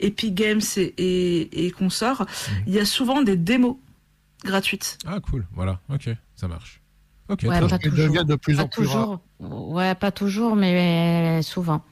Epic 0.00 0.34
Games 0.34 0.60
et, 0.78 0.94
et, 0.96 1.66
et 1.66 1.70
consorts, 1.70 2.24
il 2.66 2.72
y 2.74 2.78
a 2.78 2.84
souvent 2.86 3.20
des 3.22 3.36
démos 3.36 3.76
gratuites. 4.44 4.98
Ah, 5.06 5.18
cool. 5.20 5.46
Voilà. 5.54 5.80
Ok, 5.90 6.08
ça 6.38 6.48
marche. 6.48 6.80
Ok, 7.28 7.40
Ouais, 7.42 7.60
pas 7.60 7.78
toujours. 7.78 8.06
deviennent 8.06 8.26
de 8.26 8.36
plus 8.36 8.56
Pas 8.56 8.62
en 8.62 8.68
plus 8.68 8.84
toujours. 8.84 9.20
Ouais, 9.40 9.94
pas 9.94 10.10
toujours, 10.10 10.56
mais 10.56 11.42
souvent. 11.42 11.82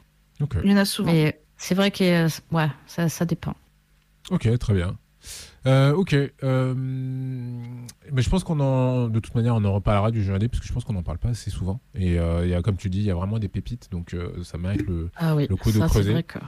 Ok. 0.41 0.57
Il 0.65 0.71
y 0.71 0.75
en 0.75 0.79
a 0.79 0.85
souvent. 0.85 1.13
Mais 1.13 1.41
c'est 1.59 1.75
vrai 1.75 1.91
que 1.91 2.27
euh, 2.27 2.29
ouais, 2.53 2.69
ça, 2.87 3.09
ça 3.09 3.25
dépend. 3.27 3.55
Ok, 4.31 4.49
très 4.59 4.73
bien. 4.75 4.97
Euh, 5.67 5.93
ok. 5.95 6.15
Euh, 6.43 6.75
mais 8.13 8.23
je 8.23 8.31
pense 8.31 8.45
qu'on 8.45 8.61
en, 8.61 9.09
de 9.09 9.19
toute 9.21 9.35
manière, 9.35 9.55
on 9.57 9.65
en 9.65 9.73
reparlera 9.75 10.11
du 10.11 10.23
jeu 10.23 10.33
indé 10.35 10.49
parce 10.49 10.61
que 10.61 10.67
je 10.67 10.73
pense 10.73 10.85
qu'on 10.85 10.93
n'en 10.93 11.03
parle 11.03 11.19
pas 11.19 11.31
assez 11.31 11.51
souvent. 11.51 11.81
Et 11.95 12.19
euh, 12.19 12.45
il 12.47 12.51
y 12.51 12.55
a, 12.55 12.63
comme 12.63 12.77
tu 12.77 12.89
dis, 12.89 12.99
il 12.99 13.05
y 13.05 13.11
a 13.11 13.15
vraiment 13.15 13.39
des 13.39 13.49
pépites, 13.49 13.91
donc 13.91 14.15
euh, 14.15 14.43
ça 14.45 14.59
mérite 14.59 14.87
le, 14.87 15.11
Ah 15.17 15.35
oui, 15.35 15.47
le 15.51 15.57
coup 15.57 15.71
de 15.73 15.79
ça, 15.79 15.89
c'est 15.89 15.93
creuser. 15.95 16.13
vrai 16.13 16.23
que- 16.23 16.39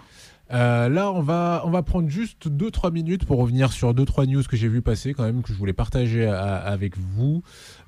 Euh, 0.50 0.88
là, 0.88 1.12
on 1.12 1.20
va, 1.20 1.62
on 1.66 1.70
va 1.70 1.82
prendre 1.82 2.08
juste 2.08 2.48
2-3 2.48 2.90
minutes 2.92 3.24
pour 3.26 3.38
revenir 3.38 3.70
sur 3.72 3.92
2-3 3.94 4.26
news 4.26 4.42
que 4.42 4.56
j'ai 4.56 4.68
vu 4.68 4.80
passer 4.82 5.12
quand 5.12 5.24
même, 5.24 5.42
que 5.42 5.52
je 5.52 5.58
voulais 5.58 5.72
partager 5.74 6.26
avec 6.26 6.96
vous. 6.96 7.42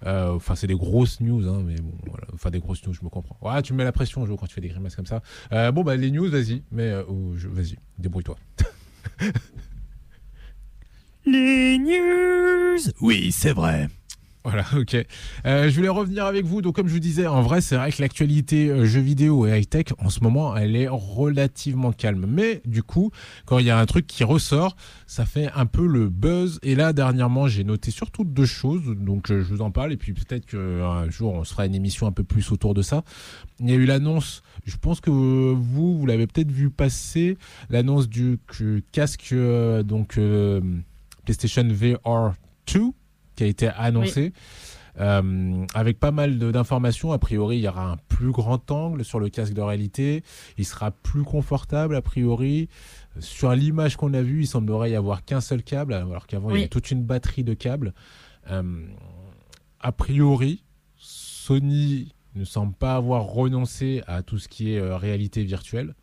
Euh, 0.06 0.34
Enfin, 0.34 0.54
c'est 0.54 0.66
des 0.66 0.74
grosses 0.74 1.20
news, 1.20 1.46
hein, 1.48 1.62
mais 1.64 1.76
bon, 1.76 1.92
voilà. 2.06 2.26
Enfin, 2.34 2.50
des 2.50 2.61
grosses 2.61 2.86
news, 2.86 2.92
je 2.94 3.02
me 3.02 3.08
comprends. 3.08 3.36
Ouais, 3.42 3.61
tu 3.62 3.72
me 3.72 3.78
mets 3.78 3.84
la 3.84 3.92
pression, 3.92 4.24
Jo, 4.26 4.36
quand 4.36 4.46
tu 4.46 4.54
fais 4.54 4.61
des 4.61 4.68
grimaces 4.68 4.96
comme 4.96 5.06
ça. 5.06 5.22
Euh, 5.52 5.72
bon, 5.72 5.82
bah, 5.82 5.96
les 5.96 6.11
news, 6.11 6.28
vas-y. 6.30 6.62
Mais, 6.70 6.90
euh, 6.90 7.02
oh, 7.08 7.32
vas-y, 7.52 7.76
débrouille-toi. 7.98 8.36
Les 11.26 11.78
news 11.78 12.78
Oui, 13.00 13.30
c'est 13.32 13.52
vrai. 13.52 13.88
Voilà, 14.43 14.64
ok. 14.76 14.97
Euh, 15.45 15.68
je 15.68 15.76
voulais 15.76 15.88
revenir 15.91 16.24
avec 16.24 16.47
vous. 16.47 16.62
Donc, 16.62 16.76
comme 16.76 16.88
je 16.88 16.95
vous 16.95 16.99
disais, 17.01 17.26
en 17.26 17.43
vrai, 17.43 17.61
c'est 17.61 17.76
vrai 17.76 17.93
que 17.93 18.01
l'actualité 18.01 18.70
euh, 18.70 18.86
jeux 18.86 19.01
vidéo 19.01 19.47
et 19.47 19.59
high-tech, 19.59 19.86
en 19.99 20.09
ce 20.09 20.20
moment, 20.20 20.57
elle 20.57 20.76
est 20.76 20.88
relativement 20.88 21.93
calme. 21.93 22.24
Mais 22.26 22.62
du 22.64 22.82
coup, 22.82 23.11
quand 23.45 23.59
il 23.59 23.66
y 23.66 23.70
a 23.70 23.78
un 23.78 23.84
truc 23.86 24.07
qui 24.07 24.24
ressort, 24.24 24.76
ça 25.07 25.26
fait 25.26 25.51
un 25.55 25.66
peu 25.66 25.86
le 25.86 26.09
buzz. 26.09 26.59
Et 26.62 26.74
là, 26.74 26.93
dernièrement, 26.95 27.49
j'ai 27.49 27.64
noté 27.64 27.91
surtout 27.91 28.24
deux 28.24 28.47
choses. 28.47 28.82
Donc, 28.97 29.30
euh, 29.30 29.43
je 29.43 29.49
vous 29.55 29.61
en 29.61 29.70
parle. 29.70 29.93
Et 29.93 29.97
puis, 29.99 30.14
peut-être 30.14 30.47
qu'un 30.47 31.11
jour, 31.11 31.34
on 31.34 31.45
se 31.45 31.53
fera 31.53 31.66
une 31.66 31.74
émission 31.74 32.07
un 32.07 32.12
peu 32.12 32.24
plus 32.24 32.51
autour 32.51 32.72
de 32.72 32.80
ça. 32.82 33.03
Il 33.59 33.68
y 33.68 33.72
a 33.72 33.76
eu 33.76 33.84
l'annonce, 33.84 34.43
je 34.64 34.76
pense 34.78 35.03
que 35.03 35.11
vous, 35.11 35.99
vous 35.99 36.07
l'avez 36.07 36.26
peut-être 36.26 36.51
vu 36.51 36.70
passer, 36.70 37.36
l'annonce 37.68 38.09
du 38.09 38.38
que- 38.47 38.82
casque, 38.91 39.34
donc, 39.84 40.18
PlayStation 41.26 41.68
VR 41.68 42.32
2 42.72 42.80
qui 43.41 43.45
a 43.45 43.47
été 43.47 43.68
annoncé. 43.68 44.34
Euh, 44.99 45.64
avec 45.72 45.99
pas 45.99 46.11
mal 46.11 46.38
d'informations, 46.38 47.12
a 47.12 47.18
priori 47.18 47.57
il 47.57 47.62
y 47.62 47.68
aura 47.68 47.93
un 47.93 47.97
plus 48.09 48.32
grand 48.32 48.70
angle 48.70 49.03
sur 49.03 49.18
le 49.18 49.30
casque 49.30 49.55
de 49.55 49.62
réalité, 49.62 50.22
il 50.59 50.66
sera 50.66 50.91
plus 50.91 51.22
confortable 51.22 51.97
a 51.97 52.03
priori. 52.03 52.68
Sur 53.18 53.53
l'image 53.53 53.97
qu'on 53.97 54.12
a 54.12 54.20
vue, 54.20 54.43
il 54.43 54.47
semblerait 54.47 54.91
y 54.91 54.95
avoir 54.95 55.24
qu'un 55.24 55.41
seul 55.41 55.62
câble, 55.62 55.95
alors 55.95 56.26
qu'avant 56.26 56.51
il 56.51 56.57
y 56.57 56.59
avait 56.59 56.68
toute 56.68 56.91
une 56.91 57.03
batterie 57.03 57.45
de 57.45 57.55
câbles. 57.55 57.95
Euh, 58.51 58.84
a 59.80 59.93
priori, 59.93 60.62
Sony 60.99 62.12
ne 62.34 62.45
semble 62.45 62.74
pas 62.74 62.95
avoir 62.95 63.24
renoncé 63.24 64.03
à 64.07 64.22
tout 64.22 64.38
ce 64.38 64.49
qui 64.49 64.74
est 64.74 64.78
euh, 64.78 64.99
réalité 64.99 65.45
virtuelle. 65.45 65.95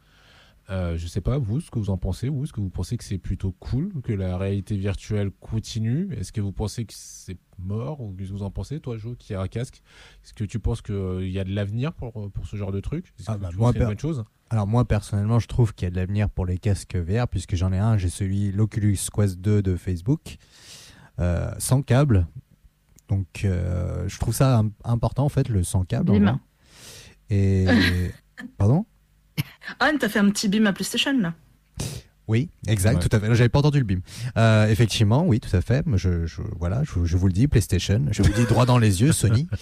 Euh, 0.69 0.97
je 0.97 1.07
sais 1.07 1.21
pas, 1.21 1.37
vous, 1.37 1.61
ce 1.61 1.71
que 1.71 1.79
vous 1.79 1.89
en 1.89 1.97
pensez, 1.97 2.27
vous, 2.27 2.43
est-ce 2.43 2.51
que 2.51 2.59
vous 2.59 2.69
pensez 2.69 2.97
que 2.97 3.03
c'est 3.05 3.17
plutôt 3.17 3.53
cool 3.53 3.89
que 4.03 4.11
la 4.11 4.37
réalité 4.37 4.75
virtuelle 4.75 5.31
continue? 5.39 6.09
Est-ce 6.13 6.33
que 6.33 6.41
vous 6.41 6.51
pensez 6.51 6.83
que 6.83 6.93
c'est 6.93 7.37
mort 7.57 8.01
Ou 8.01 8.13
qu'est-ce 8.13 8.29
que 8.31 8.33
vous 8.35 8.43
en 8.43 8.51
pensez, 8.51 8.81
toi, 8.81 8.97
Jo, 8.97 9.15
qui 9.17 9.33
a 9.33 9.39
un 9.39 9.47
casque? 9.47 9.81
Est-ce 10.25 10.33
que 10.33 10.43
tu 10.43 10.59
penses 10.59 10.81
qu'il 10.81 11.29
y 11.29 11.39
a 11.39 11.45
de 11.45 11.51
l'avenir 11.55 11.93
pour, 11.93 12.29
pour 12.31 12.45
ce 12.47 12.57
genre 12.57 12.73
de 12.73 12.81
truc? 12.81 13.13
Est-ce 13.17 13.31
Ah 13.31 13.35
que 13.37 13.41
bah, 13.43 13.49
tu 13.49 13.57
moi, 13.57 13.71
per- 13.71 13.85
bonne 13.85 13.99
chose 13.99 14.25
Alors 14.49 14.67
moi 14.67 14.83
personnellement, 14.85 15.39
je 15.39 15.47
trouve 15.47 15.73
qu'il 15.73 15.85
y 15.85 15.87
a 15.87 15.91
de 15.91 15.95
l'avenir 15.95 16.29
pour 16.29 16.45
les 16.45 16.57
casques 16.57 16.97
VR 16.97 17.29
puisque 17.29 17.55
j'en 17.55 17.71
ai 17.71 17.77
un, 17.79 17.95
j'ai 17.97 18.09
celui 18.09 18.51
l'Oculus 18.51 18.97
Quest 19.13 19.39
2 19.39 19.61
de 19.61 19.77
Facebook 19.77 20.35
euh, 21.21 21.49
sans 21.59 21.81
câble. 21.81 22.27
Donc 23.07 23.45
euh, 23.45 24.05
je 24.09 24.19
trouve 24.19 24.33
ça 24.33 24.57
im- 24.59 24.71
important 24.83 25.23
en 25.23 25.29
fait 25.29 25.47
le 25.47 25.63
sans 25.63 25.85
câble. 25.85 26.11
Et 27.29 27.65
pardon? 28.57 28.85
Ah, 29.79 29.91
t'as 29.99 30.09
fait 30.09 30.19
un 30.19 30.29
petit 30.29 30.47
beam 30.47 30.65
à 30.67 30.73
PlayStation 30.73 31.17
là. 31.19 31.33
Oui, 32.29 32.49
exact, 32.67 32.95
Ouais. 33.01 33.07
tout 33.07 33.15
à 33.15 33.21
fait. 33.21 33.27
J'avais 33.35 33.47
pas 33.47 33.59
entendu 33.59 33.77
le 33.79 33.85
bim. 33.85 33.99
Euh, 34.37 34.67
effectivement, 34.67 35.25
oui, 35.25 35.39
tout 35.39 35.55
à 35.55 35.61
fait. 35.61 35.85
Moi, 35.85 35.97
Je, 35.97 36.25
je- 36.25 36.41
voilà, 36.59 36.81
je, 36.83 37.05
je 37.05 37.15
vous 37.15 37.27
le 37.27 37.31
dis, 37.31 37.47
PlayStation. 37.47 38.01
Je 38.11 38.21
vous 38.21 38.27
le 38.27 38.33
dis 38.33 38.43
droit 38.45 38.65
dans 38.65 38.77
les 38.77 39.01
yeux, 39.01 39.13
Sony. 39.13 39.47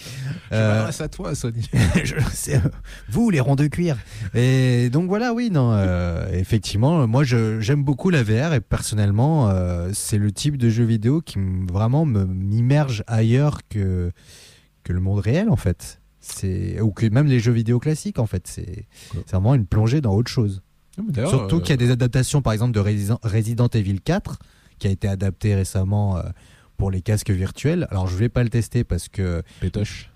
Euh, 0.51 0.89
à 0.99 1.07
toi, 1.07 1.35
Sony. 1.35 1.67
je- 2.03 2.15
c'est, 2.33 2.59
vous 3.09 3.29
les 3.29 3.39
ronds 3.39 3.55
de 3.55 3.67
cuir. 3.67 3.97
Et 4.33 4.89
donc 4.89 5.07
voilà, 5.09 5.33
oui, 5.33 5.51
non, 5.51 5.73
euh, 5.73 6.27
effectivement, 6.33 7.07
moi 7.07 7.23
je 7.23 7.59
j'aime 7.61 7.83
beaucoup 7.83 8.09
la 8.09 8.23
VR 8.23 8.53
et 8.53 8.61
personnellement, 8.61 9.49
euh, 9.49 9.89
c'est 9.93 10.17
le 10.17 10.31
type 10.31 10.57
de 10.57 10.69
jeu 10.69 10.85
vidéo 10.85 11.21
qui 11.21 11.37
m- 11.37 11.67
vraiment 11.71 12.05
me 12.05 12.25
m'immerge 12.25 13.03
ailleurs 13.07 13.59
que 13.69 14.11
que 14.83 14.93
le 14.93 14.99
monde 15.01 15.19
réel 15.19 15.49
en 15.49 15.55
fait. 15.55 15.99
C'est 16.27 16.81
ou 16.81 16.91
que 16.91 17.05
même 17.07 17.27
les 17.27 17.39
jeux 17.39 17.51
vidéo 17.51 17.79
classiques 17.79 18.19
en 18.19 18.25
fait. 18.25 18.47
C'est 18.47 18.85
Ouais. 19.13 19.23
vraiment 19.31 19.53
une 19.53 19.65
plongée 19.67 20.01
dans 20.01 20.13
autre 20.15 20.31
chose. 20.31 20.61
D'ailleurs, 20.97 21.29
Surtout 21.29 21.57
euh, 21.57 21.59
qu'il 21.59 21.69
y 21.71 21.73
a 21.73 21.77
des 21.77 21.91
adaptations, 21.91 22.41
par 22.41 22.53
exemple, 22.53 22.71
de 22.71 22.79
Resident, 22.79 23.19
Resident 23.21 23.67
Evil 23.67 23.99
4, 24.01 24.39
qui 24.79 24.87
a 24.87 24.91
été 24.91 25.07
adapté 25.07 25.53
récemment 25.53 26.17
euh, 26.17 26.23
pour 26.77 26.89
les 26.89 27.01
casques 27.01 27.31
virtuels. 27.31 27.85
Alors, 27.91 28.07
je 28.07 28.15
vais 28.15 28.29
pas 28.29 28.43
le 28.43 28.49
tester 28.49 28.83
parce 28.83 29.07
que 29.09 29.43
Pétoche. 29.59 30.09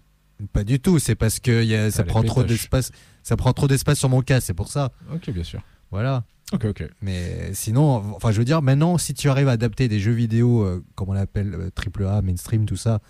pas 0.53 0.63
du 0.63 0.79
tout. 0.79 0.97
C'est 0.99 1.15
parce 1.15 1.39
que 1.39 1.61
il 1.63 1.67
y 1.69 1.75
a- 1.75 1.91
ça 1.91 2.03
Ah, 2.03 2.05
prend 2.05 2.23
trop 2.23 2.43
d'espace. 2.43 2.91
Ça 3.23 3.35
prend 3.35 3.51
trop 3.53 3.67
d'espace 3.67 3.99
sur 3.99 4.09
mon 4.09 4.21
casque. 4.21 4.47
C'est 4.47 4.53
pour 4.53 4.69
ça. 4.69 4.91
Ok, 5.13 5.29
bien 5.31 5.43
sûr. 5.43 5.61
Voilà. 5.91 6.23
Ok, 6.53 6.65
ok. 6.65 6.89
Mais 7.01 7.51
sinon, 7.53 8.01
enfin, 8.15 8.31
je 8.31 8.39
veux 8.39 8.45
dire, 8.45 8.61
maintenant, 8.61 8.97
si 8.97 9.13
tu 9.13 9.29
arrives 9.29 9.49
à 9.49 9.51
adapter 9.51 9.87
des 9.89 9.99
jeux 9.99 10.13
vidéo, 10.13 10.63
euh, 10.63 10.83
comme 10.95 11.09
on 11.09 11.13
l'appelle, 11.13 11.53
euh, 11.53 11.69
triple 11.69 12.05
A, 12.07 12.21
mainstream, 12.23 12.65
tout 12.65 12.75
ça, 12.77 13.01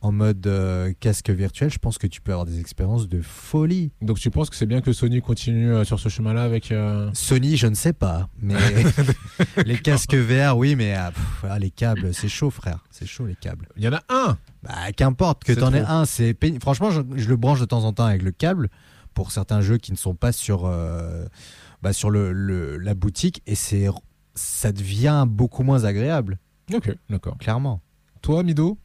en 0.00 0.12
mode 0.12 0.46
euh, 0.46 0.92
casque 1.00 1.30
virtuel, 1.30 1.70
je 1.70 1.78
pense 1.78 1.98
que 1.98 2.06
tu 2.06 2.20
peux 2.20 2.30
avoir 2.30 2.46
des 2.46 2.60
expériences 2.60 3.08
de 3.08 3.20
folie. 3.20 3.90
Donc 4.00 4.18
tu 4.20 4.30
penses 4.30 4.48
que 4.48 4.54
c'est 4.56 4.66
bien 4.66 4.80
que 4.80 4.92
Sony 4.92 5.20
continue 5.20 5.72
euh, 5.72 5.84
sur 5.84 5.98
ce 5.98 6.08
chemin-là 6.08 6.44
avec... 6.44 6.70
euh, 6.70 7.10
Sony, 7.14 7.56
je 7.56 7.66
ne 7.66 7.74
sais 7.74 7.92
pas, 7.92 8.28
mais 8.40 8.54
les 9.66 9.78
casques 9.78 10.14
VR, 10.14 10.56
oui, 10.56 10.76
mais 10.76 10.94
ah, 10.94 11.10
pff, 11.12 11.44
ah, 11.50 11.58
les 11.58 11.70
câbles, 11.70 12.14
c'est 12.14 12.28
chaud, 12.28 12.50
frère. 12.50 12.84
C'est 12.90 13.06
chaud, 13.06 13.26
les 13.26 13.34
câbles. 13.34 13.66
Il 13.76 13.82
y 13.82 13.88
en 13.88 13.92
a 13.92 14.02
un 14.08 14.38
Bah, 14.62 14.92
qu'importe 14.96 15.42
que 15.44 15.52
t'en 15.52 15.72
aies 15.74 15.80
un, 15.80 16.04
c'est 16.04 16.32
péni- 16.32 16.60
franchement, 16.60 16.90
je, 16.90 17.02
je 17.16 17.28
le 17.28 17.36
branche 17.36 17.58
de 17.60 17.64
temps 17.64 17.84
en 17.84 17.92
temps 17.92 18.04
avec 18.06 18.22
le 18.22 18.30
câble 18.30 18.68
pour 19.14 19.32
certains 19.32 19.60
jeux 19.62 19.78
qui 19.78 19.90
ne 19.90 19.96
sont 19.96 20.14
pas 20.14 20.30
sur, 20.30 20.70
bah, 21.82 21.92
sur 21.92 22.10
le, 22.10 22.32
le- 22.32 22.76
la 22.78 22.94
boutique 22.94 23.42
et 23.46 23.56
c'est, 23.56 23.88
ça 24.36 24.70
devient 24.70 25.24
beaucoup 25.28 25.64
moins 25.64 25.82
agréable, 25.84 26.38
Ok, 26.72 26.94
d'accord. 27.10 27.36
clairement. 27.38 27.80
Toi, 28.22 28.42
Mido? 28.44 28.78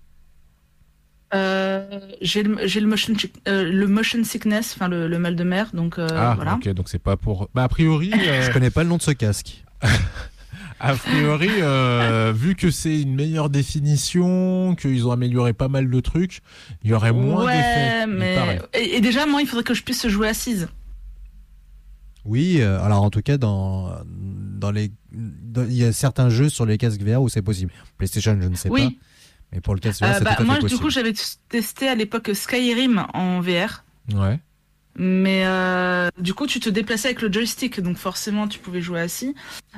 J'ai 2.22 2.44
le, 2.44 2.58
j'ai 2.68 2.80
le 2.80 2.88
motion, 2.88 3.14
euh, 3.48 3.64
le 3.72 3.88
motion 3.88 4.24
sickness, 4.24 4.74
enfin 4.76 4.88
le, 4.88 5.08
le 5.08 5.20
mal 5.20 5.36
de 5.36 5.44
mer, 5.44 5.70
donc 5.74 5.98
euh, 6.00 6.08
Ah, 6.12 6.34
voilà. 6.36 6.56
ok, 6.56 6.70
donc 6.74 6.90
c'est 6.90 7.00
pas 7.02 7.18
pour... 7.18 7.50
Bah, 7.54 7.64
a 7.64 7.68
priori... 7.68 8.12
euh, 8.28 8.42
Je 8.44 8.52
connais 8.52 8.70
pas 8.70 8.84
le 8.84 8.90
nom 8.90 8.98
de 8.98 9.02
ce 9.02 9.12
casque. 9.12 9.64
A 10.80 10.96
priori, 10.96 11.50
euh, 11.62 12.34
vu 12.36 12.56
que 12.56 12.70
c'est 12.70 13.00
une 13.02 13.16
meilleure 13.16 13.50
définition, 13.50 14.76
qu'ils 14.76 15.08
ont 15.08 15.12
amélioré 15.12 15.54
pas 15.54 15.70
mal 15.70 15.90
de 15.90 16.00
trucs, 16.02 16.42
il 16.84 16.90
y 16.90 16.94
aurait 16.94 17.14
moins 17.14 17.46
d'effets. 17.46 18.02
ouais, 18.02 18.08
mais 18.08 18.60
et, 18.74 18.98
et 18.98 19.02
déjà 19.02 19.26
moi 19.26 19.42
il 19.42 19.48
faudrait 19.48 19.64
que 19.64 19.74
je 19.74 19.82
puisse 19.84 20.06
jouer 20.08 20.28
assise. 20.28 20.68
Oui, 22.26 22.58
euh, 22.60 22.82
alors 22.82 23.02
en 23.04 23.10
tout 23.10 23.22
cas, 23.22 23.38
dans, 23.38 23.92
dans 24.06 24.72
les, 24.72 24.92
il 25.14 25.74
y 25.74 25.86
a 25.86 25.94
certains 25.94 26.30
jeux 26.30 26.50
sur 26.50 26.66
les 26.66 26.78
casques 26.78 27.02
VR 27.02 27.22
où 27.22 27.30
c'est 27.30 27.42
possible. 27.42 27.72
PlayStation, 27.98 28.38
je 28.42 28.48
ne 28.50 28.56
sais 28.56 28.70
pas. 28.70 28.76
Mais 29.54 29.62
pour 29.62 29.76
le 29.76 29.80
VR, 29.82 29.88
Euh, 29.88 29.92
c'est 30.18 30.24
bah, 30.24 30.36
tout 30.36 30.42
à 30.42 30.46
moi 30.46 30.58
du 30.60 30.78
coup 30.78 30.90
j'avais 30.90 31.14
testé 31.50 31.88
à 31.88 31.96
l'époque 31.96 32.32
Skyrim 32.34 33.06
en 33.14 33.40
VR. 33.40 33.84
Ouais. 34.14 34.40
Mais 34.96 35.44
euh, 35.48 36.10
du 36.20 36.36
coup, 36.36 36.46
tu 36.46 36.60
te 36.60 36.70
déplaçais 36.70 37.08
avec 37.08 37.22
le 37.24 37.32
joystick, 37.34 37.82
donc 37.82 37.98
forcément, 37.98 38.48
tu 38.48 38.60
pouvais 38.60 38.82
jouer 38.82 39.00
assis. 39.02 39.34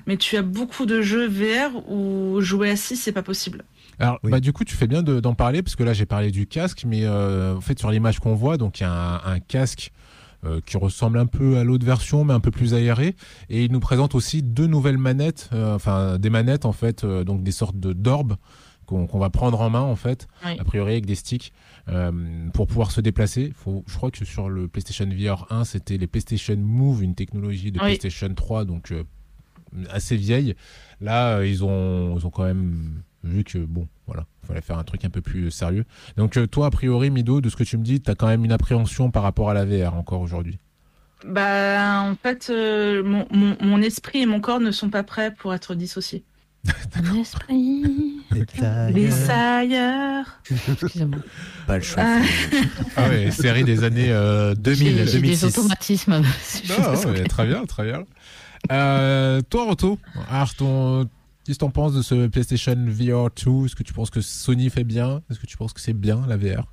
Mais 0.07 0.17
tu 0.17 0.35
as 0.35 0.41
beaucoup 0.41 0.85
de 0.85 1.01
jeux 1.01 1.27
VR 1.29 1.89
où 1.89 2.41
jouer 2.41 2.69
assis, 2.71 2.97
c'est 2.97 3.13
pas 3.13 3.23
possible. 3.23 3.63
Alors, 3.97 4.19
Oui. 4.23 4.31
bah, 4.31 4.41
du 4.41 4.51
coup, 4.51 4.65
tu 4.65 4.75
fais 4.75 4.87
bien 4.87 5.03
de- 5.03 5.21
d'en 5.21 5.33
parler, 5.33 5.63
parce 5.63 5.77
que 5.77 5.83
là, 5.83 5.93
j'ai 5.93 6.05
parlé 6.05 6.31
du 6.31 6.47
casque, 6.47 6.83
mais 6.85 7.05
euh, 7.05 7.55
en 7.55 7.61
fait, 7.61 7.79
sur 7.79 7.91
l'image 7.91 8.19
qu'on 8.19 8.35
voit, 8.35 8.57
donc 8.57 8.81
il 8.81 8.83
y 8.83 8.85
a 8.85 8.91
un, 8.91 9.35
un 9.35 9.39
casque 9.39 9.93
euh, 10.43 10.59
qui 10.65 10.75
ressemble 10.75 11.17
un 11.17 11.27
peu 11.27 11.57
à 11.57 11.63
l'autre 11.63 11.85
version, 11.85 12.25
mais 12.25 12.33
un 12.33 12.41
peu 12.41 12.51
plus 12.51 12.73
aéré. 12.73 13.15
Et 13.49 13.63
il 13.63 13.71
nous 13.71 13.79
présente 13.79 14.15
aussi 14.15 14.43
deux 14.43 14.67
nouvelles 14.67 14.97
manettes, 14.97 15.49
euh, 15.53 15.75
enfin, 15.75 16.17
des 16.19 16.29
manettes, 16.29 16.65
en 16.65 16.73
fait, 16.73 17.05
euh, 17.05 17.23
donc 17.23 17.41
des 17.41 17.51
sortes 17.53 17.79
de 17.79 17.93
d'orbes 17.93 18.35
qu'on 18.85 19.19
va 19.19 19.29
prendre 19.29 19.59
en 19.61 19.69
main, 19.69 19.81
en 19.81 19.95
fait, 19.95 20.27
Oui. 20.45 20.57
a 20.59 20.63
priori 20.63 20.91
avec 20.93 21.05
des 21.05 21.15
sticks, 21.15 21.51
euh, 21.89 22.11
pour 22.53 22.67
pouvoir 22.67 22.91
se 22.91 23.01
déplacer. 23.01 23.51
Faut, 23.55 23.83
je 23.87 23.95
crois 23.95 24.11
que 24.11 24.23
sur 24.25 24.49
le 24.49 24.67
PlayStation 24.67 25.05
VR 25.07 25.47
1, 25.51 25.63
c'était 25.65 25.97
les 25.97 26.07
PlayStation 26.07 26.55
Move, 26.57 27.03
une 27.03 27.15
technologie 27.15 27.71
de 27.71 27.79
Oui. 27.79 27.85
PlayStation 27.97 28.33
3, 28.33 28.65
donc 28.65 28.91
euh, 28.91 29.03
assez 29.89 30.15
vieille. 30.15 30.55
Là, 31.01 31.37
euh, 31.37 31.47
ils 31.47 31.63
ont, 31.63 32.17
ils 32.17 32.25
ont 32.25 32.29
quand 32.29 32.45
même 32.45 33.01
vu 33.23 33.43
que 33.43 33.57
bon, 33.57 33.87
voilà, 34.05 34.25
fallait 34.43 34.61
faire 34.61 34.77
un 34.77 34.83
truc 34.83 35.03
un 35.03 35.09
peu 35.09 35.21
plus 35.21 35.49
sérieux. 35.49 35.85
Donc 36.15 36.37
toi, 36.51 36.67
a 36.67 36.69
priori, 36.69 37.09
Mido, 37.09 37.41
de 37.41 37.49
ce 37.49 37.55
que 37.55 37.63
tu 37.63 37.77
me 37.77 37.83
dis, 37.83 37.99
t'as 37.99 38.13
quand 38.15 38.27
même 38.27 38.45
une 38.45 38.51
appréhension 38.51 39.09
par 39.09 39.23
rapport 39.23 39.49
à 39.49 39.53
la 39.55 39.65
VR 39.65 39.95
encore 39.95 40.21
aujourd'hui? 40.21 40.59
Bah, 41.25 42.01
en 42.03 42.15
fait, 42.15 42.47
euh, 42.51 43.03
mon, 43.03 43.25
mon, 43.31 43.57
mon 43.61 43.81
esprit 43.81 44.19
et 44.21 44.25
mon 44.27 44.39
corps 44.41 44.59
ne 44.59 44.69
sont 44.71 44.89
pas 44.91 45.01
prêts 45.01 45.33
pour 45.33 45.53
être 45.55 45.73
dissociés. 45.73 46.23
Mon 47.03 47.21
esprit. 47.21 48.21
Les 48.93 49.29
ailleurs. 49.29 50.25
Excusez-moi. 50.71 51.19
Pas 51.67 51.77
le 51.77 51.83
choix. 51.83 52.03
Ah. 52.05 52.21
Ah 52.97 53.09
ouais, 53.09 53.31
série 53.31 53.63
des 53.63 53.83
années 53.83 54.11
euh, 54.11 54.55
2000, 54.55 54.87
J'ai 54.87 55.05
j'ai 55.05 55.05
des 55.05 55.21
2006. 55.37 55.45
automatismes. 55.45 56.21
Non, 56.21 57.09
ouais, 57.11 57.23
très 57.25 57.45
bien, 57.47 57.65
très 57.65 57.83
bien. 57.85 58.03
Euh, 58.71 59.41
toi, 59.49 59.65
Roto, 59.65 59.99
alors 60.29 60.53
ton, 60.55 61.07
Qu'est-ce 61.45 61.59
que 61.59 61.65
t'en 61.65 61.69
penses 61.69 61.93
de 61.93 62.01
ce 62.01 62.25
PlayStation 62.27 62.73
VR 62.87 63.29
2 63.29 63.65
Est-ce 63.65 63.75
que 63.75 63.83
tu 63.83 63.93
penses 63.93 64.09
que 64.09 64.21
Sony 64.21 64.69
fait 64.71 64.83
bien? 64.83 65.21
Est-ce 65.29 65.39
que 65.39 65.45
tu 65.45 65.57
penses 65.57 65.73
que 65.73 65.79
c'est 65.81 65.93
bien 65.93 66.23
la 66.27 66.37
VR 66.37 66.71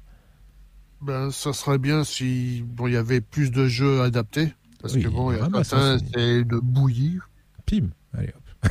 Ben, 1.02 1.30
ça 1.30 1.52
serait 1.52 1.76
bien 1.78 2.04
si 2.04 2.64
bon, 2.66 2.86
il 2.86 2.94
y 2.94 2.96
avait 2.96 3.20
plus 3.20 3.50
de 3.50 3.66
jeux 3.68 4.00
adaptés. 4.00 4.54
Parce 4.80 4.94
Oui, 4.94 5.02
que 5.02 5.08
bon, 5.08 5.30
il 5.32 5.38
y 5.38 5.40
a 5.40 5.64
c'est- 5.64 5.98
c'est 6.14 6.44
de 6.44 6.56
bouillie. 6.58 7.18
Pim 7.66 7.88
Allez 8.16 8.32
hop. 8.64 8.70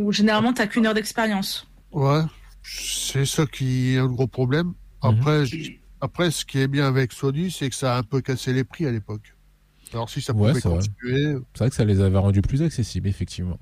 Ou 0.00 0.12
généralement, 0.12 0.52
t'as 0.54 0.66
qu'une 0.66 0.86
heure 0.86 0.94
d'expérience. 0.94 1.66
Ouais, 1.92 2.22
c'est 2.62 3.26
ça 3.26 3.44
qui 3.46 3.94
est 3.94 3.98
un 3.98 4.06
gros 4.06 4.26
problème. 4.26 4.68
Mhm. 4.68 4.74
Après, 5.02 5.44
je- 5.46 5.72
après, 6.00 6.30
ce 6.30 6.44
qui 6.46 6.58
est 6.58 6.68
bien 6.68 6.86
avec 6.86 7.12
Sony, 7.12 7.50
c'est 7.50 7.68
que 7.68 7.74
ça 7.76 7.96
a 7.96 7.98
un 7.98 8.02
peu 8.02 8.22
cassé 8.22 8.54
les 8.54 8.64
prix 8.64 8.86
à 8.86 8.90
l'époque. 8.92 9.36
Alors 9.92 10.08
si 10.08 10.22
ça 10.22 10.32
Ouais, 10.32 10.48
pouvait 10.52 10.62
continuer, 10.62 11.36
C'est 11.52 11.58
vrai 11.58 11.68
que 11.70 11.76
ça 11.76 11.84
les 11.84 12.00
avait 12.00 12.16
rendus 12.16 12.40
plus 12.42 12.62
accessibles, 12.62 13.08
effectivement. 13.08 13.58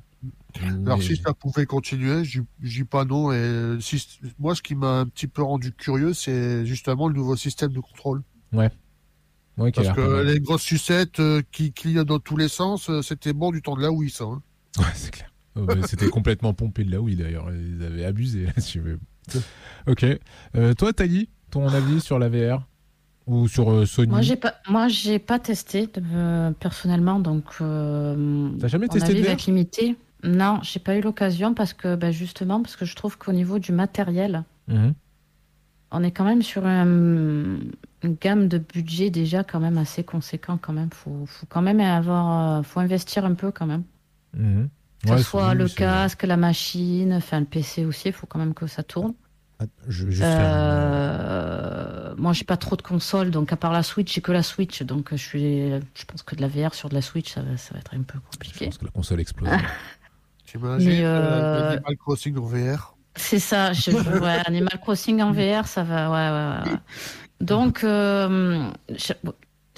alors 0.84 0.99
Mais- 0.99 1.05
si 1.05 1.16
ça 1.16 1.32
pouvait 1.34 1.66
continuer, 1.66 2.22
dis 2.61 2.84
pas 2.84 3.05
non. 3.05 3.32
Et 3.32 3.78
si, 3.80 4.20
moi, 4.39 4.55
ce 4.55 4.62
qui 4.62 4.74
m'a 4.76 5.01
un 5.01 5.07
petit 5.07 5.26
peu 5.26 5.43
rendu 5.43 5.72
curieux, 5.72 6.12
c'est 6.14 6.64
justement 6.66 7.09
le 7.09 7.14
nouveau 7.14 7.34
système 7.34 7.72
de 7.72 7.80
contrôle. 7.80 8.22
Ouais, 8.53 8.66
a 8.66 9.70
Parce 9.72 9.89
que 9.93 10.22
les 10.22 10.39
grosses 10.39 10.62
sucettes 10.62 11.18
euh, 11.18 11.43
qui 11.51 11.72
clignotent 11.72 12.07
dans 12.09 12.20
tous 12.20 12.36
les 12.36 12.49
sens, 12.49 12.91
euh, 12.91 13.03
c'était 13.03 13.32
bon 13.32 13.51
du 13.51 13.61
temps 13.62 13.74
de 13.74 13.82
la 13.82 13.91
Wii, 13.91 14.11
ça. 14.11 14.24
hein. 14.24 14.41
Ouais, 14.78 14.84
c'est 14.95 15.11
clair. 15.11 15.32
Oh, 15.57 15.64
bah, 15.64 15.74
C'était 15.86 16.09
complètement 16.09 16.55
pompé 16.55 16.84
de 16.84 16.90
là 16.92 17.01
oui 17.01 17.16
d'ailleurs. 17.16 17.49
Ils 17.53 17.82
avaient 17.84 18.05
abusé 18.05 18.44
là-dessus. 18.46 18.82
Ok. 19.86 20.07
Euh, 20.57 20.72
toi, 20.74 20.92
Tali, 20.94 21.28
ton 21.51 21.66
avis 21.68 22.01
sur 22.01 22.18
la 22.18 22.28
VR 22.30 22.66
Ou 23.26 23.46
sur 23.49 23.70
euh, 23.70 23.84
Sony? 23.84 24.09
Moi, 24.11 24.22
j'ai 24.22 24.36
pas, 24.36 24.55
moi, 24.68 24.88
j'ai 24.88 25.18
pas 25.18 25.38
testé 25.38 25.88
euh, 26.14 26.51
personnellement, 26.53 27.18
donc. 27.20 27.44
Euh, 27.61 28.49
T'as 28.59 28.68
jamais 28.68 28.88
testé 28.88 29.12
de 29.14 29.20
VR 29.22 29.36
limité. 29.46 29.96
Non, 30.24 30.61
j'ai 30.62 30.80
pas 30.80 30.96
eu 30.96 31.01
l'occasion 31.03 31.53
parce 31.55 31.74
que, 31.74 31.94
ben, 31.94 32.11
justement, 32.11 32.62
parce 32.62 32.74
que 32.76 32.84
je 32.86 32.96
trouve 32.96 33.18
qu'au 33.18 33.32
niveau 33.32 33.59
du 33.59 33.72
matériel, 33.72 34.44
Mhm. 34.66 34.94
on 35.92 36.03
est 36.03 36.11
quand 36.11 36.24
même 36.24 36.42
sur 36.42 36.66
un- 36.66 36.84
une 38.03 38.14
gamme 38.20 38.49
de 38.49 38.59
budget 38.59 39.11
déjà 39.11 39.44
quand 39.44 39.61
même 39.61 39.78
assez 39.78 40.05
conséquent 40.05 40.59
quand 40.61 40.72
même. 40.72 40.90
Faut, 40.90 41.24
faut 41.26 41.46
quand 41.49 41.62
même 41.62 41.80
avoir, 41.80 42.64
faut 42.64 42.80
investir 42.80 43.24
un 43.26 43.34
peu 43.34 43.51
quand 43.53 43.66
même. 43.66 43.84
Mhm. 44.34 44.68
Que 45.05 45.11
Ouais, 45.12 45.18
ce 45.18 45.22
soit 45.24 45.55
le 45.55 45.68
casque, 45.68 46.24
la 46.24 46.36
machine, 46.36 47.12
enfin 47.14 47.38
le 47.40 47.46
PC 47.46 47.84
aussi, 47.84 48.09
il 48.09 48.12
faut 48.12 48.26
quand 48.26 48.38
même 48.38 48.55
que 48.55 48.66
ça 48.66 48.82
tourne. 48.82 49.14
Ah, 49.61 49.64
Je 49.88 50.05
une- 50.07 50.12
Euh, 50.22 52.14
moi, 52.16 52.32
j'ai 52.32 52.44
pas 52.44 52.57
trop 52.57 52.76
de 52.76 52.82
consoles, 52.82 53.30
donc 53.30 53.53
à 53.53 53.57
part 53.57 53.72
la 53.72 53.82
Switch, 53.82 54.12
j'ai 54.14 54.20
que 54.20 54.32
la 54.32 54.42
Switch, 54.42 54.82
donc 54.82 55.09
je 55.12 55.16
suis, 55.16 55.70
je 55.94 56.05
pense 56.07 56.22
que 56.22 56.34
de 56.34 56.40
la 56.42 56.49
VR 56.49 56.74
sur 56.74 56.88
de 56.88 56.94
la 56.94 57.03
Switch, 57.03 57.32
ça 57.32 57.42
va, 57.42 57.57
ça 57.57 57.74
va 57.74 57.80
être 57.80 57.94
un 57.94 58.03
peu 58.03 58.18
Je 58.18 58.36
compliqué. 58.38 58.64
pense 58.66 58.78
que 58.78 58.84
la 58.84 58.90
console 58.90 59.20
explose. 59.20 59.51
T'imagines 60.46 60.88
Mais, 60.88 61.05
euh, 61.05 61.42
euh, 61.42 61.70
Animal 61.76 61.96
Crossing 61.96 62.36
en 62.38 62.44
VR? 62.46 62.94
C'est 63.16 63.38
ça, 63.40 63.72
je, 63.72 63.90
je- 63.90 64.18
ouais, 64.20 64.40
Animal 64.46 64.78
Crossing 64.80 65.20
en 65.22 65.32
VR, 65.32 65.66
ça 65.66 65.82
va, 65.82 66.11
ouais, 66.11 66.66
ouais, 66.66 66.72
ouais. 66.72 66.78
Donc, 67.40 67.84
euh, 67.84 68.68
je, 68.90 69.12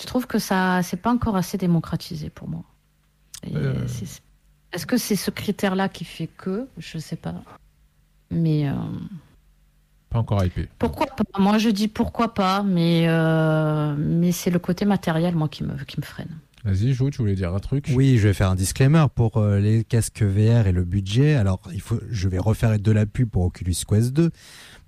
je 0.01 0.07
trouve 0.07 0.27
que 0.27 0.39
ça, 0.39 0.83
c'est 0.83 0.97
pas 0.99 1.11
encore 1.13 1.37
assez 1.37 1.59
démocratisé 1.59 2.31
pour 2.31 2.49
moi. 2.49 2.65
Et 3.45 3.57
Euh. 3.57 3.87
c'est- 3.87 4.23
Est-ce 4.73 4.87
que 4.87 4.97
c'est 4.97 5.17
ce 5.17 5.31
critère-là 5.31 5.89
qui 5.89 6.05
fait 6.05 6.29
que, 6.29 6.67
je 6.79 6.99
sais 6.99 7.17
pas. 7.17 7.35
Mais 8.31 8.69
euh, 8.69 8.75
Pas 10.11 10.19
encore 10.21 10.45
hypé. 10.45 10.69
pourquoi 10.79 11.07
pas? 11.07 11.25
Moi, 11.39 11.59
je 11.59 11.71
dis 11.71 11.89
pourquoi 11.89 12.35
pas, 12.35 12.63
mais 12.63 13.07
euh, 13.09 13.95
mais 13.99 14.31
c'est 14.33 14.51
le 14.51 14.59
côté 14.61 14.85
matériel, 14.85 15.35
moi, 15.35 15.49
qui 15.49 15.65
me 15.65 15.75
qui 15.85 15.99
me 15.99 16.05
freine. 16.05 16.39
Vas-y, 16.63 16.93
Jo, 16.93 17.09
tu 17.11 17.19
voulais 17.23 17.35
dire 17.35 17.55
un 17.55 17.59
truc? 17.59 17.91
Oui, 17.95 18.19
je 18.19 18.29
vais 18.29 18.35
faire 18.35 18.51
un 18.51 18.55
disclaimer 18.55 19.07
pour 19.15 19.39
euh, 19.39 19.59
les 19.59 19.83
casques 19.83 20.23
VR 20.23 20.67
et 20.67 20.73
le 20.73 20.85
budget. 20.85 21.35
Alors, 21.35 21.61
il 21.73 21.81
faut, 21.81 21.99
je 22.11 22.29
vais 22.29 22.39
refaire 22.39 22.79
de 22.79 22.93
la 22.93 23.07
pub 23.07 23.31
pour 23.31 23.45
Oculus 23.47 23.75
Quest 23.89 24.13
2, 24.13 24.31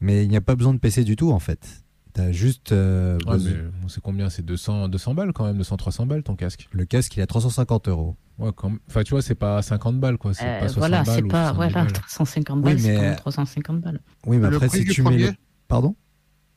mais 0.00 0.22
il 0.22 0.28
n'y 0.28 0.36
a 0.36 0.42
pas 0.42 0.54
besoin 0.54 0.74
de 0.74 0.78
PC 0.78 1.02
du 1.02 1.16
tout 1.16 1.32
en 1.32 1.38
fait. 1.38 1.81
T'as 2.14 2.30
juste 2.30 2.72
euh, 2.72 3.18
Ouais, 3.26 3.32
besoin- 3.34 3.52
mais 3.52 3.84
on 3.84 3.88
sait 3.88 4.00
combien? 4.02 4.28
C'est 4.28 4.44
200, 4.44 4.88
200 4.88 5.14
balles 5.14 5.32
quand 5.32 5.46
même, 5.46 5.56
200, 5.56 5.76
300 5.78 6.04
balles 6.06 6.22
ton 6.22 6.36
casque. 6.36 6.68
le 6.72 6.84
casque, 6.84 7.16
il 7.16 7.20
est 7.20 7.22
à 7.22 7.26
350 7.26 7.88
euros. 7.88 8.16
Ouais, 8.38 8.50
quand. 8.54 8.72
Enfin, 8.88 9.02
tu 9.02 9.12
vois, 9.12 9.22
c'est 9.22 9.34
pas 9.34 9.62
50 9.62 9.98
balles 9.98 10.18
quoi. 10.18 10.34
C'est 10.34 10.44
Euh, 10.44 10.60
pas 10.60 10.68
60 10.68 10.78
voilà, 10.78 11.02
balles. 11.04 11.14
c'est 11.16 11.22
pas 11.22 11.48
70 11.52 11.56
voilà 11.56 11.72
balles. 11.84 11.92
350 11.92 12.56
Oui, 12.58 12.62
balles, 12.64 12.78
c'est 12.80 12.88
mais- 12.88 12.94
quand 12.96 13.02
même 13.02 13.16
350 13.16 13.80
balles. 13.80 14.00
Oui, 14.26 14.36
mais 14.38 14.50
Le 14.50 14.56
après, 14.56 14.68
prix 14.68 14.78
si 14.80 14.84
du 14.84 14.90
tu 14.92 15.02
mets. 15.02 15.32
Pardon? 15.68 15.96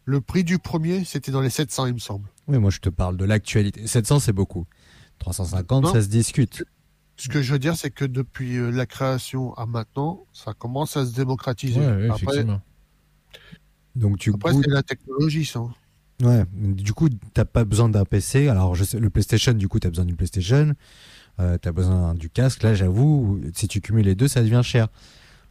Le 0.03 0.20
prix 0.22 0.43
du 0.43 0.60
premier, 0.60 1.03
c'était 1.06 1.32
dans 1.32 1.41
les 1.41 1.49
700, 1.49 1.86
il 1.88 1.93
me 1.93 1.99
semble. 1.99 2.30
Oui, 2.47 2.58
moi 2.60 2.70
je 2.70 2.80
te 2.80 2.89
parle 2.89 3.16
de 3.18 3.26
l'actualité. 3.26 3.88
700, 3.88 4.20
c'est 4.20 4.34
beaucoup. 4.34 4.66
350, 5.20 5.84
Non. 5.86 5.93
ça 5.93 6.01
se 6.01 6.08
discute. 6.10 6.66
Ce 7.16 7.30
que 7.30 7.41
je 7.41 7.53
veux 7.53 7.60
dire, 7.60 7.76
c'est 7.78 7.91
que 7.91 8.03
depuis 8.03 8.58
euh, 8.58 8.72
la 8.72 8.86
création 8.86 9.53
à 9.53 9.66
maintenant, 9.66 10.26
ça 10.34 10.53
commence 10.53 10.97
à 10.97 11.06
se 11.06 11.14
démocratiser. 11.16 11.80
Ouais, 11.80 11.86
ouais, 11.86 12.10
après, 12.10 12.24
effectivement. 12.24 12.62
Donc, 13.96 14.18
tu 14.20 14.32
après, 14.34 14.52
goûtes- 14.54 14.64
c'est 14.66 14.72
la 14.72 14.84
technologie, 14.84 15.46
ça. 15.46 15.62
Ouais, 16.24 16.46
du 16.56 16.93
coup, 16.93 17.10
t'as 17.34 17.46
pas 17.46 17.66
besoin 17.66 17.89
d'un 17.89 18.06
PC. 18.06 18.48
Alors, 18.48 18.74
je 18.76 18.84
sais, 18.84 19.00
le 19.00 19.10
PlayStation, 19.10 19.54
du 19.54 19.68
coup, 19.68 19.80
t'as 19.80 19.89
besoin 19.89 20.06
d'une 20.06 20.16
PlayStation. 20.16 20.74
Euh, 21.41 21.58
t'as 21.58 21.72
besoin 21.74 22.14
du 22.14 22.30
casque. 22.30 22.64
Là, 22.64 22.74
j'avoue, 22.74 23.41
si 23.54 23.68
tu 23.68 23.82
cumules 23.82 24.06
les 24.06 24.16
deux, 24.16 24.28
ça 24.30 24.41
devient 24.41 24.62
cher. 24.64 24.88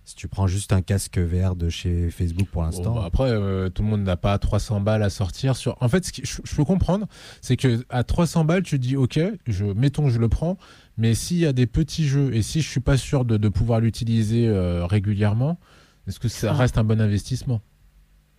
Si 0.06 0.14
tu 0.14 0.28
prends 0.28 0.46
juste 0.46 0.72
un 0.72 0.82
casque 0.82 1.18
VR 1.18 1.56
de 1.56 1.70
chez 1.70 2.10
Facebook 2.10 2.48
pour 2.48 2.60
Bon, 2.62 2.66
l'instant. 2.66 2.94
bah, 2.94 3.04
après, 3.06 3.30
euh, 3.30 3.70
tout 3.70 3.82
le 3.82 3.88
monde 3.88 4.02
n'a 4.02 4.16
pas 4.18 4.38
300 4.38 4.80
balles 4.82 5.02
à 5.02 5.08
sortir. 5.10 5.56
Sur... 5.56 5.76
En 5.82 5.88
fait, 5.88 6.04
ce 6.04 6.12
qui, 6.12 6.22
je, 6.24 6.40
je 6.44 6.54
peux 6.56 6.64
comprendre, 6.64 7.06
c'est 7.40 7.56
que 7.56 7.84
à 7.88 8.04
300 8.04 8.44
balles, 8.44 8.62
tu 8.62 8.78
te 8.78 8.82
dis, 8.86 8.96
ok, 8.96 9.18
je, 9.46 9.64
mettons, 9.64 10.08
je 10.10 10.18
le 10.18 10.28
prends, 10.28 10.58
mais 10.98 11.14
s'il 11.14 11.38
y 11.38 11.46
a 11.46 11.54
des 11.54 11.66
petits 11.66 12.06
jeux 12.06 12.34
et 12.34 12.42
si 12.42 12.60
je 12.60 12.68
suis 12.68 12.80
pas 12.80 12.98
sûr 12.98 13.24
de, 13.24 13.36
de 13.38 13.48
pouvoir 13.48 13.80
l'utiliser 13.80 14.46
euh, 14.46 14.84
régulièrement, 14.86 15.58
est-ce 16.06 16.20
que 16.20 16.28
ça 16.28 16.50
Ah. 16.50 16.54
reste 16.54 16.76
un 16.76 16.84
bon 16.84 17.00
investissement? 17.00 17.62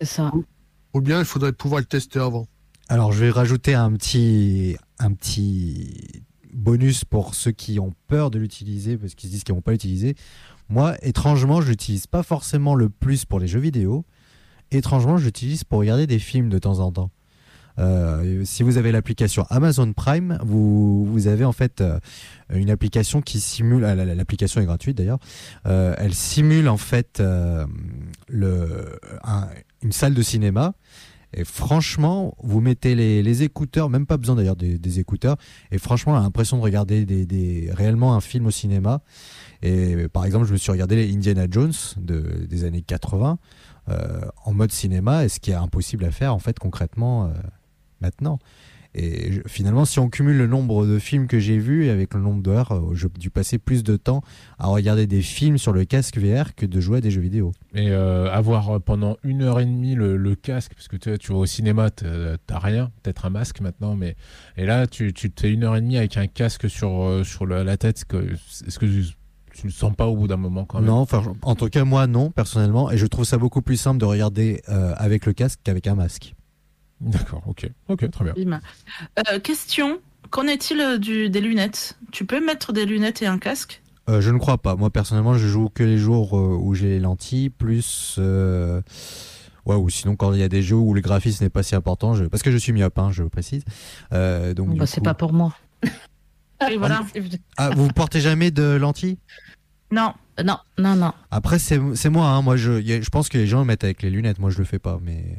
C'est 0.00 0.06
ça. 0.08 0.32
Ou 0.94 1.00
bien, 1.00 1.18
il 1.20 1.24
faudrait 1.24 1.52
pouvoir 1.52 1.80
le 1.80 1.86
tester 1.86 2.18
avant. 2.18 2.46
Alors, 2.88 3.12
je 3.12 3.24
vais 3.24 3.30
rajouter 3.30 3.74
un 3.74 3.92
petit, 3.92 4.76
un 4.98 5.12
petit 5.12 6.22
bonus 6.54 7.04
pour 7.04 7.34
ceux 7.34 7.50
qui 7.52 7.78
ont 7.80 7.92
peur 8.06 8.30
de 8.30 8.38
l'utiliser 8.38 8.96
parce 8.96 9.14
qu'ils 9.14 9.28
se 9.28 9.34
disent 9.34 9.44
qu'ils 9.44 9.54
vont 9.54 9.60
pas 9.60 9.72
l'utiliser. 9.72 10.14
Moi, 10.68 10.94
étrangement, 11.02 11.60
je 11.60 11.68
l'utilise 11.70 12.06
pas 12.06 12.22
forcément 12.22 12.74
le 12.74 12.88
plus 12.88 13.24
pour 13.24 13.38
les 13.40 13.46
jeux 13.48 13.60
vidéo. 13.60 14.04
Étrangement, 14.70 15.16
je 15.18 15.24
l'utilise 15.26 15.64
pour 15.64 15.78
regarder 15.80 16.06
des 16.06 16.18
films 16.18 16.48
de 16.48 16.58
temps 16.58 16.78
en 16.80 16.90
temps. 16.92 17.10
Euh, 17.78 18.42
si 18.46 18.62
vous 18.62 18.78
avez 18.78 18.90
l'application 18.90 19.44
Amazon 19.50 19.92
Prime, 19.92 20.38
vous, 20.42 21.04
vous 21.04 21.26
avez 21.26 21.44
en 21.44 21.52
fait 21.52 21.82
euh, 21.82 22.00
une 22.48 22.70
application 22.70 23.20
qui 23.20 23.38
simule. 23.38 23.84
ah, 23.84 23.94
la- 23.94 24.06
la- 24.06 24.14
L'application 24.14 24.62
est 24.62 24.64
gratuite 24.64 24.96
d'ailleurs. 24.96 25.18
Euh, 25.66 25.94
elle 25.98 26.14
simule 26.14 26.68
en 26.70 26.78
fait 26.78 27.20
euh, 27.20 27.66
le, 28.28 28.98
un- 29.24 29.48
une 29.86 29.92
salle 29.92 30.14
de 30.14 30.22
cinéma. 30.22 30.74
Et 31.32 31.44
franchement, 31.44 32.34
vous 32.42 32.60
mettez 32.60 32.94
les, 32.94 33.42
écouteurs, 33.42 33.90
même 33.90 34.06
pas 34.06 34.16
besoin 34.16 34.36
d'ailleurs 34.36 34.56
des, 34.56 35.00
écouteurs. 35.00 35.36
Et 35.70 35.78
franchement, 35.78 36.12
on 36.12 36.20
l'impression 36.20 36.56
de 36.56 36.62
regarder 36.62 37.04
des, 37.04 37.70
réellement 37.72 38.14
un 38.14 38.20
film 38.20 38.46
au 38.46 38.50
cinéma. 38.50 39.02
Et 39.62 40.08
par 40.08 40.24
exemple, 40.24 40.46
je 40.46 40.52
me 40.52 40.56
suis 40.56 40.72
regardé 40.72 40.96
les 40.96 41.12
Indiana 41.12 41.46
Jones 41.50 41.72
de, 41.98 42.46
des 42.48 42.64
années 42.64 42.82
80 42.82 43.38
euh, 43.88 44.20
en 44.44 44.52
mode 44.52 44.72
cinéma, 44.72 45.24
et 45.24 45.28
ce 45.28 45.38
qui 45.38 45.50
est 45.50 45.54
impossible 45.54 46.04
à 46.04 46.10
faire 46.10 46.34
en 46.34 46.38
fait 46.38 46.58
concrètement 46.58 47.26
euh, 47.26 47.28
maintenant. 48.00 48.38
Et 48.98 49.30
je- 49.32 49.40
finalement, 49.46 49.84
si 49.84 49.98
on 49.98 50.08
cumule 50.08 50.38
le 50.38 50.46
nombre 50.46 50.86
de 50.86 50.98
films 50.98 51.26
que 51.26 51.38
j'ai 51.38 51.58
vus 51.58 51.90
avec 51.90 52.14
le 52.14 52.20
nombre 52.20 52.42
d'heures, 52.42 52.72
euh, 52.72 52.94
j'ai 52.94 53.08
dû 53.18 53.28
passer 53.28 53.58
plus 53.58 53.84
de 53.84 53.96
temps 53.98 54.22
à 54.58 54.68
regarder 54.68 55.06
des 55.06 55.20
films 55.20 55.58
sur 55.58 55.72
le 55.72 55.84
casque 55.84 56.16
VR 56.16 56.54
que 56.54 56.64
de 56.64 56.80
jouer 56.80 56.98
à 56.98 57.00
des 57.02 57.10
jeux 57.10 57.20
vidéo. 57.20 57.52
Et 57.74 57.90
euh, 57.90 58.30
avoir 58.32 58.70
euh, 58.70 58.78
pendant 58.78 59.18
une 59.22 59.42
heure 59.42 59.60
et 59.60 59.66
demie 59.66 59.94
le, 59.94 60.16
le 60.16 60.34
casque, 60.34 60.72
parce 60.74 60.88
que 60.88 60.96
tu, 60.96 61.18
tu 61.18 61.32
vas 61.32 61.38
au 61.38 61.46
cinéma, 61.46 61.90
t'as 61.90 62.58
rien, 62.58 62.90
peut-être 63.02 63.26
un 63.26 63.30
masque 63.30 63.60
maintenant, 63.60 63.96
mais 63.96 64.16
et 64.56 64.64
là 64.64 64.86
tu, 64.86 65.12
tu 65.12 65.30
te 65.30 65.42
fais 65.42 65.52
une 65.52 65.64
heure 65.64 65.76
et 65.76 65.80
demie 65.82 65.98
avec 65.98 66.16
un 66.16 66.26
casque 66.26 66.70
sur, 66.70 67.20
sur 67.24 67.44
la, 67.46 67.64
la 67.64 67.76
tête, 67.76 67.98
est-ce 67.98 68.04
que, 68.06 68.16
que 68.16 68.86
tu, 68.86 69.04
tu 69.54 69.66
le 69.66 69.72
sens 69.72 69.94
pas 69.94 70.06
au 70.06 70.16
bout 70.16 70.26
d'un 70.28 70.36
moment 70.38 70.64
quand 70.64 70.78
même? 70.78 70.86
Non, 70.88 70.96
enfin, 71.00 71.22
en 71.42 71.54
tout 71.54 71.68
cas 71.68 71.84
moi 71.84 72.06
non 72.06 72.30
personnellement, 72.30 72.90
et 72.90 72.96
je 72.96 73.06
trouve 73.06 73.24
ça 73.26 73.36
beaucoup 73.36 73.60
plus 73.62 73.76
simple 73.76 73.98
de 73.98 74.04
regarder 74.06 74.62
euh, 74.70 74.94
avec 74.96 75.26
le 75.26 75.32
casque 75.34 75.60
qu'avec 75.64 75.86
un 75.86 75.94
masque. 75.96 76.34
D'accord, 77.00 77.42
ok, 77.46 77.68
ok, 77.88 78.10
très 78.10 78.24
bien. 78.32 78.60
Euh, 79.30 79.38
question 79.40 80.00
qu'en 80.30 80.46
est-il 80.46 80.80
euh, 80.80 80.98
du, 80.98 81.28
des 81.28 81.40
lunettes? 81.40 81.98
Tu 82.12 82.24
peux 82.24 82.44
mettre 82.44 82.72
des 82.72 82.86
lunettes 82.86 83.22
et 83.22 83.26
un 83.26 83.38
casque? 83.38 83.82
Euh, 84.08 84.20
je 84.20 84.30
ne 84.30 84.38
crois 84.38 84.58
pas. 84.58 84.76
Moi 84.76 84.90
personnellement, 84.90 85.34
je 85.34 85.46
joue 85.46 85.68
que 85.68 85.82
les 85.82 85.98
jours 85.98 86.32
où 86.34 86.74
j'ai 86.74 86.86
les 86.88 87.00
lentilles, 87.00 87.50
plus 87.50 88.16
euh, 88.18 88.80
ouais, 89.66 89.74
ou 89.76 89.90
sinon 89.90 90.16
quand 90.16 90.32
il 90.32 90.38
y 90.40 90.42
a 90.44 90.48
des 90.48 90.62
jeux 90.62 90.76
où 90.76 90.94
le 90.94 91.00
graphisme 91.00 91.44
n'est 91.44 91.50
pas 91.50 91.62
si 91.62 91.74
important, 91.74 92.14
je... 92.14 92.24
parce 92.24 92.42
que 92.42 92.50
je 92.50 92.56
suis 92.56 92.72
myope, 92.72 92.98
hein, 92.98 93.10
je 93.12 93.24
précise. 93.24 93.64
Euh, 94.12 94.54
donc 94.54 94.76
Bah, 94.76 94.86
c'est 94.86 95.00
coup- 95.00 95.04
pas 95.04 95.14
pour 95.14 95.32
moi. 95.32 95.54
Et 96.70 96.76
voilà. 96.78 97.04
Ah, 97.58 97.70
vous 97.70 97.88
portez 97.88 98.20
jamais 98.20 98.50
de 98.50 98.62
lentilles? 98.62 99.18
Non. 99.92 100.14
Non, 100.44 100.58
non, 100.78 100.94
non. 100.96 101.12
Après 101.30 101.58
c'est 101.58 101.78
moi, 102.10 102.28
hein, 102.28 102.42
moi 102.42 102.56
je 102.56 102.80
je 102.82 103.08
pense 103.10 103.28
que 103.28 103.38
les 103.38 103.46
gens 103.46 103.60
le 103.60 103.64
mettent 103.64 103.84
avec 103.84 104.02
les 104.02 104.10
lunettes, 104.10 104.38
moi 104.38 104.50
je 104.50 104.58
le 104.58 104.64
fais 104.64 104.78
pas, 104.78 104.98
mais 105.02 105.38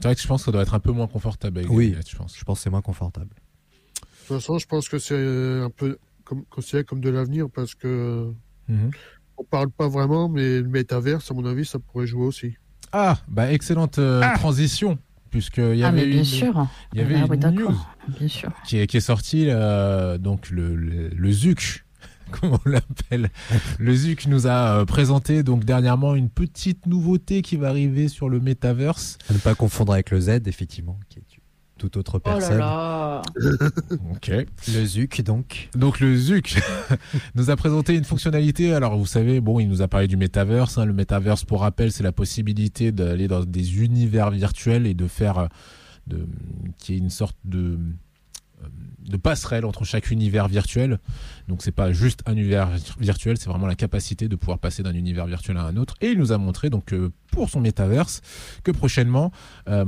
C'est 0.00 0.08
vrai 0.08 0.14
que 0.14 0.20
je 0.20 0.26
pense 0.26 0.42
que 0.42 0.46
ça 0.46 0.52
doit 0.52 0.62
être 0.62 0.74
un 0.74 0.80
peu 0.80 0.92
moins 0.92 1.06
confortable 1.06 1.58
avec 1.58 1.70
Oui. 1.70 1.88
lunettes, 1.90 2.10
je 2.10 2.16
pense. 2.16 2.36
je 2.38 2.44
pense 2.44 2.58
que 2.58 2.62
c'est 2.64 2.70
moins 2.70 2.82
confortable. 2.82 3.30
De 3.30 4.00
toute 4.28 4.36
façon, 4.40 4.58
je 4.58 4.66
pense 4.66 4.88
que 4.88 4.98
c'est 4.98 5.14
un 5.62 5.70
peu 5.70 5.98
comme, 6.24 6.44
considéré 6.46 6.84
comme 6.84 7.00
de 7.00 7.08
l'avenir 7.10 7.46
parce 7.48 7.74
que 7.74 8.32
Mhm. 8.68 8.90
on 9.38 9.44
parle 9.44 9.70
pas 9.70 9.88
vraiment, 9.88 10.28
mais 10.28 10.60
le 10.60 10.68
métaverse, 10.68 11.30
à 11.30 11.34
mon 11.34 11.44
avis, 11.46 11.64
ça 11.64 11.78
pourrait 11.78 12.06
jouer 12.06 12.26
aussi. 12.26 12.54
Ah, 12.92 13.18
bah 13.28 13.52
excellente 13.52 13.98
euh, 13.98 14.20
Ah. 14.24 14.34
transition, 14.36 14.98
puisqu'il 15.30 15.76
y 15.76 15.84
Ah, 15.84 15.88
avait 15.88 16.02
mais 16.02 16.06
bien 16.08 16.18
une, 16.18 16.24
sûr. 16.24 16.66
il 16.92 16.98
y 16.98 17.02
avait 17.02 17.14
Ah, 17.14 17.18
une 17.24 17.30
oui, 17.30 17.38
news 17.38 17.52
d'accord. 17.66 17.94
Bien 18.08 18.28
sûr. 18.28 18.50
qui 18.66 18.78
est, 18.78 18.86
qui 18.86 18.96
est 18.98 19.00
sortie, 19.00 19.46
euh, 19.48 20.18
donc 20.18 20.50
le, 20.50 20.74
le, 20.76 21.08
le 21.08 21.32
ZUC, 21.32 21.84
comme 22.40 22.52
on 22.64 22.68
l'appelle. 22.68 23.30
Le 23.78 23.94
ZUC 23.94 24.26
nous 24.26 24.46
a 24.46 24.80
euh, 24.80 24.84
présenté 24.84 25.42
donc 25.42 25.64
dernièrement 25.64 26.14
une 26.14 26.28
petite 26.30 26.86
nouveauté 26.86 27.42
qui 27.42 27.56
va 27.56 27.68
arriver 27.68 28.08
sur 28.08 28.28
le 28.28 28.40
Metaverse. 28.40 29.18
À 29.30 29.32
ne 29.34 29.38
pas 29.38 29.54
confondre 29.54 29.92
avec 29.92 30.10
le 30.10 30.20
Z, 30.20 30.40
effectivement, 30.46 30.98
qui 31.08 31.18
est 31.20 31.22
toute 31.78 31.98
autre 31.98 32.18
Oh 32.24 32.28
là 32.28 32.34
personne. 32.38 32.58
là. 32.58 33.22
Ok. 34.14 34.30
Le 34.68 34.86
Zuc, 34.86 35.20
donc. 35.20 35.68
Donc 35.76 36.00
le 36.00 36.16
ZUC 36.16 36.56
nous 37.34 37.50
a 37.50 37.56
présenté 37.56 37.94
une 37.94 38.04
fonctionnalité. 38.04 38.72
Alors 38.72 38.96
vous 38.96 39.04
savez, 39.04 39.42
bon, 39.42 39.60
il 39.60 39.68
nous 39.68 39.82
a 39.82 39.88
parlé 39.88 40.08
du 40.08 40.16
Metaverse. 40.16 40.78
hein. 40.78 40.86
Le 40.86 40.94
Metaverse, 40.94 41.44
pour 41.44 41.60
rappel, 41.60 41.92
c'est 41.92 42.02
la 42.02 42.12
possibilité 42.12 42.92
d'aller 42.92 43.28
dans 43.28 43.44
des 43.44 43.78
univers 43.82 44.30
virtuels 44.30 44.86
et 44.86 44.94
de 44.94 45.06
faire, 45.06 45.36
euh, 45.38 45.46
de, 46.06 46.26
qui 46.78 46.94
est 46.94 46.98
une 46.98 47.10
sorte 47.10 47.36
de 47.44 47.78
euh, 48.62 48.68
de 49.08 49.16
passerelle 49.16 49.64
entre 49.64 49.84
chaque 49.84 50.10
univers 50.10 50.48
virtuel. 50.48 50.98
Donc 51.48 51.62
c'est 51.62 51.72
pas 51.72 51.92
juste 51.92 52.20
un 52.26 52.32
univers 52.32 52.68
virtuel, 52.98 53.36
c'est 53.38 53.48
vraiment 53.48 53.66
la 53.66 53.74
capacité 53.74 54.28
de 54.28 54.36
pouvoir 54.36 54.58
passer 54.58 54.82
d'un 54.82 54.94
univers 54.94 55.26
virtuel 55.26 55.56
à 55.56 55.64
un 55.64 55.76
autre. 55.76 55.94
Et 56.00 56.08
il 56.08 56.18
nous 56.18 56.32
a 56.32 56.38
montré 56.38 56.70
donc 56.70 56.92
euh, 56.92 57.10
pour 57.30 57.48
son 57.50 57.60
métaverse 57.60 58.20
que 58.64 58.70
prochainement, 58.70 59.30
euh, 59.68 59.84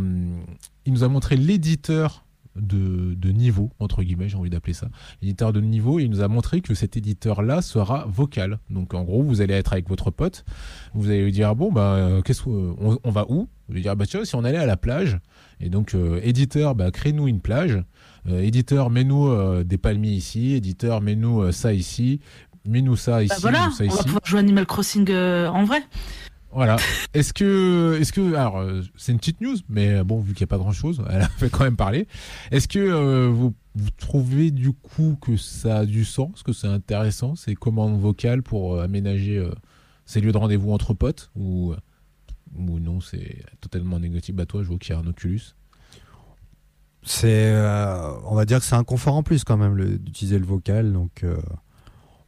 il 0.87 0.93
nous 0.93 1.05
a 1.05 1.09
montré 1.09 1.37
l'éditeur 1.37 2.25
de, 2.57 3.31
niveau 3.31 3.71
entre 3.79 4.03
guillemets, 4.03 4.29
j'ai 4.29 4.37
envie 4.37 4.51
d'appeler 4.51 4.73
ça, 4.73 4.89
l'éditeur 5.23 5.53
de 5.53 5.61
niveau. 5.61 6.01
Et 6.01 6.05
il 6.05 6.11
nous 6.11 6.23
a 6.23 6.29
montré 6.29 6.61
que 6.61 6.75
cet 6.75 6.97
éditeur-là 6.97 7.63
sera 7.63 8.07
vocal. 8.09 8.59
Donc 8.69 8.95
en 8.95 9.05
gros, 9.05 9.23
vous 9.23 9.41
allez 9.41 9.55
être 9.55 9.73
avec 9.73 9.89
votre 9.89 10.11
pote, 10.11 10.45
vous 10.95 11.09
allez 11.09 11.23
lui 11.23 11.33
dire 11.33 11.55
bon 11.55 11.71
bah 11.71 11.95
euh, 11.95 12.21
qu'est-ce 12.23 12.43
que- 12.43 12.49
on, 12.51 12.99
on 13.05 13.11
va 13.11 13.27
où? 13.29 13.49
Vous 13.69 13.75
lui 13.75 13.83
dire 13.83 13.95
bah 13.95 14.07
tiens 14.07 14.25
si 14.25 14.35
on 14.35 14.43
allait 14.45 14.59
à 14.59 14.67
la 14.67 14.77
plage. 14.77 15.19
Et 15.61 15.71
donc 15.71 15.95
éditeur, 16.23 16.75
bah 16.75 16.91
crée-nous 16.91 17.29
une 17.29 17.41
plage. 17.41 17.79
Euh, 18.27 18.41
éditeur, 18.41 18.91
mets-nous 18.91 19.29
euh, 19.29 19.65
des 19.65 19.79
palmiers 19.79 20.11
ici. 20.11 20.55
Éditeur, 20.55 21.01
mets-nous 21.01 21.43
euh, 21.43 21.53
ça 21.53 21.73
ici. 21.73 22.21
Mets-nous 22.67 22.97
ça 22.97 23.23
ici. 23.23 23.35
Bah 23.35 23.41
voilà, 23.41 23.71
ça 23.71 23.85
on 23.85 23.95
va 23.95 24.03
pouvoir 24.03 24.21
jouer 24.25 24.41
Animal 24.41 24.67
Crossing 24.67 25.11
en 25.13 25.65
vrai. 25.65 25.83
Voilà. 26.51 26.77
Est-ce 27.15 27.33
que, 27.33 27.99
est-ce 28.01 28.13
que, 28.13 28.35
alors, 28.35 28.65
c'est 28.97 29.13
une 29.13 29.19
petite 29.19 29.41
news, 29.41 29.57
mais 29.69 30.03
bon, 30.03 30.21
vu 30.21 30.33
qu'il 30.33 30.45
n'y 30.45 30.49
a 30.49 30.55
pas 30.55 30.59
grand-chose, 30.59 31.03
elle 31.11 31.23
a 31.23 31.29
fait 31.29 31.51
quand 31.51 31.65
même 31.65 31.77
parler. 31.77 32.07
Est-ce 32.51 32.69
que 32.69 32.79
euh, 32.79 33.29
vous, 33.29 33.55
vous 33.75 33.91
trouvez 33.97 34.51
du 34.51 34.73
coup 34.73 35.19
que 35.21 35.37
ça 35.37 35.79
a 35.79 35.87
du 35.87 36.05
sens, 36.05 36.43
que 36.43 36.53
c'est 36.53 36.67
intéressant, 36.67 37.37
ces 37.37 37.55
commandes 37.55 38.01
vocales 38.01 38.43
pour 38.43 38.75
euh, 38.75 38.83
aménager 38.83 39.37
euh, 39.37 39.51
ces 40.07 40.21
lieux 40.21 40.33
de 40.33 40.39
rendez-vous 40.39 40.73
entre 40.73 40.95
potes, 40.95 41.31
ou, 41.37 41.75
ou 42.57 42.79
non, 42.81 43.01
c'est 43.01 43.45
totalement 43.61 44.01
négatif? 44.01 44.35
Bah 44.35 44.47
toi, 44.47 44.63
je 44.63 44.69
vois 44.69 44.79
qu'il 44.79 44.95
y 44.95 44.97
a 44.97 45.01
un 45.01 45.07
Oculus. 45.07 45.55
C'est, 47.03 47.53
euh, 47.53 48.13
on 48.27 48.35
va 48.35 48.45
dire 48.45 48.59
que 48.59 48.65
c'est 48.65 48.75
un 48.75 48.85
confort 48.85 49.15
en 49.15 49.23
plus 49.23 49.45
quand 49.45 49.57
même 49.57 49.75
le- 49.75 49.99
d'utiliser 49.99 50.39
le 50.39 50.45
vocal. 50.45 50.93
Donc, 50.93 51.23
euh, 51.25 51.37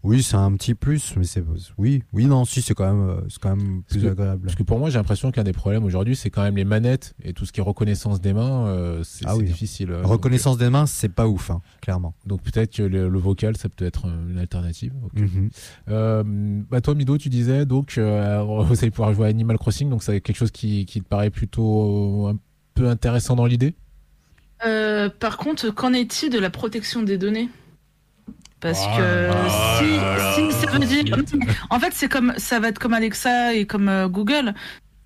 oui, 0.02 0.22
c'est 0.22 0.36
un 0.36 0.50
petit 0.54 0.74
plus, 0.74 1.14
mais 1.18 1.24
c'est, 1.24 1.44
oui, 1.76 2.02
oui, 2.14 2.24
non, 2.24 2.46
si, 2.46 2.62
c'est 2.62 2.72
quand 2.72 2.86
même, 2.90 3.06
euh, 3.10 3.20
c'est 3.28 3.38
quand 3.38 3.54
même 3.54 3.82
Parce 3.82 3.98
plus 3.98 4.06
que- 4.06 4.12
agréable. 4.12 4.42
Parce 4.44 4.54
que 4.54 4.62
pour 4.62 4.78
moi, 4.78 4.88
j'ai 4.88 4.96
l'impression 4.96 5.30
qu'un 5.30 5.42
des 5.44 5.52
problèmes 5.52 5.84
aujourd'hui, 5.84 6.16
c'est 6.16 6.30
quand 6.30 6.42
même 6.42 6.56
les 6.56 6.64
manettes 6.64 7.12
et 7.22 7.34
tout 7.34 7.44
ce 7.44 7.52
qui 7.52 7.60
est 7.60 7.62
reconnaissance 7.62 8.18
des 8.22 8.32
mains, 8.32 8.66
euh, 8.68 9.02
c'est 9.04 9.26
Ah 9.26 9.32
c'est 9.34 9.40
oui. 9.40 9.44
difficile. 9.44 9.92
Reconnaissance 9.92 10.56
des 10.56 10.70
mains, 10.70 10.86
c'est 10.86 11.10
pas 11.10 11.28
ouf, 11.28 11.50
hein, 11.50 11.60
clairement. 11.82 12.14
Donc, 12.24 12.40
peut-être 12.40 12.74
que 12.74 12.82
le, 12.82 13.10
le 13.10 13.18
vocal, 13.18 13.58
ça 13.58 13.68
peut 13.68 13.84
être 13.84 14.06
une 14.06 14.38
alternative. 14.38 14.94
Mhm. 15.14 15.50
Bah 16.70 16.80
toi 16.80 16.94
Mido 16.94 17.18
tu 17.18 17.28
disais 17.28 17.66
donc 17.66 17.98
vous 17.98 18.00
allez 18.80 18.90
pouvoir 18.90 19.12
jouer 19.12 19.26
à 19.26 19.28
Animal 19.28 19.58
Crossing 19.58 19.90
donc 19.90 20.02
c'est 20.02 20.20
quelque 20.22 20.36
chose 20.36 20.50
qui, 20.52 20.86
qui 20.86 21.02
te 21.02 21.06
paraît 21.08 21.30
plutôt 21.30 22.28
un 22.28 22.38
peu 22.74 22.88
intéressant 22.88 23.36
dans 23.36 23.44
l'idée? 23.46 23.74
Euh, 24.64 25.08
par 25.08 25.36
contre, 25.36 25.70
qu'en 25.70 25.92
est-il 25.92 26.30
de 26.30 26.38
la 26.38 26.50
protection 26.50 27.02
des 27.02 27.18
données? 27.18 27.48
Parce 28.60 28.80
Oh 28.82 28.96
que 28.98 29.30
si, 29.78 29.96
là 29.96 30.34
si 30.34 30.42
là. 30.42 30.50
ça 30.52 30.78
veut 30.78 30.84
dire, 30.84 31.16
en 31.70 31.80
fait, 31.80 31.92
c'est 31.94 32.08
comme 32.08 32.34
ça 32.36 32.60
va 32.60 32.68
être 32.68 32.78
comme 32.78 32.92
Alexa 32.92 33.54
et 33.54 33.66
comme 33.66 33.88
euh, 33.88 34.08
Google. 34.08 34.54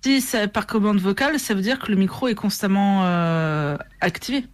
Si 0.03 0.21
c'est 0.21 0.47
par 0.47 0.67
commande 0.67 0.99
vocale, 0.99 1.39
ça 1.39 1.53
veut 1.53 1.61
dire 1.61 1.79
que 1.79 1.89
le 1.89 1.97
micro 1.97 2.27
est 2.27 2.35
constamment 2.35 3.05
euh, 3.05 3.77
activé. 4.01 4.45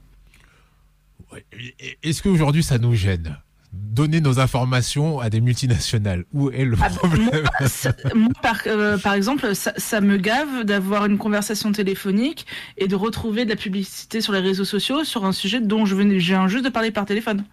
Est-ce 2.04 2.22
qu'aujourd'hui 2.22 2.64
ça 2.64 2.78
nous 2.78 2.94
gêne? 2.94 3.38
Donner 3.74 4.20
nos 4.20 4.40
informations 4.40 5.20
à 5.22 5.30
des 5.30 5.40
multinationales 5.40 6.26
Où 6.34 6.50
est 6.50 6.66
le 6.66 6.76
Ah 6.82 6.90
bah, 6.90 6.96
problème 6.96 7.30
moi, 7.60 7.68
ça- 7.70 7.94
moi, 8.14 8.30
par, 8.42 8.60
euh, 8.68 8.98
par 8.98 9.14
exemple, 9.14 9.56
ça, 9.56 9.74
ça 9.78 10.02
me 10.02 10.18
gave 10.18 10.64
d'avoir 10.66 11.06
une 11.06 11.18
conversation 11.18 11.72
téléphonique 11.72 12.46
et 12.78 12.88
de 12.88 12.96
retrouver 12.96 13.46
de 13.46 13.50
la 13.50 13.56
publicité 13.56 14.20
sur 14.20 14.34
les 14.34 14.40
réseaux 14.40 14.66
sociaux 14.66 15.04
sur 15.06 15.24
un 15.26 15.32
sujet 15.32 15.62
dont 15.62 15.86
je 15.86 15.96
venais, 15.96 16.20
j'ai 16.20 16.38
juste 16.48 16.66
de 16.66 16.70
parler 16.70 16.92
par 16.92 17.06
téléphone. 17.06 17.46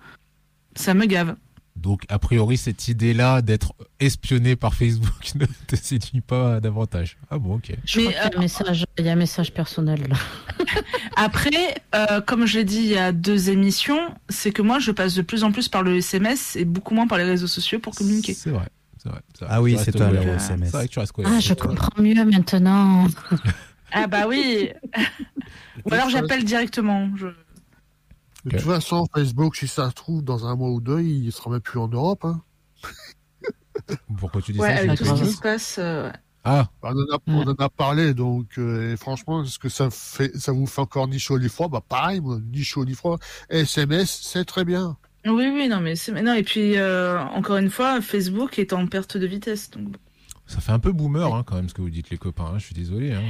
Ça 0.75 0.93
me 0.95 1.07
gave. 1.07 1.37
Donc 1.79 2.03
a 2.09 2.19
priori 2.19 2.57
cette 2.57 2.89
idée-là 2.89 3.43
d'être 3.43 3.75
espionné 4.01 4.57
par 4.57 4.75
Facebook 4.75 5.15
ne 5.37 5.47
te 5.67 5.77
séduit 5.77 6.21
pas 6.21 6.61
davantage. 6.61 7.17
Ah 7.31 7.39
bon 7.39 7.55
ok. 7.57 7.73
Je 7.85 8.01
Mais, 8.01 8.13
crois 8.13 8.13
qu'il 8.13 8.13
y 8.13 8.17
a 8.17 8.27
euh, 8.27 8.39
un 8.39 8.41
message, 8.41 8.87
il 8.99 9.07
y 9.07 9.09
a 9.09 9.13
un 9.13 9.17
message 9.17 9.53
personnel. 9.53 10.05
là. 10.09 10.17
Après, 11.17 11.77
euh, 11.95 12.21
comme 12.21 12.47
je 12.47 12.59
l'ai 12.59 12.65
dit 12.65 12.79
il 12.79 12.91
y 12.91 12.99
a 12.99 13.13
deux 13.13 13.51
émissions, 13.51 14.15
c'est 14.29 14.51
que 14.51 14.63
moi 14.63 14.79
je 14.79 14.91
passe 14.91 15.15
de 15.15 15.23
plus 15.23 15.45
en 15.45 15.53
plus 15.53 15.69
par 15.69 15.83
le 15.83 15.97
SMS 15.97 16.57
et 16.57 16.65
beaucoup 16.65 16.95
moins 16.95 17.07
par 17.07 17.19
les 17.19 17.25
réseaux 17.25 17.47
sociaux 17.47 17.79
pour 17.79 17.95
communiquer. 17.95 18.35
C'est 18.35 18.51
vrai. 18.51 18.69
Ah 19.49 19.63
oui, 19.63 19.77
Tu 19.77 19.85
c'est 19.85 19.93
toi 19.93 20.11
le 20.11 20.19
SMS. 20.19 20.71
Vrai 20.71 20.87
que 20.87 20.93
tu 20.93 20.99
restes 20.99 21.13
cohérent. 21.13 21.35
Ah, 21.37 21.41
je 21.41 21.55
comprends 21.55 22.03
mieux 22.03 22.25
maintenant. 22.25 23.07
Ah 23.91 24.07
bah 24.07 24.27
oui. 24.29 24.69
Ou 25.87 25.95
alors 25.95 26.11
j'appelle 26.11 26.45
directement. 26.45 27.09
Je... 27.17 27.29
De 28.49 28.59
toute 28.59 28.67
façon, 28.67 29.07
Facebook, 29.15 29.57
si 29.57 29.69
ça 29.69 29.89
se 29.91 29.95
trouve, 29.95 30.23
dans 30.23 30.47
un 30.47 30.57
mois 30.57 30.71
ou 30.71 30.81
deux, 30.81 31.01
il 31.01 31.31
sera 31.33 31.51
même 31.51 31.61
plus 31.61 31.79
en 31.79 31.89
Europe. 31.89 32.25
hein. 32.25 32.43
Pourquoi 34.19 34.43
tu 34.43 34.53
dis 34.53 34.59
Ouais, 34.59 34.75
ça 34.75 34.83
avec 34.83 34.99
tout 34.99 35.05
ce 35.05 35.23
qui 35.23 35.27
se 35.33 35.41
passe. 35.41 35.77
euh, 35.79 36.11
Ah 36.45 36.69
On 36.83 36.89
en 36.91 37.15
a, 37.15 37.19
on 37.27 37.43
en 37.49 37.55
a 37.55 37.69
parlé, 37.69 38.15
donc 38.15 38.59
euh, 38.59 38.93
et 38.93 38.97
franchement, 38.97 39.43
est-ce 39.45 39.59
que 39.59 39.69
ça, 39.69 39.89
fait, 39.91 40.37
ça 40.37 40.53
vous 40.53 40.67
fait 40.67 40.81
encore 40.81 41.09
ni 41.09 41.19
chaud 41.19 41.39
ni 41.39 41.49
froid? 41.49 41.69
Bah 41.69 41.83
pareil, 41.87 42.21
moi, 42.21 42.39
ni 42.53 42.63
chaud 42.65 42.85
ni 42.85 42.95
froid. 42.95 43.19
SMS, 43.51 44.21
c'est 44.23 44.45
très 44.45 44.65
bien. 44.65 44.97
Oui, 45.27 45.51
oui, 45.53 45.69
non, 45.69 45.81
mais 45.81 45.97
c'est 45.97 46.13
non 46.23 46.35
et 46.35 46.43
puis 46.43 46.77
euh, 46.77 47.21
encore 47.21 47.57
une 47.57 47.71
fois, 47.71 48.01
Facebook 48.01 48.59
est 48.59 48.73
en 48.73 48.87
perte 48.87 49.17
de 49.17 49.27
vitesse. 49.27 49.71
Donc... 49.71 49.95
Ça 50.47 50.61
fait 50.61 50.73
un 50.73 50.79
peu 50.79 50.93
boomer 50.93 51.35
hein, 51.35 51.45
quand 51.47 51.57
même 51.57 51.69
ce 51.69 51.75
que 51.75 51.83
vous 51.83 51.91
dites 51.91 52.11
les 52.11 52.19
copains. 52.19 52.47
hein. 52.55 52.59
Je 52.59 52.65
suis 52.67 52.75
désolé. 52.75 53.13
hein. 53.13 53.23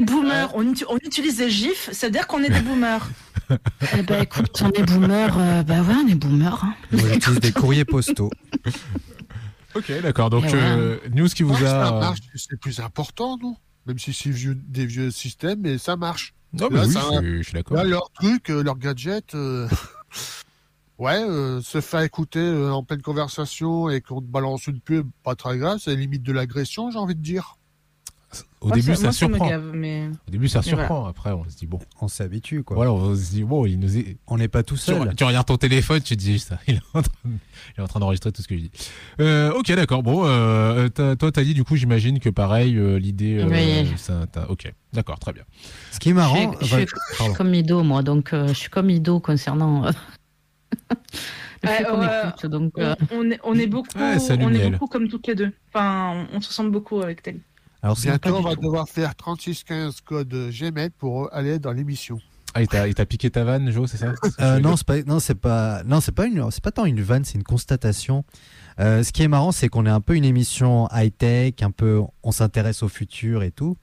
Boomer, 0.00 0.48
on, 0.54 0.62
uti- 0.62 0.84
on 0.88 0.96
utilise 0.98 1.38
des 1.38 1.50
gifs, 1.50 1.90
ça 1.92 2.06
veut 2.06 2.12
dire 2.12 2.26
qu'on 2.26 2.42
est 2.42 2.50
des 2.50 2.60
boomers. 2.60 3.08
eh 3.98 4.02
ben 4.02 4.22
écoute, 4.22 4.62
on 4.62 4.70
est 4.70 4.82
boomer. 4.84 5.36
euh, 5.38 5.62
bah 5.62 5.80
ouais, 5.82 5.94
on 6.04 6.08
est 6.08 6.14
boomer. 6.14 6.62
hein. 6.64 6.74
Moi, 6.92 7.08
j'utilise 7.12 7.40
des 7.40 7.52
courriers 7.52 7.84
postaux. 7.84 8.30
Ok, 9.74 9.92
d'accord. 10.02 10.30
Donc, 10.30 10.44
ouais. 10.44 10.50
euh, 10.54 10.96
news 11.14 11.28
qui 11.28 11.42
vous 11.42 11.52
Ouais, 11.54 11.60
ça 11.60 11.88
a. 11.88 12.00
marche, 12.00 12.18
c'est 12.34 12.58
plus 12.58 12.80
important, 12.80 13.36
non? 13.40 13.54
Même 13.86 13.98
si 13.98 14.12
c'est 14.12 14.30
vieux, 14.30 14.54
des 14.54 14.86
vieux 14.86 15.10
systèmes, 15.10 15.60
mais 15.60 15.78
ça 15.78 15.94
marche. 15.94 16.34
Non, 16.54 16.68
mais 16.70 16.78
Là, 16.78 16.86
oui, 16.86 16.92
ça- 16.94 17.00
je, 17.12 17.18
suis- 17.18 17.38
je 17.38 17.42
suis 17.44 17.52
d'accord. 17.52 17.76
Là, 17.76 17.84
leur 17.84 18.10
truc, 18.12 18.50
euh, 18.50 18.62
leur 18.62 18.76
gadget, 18.78 19.34
euh, 19.34 19.68
ouais, 20.98 21.22
euh, 21.22 21.60
se 21.60 21.80
faire 21.82 22.00
écouter 22.00 22.40
euh, 22.40 22.72
en 22.72 22.82
pleine 22.82 23.02
conversation 23.02 23.88
et 23.90 24.00
qu'on 24.00 24.20
te 24.22 24.26
balance 24.26 24.66
une 24.66 24.80
pub, 24.80 25.06
pas 25.22 25.34
très 25.36 25.58
grave, 25.58 25.78
c'est 25.80 25.94
limite 25.94 26.22
de 26.22 26.32
l'agression, 26.32 26.90
j'ai 26.90 26.98
envie 26.98 27.14
de 27.14 27.22
dire. 27.22 27.57
Au 28.60 28.66
Moi, 28.68 28.76
début, 28.76 28.88
ça, 28.88 28.94
ça, 28.96 29.02
moi, 29.04 29.12
ça 29.12 29.26
me 29.28 29.32
surprend. 29.34 29.48
gave, 29.48 29.70
mais 29.72 30.08
Au 30.26 30.30
début, 30.30 30.48
ça 30.48 30.60
Mais 30.64 30.72
voilà. 30.72 30.86
surprend. 30.88 31.06
Après, 31.06 31.30
on 31.32 31.44
se 31.48 31.56
dit 31.56 31.66
bon. 31.66 31.78
On 32.00 32.08
s'habitue, 32.08 32.62
quoi. 32.64 32.74
Voilà, 32.76 32.92
on 32.92 33.14
se 33.14 33.30
dit 33.30 33.44
bon, 33.44 33.64
il 33.64 33.78
nous 33.78 33.96
est. 33.96 34.16
On 34.26 34.36
n'est 34.36 34.48
pas 34.48 34.62
tout 34.62 34.76
seul. 34.76 35.14
tu 35.16 35.24
regardes 35.24 35.46
ton 35.46 35.56
téléphone, 35.56 36.00
tu 36.02 36.14
te 36.16 36.20
dis 36.20 36.38
ça. 36.40 36.58
Il 36.66 36.74
est 36.74 36.80
en 36.92 37.02
train, 37.02 37.94
de- 37.94 38.00
d'enregistrer 38.00 38.32
tout 38.32 38.42
ce 38.42 38.48
que 38.48 38.56
je 38.56 38.62
dis. 38.62 38.70
Euh, 39.20 39.52
ok, 39.52 39.72
d'accord. 39.74 40.02
Bon, 40.02 40.24
euh, 40.26 40.88
t'as- 40.88 41.16
toi, 41.16 41.30
t'as 41.32 41.42
dit 41.44 41.54
du 41.54 41.64
coup, 41.64 41.76
j'imagine 41.76 42.18
que 42.18 42.28
pareil, 42.30 42.76
euh, 42.76 42.98
l'idée. 42.98 43.38
euh, 43.38 43.48
Oui. 43.48 43.94
ok, 44.48 44.72
d'accord, 44.92 45.18
très 45.20 45.32
bien. 45.32 45.44
Ce 45.92 45.98
qui 46.00 46.08
est 46.08 46.12
Je 46.12 46.16
marrant, 46.16 46.52
suis, 46.60 46.66
je 46.68 46.76
suis- 46.76 46.86
je 47.30 47.32
comme 47.36 47.54
Ido, 47.54 47.82
moi, 47.84 48.02
donc 48.02 48.32
euh, 48.34 48.48
je 48.48 48.54
suis 48.54 48.70
comme 48.70 48.90
Ido 48.90 49.20
concernant 49.20 49.86
euh, 49.86 49.90
Ouais, 51.64 51.80
écoute. 51.82 52.46
Donc, 52.50 52.72
on, 52.76 52.82
euh, 52.82 52.94
on 53.12 53.30
est, 53.30 53.40
on 53.42 53.54
est 53.54 53.66
beaucoup, 53.66 53.98
Ouais, 53.98 54.16
on 54.30 54.52
est 54.52 54.70
beaucoup 54.70 54.86
comme 54.86 55.08
toutes 55.08 55.26
les 55.26 55.34
deux. 55.34 55.52
Enfin, 55.72 56.26
on, 56.32 56.36
on 56.36 56.40
se 56.40 56.48
ressemble 56.48 56.70
beaucoup 56.70 57.00
avec 57.00 57.22
Tali. 57.22 57.40
Alors 57.82 57.96
c'est 57.96 58.08
Bientôt, 58.08 58.36
on 58.36 58.42
va 58.42 58.56
devoir 58.56 58.88
faire 58.88 59.14
3615 59.14 60.00
code 60.00 60.50
Gmail 60.50 60.90
pour 60.90 61.32
aller 61.32 61.58
dans 61.58 61.72
l'émission. 61.72 62.18
Ah, 62.54 62.62
il 62.62 62.68
t'a 62.68 62.88
il 62.88 62.94
t'a 62.94 63.06
piqué 63.06 63.30
ta 63.30 63.44
vanne, 63.44 63.70
Joe, 63.70 63.88
c'est 63.90 63.98
ça? 63.98 64.14
Euh, 64.40 64.58
non, 64.58 64.76
c'est 64.76 64.86
pas, 64.86 65.02
non, 65.02 65.20
c'est 65.20 65.34
pas, 65.34 65.82
non, 65.84 66.00
c'est 66.00 66.12
pas 66.12 66.26
une, 66.26 66.50
c'est 66.50 66.62
pas 66.62 66.72
tant 66.72 66.86
une 66.86 67.00
vanne, 67.02 67.24
c'est 67.24 67.34
une 67.34 67.44
constatation. 67.44 68.24
Euh, 68.80 69.02
ce 69.02 69.12
qui 69.12 69.22
est 69.22 69.28
marrant, 69.28 69.52
c'est 69.52 69.68
qu'on 69.68 69.86
est 69.86 69.90
un 69.90 70.00
peu 70.00 70.16
une 70.16 70.24
émission 70.24 70.88
high 70.92 71.14
tech, 71.16 71.54
un 71.60 71.70
peu, 71.70 72.00
on 72.22 72.32
s'intéresse 72.32 72.82
au 72.82 72.88
futur 72.88 73.42
et 73.42 73.50
tout, 73.50 73.76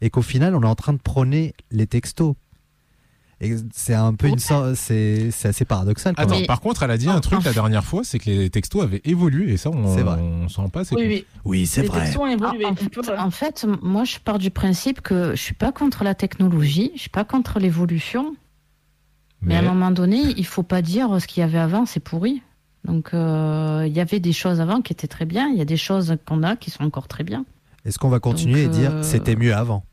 et 0.00 0.10
qu'au 0.10 0.22
final, 0.22 0.54
on 0.54 0.62
est 0.62 0.66
en 0.66 0.74
train 0.74 0.92
de 0.92 0.98
prôner 0.98 1.54
les 1.70 1.86
textos. 1.86 2.34
Et 3.40 3.56
c'est 3.72 3.94
un 3.94 4.14
peu 4.14 4.28
une 4.28 4.38
sorte, 4.38 4.74
c'est 4.74 5.30
c'est 5.30 5.48
assez 5.48 5.64
paradoxal. 5.64 6.14
Quand 6.14 6.22
Attends, 6.22 6.36
même. 6.36 6.46
par 6.46 6.60
contre, 6.60 6.82
elle 6.84 6.90
a 6.90 6.96
dit 6.96 7.08
un 7.08 7.20
truc 7.20 7.42
la 7.44 7.52
dernière 7.52 7.84
fois, 7.84 8.02
c'est 8.04 8.18
que 8.18 8.30
les 8.30 8.48
textos 8.50 8.82
avaient 8.82 9.02
évolué 9.04 9.52
et 9.52 9.56
ça, 9.56 9.70
on 9.70 9.94
C'est 9.94 10.02
vrai. 10.02 10.18
on 10.20 10.48
s'en 10.48 10.62
rend 10.62 10.68
pas. 10.68 10.80
assez 10.80 10.94
Oui, 10.94 11.04
oui. 11.06 11.24
Oui, 11.44 11.66
c'est 11.66 11.82
Les 11.82 11.88
vrai. 11.88 12.00
textos 12.02 12.22
ont 12.22 12.26
Ah, 12.26 12.32
évolué. 12.32 12.64
en, 12.66 12.74
fait, 12.76 12.98
en 13.18 13.30
fait, 13.30 13.66
moi, 13.82 14.04
je 14.04 14.18
pars 14.18 14.38
du 14.38 14.50
principe 14.50 15.00
que 15.00 15.30
je 15.32 15.40
suis 15.42 15.54
pas 15.54 15.72
contre 15.72 16.04
la 16.04 16.14
technologie, 16.14 16.92
je 16.94 17.00
suis 17.00 17.10
pas 17.10 17.24
contre 17.24 17.58
l'évolution, 17.58 18.34
mais... 19.42 19.56
à 19.56 19.58
un 19.58 19.62
moment 19.62 19.90
donné, 19.90 20.20
il 20.36 20.46
faut 20.46 20.62
pas 20.62 20.80
dire 20.80 21.20
ce 21.20 21.26
qu'il 21.26 21.40
y 21.40 21.44
avait 21.44 21.58
avant, 21.58 21.86
c'est 21.86 22.00
pourri. 22.00 22.40
Donc, 22.84 23.14
euh, 23.14 23.84
il 23.86 23.92
y 23.94 24.00
avait 24.00 24.20
des 24.20 24.32
choses 24.32 24.60
avant 24.60 24.80
qui 24.80 24.92
étaient 24.92 25.08
très 25.08 25.24
bien, 25.24 25.48
il 25.48 25.56
y 25.58 25.60
a 25.62 25.64
des 25.66 25.76
choses 25.76 26.16
qu'on 26.26 26.42
a 26.42 26.54
qui 26.56 26.70
sont 26.70 26.84
encore 26.84 27.08
très 27.08 27.24
bien. 27.24 27.44
Est-ce 27.84 27.98
qu'on 27.98 28.08
va 28.10 28.20
continuer 28.20 28.66
Donc, 28.66 28.74
et 28.74 28.78
dire 28.78 28.90
euh, 28.96 29.02
c'était 29.02 29.36
mieux 29.36 29.54
avant? 29.54 29.84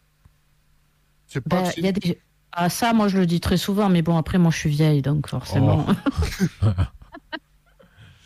Il 1.77 1.83
y 1.85 1.87
a 1.87 1.91
des... 1.93 2.19
Ah, 2.53 2.69
ça, 2.69 2.93
moi, 2.93 3.07
je 3.07 3.17
le 3.17 3.25
dis 3.25 3.39
très 3.39 3.57
souvent, 3.57 3.89
mais 3.89 4.01
bon, 4.01 4.17
après, 4.17 4.37
moi, 4.37 4.51
je 4.51 4.57
suis 4.57 4.69
vieille, 4.69 5.01
donc 5.01 5.27
forcément, 5.27 5.85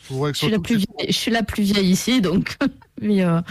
que 0.09 0.33
je, 0.33 0.33
suis 0.33 0.49
la 0.49 0.59
plus 0.59 0.77
vieille, 0.77 1.07
je 1.07 1.13
suis 1.13 1.31
la 1.31 1.43
plus 1.43 1.63
vieille 1.63 1.89
ici, 1.89 2.21
donc. 2.21 2.57
mais, 3.01 3.23
euh, 3.23 3.41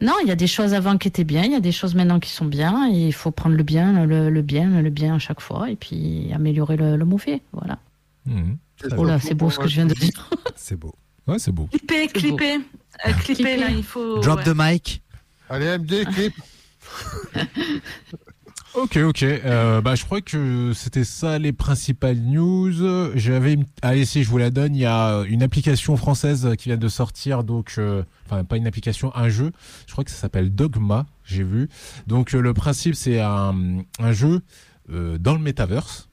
non, 0.00 0.14
il 0.22 0.28
y 0.28 0.30
a 0.30 0.36
des 0.36 0.46
choses 0.46 0.72
avant 0.72 0.98
qui 0.98 1.08
étaient 1.08 1.24
bien, 1.24 1.42
il 1.42 1.52
y 1.52 1.56
a 1.56 1.60
des 1.60 1.72
choses 1.72 1.94
maintenant 1.94 2.20
qui 2.20 2.30
sont 2.30 2.44
bien, 2.44 2.88
et 2.92 3.08
il 3.08 3.12
faut 3.12 3.32
prendre 3.32 3.56
le 3.56 3.62
bien, 3.64 4.06
le, 4.06 4.30
le 4.30 4.42
bien, 4.42 4.80
le 4.80 4.90
bien 4.90 5.16
à 5.16 5.18
chaque 5.18 5.40
fois, 5.40 5.68
et 5.68 5.76
puis 5.76 6.30
améliorer 6.32 6.76
le, 6.76 6.96
le 6.96 7.04
mauvais. 7.04 7.42
Voilà. 7.52 7.78
C'est 8.80 8.94
Oh 8.96 9.04
là, 9.04 9.18
c'est 9.20 9.34
beau 9.34 9.50
ce 9.50 9.58
que 9.58 9.68
je 9.68 9.74
viens 9.74 9.86
de 9.86 9.94
dire. 9.94 10.30
C'est 10.56 10.76
beau. 10.76 10.94
Ouais, 11.26 11.38
c'est 11.38 11.52
beau. 11.52 11.66
Clipper, 11.66 12.08
clipper. 12.08 12.54
Euh, 12.54 13.12
clipper, 13.12 13.34
Clipper. 13.34 13.56
là, 13.56 13.70
il 13.70 13.84
faut. 13.84 14.18
Drop 14.20 14.38
ouais. 14.38 14.44
the 14.44 14.54
mic. 14.56 15.02
Allez, 15.48 15.78
MD, 15.78 16.04
clip. 16.06 16.34
Ok, 18.74 18.98
ok. 18.98 19.22
Euh, 19.24 19.80
bah, 19.80 19.96
je 19.96 20.04
crois 20.04 20.20
que 20.20 20.72
c'était 20.74 21.02
ça 21.02 21.40
les 21.40 21.52
principales 21.52 22.18
news. 22.20 22.72
J'avais, 23.16 23.58
allez, 23.82 24.04
si 24.04 24.22
je 24.22 24.28
vous 24.28 24.38
la 24.38 24.50
donne, 24.50 24.76
il 24.76 24.82
y 24.82 24.86
a 24.86 25.24
une 25.28 25.42
application 25.42 25.96
française 25.96 26.54
qui 26.56 26.68
vient 26.68 26.76
de 26.76 26.88
sortir, 26.88 27.42
donc, 27.42 27.74
euh, 27.78 28.04
enfin, 28.26 28.44
pas 28.44 28.56
une 28.56 28.68
application, 28.68 29.14
un 29.16 29.28
jeu. 29.28 29.50
Je 29.88 29.92
crois 29.92 30.04
que 30.04 30.10
ça 30.10 30.18
s'appelle 30.18 30.54
Dogma. 30.54 31.06
J'ai 31.24 31.42
vu. 31.42 31.68
Donc, 32.06 32.32
euh, 32.32 32.40
le 32.40 32.54
principe, 32.54 32.94
c'est 32.94 33.20
un, 33.20 33.82
un 33.98 34.12
jeu 34.12 34.40
euh, 34.92 35.18
dans 35.18 35.32
le 35.34 35.40
metaverse. 35.40 36.08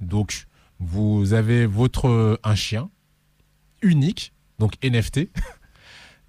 Donc, 0.00 0.48
vous 0.80 1.34
avez 1.34 1.66
votre 1.66 2.40
un 2.42 2.54
chien 2.56 2.90
unique, 3.80 4.32
donc 4.58 4.74
NFT. 4.82 5.28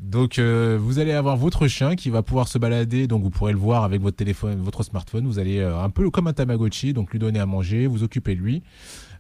Donc 0.02 0.40
euh, 0.40 0.80
vous 0.82 0.98
allez 0.98 1.12
avoir 1.12 1.38
votre 1.38 1.68
chien 1.68 1.96
qui 1.96 2.10
va 2.10 2.24
pouvoir 2.24 2.48
se 2.48 2.58
balader, 2.58 3.06
donc 3.06 3.22
vous 3.22 3.30
pourrez 3.30 3.52
le 3.52 3.60
voir 3.60 3.84
avec 3.84 4.02
votre 4.02 4.18
téléphone, 4.18 4.60
votre 4.60 4.82
smartphone. 4.82 5.28
Vous 5.28 5.38
allez 5.38 5.60
euh, 5.60 5.80
un 5.80 5.92
peu 5.92 6.10
comme 6.10 6.26
un 6.26 6.34
Tamagotchi, 6.34 6.94
donc 6.94 7.12
lui 7.12 7.20
donner 7.20 7.40
à 7.40 7.46
manger, 7.46 7.86
vous 7.86 8.02
occuper 8.02 8.34
de 8.34 8.42
lui. 8.42 8.64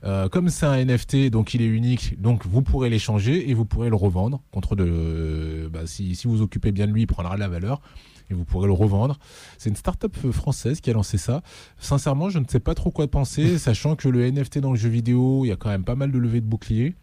Euh, 0.03 0.27
comme 0.27 0.49
c'est 0.49 0.65
un 0.65 0.83
NFT, 0.83 1.29
donc 1.29 1.53
il 1.53 1.61
est 1.61 1.67
unique, 1.67 2.19
donc 2.19 2.47
vous 2.47 2.63
pourrez 2.63 2.89
l'échanger 2.89 3.47
et 3.51 3.53
vous 3.53 3.63
pourrez 3.63 3.89
le 3.89 3.95
revendre 3.95 4.41
contre 4.51 4.75
de. 4.75 5.69
bah, 5.71 5.81
si, 5.85 6.15
si 6.15 6.27
vous 6.27 6.41
occupez 6.41 6.71
bien 6.71 6.87
de 6.87 6.91
lui, 6.91 7.03
il 7.03 7.07
prendra 7.07 7.37
la 7.37 7.47
valeur 7.47 7.79
et 8.31 8.33
vous 8.33 8.43
pourrez 8.43 8.65
le 8.65 8.73
revendre. 8.73 9.19
C'est 9.59 9.69
une 9.69 9.75
start-up 9.75 10.17
française 10.31 10.81
qui 10.81 10.89
a 10.89 10.93
lancé 10.93 11.19
ça. 11.19 11.43
Sincèrement, 11.77 12.29
je 12.29 12.39
ne 12.39 12.45
sais 12.47 12.59
pas 12.59 12.73
trop 12.73 12.89
quoi 12.89 13.07
penser, 13.07 13.57
sachant 13.59 13.95
que 13.95 14.09
le 14.09 14.31
NFT 14.31 14.57
dans 14.57 14.71
le 14.71 14.77
jeu 14.77 14.89
vidéo, 14.89 15.45
il 15.45 15.49
y 15.49 15.51
a 15.51 15.57
quand 15.57 15.69
même 15.69 15.83
pas 15.83 15.95
mal 15.95 16.11
de 16.11 16.17
levées 16.17 16.41
de 16.41 16.47
boucliers. 16.47 16.95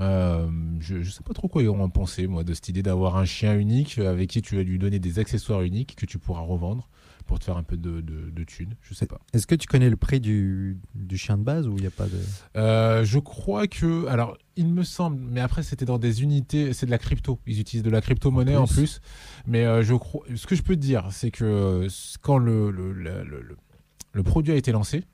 Euh, 0.00 0.48
je, 0.80 1.02
je 1.02 1.10
sais 1.10 1.22
pas 1.22 1.32
trop 1.32 1.48
quoi 1.48 1.62
en 1.66 1.88
penser, 1.88 2.26
moi, 2.26 2.44
de 2.44 2.54
cette 2.54 2.68
idée 2.68 2.82
d'avoir 2.82 3.16
un 3.16 3.24
chien 3.24 3.56
unique 3.56 3.98
avec 3.98 4.30
qui 4.30 4.42
tu 4.42 4.56
vas 4.56 4.62
lui 4.62 4.78
donner 4.78 4.98
des 4.98 5.18
accessoires 5.18 5.62
uniques 5.62 5.96
que 5.96 6.06
tu 6.06 6.18
pourras 6.18 6.42
revendre 6.42 6.88
pour 7.26 7.38
te 7.40 7.44
faire 7.44 7.56
un 7.56 7.62
peu 7.62 7.76
de, 7.76 8.00
de, 8.00 8.30
de 8.30 8.44
thunes. 8.44 8.76
Je 8.82 8.94
sais 8.94 9.06
pas. 9.06 9.20
Est-ce 9.32 9.46
que 9.46 9.54
tu 9.54 9.66
connais 9.66 9.90
le 9.90 9.96
prix 9.96 10.20
du, 10.20 10.78
du 10.94 11.18
chien 11.18 11.36
de 11.36 11.42
base 11.42 11.66
ou 11.66 11.74
il 11.76 11.80
n'y 11.80 11.86
a 11.86 11.90
pas 11.90 12.06
de. 12.06 12.18
Euh, 12.56 13.04
je 13.04 13.18
crois 13.18 13.66
que, 13.66 14.06
alors, 14.06 14.38
il 14.56 14.68
me 14.68 14.84
semble, 14.84 15.18
mais 15.20 15.40
après 15.40 15.62
c'était 15.62 15.84
dans 15.84 15.98
des 15.98 16.22
unités, 16.22 16.72
c'est 16.72 16.86
de 16.86 16.90
la 16.90 16.98
crypto. 16.98 17.40
Ils 17.46 17.60
utilisent 17.60 17.82
de 17.82 17.90
la 17.90 18.00
crypto-monnaie 18.00 18.56
En 18.56 18.62
en 18.62 18.66
plus. 18.66 19.00
Mais 19.46 19.66
euh, 19.66 19.82
je 19.82 19.94
crois, 19.94 20.22
ce 20.34 20.46
que 20.46 20.54
je 20.54 20.62
peux 20.62 20.76
te 20.76 20.80
dire, 20.80 21.08
c'est 21.10 21.30
que 21.30 21.88
quand 22.22 22.38
le, 22.38 22.70
le, 22.70 24.22
produit 24.22 24.52
a 24.52 24.56
été 24.56 24.72
lancé, 24.72 25.04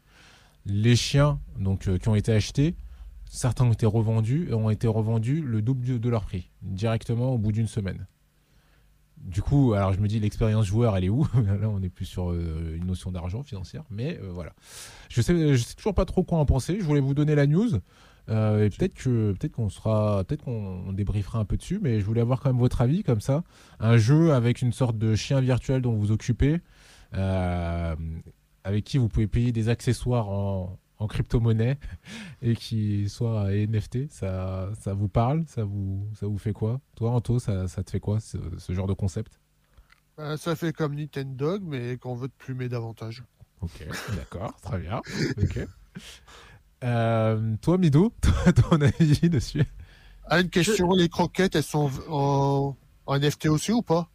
les 0.67 0.97
chiens 0.97 1.41
donc 1.59 1.89
qui 1.99 2.09
ont 2.09 2.15
été 2.15 2.33
achetés, 2.33 2.77
certains 3.33 3.65
ont 3.65 3.73
été 3.73 3.87
revendus 3.87 4.49
et 4.51 4.55
ont 4.55 4.69
été 4.69 4.87
revendus 4.87 5.41
le 5.41 5.63
double 5.63 5.99
de, 5.99 6.09
leur 6.11 6.25
prix 6.25 6.51
directement 6.61 7.33
au 7.33 7.39
bout 7.39 7.51
d'une 7.51 7.67
semaine. 7.67 8.07
Du 9.17 9.41
coup, 9.41 9.73
alors 9.73 9.95
je 9.95 10.01
me 10.01 10.07
dis 10.07 10.21
l'expérience 10.21 10.67
joueur, 10.67 10.97
elle 10.97 11.05
est 11.05 11.09
où? 11.09 11.27
Là, 11.35 11.69
on 11.71 11.81
est 11.83 11.89
plus 11.89 12.05
sur 12.05 12.31
euh, 12.31 12.77
une 12.77 12.87
notion 12.87 13.11
d'argent 13.11 13.43
financière, 13.43 13.85
mais 13.91 14.19
euh, 14.23 14.31
voilà. 14.33 14.53
Je 15.09 15.23
sais, 15.23 15.57
je 15.57 15.63
sais 15.63 15.75
toujours 15.75 15.95
pas 15.95 16.05
trop 16.05 16.25
quoi 16.25 16.39
en 16.39 16.45
penser. 16.45 16.77
Je 16.79 16.85
voulais 16.85 17.01
vous 17.01 17.15
donner 17.15 17.35
la 17.35 17.47
news. 17.47 17.71
Euh, 18.29 18.67
et 18.67 18.71
peut-être 18.71 18.95
que 18.95 19.33
peut-être 19.33 19.53
qu'on 19.53 19.69
sera 19.69 20.23
peut-être 20.25 20.45
qu'on 20.45 20.85
on 20.87 20.93
débriefera 20.93 21.41
un 21.41 21.45
peu 21.45 21.57
dessus 21.57 21.81
mais 21.83 21.99
je 21.99 22.05
voulais 22.05 22.21
avoir 22.21 22.39
quand 22.39 22.51
même 22.51 22.61
votre 22.61 22.81
avis 22.81 23.03
comme 23.03 23.21
ça 23.21 23.43
un 23.81 23.97
jeu 23.97 24.33
avec 24.33 24.63
une 24.63 24.73
sorte 24.73 24.97
de 24.97 25.17
chien 25.17 25.41
virtuel 25.41 25.83
dont 25.83 25.91
vous 25.91 26.03
vous 26.03 26.13
occupez 26.13 26.61
euh, 27.15 27.97
avec 28.63 28.85
qui 28.85 28.99
vous 28.99 29.09
pouvez 29.09 29.27
payer 29.27 29.51
des 29.51 29.69
accessoires 29.69 30.29
en, 30.29 30.79
en 31.03 31.07
crypto-monnaie 31.09 31.79
et 32.43 32.55
qui 32.57 33.09
soit 33.09 33.51
NFT 33.51 34.11
ça 34.11 34.71
ça 34.81 34.95
vous 34.95 35.09
parle? 35.09 35.45
Ça 35.49 35.65
vous 35.65 36.07
ça 36.15 36.27
vous 36.27 36.39
fait 36.39 36.53
quoi? 36.53 36.81
Toi 36.97 37.11
Anto 37.11 37.39
ça, 37.39 37.69
ça 37.69 37.83
te 37.83 37.91
fait 37.91 38.01
quoi 38.01 38.21
ce, 38.21 38.39
ce 38.59 38.73
genre 38.73 38.87
de 38.87 38.95
concept? 38.95 39.41
Euh, 40.19 40.37
ça 40.37 40.55
fait 40.57 40.73
comme 40.73 40.95
Nintendo, 40.95 41.59
mais 41.61 41.97
qu'on 41.97 42.15
veut 42.15 42.29
te 42.29 42.37
plumer 42.37 42.69
davantage. 42.69 43.25
ok 43.61 43.87
d'accord 44.17 44.55
très 44.61 44.79
bien. 44.79 45.01
Ok. 45.39 45.59
Euh, 46.85 47.55
toi 47.61 47.79
Mido 47.79 48.13
toi, 48.21 48.53
ton 48.53 48.81
avis 48.81 49.31
dessus? 49.31 49.63
Ah, 50.25 50.41
une 50.41 50.51
question, 50.51 50.91
les 50.95 51.09
croquettes, 51.09 51.55
elles 51.55 51.63
sont 51.63 51.89
en, 52.09 52.77
en 53.07 53.19
NFT 53.21 53.47
aussi 53.47 53.71
ou 53.71 53.83
pas? 53.83 54.11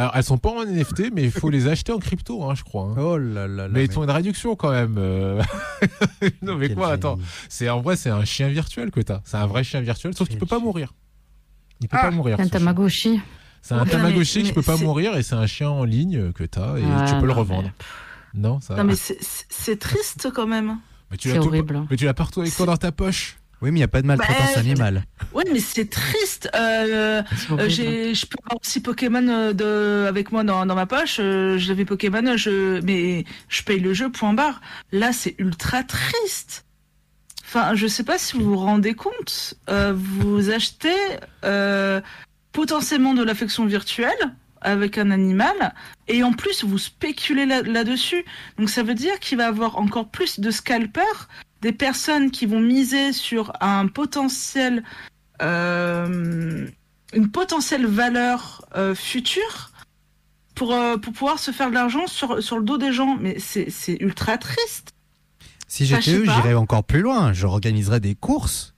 Alors, 0.00 0.12
elles 0.16 0.24
sont 0.24 0.38
pas 0.38 0.50
en 0.50 0.64
NFT, 0.64 1.10
mais 1.12 1.24
il 1.24 1.30
faut 1.30 1.50
les 1.50 1.66
acheter 1.68 1.92
en 1.92 1.98
crypto, 1.98 2.42
hein, 2.44 2.54
je 2.54 2.62
crois. 2.64 2.84
hein. 2.84 2.94
Oh 2.98 3.18
là 3.18 3.46
là 3.46 3.64
là. 3.64 3.68
mais 3.70 3.84
ils 3.84 3.98
ont 3.98 4.04
une 4.04 4.10
réduction 4.10 4.56
quand 4.56 4.70
même. 4.70 4.96
euh. 4.98 5.42
non, 6.42 6.56
mais 6.56 6.68
quel 6.68 6.76
quoi, 6.76 6.86
génie. 6.86 6.94
attends. 6.94 7.18
C'est 7.48 7.68
en 7.68 7.80
vrai, 7.82 7.96
c'est 7.96 8.08
un 8.10 8.24
chien 8.24 8.48
virtuel 8.48 8.90
que 8.90 9.00
t'as. 9.00 9.20
C'est 9.24 9.36
un 9.36 9.46
vrai 9.46 9.62
chien 9.62 9.80
virtuel, 9.82 10.14
sauf 10.14 10.28
qu'il 10.28 10.38
peut 10.38 10.46
pas 10.46 10.58
mourir. 10.58 10.94
Il 11.80 11.88
peut 11.88 11.96
Ah, 12.00 12.04
pas 12.04 12.10
mourir. 12.10 12.40
Un 12.40 12.44
ce 12.44 12.48
chien. 12.50 12.58
Tamagotchi. 12.58 13.20
C'est 13.62 13.74
un 13.74 13.82
Ouais, 13.84 13.90
Tamagotchi 13.90 14.38
mais- 14.38 14.44
qui 14.44 14.52
peut 14.54 14.60
mais 14.60 14.64
pas 14.66 14.76
c'est- 14.78 14.84
mourir 14.84 15.16
et 15.18 15.22
c'est 15.22 15.34
un 15.34 15.46
chien 15.46 15.68
en 15.68 15.84
ligne 15.84 16.32
que 16.32 16.44
t'as 16.44 16.78
et 16.78 16.82
Ouais, 16.82 17.04
tu 17.06 17.14
peux 17.20 17.26
le 17.26 17.32
revendre. 17.32 17.70
mais 18.34 18.40
Non, 18.40 18.60
ça. 18.60 18.76
Non, 18.76 18.84
mais 18.84 18.96
c'est- 18.96 19.18
c'est 19.20 19.44
c'est 19.50 19.78
triste 19.78 20.30
quand 20.34 20.46
même. 20.46 20.78
Mais 21.10 21.16
C'est. 21.20 21.38
Mais 21.90 21.96
tu 21.96 22.04
l'as 22.06 22.14
partout 22.14 22.40
avec 22.40 22.54
toi 22.56 22.64
dans 22.66 22.76
ta 22.78 22.92
poche. 22.92 23.36
Oui, 23.62 23.70
mais 23.70 23.76
il 23.78 23.80
n'y 23.80 23.84
a 23.84 23.88
pas 23.88 24.00
de 24.00 24.06
maltraitance 24.06 24.54
Bah, 24.54 24.60
animale. 24.60 25.04
Oui, 25.34 25.44
mais 25.52 25.60
c'est 25.60 25.90
triste. 25.90 26.48
Euh, 26.54 27.22
euh, 27.52 27.68
j'ai, 27.68 28.14
je 28.14 28.26
peux 28.26 28.36
avoir 28.44 28.60
aussi 28.60 28.80
Pokémon 28.80 29.26
euh, 29.28 29.52
de, 29.52 30.06
avec 30.08 30.32
moi 30.32 30.44
dans, 30.44 30.64
dans 30.64 30.74
ma 30.74 30.86
poche. 30.86 31.16
Je 31.18 31.68
l'avais 31.68 31.84
Pokémon, 31.84 32.36
je, 32.36 32.80
mais 32.80 33.24
je 33.48 33.62
paye 33.62 33.80
le 33.80 33.92
jeu, 33.92 34.10
point 34.10 34.32
barre. 34.32 34.60
Là, 34.92 35.12
c'est 35.12 35.34
ultra 35.38 35.82
triste. 35.84 36.64
Enfin, 37.44 37.74
je 37.74 37.86
sais 37.86 38.04
pas 38.04 38.16
si 38.16 38.36
vous 38.36 38.44
vous 38.44 38.56
rendez 38.56 38.94
compte. 38.94 39.54
Euh, 39.68 39.92
vous 39.94 40.50
achetez 40.50 40.96
euh, 41.44 42.00
potentiellement 42.52 43.12
de 43.12 43.22
l'affection 43.22 43.66
virtuelle 43.66 44.16
avec 44.62 44.98
un 44.98 45.10
animal 45.10 45.74
et 46.06 46.22
en 46.22 46.32
plus 46.32 46.64
vous 46.64 46.78
spéculez 46.78 47.46
là- 47.46 47.62
là-dessus. 47.62 48.24
Donc 48.58 48.68
ça 48.70 48.82
veut 48.82 48.94
dire 48.94 49.18
qu'il 49.18 49.38
va 49.38 49.44
y 49.44 49.46
avoir 49.46 49.78
encore 49.78 50.08
plus 50.10 50.38
de 50.38 50.50
scalpers, 50.50 51.28
des 51.62 51.72
personnes 51.72 52.30
qui 52.30 52.46
vont 52.46 52.60
miser 52.60 53.12
sur 53.12 53.52
un 53.60 53.86
potentiel 53.86 54.82
euh, 55.42 56.66
une 57.12 57.30
potentielle 57.30 57.86
valeur 57.86 58.64
euh, 58.76 58.94
future 58.94 59.70
pour, 60.54 60.72
euh, 60.74 60.96
pour 60.96 61.12
pouvoir 61.12 61.38
se 61.38 61.50
faire 61.50 61.68
de 61.70 61.74
l'argent 61.74 62.06
sur, 62.06 62.42
sur 62.42 62.58
le 62.58 62.64
dos 62.64 62.78
des 62.78 62.92
gens. 62.92 63.16
Mais 63.20 63.38
c'est 63.38 63.70
c'est 63.70 63.96
ultra 64.00 64.38
triste. 64.38 64.92
Si 65.66 65.86
j'étais 65.86 66.02
je 66.12 66.16
eux, 66.18 66.24
j'irais 66.24 66.54
encore 66.54 66.84
plus 66.84 67.00
loin. 67.00 67.32
J'organiserais 67.32 68.00
des 68.00 68.14
courses, 68.14 68.74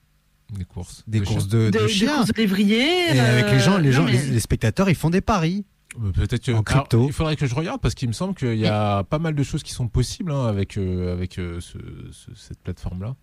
Des 0.50 0.64
courses. 0.64 1.02
des 1.06 1.20
De 1.20 1.24
courses 1.24 1.44
chiens. 1.44 1.58
de, 1.58 1.70
De, 1.70 1.78
de 1.78 1.86
des 1.86 1.88
chiens. 1.88 2.16
courses 2.16 2.28
de 2.28 2.34
lévrier. 2.40 3.14
Et 3.16 3.20
avec 3.20 3.50
les 3.50 3.60
gens, 3.60 3.78
les 3.78 3.92
gens, 3.92 4.02
non, 4.04 4.06
mais- 4.12 4.12
les, 4.22 4.26
les 4.30 4.40
spectateurs, 4.40 4.88
ils 4.90 4.94
font 4.94 5.10
des 5.10 5.20
paris. 5.22 5.64
Euh, 6.02 6.10
Peut-être 6.12 6.48
En 6.54 6.62
crypto. 6.62 6.96
Alors, 6.98 7.08
il 7.10 7.12
faudrait 7.12 7.36
que 7.36 7.46
je 7.46 7.54
regarde 7.54 7.80
parce 7.80 7.94
qu'il 7.94 8.08
me 8.08 8.12
semble 8.14 8.34
qu'il 8.34 8.54
y 8.58 8.66
a 8.66 9.04
pas 9.04 9.18
mal 9.18 9.34
de 9.34 9.42
choses 9.42 9.62
qui 9.62 9.72
sont 9.72 9.88
possibles 9.88 10.32
hein, 10.32 10.46
avec 10.46 10.76
euh, 10.78 11.12
avec 11.12 11.38
euh, 11.38 11.60
ce- 11.60 11.78
ce- 12.12 12.34
cette 12.34 12.58
plateforme 12.60 13.02
là. 13.02 13.14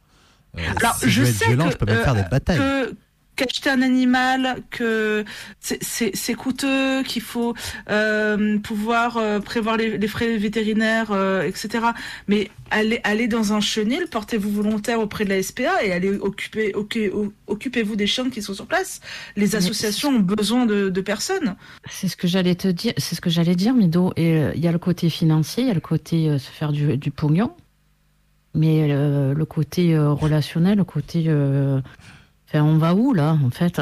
Alors, 0.80 0.96
si 0.96 1.10
je 1.10 1.24
je 1.24 1.32
sais 1.32 1.46
violent, 1.48 1.66
que, 1.66 1.72
je 1.72 1.78
peux 1.78 1.86
même 1.86 1.98
euh, 1.98 2.04
faire 2.04 2.16
des 2.16 2.24
batailles. 2.30 2.58
que 2.58 2.96
qu'acheter 3.40 3.70
un 3.70 3.82
animal, 3.82 4.62
que 4.70 5.24
c'est- 5.60 6.34
coûteux, 6.36 7.04
qu'il 7.04 7.22
faut 7.22 7.54
euh, 7.90 8.58
pouvoir 8.60 9.18
euh, 9.18 9.40
prévoir 9.40 9.78
les, 9.78 9.98
les 9.98 10.08
frais 10.08 10.38
vétérinaires, 10.38 11.12
euh, 11.12 11.42
etc. 11.44 11.70
Mais 12.28 12.50
allez, 12.70 13.00
allez 13.04 13.28
dans 13.28 13.54
un 13.54 13.60
chenil, 13.62 14.06
portez-vous 14.12 14.52
volontaire 14.52 15.00
auprès 15.00 15.26
de 15.26 15.30
la 15.30 15.42
SPA 15.42 15.84
et 15.84 15.92
allez 15.92 16.12
occuper, 16.18 16.72
occu- 16.74 17.12
occupez-vous 17.48 17.96
des 17.96 18.08
chiens 18.08 18.30
qui 18.30 18.42
sont 18.42 18.54
sur 18.54 18.68
place. 18.68 19.00
Les 19.36 19.56
associations 19.56 20.10
ont 20.10 20.20
besoin 20.20 20.66
de, 20.66 20.90
de 20.90 21.02
personnes. 21.02 21.56
C'est 21.90 22.08
ce 22.08 22.16
que 22.18 22.28
j'allais 22.28 22.56
te 22.56 22.68
dire, 22.68 22.94
c'est 22.98 23.16
ce 23.16 23.22
que 23.22 23.30
j'allais 23.30 23.56
dire, 23.56 23.74
Mido. 23.74 24.14
Et 24.18 24.38
il 24.56 24.64
y 24.64 24.68
a 24.68 24.72
le 24.72 24.80
côté 24.80 25.10
financier, 25.10 25.64
il 25.64 25.68
y 25.68 25.72
a 25.72 25.76
le 25.76 25.80
côté 25.82 26.38
se 26.38 26.50
faire 26.52 26.72
du, 26.72 26.98
du 26.98 27.12
pognon. 27.12 27.52
Mais 28.56 28.88
le 28.88 29.46
côté 29.46 29.98
relationnel, 29.98 30.78
le 30.78 30.84
côté. 30.84 31.30
Enfin, 32.50 32.64
on 32.64 32.78
va 32.78 32.94
où 32.96 33.14
là, 33.14 33.38
en 33.46 33.50
fait 33.52 33.80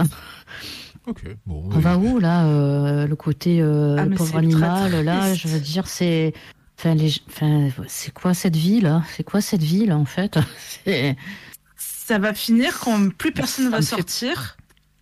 Ok, 1.08 1.24
bon. 1.46 1.64
On 1.72 1.80
va 1.80 1.98
où 1.98 2.20
là 2.20 2.46
euh, 2.48 3.08
Le 3.08 3.16
côté 3.16 3.62
euh, 3.62 3.96
Ah, 3.98 4.06
pauvre 4.16 4.36
animal, 4.38 5.04
là, 5.06 5.34
je 5.34 5.48
veux 5.48 5.60
dire, 5.60 5.88
c'est. 5.88 6.34
Enfin, 6.78 6.94
les... 6.96 7.12
enfin, 7.30 7.70
c'est 7.88 8.14
quoi 8.14 8.34
cette 8.34 8.56
vie 8.56 8.82
là 8.82 9.02
C'est 9.16 9.24
quoi 9.24 9.42
cette 9.42 9.64
vie 9.64 9.86
là 9.86 9.98
en 9.98 10.06
fait? 10.06 10.38
Ça 11.76 12.20
va 12.20 12.34
finir 12.34 12.78
quand 12.80 13.10
plus 13.16 13.32
personne 13.32 13.66
Ça 13.66 13.72
va 13.72 13.78
fait- 13.78 13.84
sortir. 13.84 14.58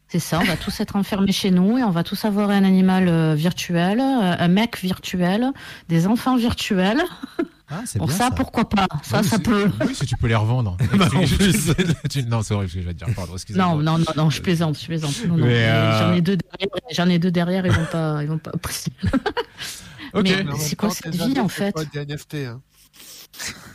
c'est 0.08 0.20
ça, 0.20 0.40
on 0.40 0.44
va 0.46 0.58
tous 0.58 0.80
être 0.80 0.96
enfermés 0.96 1.32
chez 1.32 1.52
nous 1.52 1.78
et 1.78 1.84
on 1.84 1.92
va 1.92 2.04
tous 2.04 2.26
avoir 2.26 2.50
un 2.50 2.64
animal 2.64 3.08
euh, 3.08 3.36
virtuel, 3.36 4.00
un 4.02 4.48
mec 4.48 4.78
virtuel, 4.80 5.52
des 5.90 6.08
enfants 6.08 6.36
virtuels. 6.36 7.02
Ah, 7.68 7.82
Pour 7.98 8.08
bien 8.08 8.16
ça, 8.16 8.30
pourquoi 8.32 8.70
pas? 8.70 8.88
Ça, 9.04 9.22
Oui, 9.22 9.28
ça 9.28 9.40
peut. 9.40 9.72
Oui, 9.88 9.96
si 9.96 10.06
tu 10.06 10.16
peux 10.18 10.28
les 10.28 10.36
revendre. 10.36 10.78
Bah, 10.98 11.08
en 11.16 11.24
Tu- 11.26 11.36
plus. 11.36 11.72
tu- 12.10 12.24
non, 12.24 12.44
c'est 12.44 12.54
horrible 12.54 12.70
ce 12.70 12.76
que 12.76 12.82
je 12.82 12.86
vais 12.88 12.94
te 12.94 13.04
dire. 13.04 13.16
Pardon, 13.16 13.34
excusez-moi. 13.34 13.68
Non, 13.76 13.78
non, 13.82 13.98
non, 13.98 14.06
non, 14.16 14.30
je 14.30 14.42
plaisante, 14.42 14.80
je 14.80 14.86
plaisante. 14.86 15.16
Non, 15.28 15.36
non, 15.38 15.46
Mais, 15.46 15.66
euh, 15.68 16.00
J'en 16.00 16.14
ai 16.14 16.22
deux 16.22 16.38
derrière, 16.38 16.70
j'en 16.92 17.10
ai 17.10 17.18
deux 17.20 17.32
derrière, 17.32 17.66
ils 17.66 17.72
vont 17.72 17.86
pas, 17.92 18.22
ils 18.22 18.28
vont 18.28 18.38
pas. 18.38 18.52
Ok. 20.14 20.30
C'est 20.60 20.76
quoi 20.78 20.90
cette 20.92 21.14
vie, 21.16 21.40
en 21.40 21.50
c'est 21.50 21.56
fait? 21.56 21.72
pas 21.74 21.84
des 21.86 22.06
NFT, 22.06 22.36
hein. 22.48 22.62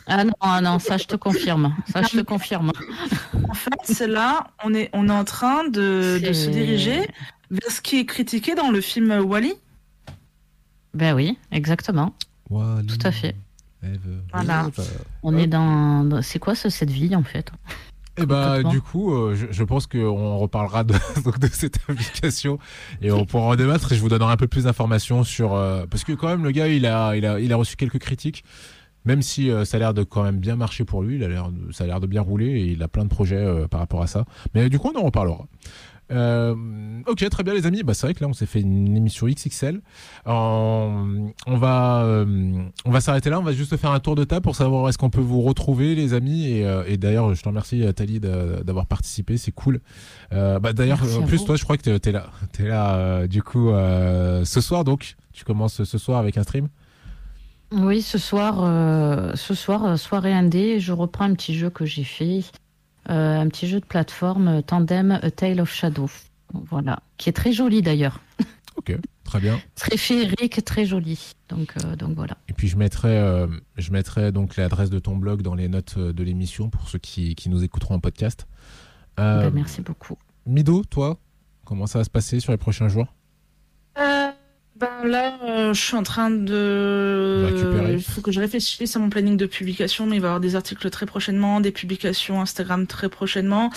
Ah 0.07 0.23
non, 0.23 0.33
ah 0.39 0.59
non, 0.61 0.79
ça 0.79 0.97
je 0.97 1.03
te 1.05 1.15
confirme, 1.15 1.75
ça 1.91 2.01
je 2.01 2.17
te 2.17 2.21
confirme. 2.23 2.71
En 3.47 3.53
fait, 3.53 3.69
c'est 3.83 4.07
là, 4.07 4.47
on 4.63 4.73
est, 4.73 4.89
on 4.93 5.07
est 5.07 5.11
en 5.11 5.23
train 5.23 5.65
de, 5.65 6.19
de 6.25 6.33
se 6.33 6.49
diriger 6.49 7.07
vers 7.51 7.69
ce 7.69 7.79
qui 7.81 7.99
est 7.99 8.05
critiqué 8.07 8.55
dans 8.55 8.71
le 8.71 8.81
film 8.81 9.11
Wally. 9.19 9.53
Ben 10.95 11.13
oui, 11.13 11.37
exactement. 11.51 12.15
Wally, 12.49 12.87
Tout 12.87 13.05
à 13.05 13.11
fait. 13.11 13.35
Eve. 13.83 14.21
Voilà. 14.33 14.69
bah, 14.75 14.83
On 15.23 15.35
est 15.37 15.47
dans, 15.47 16.03
dans- 16.03 16.21
c'est 16.21 16.39
quoi 16.39 16.55
ce, 16.55 16.69
cette 16.69 16.91
vie 16.91 17.15
en 17.15 17.23
fait? 17.23 17.51
Et 18.17 18.25
bah, 18.25 18.45
Complètement. 18.47 18.69
du 18.71 18.81
coup, 18.81 19.13
euh, 19.15 19.35
je, 19.35 19.47
je 19.51 19.63
pense 19.63 19.87
qu'on 19.87 20.37
reparlera 20.37 20.83
de, 20.83 20.93
donc, 21.23 21.39
de 21.39 21.47
cette 21.47 21.77
application 21.87 22.59
et 23.01 23.11
on 23.11 23.25
pourra 23.25 23.45
en 23.45 23.55
débattre 23.55 23.91
et 23.93 23.95
je 23.95 24.01
vous 24.01 24.09
donnerai 24.09 24.33
un 24.33 24.37
peu 24.37 24.47
plus 24.47 24.65
d'informations 24.65 25.23
sur. 25.23 25.53
euh, 25.53 25.85
parce 25.89 26.03
que, 26.03 26.11
quand 26.11 26.27
même, 26.27 26.43
le 26.43 26.51
gars, 26.51 26.67
il 26.67 26.85
a, 26.85 27.15
il 27.15 27.25
a, 27.25 27.39
il 27.39 27.51
a 27.53 27.55
reçu 27.55 27.75
quelques 27.75 27.99
critiques. 27.99 28.43
Même 29.03 29.23
si 29.23 29.49
euh, 29.49 29.65
ça 29.65 29.77
a 29.77 29.79
l'air 29.79 29.93
de 29.95 30.03
quand 30.03 30.21
même 30.21 30.37
bien 30.37 30.55
marcher 30.55 30.85
pour 30.85 31.01
lui, 31.01 31.15
il 31.15 31.23
a 31.23 31.27
l'air 31.27 31.49
de- 31.49 31.71
ça 31.71 31.85
a 31.85 31.87
l'air 31.87 31.99
de 31.99 32.05
bien 32.05 32.21
rouler 32.21 32.45
et 32.51 32.65
il 32.67 32.83
a 32.83 32.87
plein 32.87 33.03
de 33.03 33.09
projets 33.09 33.35
euh, 33.37 33.67
par 33.67 33.79
rapport 33.79 34.03
à 34.03 34.07
ça. 34.07 34.25
Mais 34.53 34.69
du 34.69 34.77
coup, 34.77 34.91
on 34.93 34.99
en 34.99 35.03
reparlera. 35.05 35.47
Euh, 36.11 36.55
ok, 37.07 37.27
très 37.29 37.43
bien 37.43 37.53
les 37.53 37.65
amis. 37.65 37.83
Bah, 37.83 37.93
c'est 37.93 38.07
vrai 38.07 38.13
que 38.13 38.21
là, 38.23 38.27
on 38.27 38.33
s'est 38.33 38.45
fait 38.45 38.61
une 38.61 38.95
émission 38.97 39.27
XXL. 39.27 39.81
En- 40.25 41.31
on 41.47 41.57
va, 41.57 42.03
euh, 42.03 42.63
on 42.85 42.91
va 42.91 43.01
s'arrêter 43.01 43.29
là. 43.29 43.39
On 43.39 43.43
va 43.43 43.53
juste 43.53 43.75
faire 43.77 43.91
un 43.91 43.99
tour 43.99 44.15
de 44.15 44.23
table 44.23 44.41
pour 44.43 44.55
savoir 44.55 44.87
est-ce 44.89 44.97
qu'on 44.97 45.09
peut 45.09 45.21
vous 45.21 45.41
retrouver, 45.41 45.95
les 45.95 46.13
amis. 46.13 46.47
Et, 46.47 46.65
euh, 46.65 46.83
et 46.87 46.97
d'ailleurs, 46.97 47.33
je 47.33 47.41
te 47.41 47.47
remercie, 47.49 47.83
euh, 47.83 47.91
Tali, 47.91 48.19
de- 48.19 48.61
d'avoir 48.63 48.85
participé. 48.85 49.37
C'est 49.37 49.51
cool. 49.51 49.79
Euh, 50.33 50.59
bah, 50.59 50.73
d'ailleurs, 50.73 50.99
en 51.17 51.23
plus, 51.25 51.37
vous. 51.37 51.45
toi, 51.45 51.55
je 51.55 51.63
crois 51.63 51.77
que 51.77 51.83
t'es- 51.83 51.99
t'es 51.99 52.11
là. 52.11 52.27
T'es 52.51 52.67
là, 52.67 52.95
euh, 52.95 53.27
du 53.27 53.41
coup, 53.43 53.69
euh, 53.69 54.43
ce 54.45 54.61
soir. 54.61 54.83
Donc, 54.83 55.15
tu 55.33 55.43
commences 55.45 55.83
ce 55.83 55.97
soir 55.97 56.19
avec 56.19 56.37
un 56.37 56.43
stream? 56.43 56.67
Oui, 57.73 58.01
ce 58.01 58.17
soir, 58.17 58.57
euh, 58.59 59.31
ce 59.35 59.53
soir, 59.53 59.85
euh, 59.85 59.95
soirée 59.95 60.33
indé, 60.33 60.81
je 60.81 60.91
reprends 60.91 61.23
un 61.23 61.33
petit 61.33 61.55
jeu 61.55 61.69
que 61.69 61.85
j'ai 61.85 62.03
fait, 62.03 62.39
euh, 62.39 62.41
un 63.05 63.47
petit 63.49 63.67
jeu 63.67 63.79
de 63.79 63.85
plateforme 63.85 64.47
euh, 64.47 64.61
Tandem 64.61 65.11
A 65.21 65.31
Tale 65.31 65.61
of 65.61 65.71
Shadow. 65.73 66.09
Voilà, 66.53 67.01
qui 67.17 67.29
est 67.29 67.33
très 67.33 67.53
joli 67.53 67.81
d'ailleurs, 67.81 68.19
Ok, 68.75 68.97
très 69.23 69.39
bien. 69.39 69.59
très 69.75 69.95
féerique, 69.97 70.63
très 70.65 70.85
joli. 70.85 71.33
Donc, 71.49 71.73
euh, 71.85 71.95
donc 71.95 72.15
voilà. 72.15 72.37
Et 72.49 72.53
puis 72.53 72.67
je 72.67 72.75
mettrai, 72.77 73.17
euh, 73.17 73.47
je 73.77 73.91
mettrai 73.91 74.31
donc 74.33 74.57
l'adresse 74.57 74.89
de 74.89 74.99
ton 74.99 75.15
blog 75.15 75.41
dans 75.43 75.55
les 75.55 75.69
notes 75.69 75.95
euh, 75.97 76.11
de 76.13 76.23
l'émission 76.23 76.69
pour 76.69 76.89
ceux 76.89 76.99
qui, 76.99 77.35
qui 77.35 77.49
nous 77.49 77.63
écouteront 77.63 77.95
en 77.95 77.99
podcast. 77.99 78.47
Euh, 79.19 79.43
Ben, 79.49 79.53
merci 79.53 79.81
beaucoup. 79.81 80.17
Mido, 80.45 80.83
toi, 80.83 81.17
comment 81.65 81.87
ça 81.87 81.99
va 81.99 82.03
se 82.03 82.09
passer 82.09 82.39
sur 82.41 82.51
les 82.51 82.57
prochains 82.57 82.87
jours? 82.89 83.13
Euh, 83.97 84.31
ben 84.81 85.07
là, 85.07 85.37
euh, 85.43 85.73
je 85.73 85.79
suis 85.81 85.95
en 85.95 86.03
train 86.03 86.29
de. 86.29 87.45
Récupérer. 87.53 87.93
Il 87.93 88.01
faut 88.03 88.21
que 88.21 88.31
je 88.31 88.39
réfléchisse 88.39 88.95
à 88.95 88.99
mon 88.99 89.09
planning 89.09 89.37
de 89.37 89.45
publication, 89.45 90.05
mais 90.07 90.17
il 90.17 90.21
va 90.21 90.27
y 90.27 90.29
avoir 90.29 90.39
des 90.41 90.55
articles 90.55 90.89
très 90.89 91.05
prochainement, 91.05 91.61
des 91.61 91.71
publications 91.71 92.41
Instagram 92.41 92.87
très 92.87 93.07
prochainement. 93.07 93.69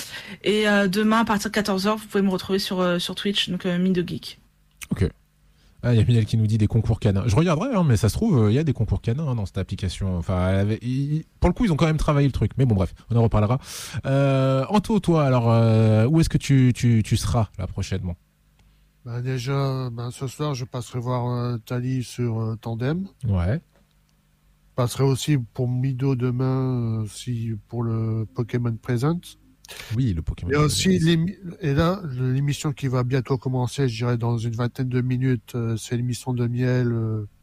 Et 0.42 0.66
euh, 0.68 0.88
demain, 0.88 1.20
à 1.20 1.24
partir 1.24 1.50
de 1.50 1.56
14h, 1.56 1.96
vous 1.96 2.06
pouvez 2.06 2.22
me 2.22 2.30
retrouver 2.30 2.58
sur, 2.58 2.80
euh, 2.80 2.98
sur 2.98 3.14
Twitch, 3.14 3.50
donc 3.50 3.66
euh, 3.66 3.78
Mid 3.78 4.02
Geek. 4.08 4.40
Ah, 5.86 5.92
il 5.92 5.98
y 6.00 6.02
a 6.02 6.04
Miel 6.06 6.24
qui 6.24 6.38
nous 6.38 6.46
dit 6.46 6.56
des 6.56 6.66
concours 6.66 6.98
canins. 6.98 7.24
Je 7.26 7.36
regarderai, 7.36 7.74
hein, 7.76 7.84
mais 7.86 7.98
ça 7.98 8.08
se 8.08 8.14
trouve, 8.14 8.46
il 8.50 8.54
y 8.54 8.58
a 8.58 8.64
des 8.64 8.72
concours 8.72 9.02
canins 9.02 9.28
hein, 9.28 9.34
dans 9.34 9.44
cette 9.44 9.58
application. 9.58 10.16
Enfin, 10.16 10.48
elle 10.48 10.58
avait- 10.60 10.78
il- 10.80 11.24
pour 11.40 11.50
le 11.50 11.54
coup, 11.54 11.66
ils 11.66 11.72
ont 11.72 11.76
quand 11.76 11.84
même 11.84 11.98
travaillé 11.98 12.26
le 12.26 12.32
truc. 12.32 12.52
Mais 12.56 12.64
bon, 12.64 12.74
bref, 12.74 12.94
on 13.10 13.16
en 13.16 13.22
reparlera. 13.22 13.58
Euh, 14.06 14.64
Anto, 14.70 14.98
toi, 15.00 15.24
alors, 15.26 15.44
où 16.10 16.20
est-ce 16.20 16.30
que 16.30 16.38
tu, 16.38 16.72
tu, 16.74 17.02
tu 17.04 17.16
seras 17.18 17.50
là 17.58 17.66
prochainement? 17.66 18.16
Ben, 19.04 19.20
déjà, 19.20 19.90
ben, 19.90 20.10
ce 20.10 20.26
soir, 20.26 20.54
je 20.54 20.64
passerai 20.64 20.98
voir 20.98 21.28
euh, 21.28 21.58
Tali 21.58 22.02
sur 22.02 22.40
euh, 22.40 22.56
Tandem. 22.56 23.06
Ouais. 23.28 23.56
Je 23.56 24.74
passerai 24.76 25.04
aussi 25.04 25.36
pour 25.36 25.68
Mido 25.68 26.16
demain, 26.16 27.02
euh, 27.02 27.06
si, 27.06 27.52
pour 27.68 27.82
le 27.82 28.26
Pokémon 28.34 28.74
Present. 28.76 29.20
Oui, 29.94 30.14
le 30.14 30.22
Pokémon. 30.22 30.50
Et 30.52 30.56
aussi, 30.56 30.98
et 31.60 31.74
là, 31.74 32.02
l'émission 32.18 32.72
qui 32.72 32.88
va 32.88 33.02
bientôt 33.02 33.36
commencer, 33.36 33.88
je 33.88 33.96
dirais 33.96 34.16
dans 34.16 34.38
une 34.38 34.54
vingtaine 34.54 34.88
de 34.88 35.02
minutes, 35.02 35.54
euh, 35.54 35.76
c'est 35.76 35.98
l'émission 35.98 36.32
de 36.32 36.46
Miel, 36.46 36.94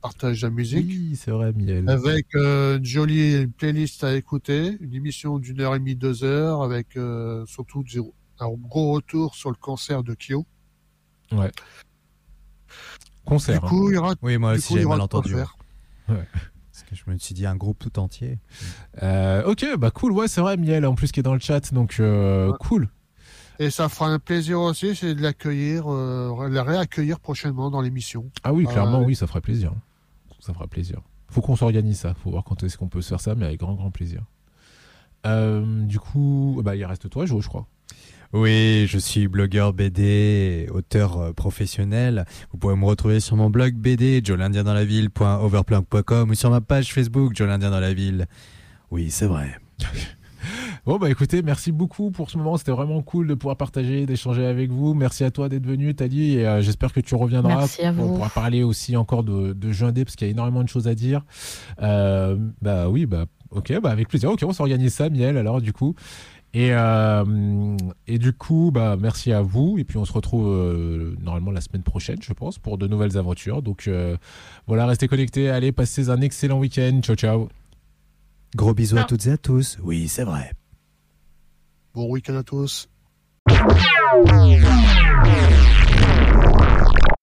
Partage 0.02 0.42
la 0.42 0.50
musique. 0.50 0.88
Oui, 0.88 1.16
c'est 1.16 1.32
vrai, 1.32 1.54
Miel. 1.54 1.88
Avec 1.88 2.34
une 2.34 2.84
jolie 2.84 3.46
playlist 3.46 4.04
à 4.04 4.16
écouter, 4.16 4.78
une 4.82 4.96
émission 4.96 5.38
d'une 5.38 5.62
heure 5.62 5.76
et 5.76 5.80
demie, 5.80 5.96
deux 5.96 6.24
heures, 6.24 6.64
avec 6.64 6.98
surtout 7.46 7.84
un 8.40 8.50
gros 8.50 8.94
retour 8.94 9.36
sur 9.36 9.52
le 9.52 9.58
concert 9.58 10.04
de 10.04 10.16
Kyo. 10.16 10.48
Ouais. 11.32 11.52
Concert. 13.26 13.60
Du 13.60 13.66
hein. 13.66 13.70
coup, 13.70 13.90
il 13.90 13.96
y 13.96 13.98
aura, 13.98 14.16
Oui, 14.22 14.38
moi 14.38 14.54
du 14.54 14.60
aussi 14.60 14.74
j'ai 14.78 14.86
mal 14.86 15.02
entendu. 15.02 15.34
faire. 15.34 15.56
Parce 16.08 16.84
que 16.90 16.96
je 16.96 17.04
me 17.08 17.18
suis 17.18 17.34
dit 17.36 17.46
un 17.46 17.56
groupe 17.56 17.80
tout 17.80 18.00
entier. 18.00 18.40
Euh, 19.04 19.44
ok, 19.46 19.78
bah 19.78 19.92
cool, 19.92 20.12
ouais, 20.12 20.28
c'est 20.28 20.42
vrai, 20.42 20.58
Miel, 20.58 20.86
en 20.86 20.96
plus 20.96 21.12
qui 21.12 21.20
est 21.20 21.24
dans 21.24 21.34
le 21.34 21.40
chat, 21.40 21.74
donc 21.74 21.98
euh, 22.00 22.50
Ouais. 22.52 22.58
cool. 22.60 22.90
Et 23.60 23.70
ça 23.70 23.90
fera 23.90 24.08
un 24.08 24.18
plaisir 24.18 24.60
aussi, 24.60 24.96
c'est 24.96 25.14
de 25.14 25.22
l'accueillir, 25.22 25.84
euh, 25.88 26.50
la 26.50 26.64
réaccueillir 26.64 27.20
prochainement 27.20 27.70
dans 27.70 27.82
l'émission. 27.82 28.30
Ah 28.44 28.54
oui, 28.54 28.66
clairement, 28.66 29.00
ouais. 29.02 29.06
oui, 29.06 29.16
ça 29.16 29.28
ferait 29.28 29.42
plaisir. 29.42 29.72
Ça 30.40 30.54
fera 30.54 30.66
plaisir. 30.68 31.00
Faut 31.30 31.42
qu'on 31.42 31.56
s'organise 31.56 32.00
ça, 32.00 32.14
faut 32.16 32.32
voir 32.32 32.44
quand 32.44 32.64
est-ce 32.64 32.78
qu'on 32.78 32.88
peut 32.88 33.02
se 33.02 33.10
faire 33.10 33.22
ça, 33.22 33.36
mais 33.36 33.46
avec 33.46 33.60
grand, 33.60 33.76
grand 33.76 33.92
plaisir. 33.92 34.24
Euh, 35.28 35.86
du 35.86 36.00
coup, 36.00 36.60
bah, 36.64 36.76
il 36.76 36.84
reste 36.84 37.08
toi, 37.10 37.26
Jo, 37.28 37.40
je 37.42 37.48
crois. 37.48 37.68
Oui, 38.34 38.86
je 38.88 38.98
suis 38.98 39.28
blogueur 39.28 39.74
BD, 39.74 40.68
auteur 40.74 41.18
euh, 41.20 41.34
professionnel. 41.34 42.24
Vous 42.52 42.58
pouvez 42.58 42.76
me 42.76 42.86
retrouver 42.86 43.20
sur 43.20 43.36
mon 43.36 43.50
blog 43.50 43.74
BD, 43.74 44.22
jolindiendanslaville.overplug.com 44.24 46.30
ou 46.30 46.34
sur 46.36 46.50
ma 46.50 46.62
page 46.62 46.94
Facebook, 46.94 47.36
Jolindien 47.36 47.72
dans 47.72 47.82
la 47.82 47.94
ville. 47.94 48.28
Oui, 48.90 49.12
c'est 49.12 49.28
vrai. 49.28 49.58
Bon, 50.84 50.98
bah 50.98 51.12
écoutez, 51.12 51.44
merci 51.44 51.72
beaucoup 51.72 52.10
pour 52.10 52.32
ce 52.32 52.40
moment. 52.40 52.58
C'était 52.58 52.72
vraiment 52.72 53.04
cool 53.04 53.28
de 53.28 53.36
pouvoir 53.36 53.56
partager, 53.56 54.08
d'échanger 54.08 54.44
avec 54.44 54.72
vous. 54.72 54.96
Merci 54.96 55.24
à 55.24 55.30
toi 55.30 55.48
d'être 55.48 55.68
venu, 55.68 55.94
Tali, 55.94 56.38
et 56.38 56.48
euh, 56.48 56.64
j'espère 56.64 56.92
que 56.92 57.00
tu 57.00 57.14
reviendras. 57.14 57.56
Merci 57.56 57.84
à 57.84 57.92
On 57.92 57.94
vous. 57.94 58.08
pourra 58.16 58.30
parler 58.30 58.64
aussi 58.64 58.98
encore 58.98 59.24
de, 59.24 59.54
de 59.54 59.72
jeux 59.72 59.86
indés 59.86 60.06
parce 60.06 60.16
qu'il 60.16 60.26
y 60.26 60.30
a 60.30 60.32
énormément 60.32 60.64
de 60.64 60.70
choses 60.70 60.88
à 60.88 60.96
dire. 60.96 61.24
Euh, 61.84 62.36
bah 62.64 62.90
oui, 62.90 63.06
bah 63.06 63.26
ok, 63.52 63.80
bah 63.84 63.92
avec 63.92 64.08
plaisir. 64.08 64.32
Ok, 64.32 64.42
on 64.44 64.54
s'organise 64.54 64.96
ça, 64.96 65.08
Miel, 65.12 65.38
alors 65.38 65.62
du 65.62 65.72
coup. 65.72 65.94
Et, 66.54 66.74
euh, 66.74 67.78
et 68.08 68.18
du 68.18 68.34
coup, 68.34 68.72
bah 68.74 68.98
merci 69.00 69.32
à 69.32 69.42
vous. 69.42 69.78
Et 69.78 69.84
puis 69.84 69.98
on 69.98 70.06
se 70.06 70.12
retrouve 70.12 70.48
euh, 70.50 71.16
normalement 71.22 71.52
la 71.52 71.62
semaine 71.62 71.84
prochaine, 71.84 72.22
je 72.22 72.34
pense, 72.34 72.60
pour 72.60 72.78
de 72.78 72.88
nouvelles 72.88 73.18
aventures. 73.18 73.62
Donc 73.62 73.88
euh, 73.88 74.18
voilà, 74.68 74.86
restez 74.86 75.08
connectés. 75.08 75.50
Allez, 75.50 75.72
passez 75.72 76.10
un 76.10 76.20
excellent 76.22 76.60
week-end. 76.60 77.00
Ciao, 77.02 77.16
ciao. 77.16 77.50
Gros 78.56 78.74
bisous 78.74 78.98
à 78.98 79.06
toutes 79.06 79.28
et 79.28 79.32
à 79.32 79.38
tous. 79.38 79.78
Oui, 79.82 80.10
c'est 80.10 80.24
vrai. 80.24 80.52
Bon 81.94 82.10
week-end 82.10 82.36
à 82.36 82.44
tous. 82.44 82.90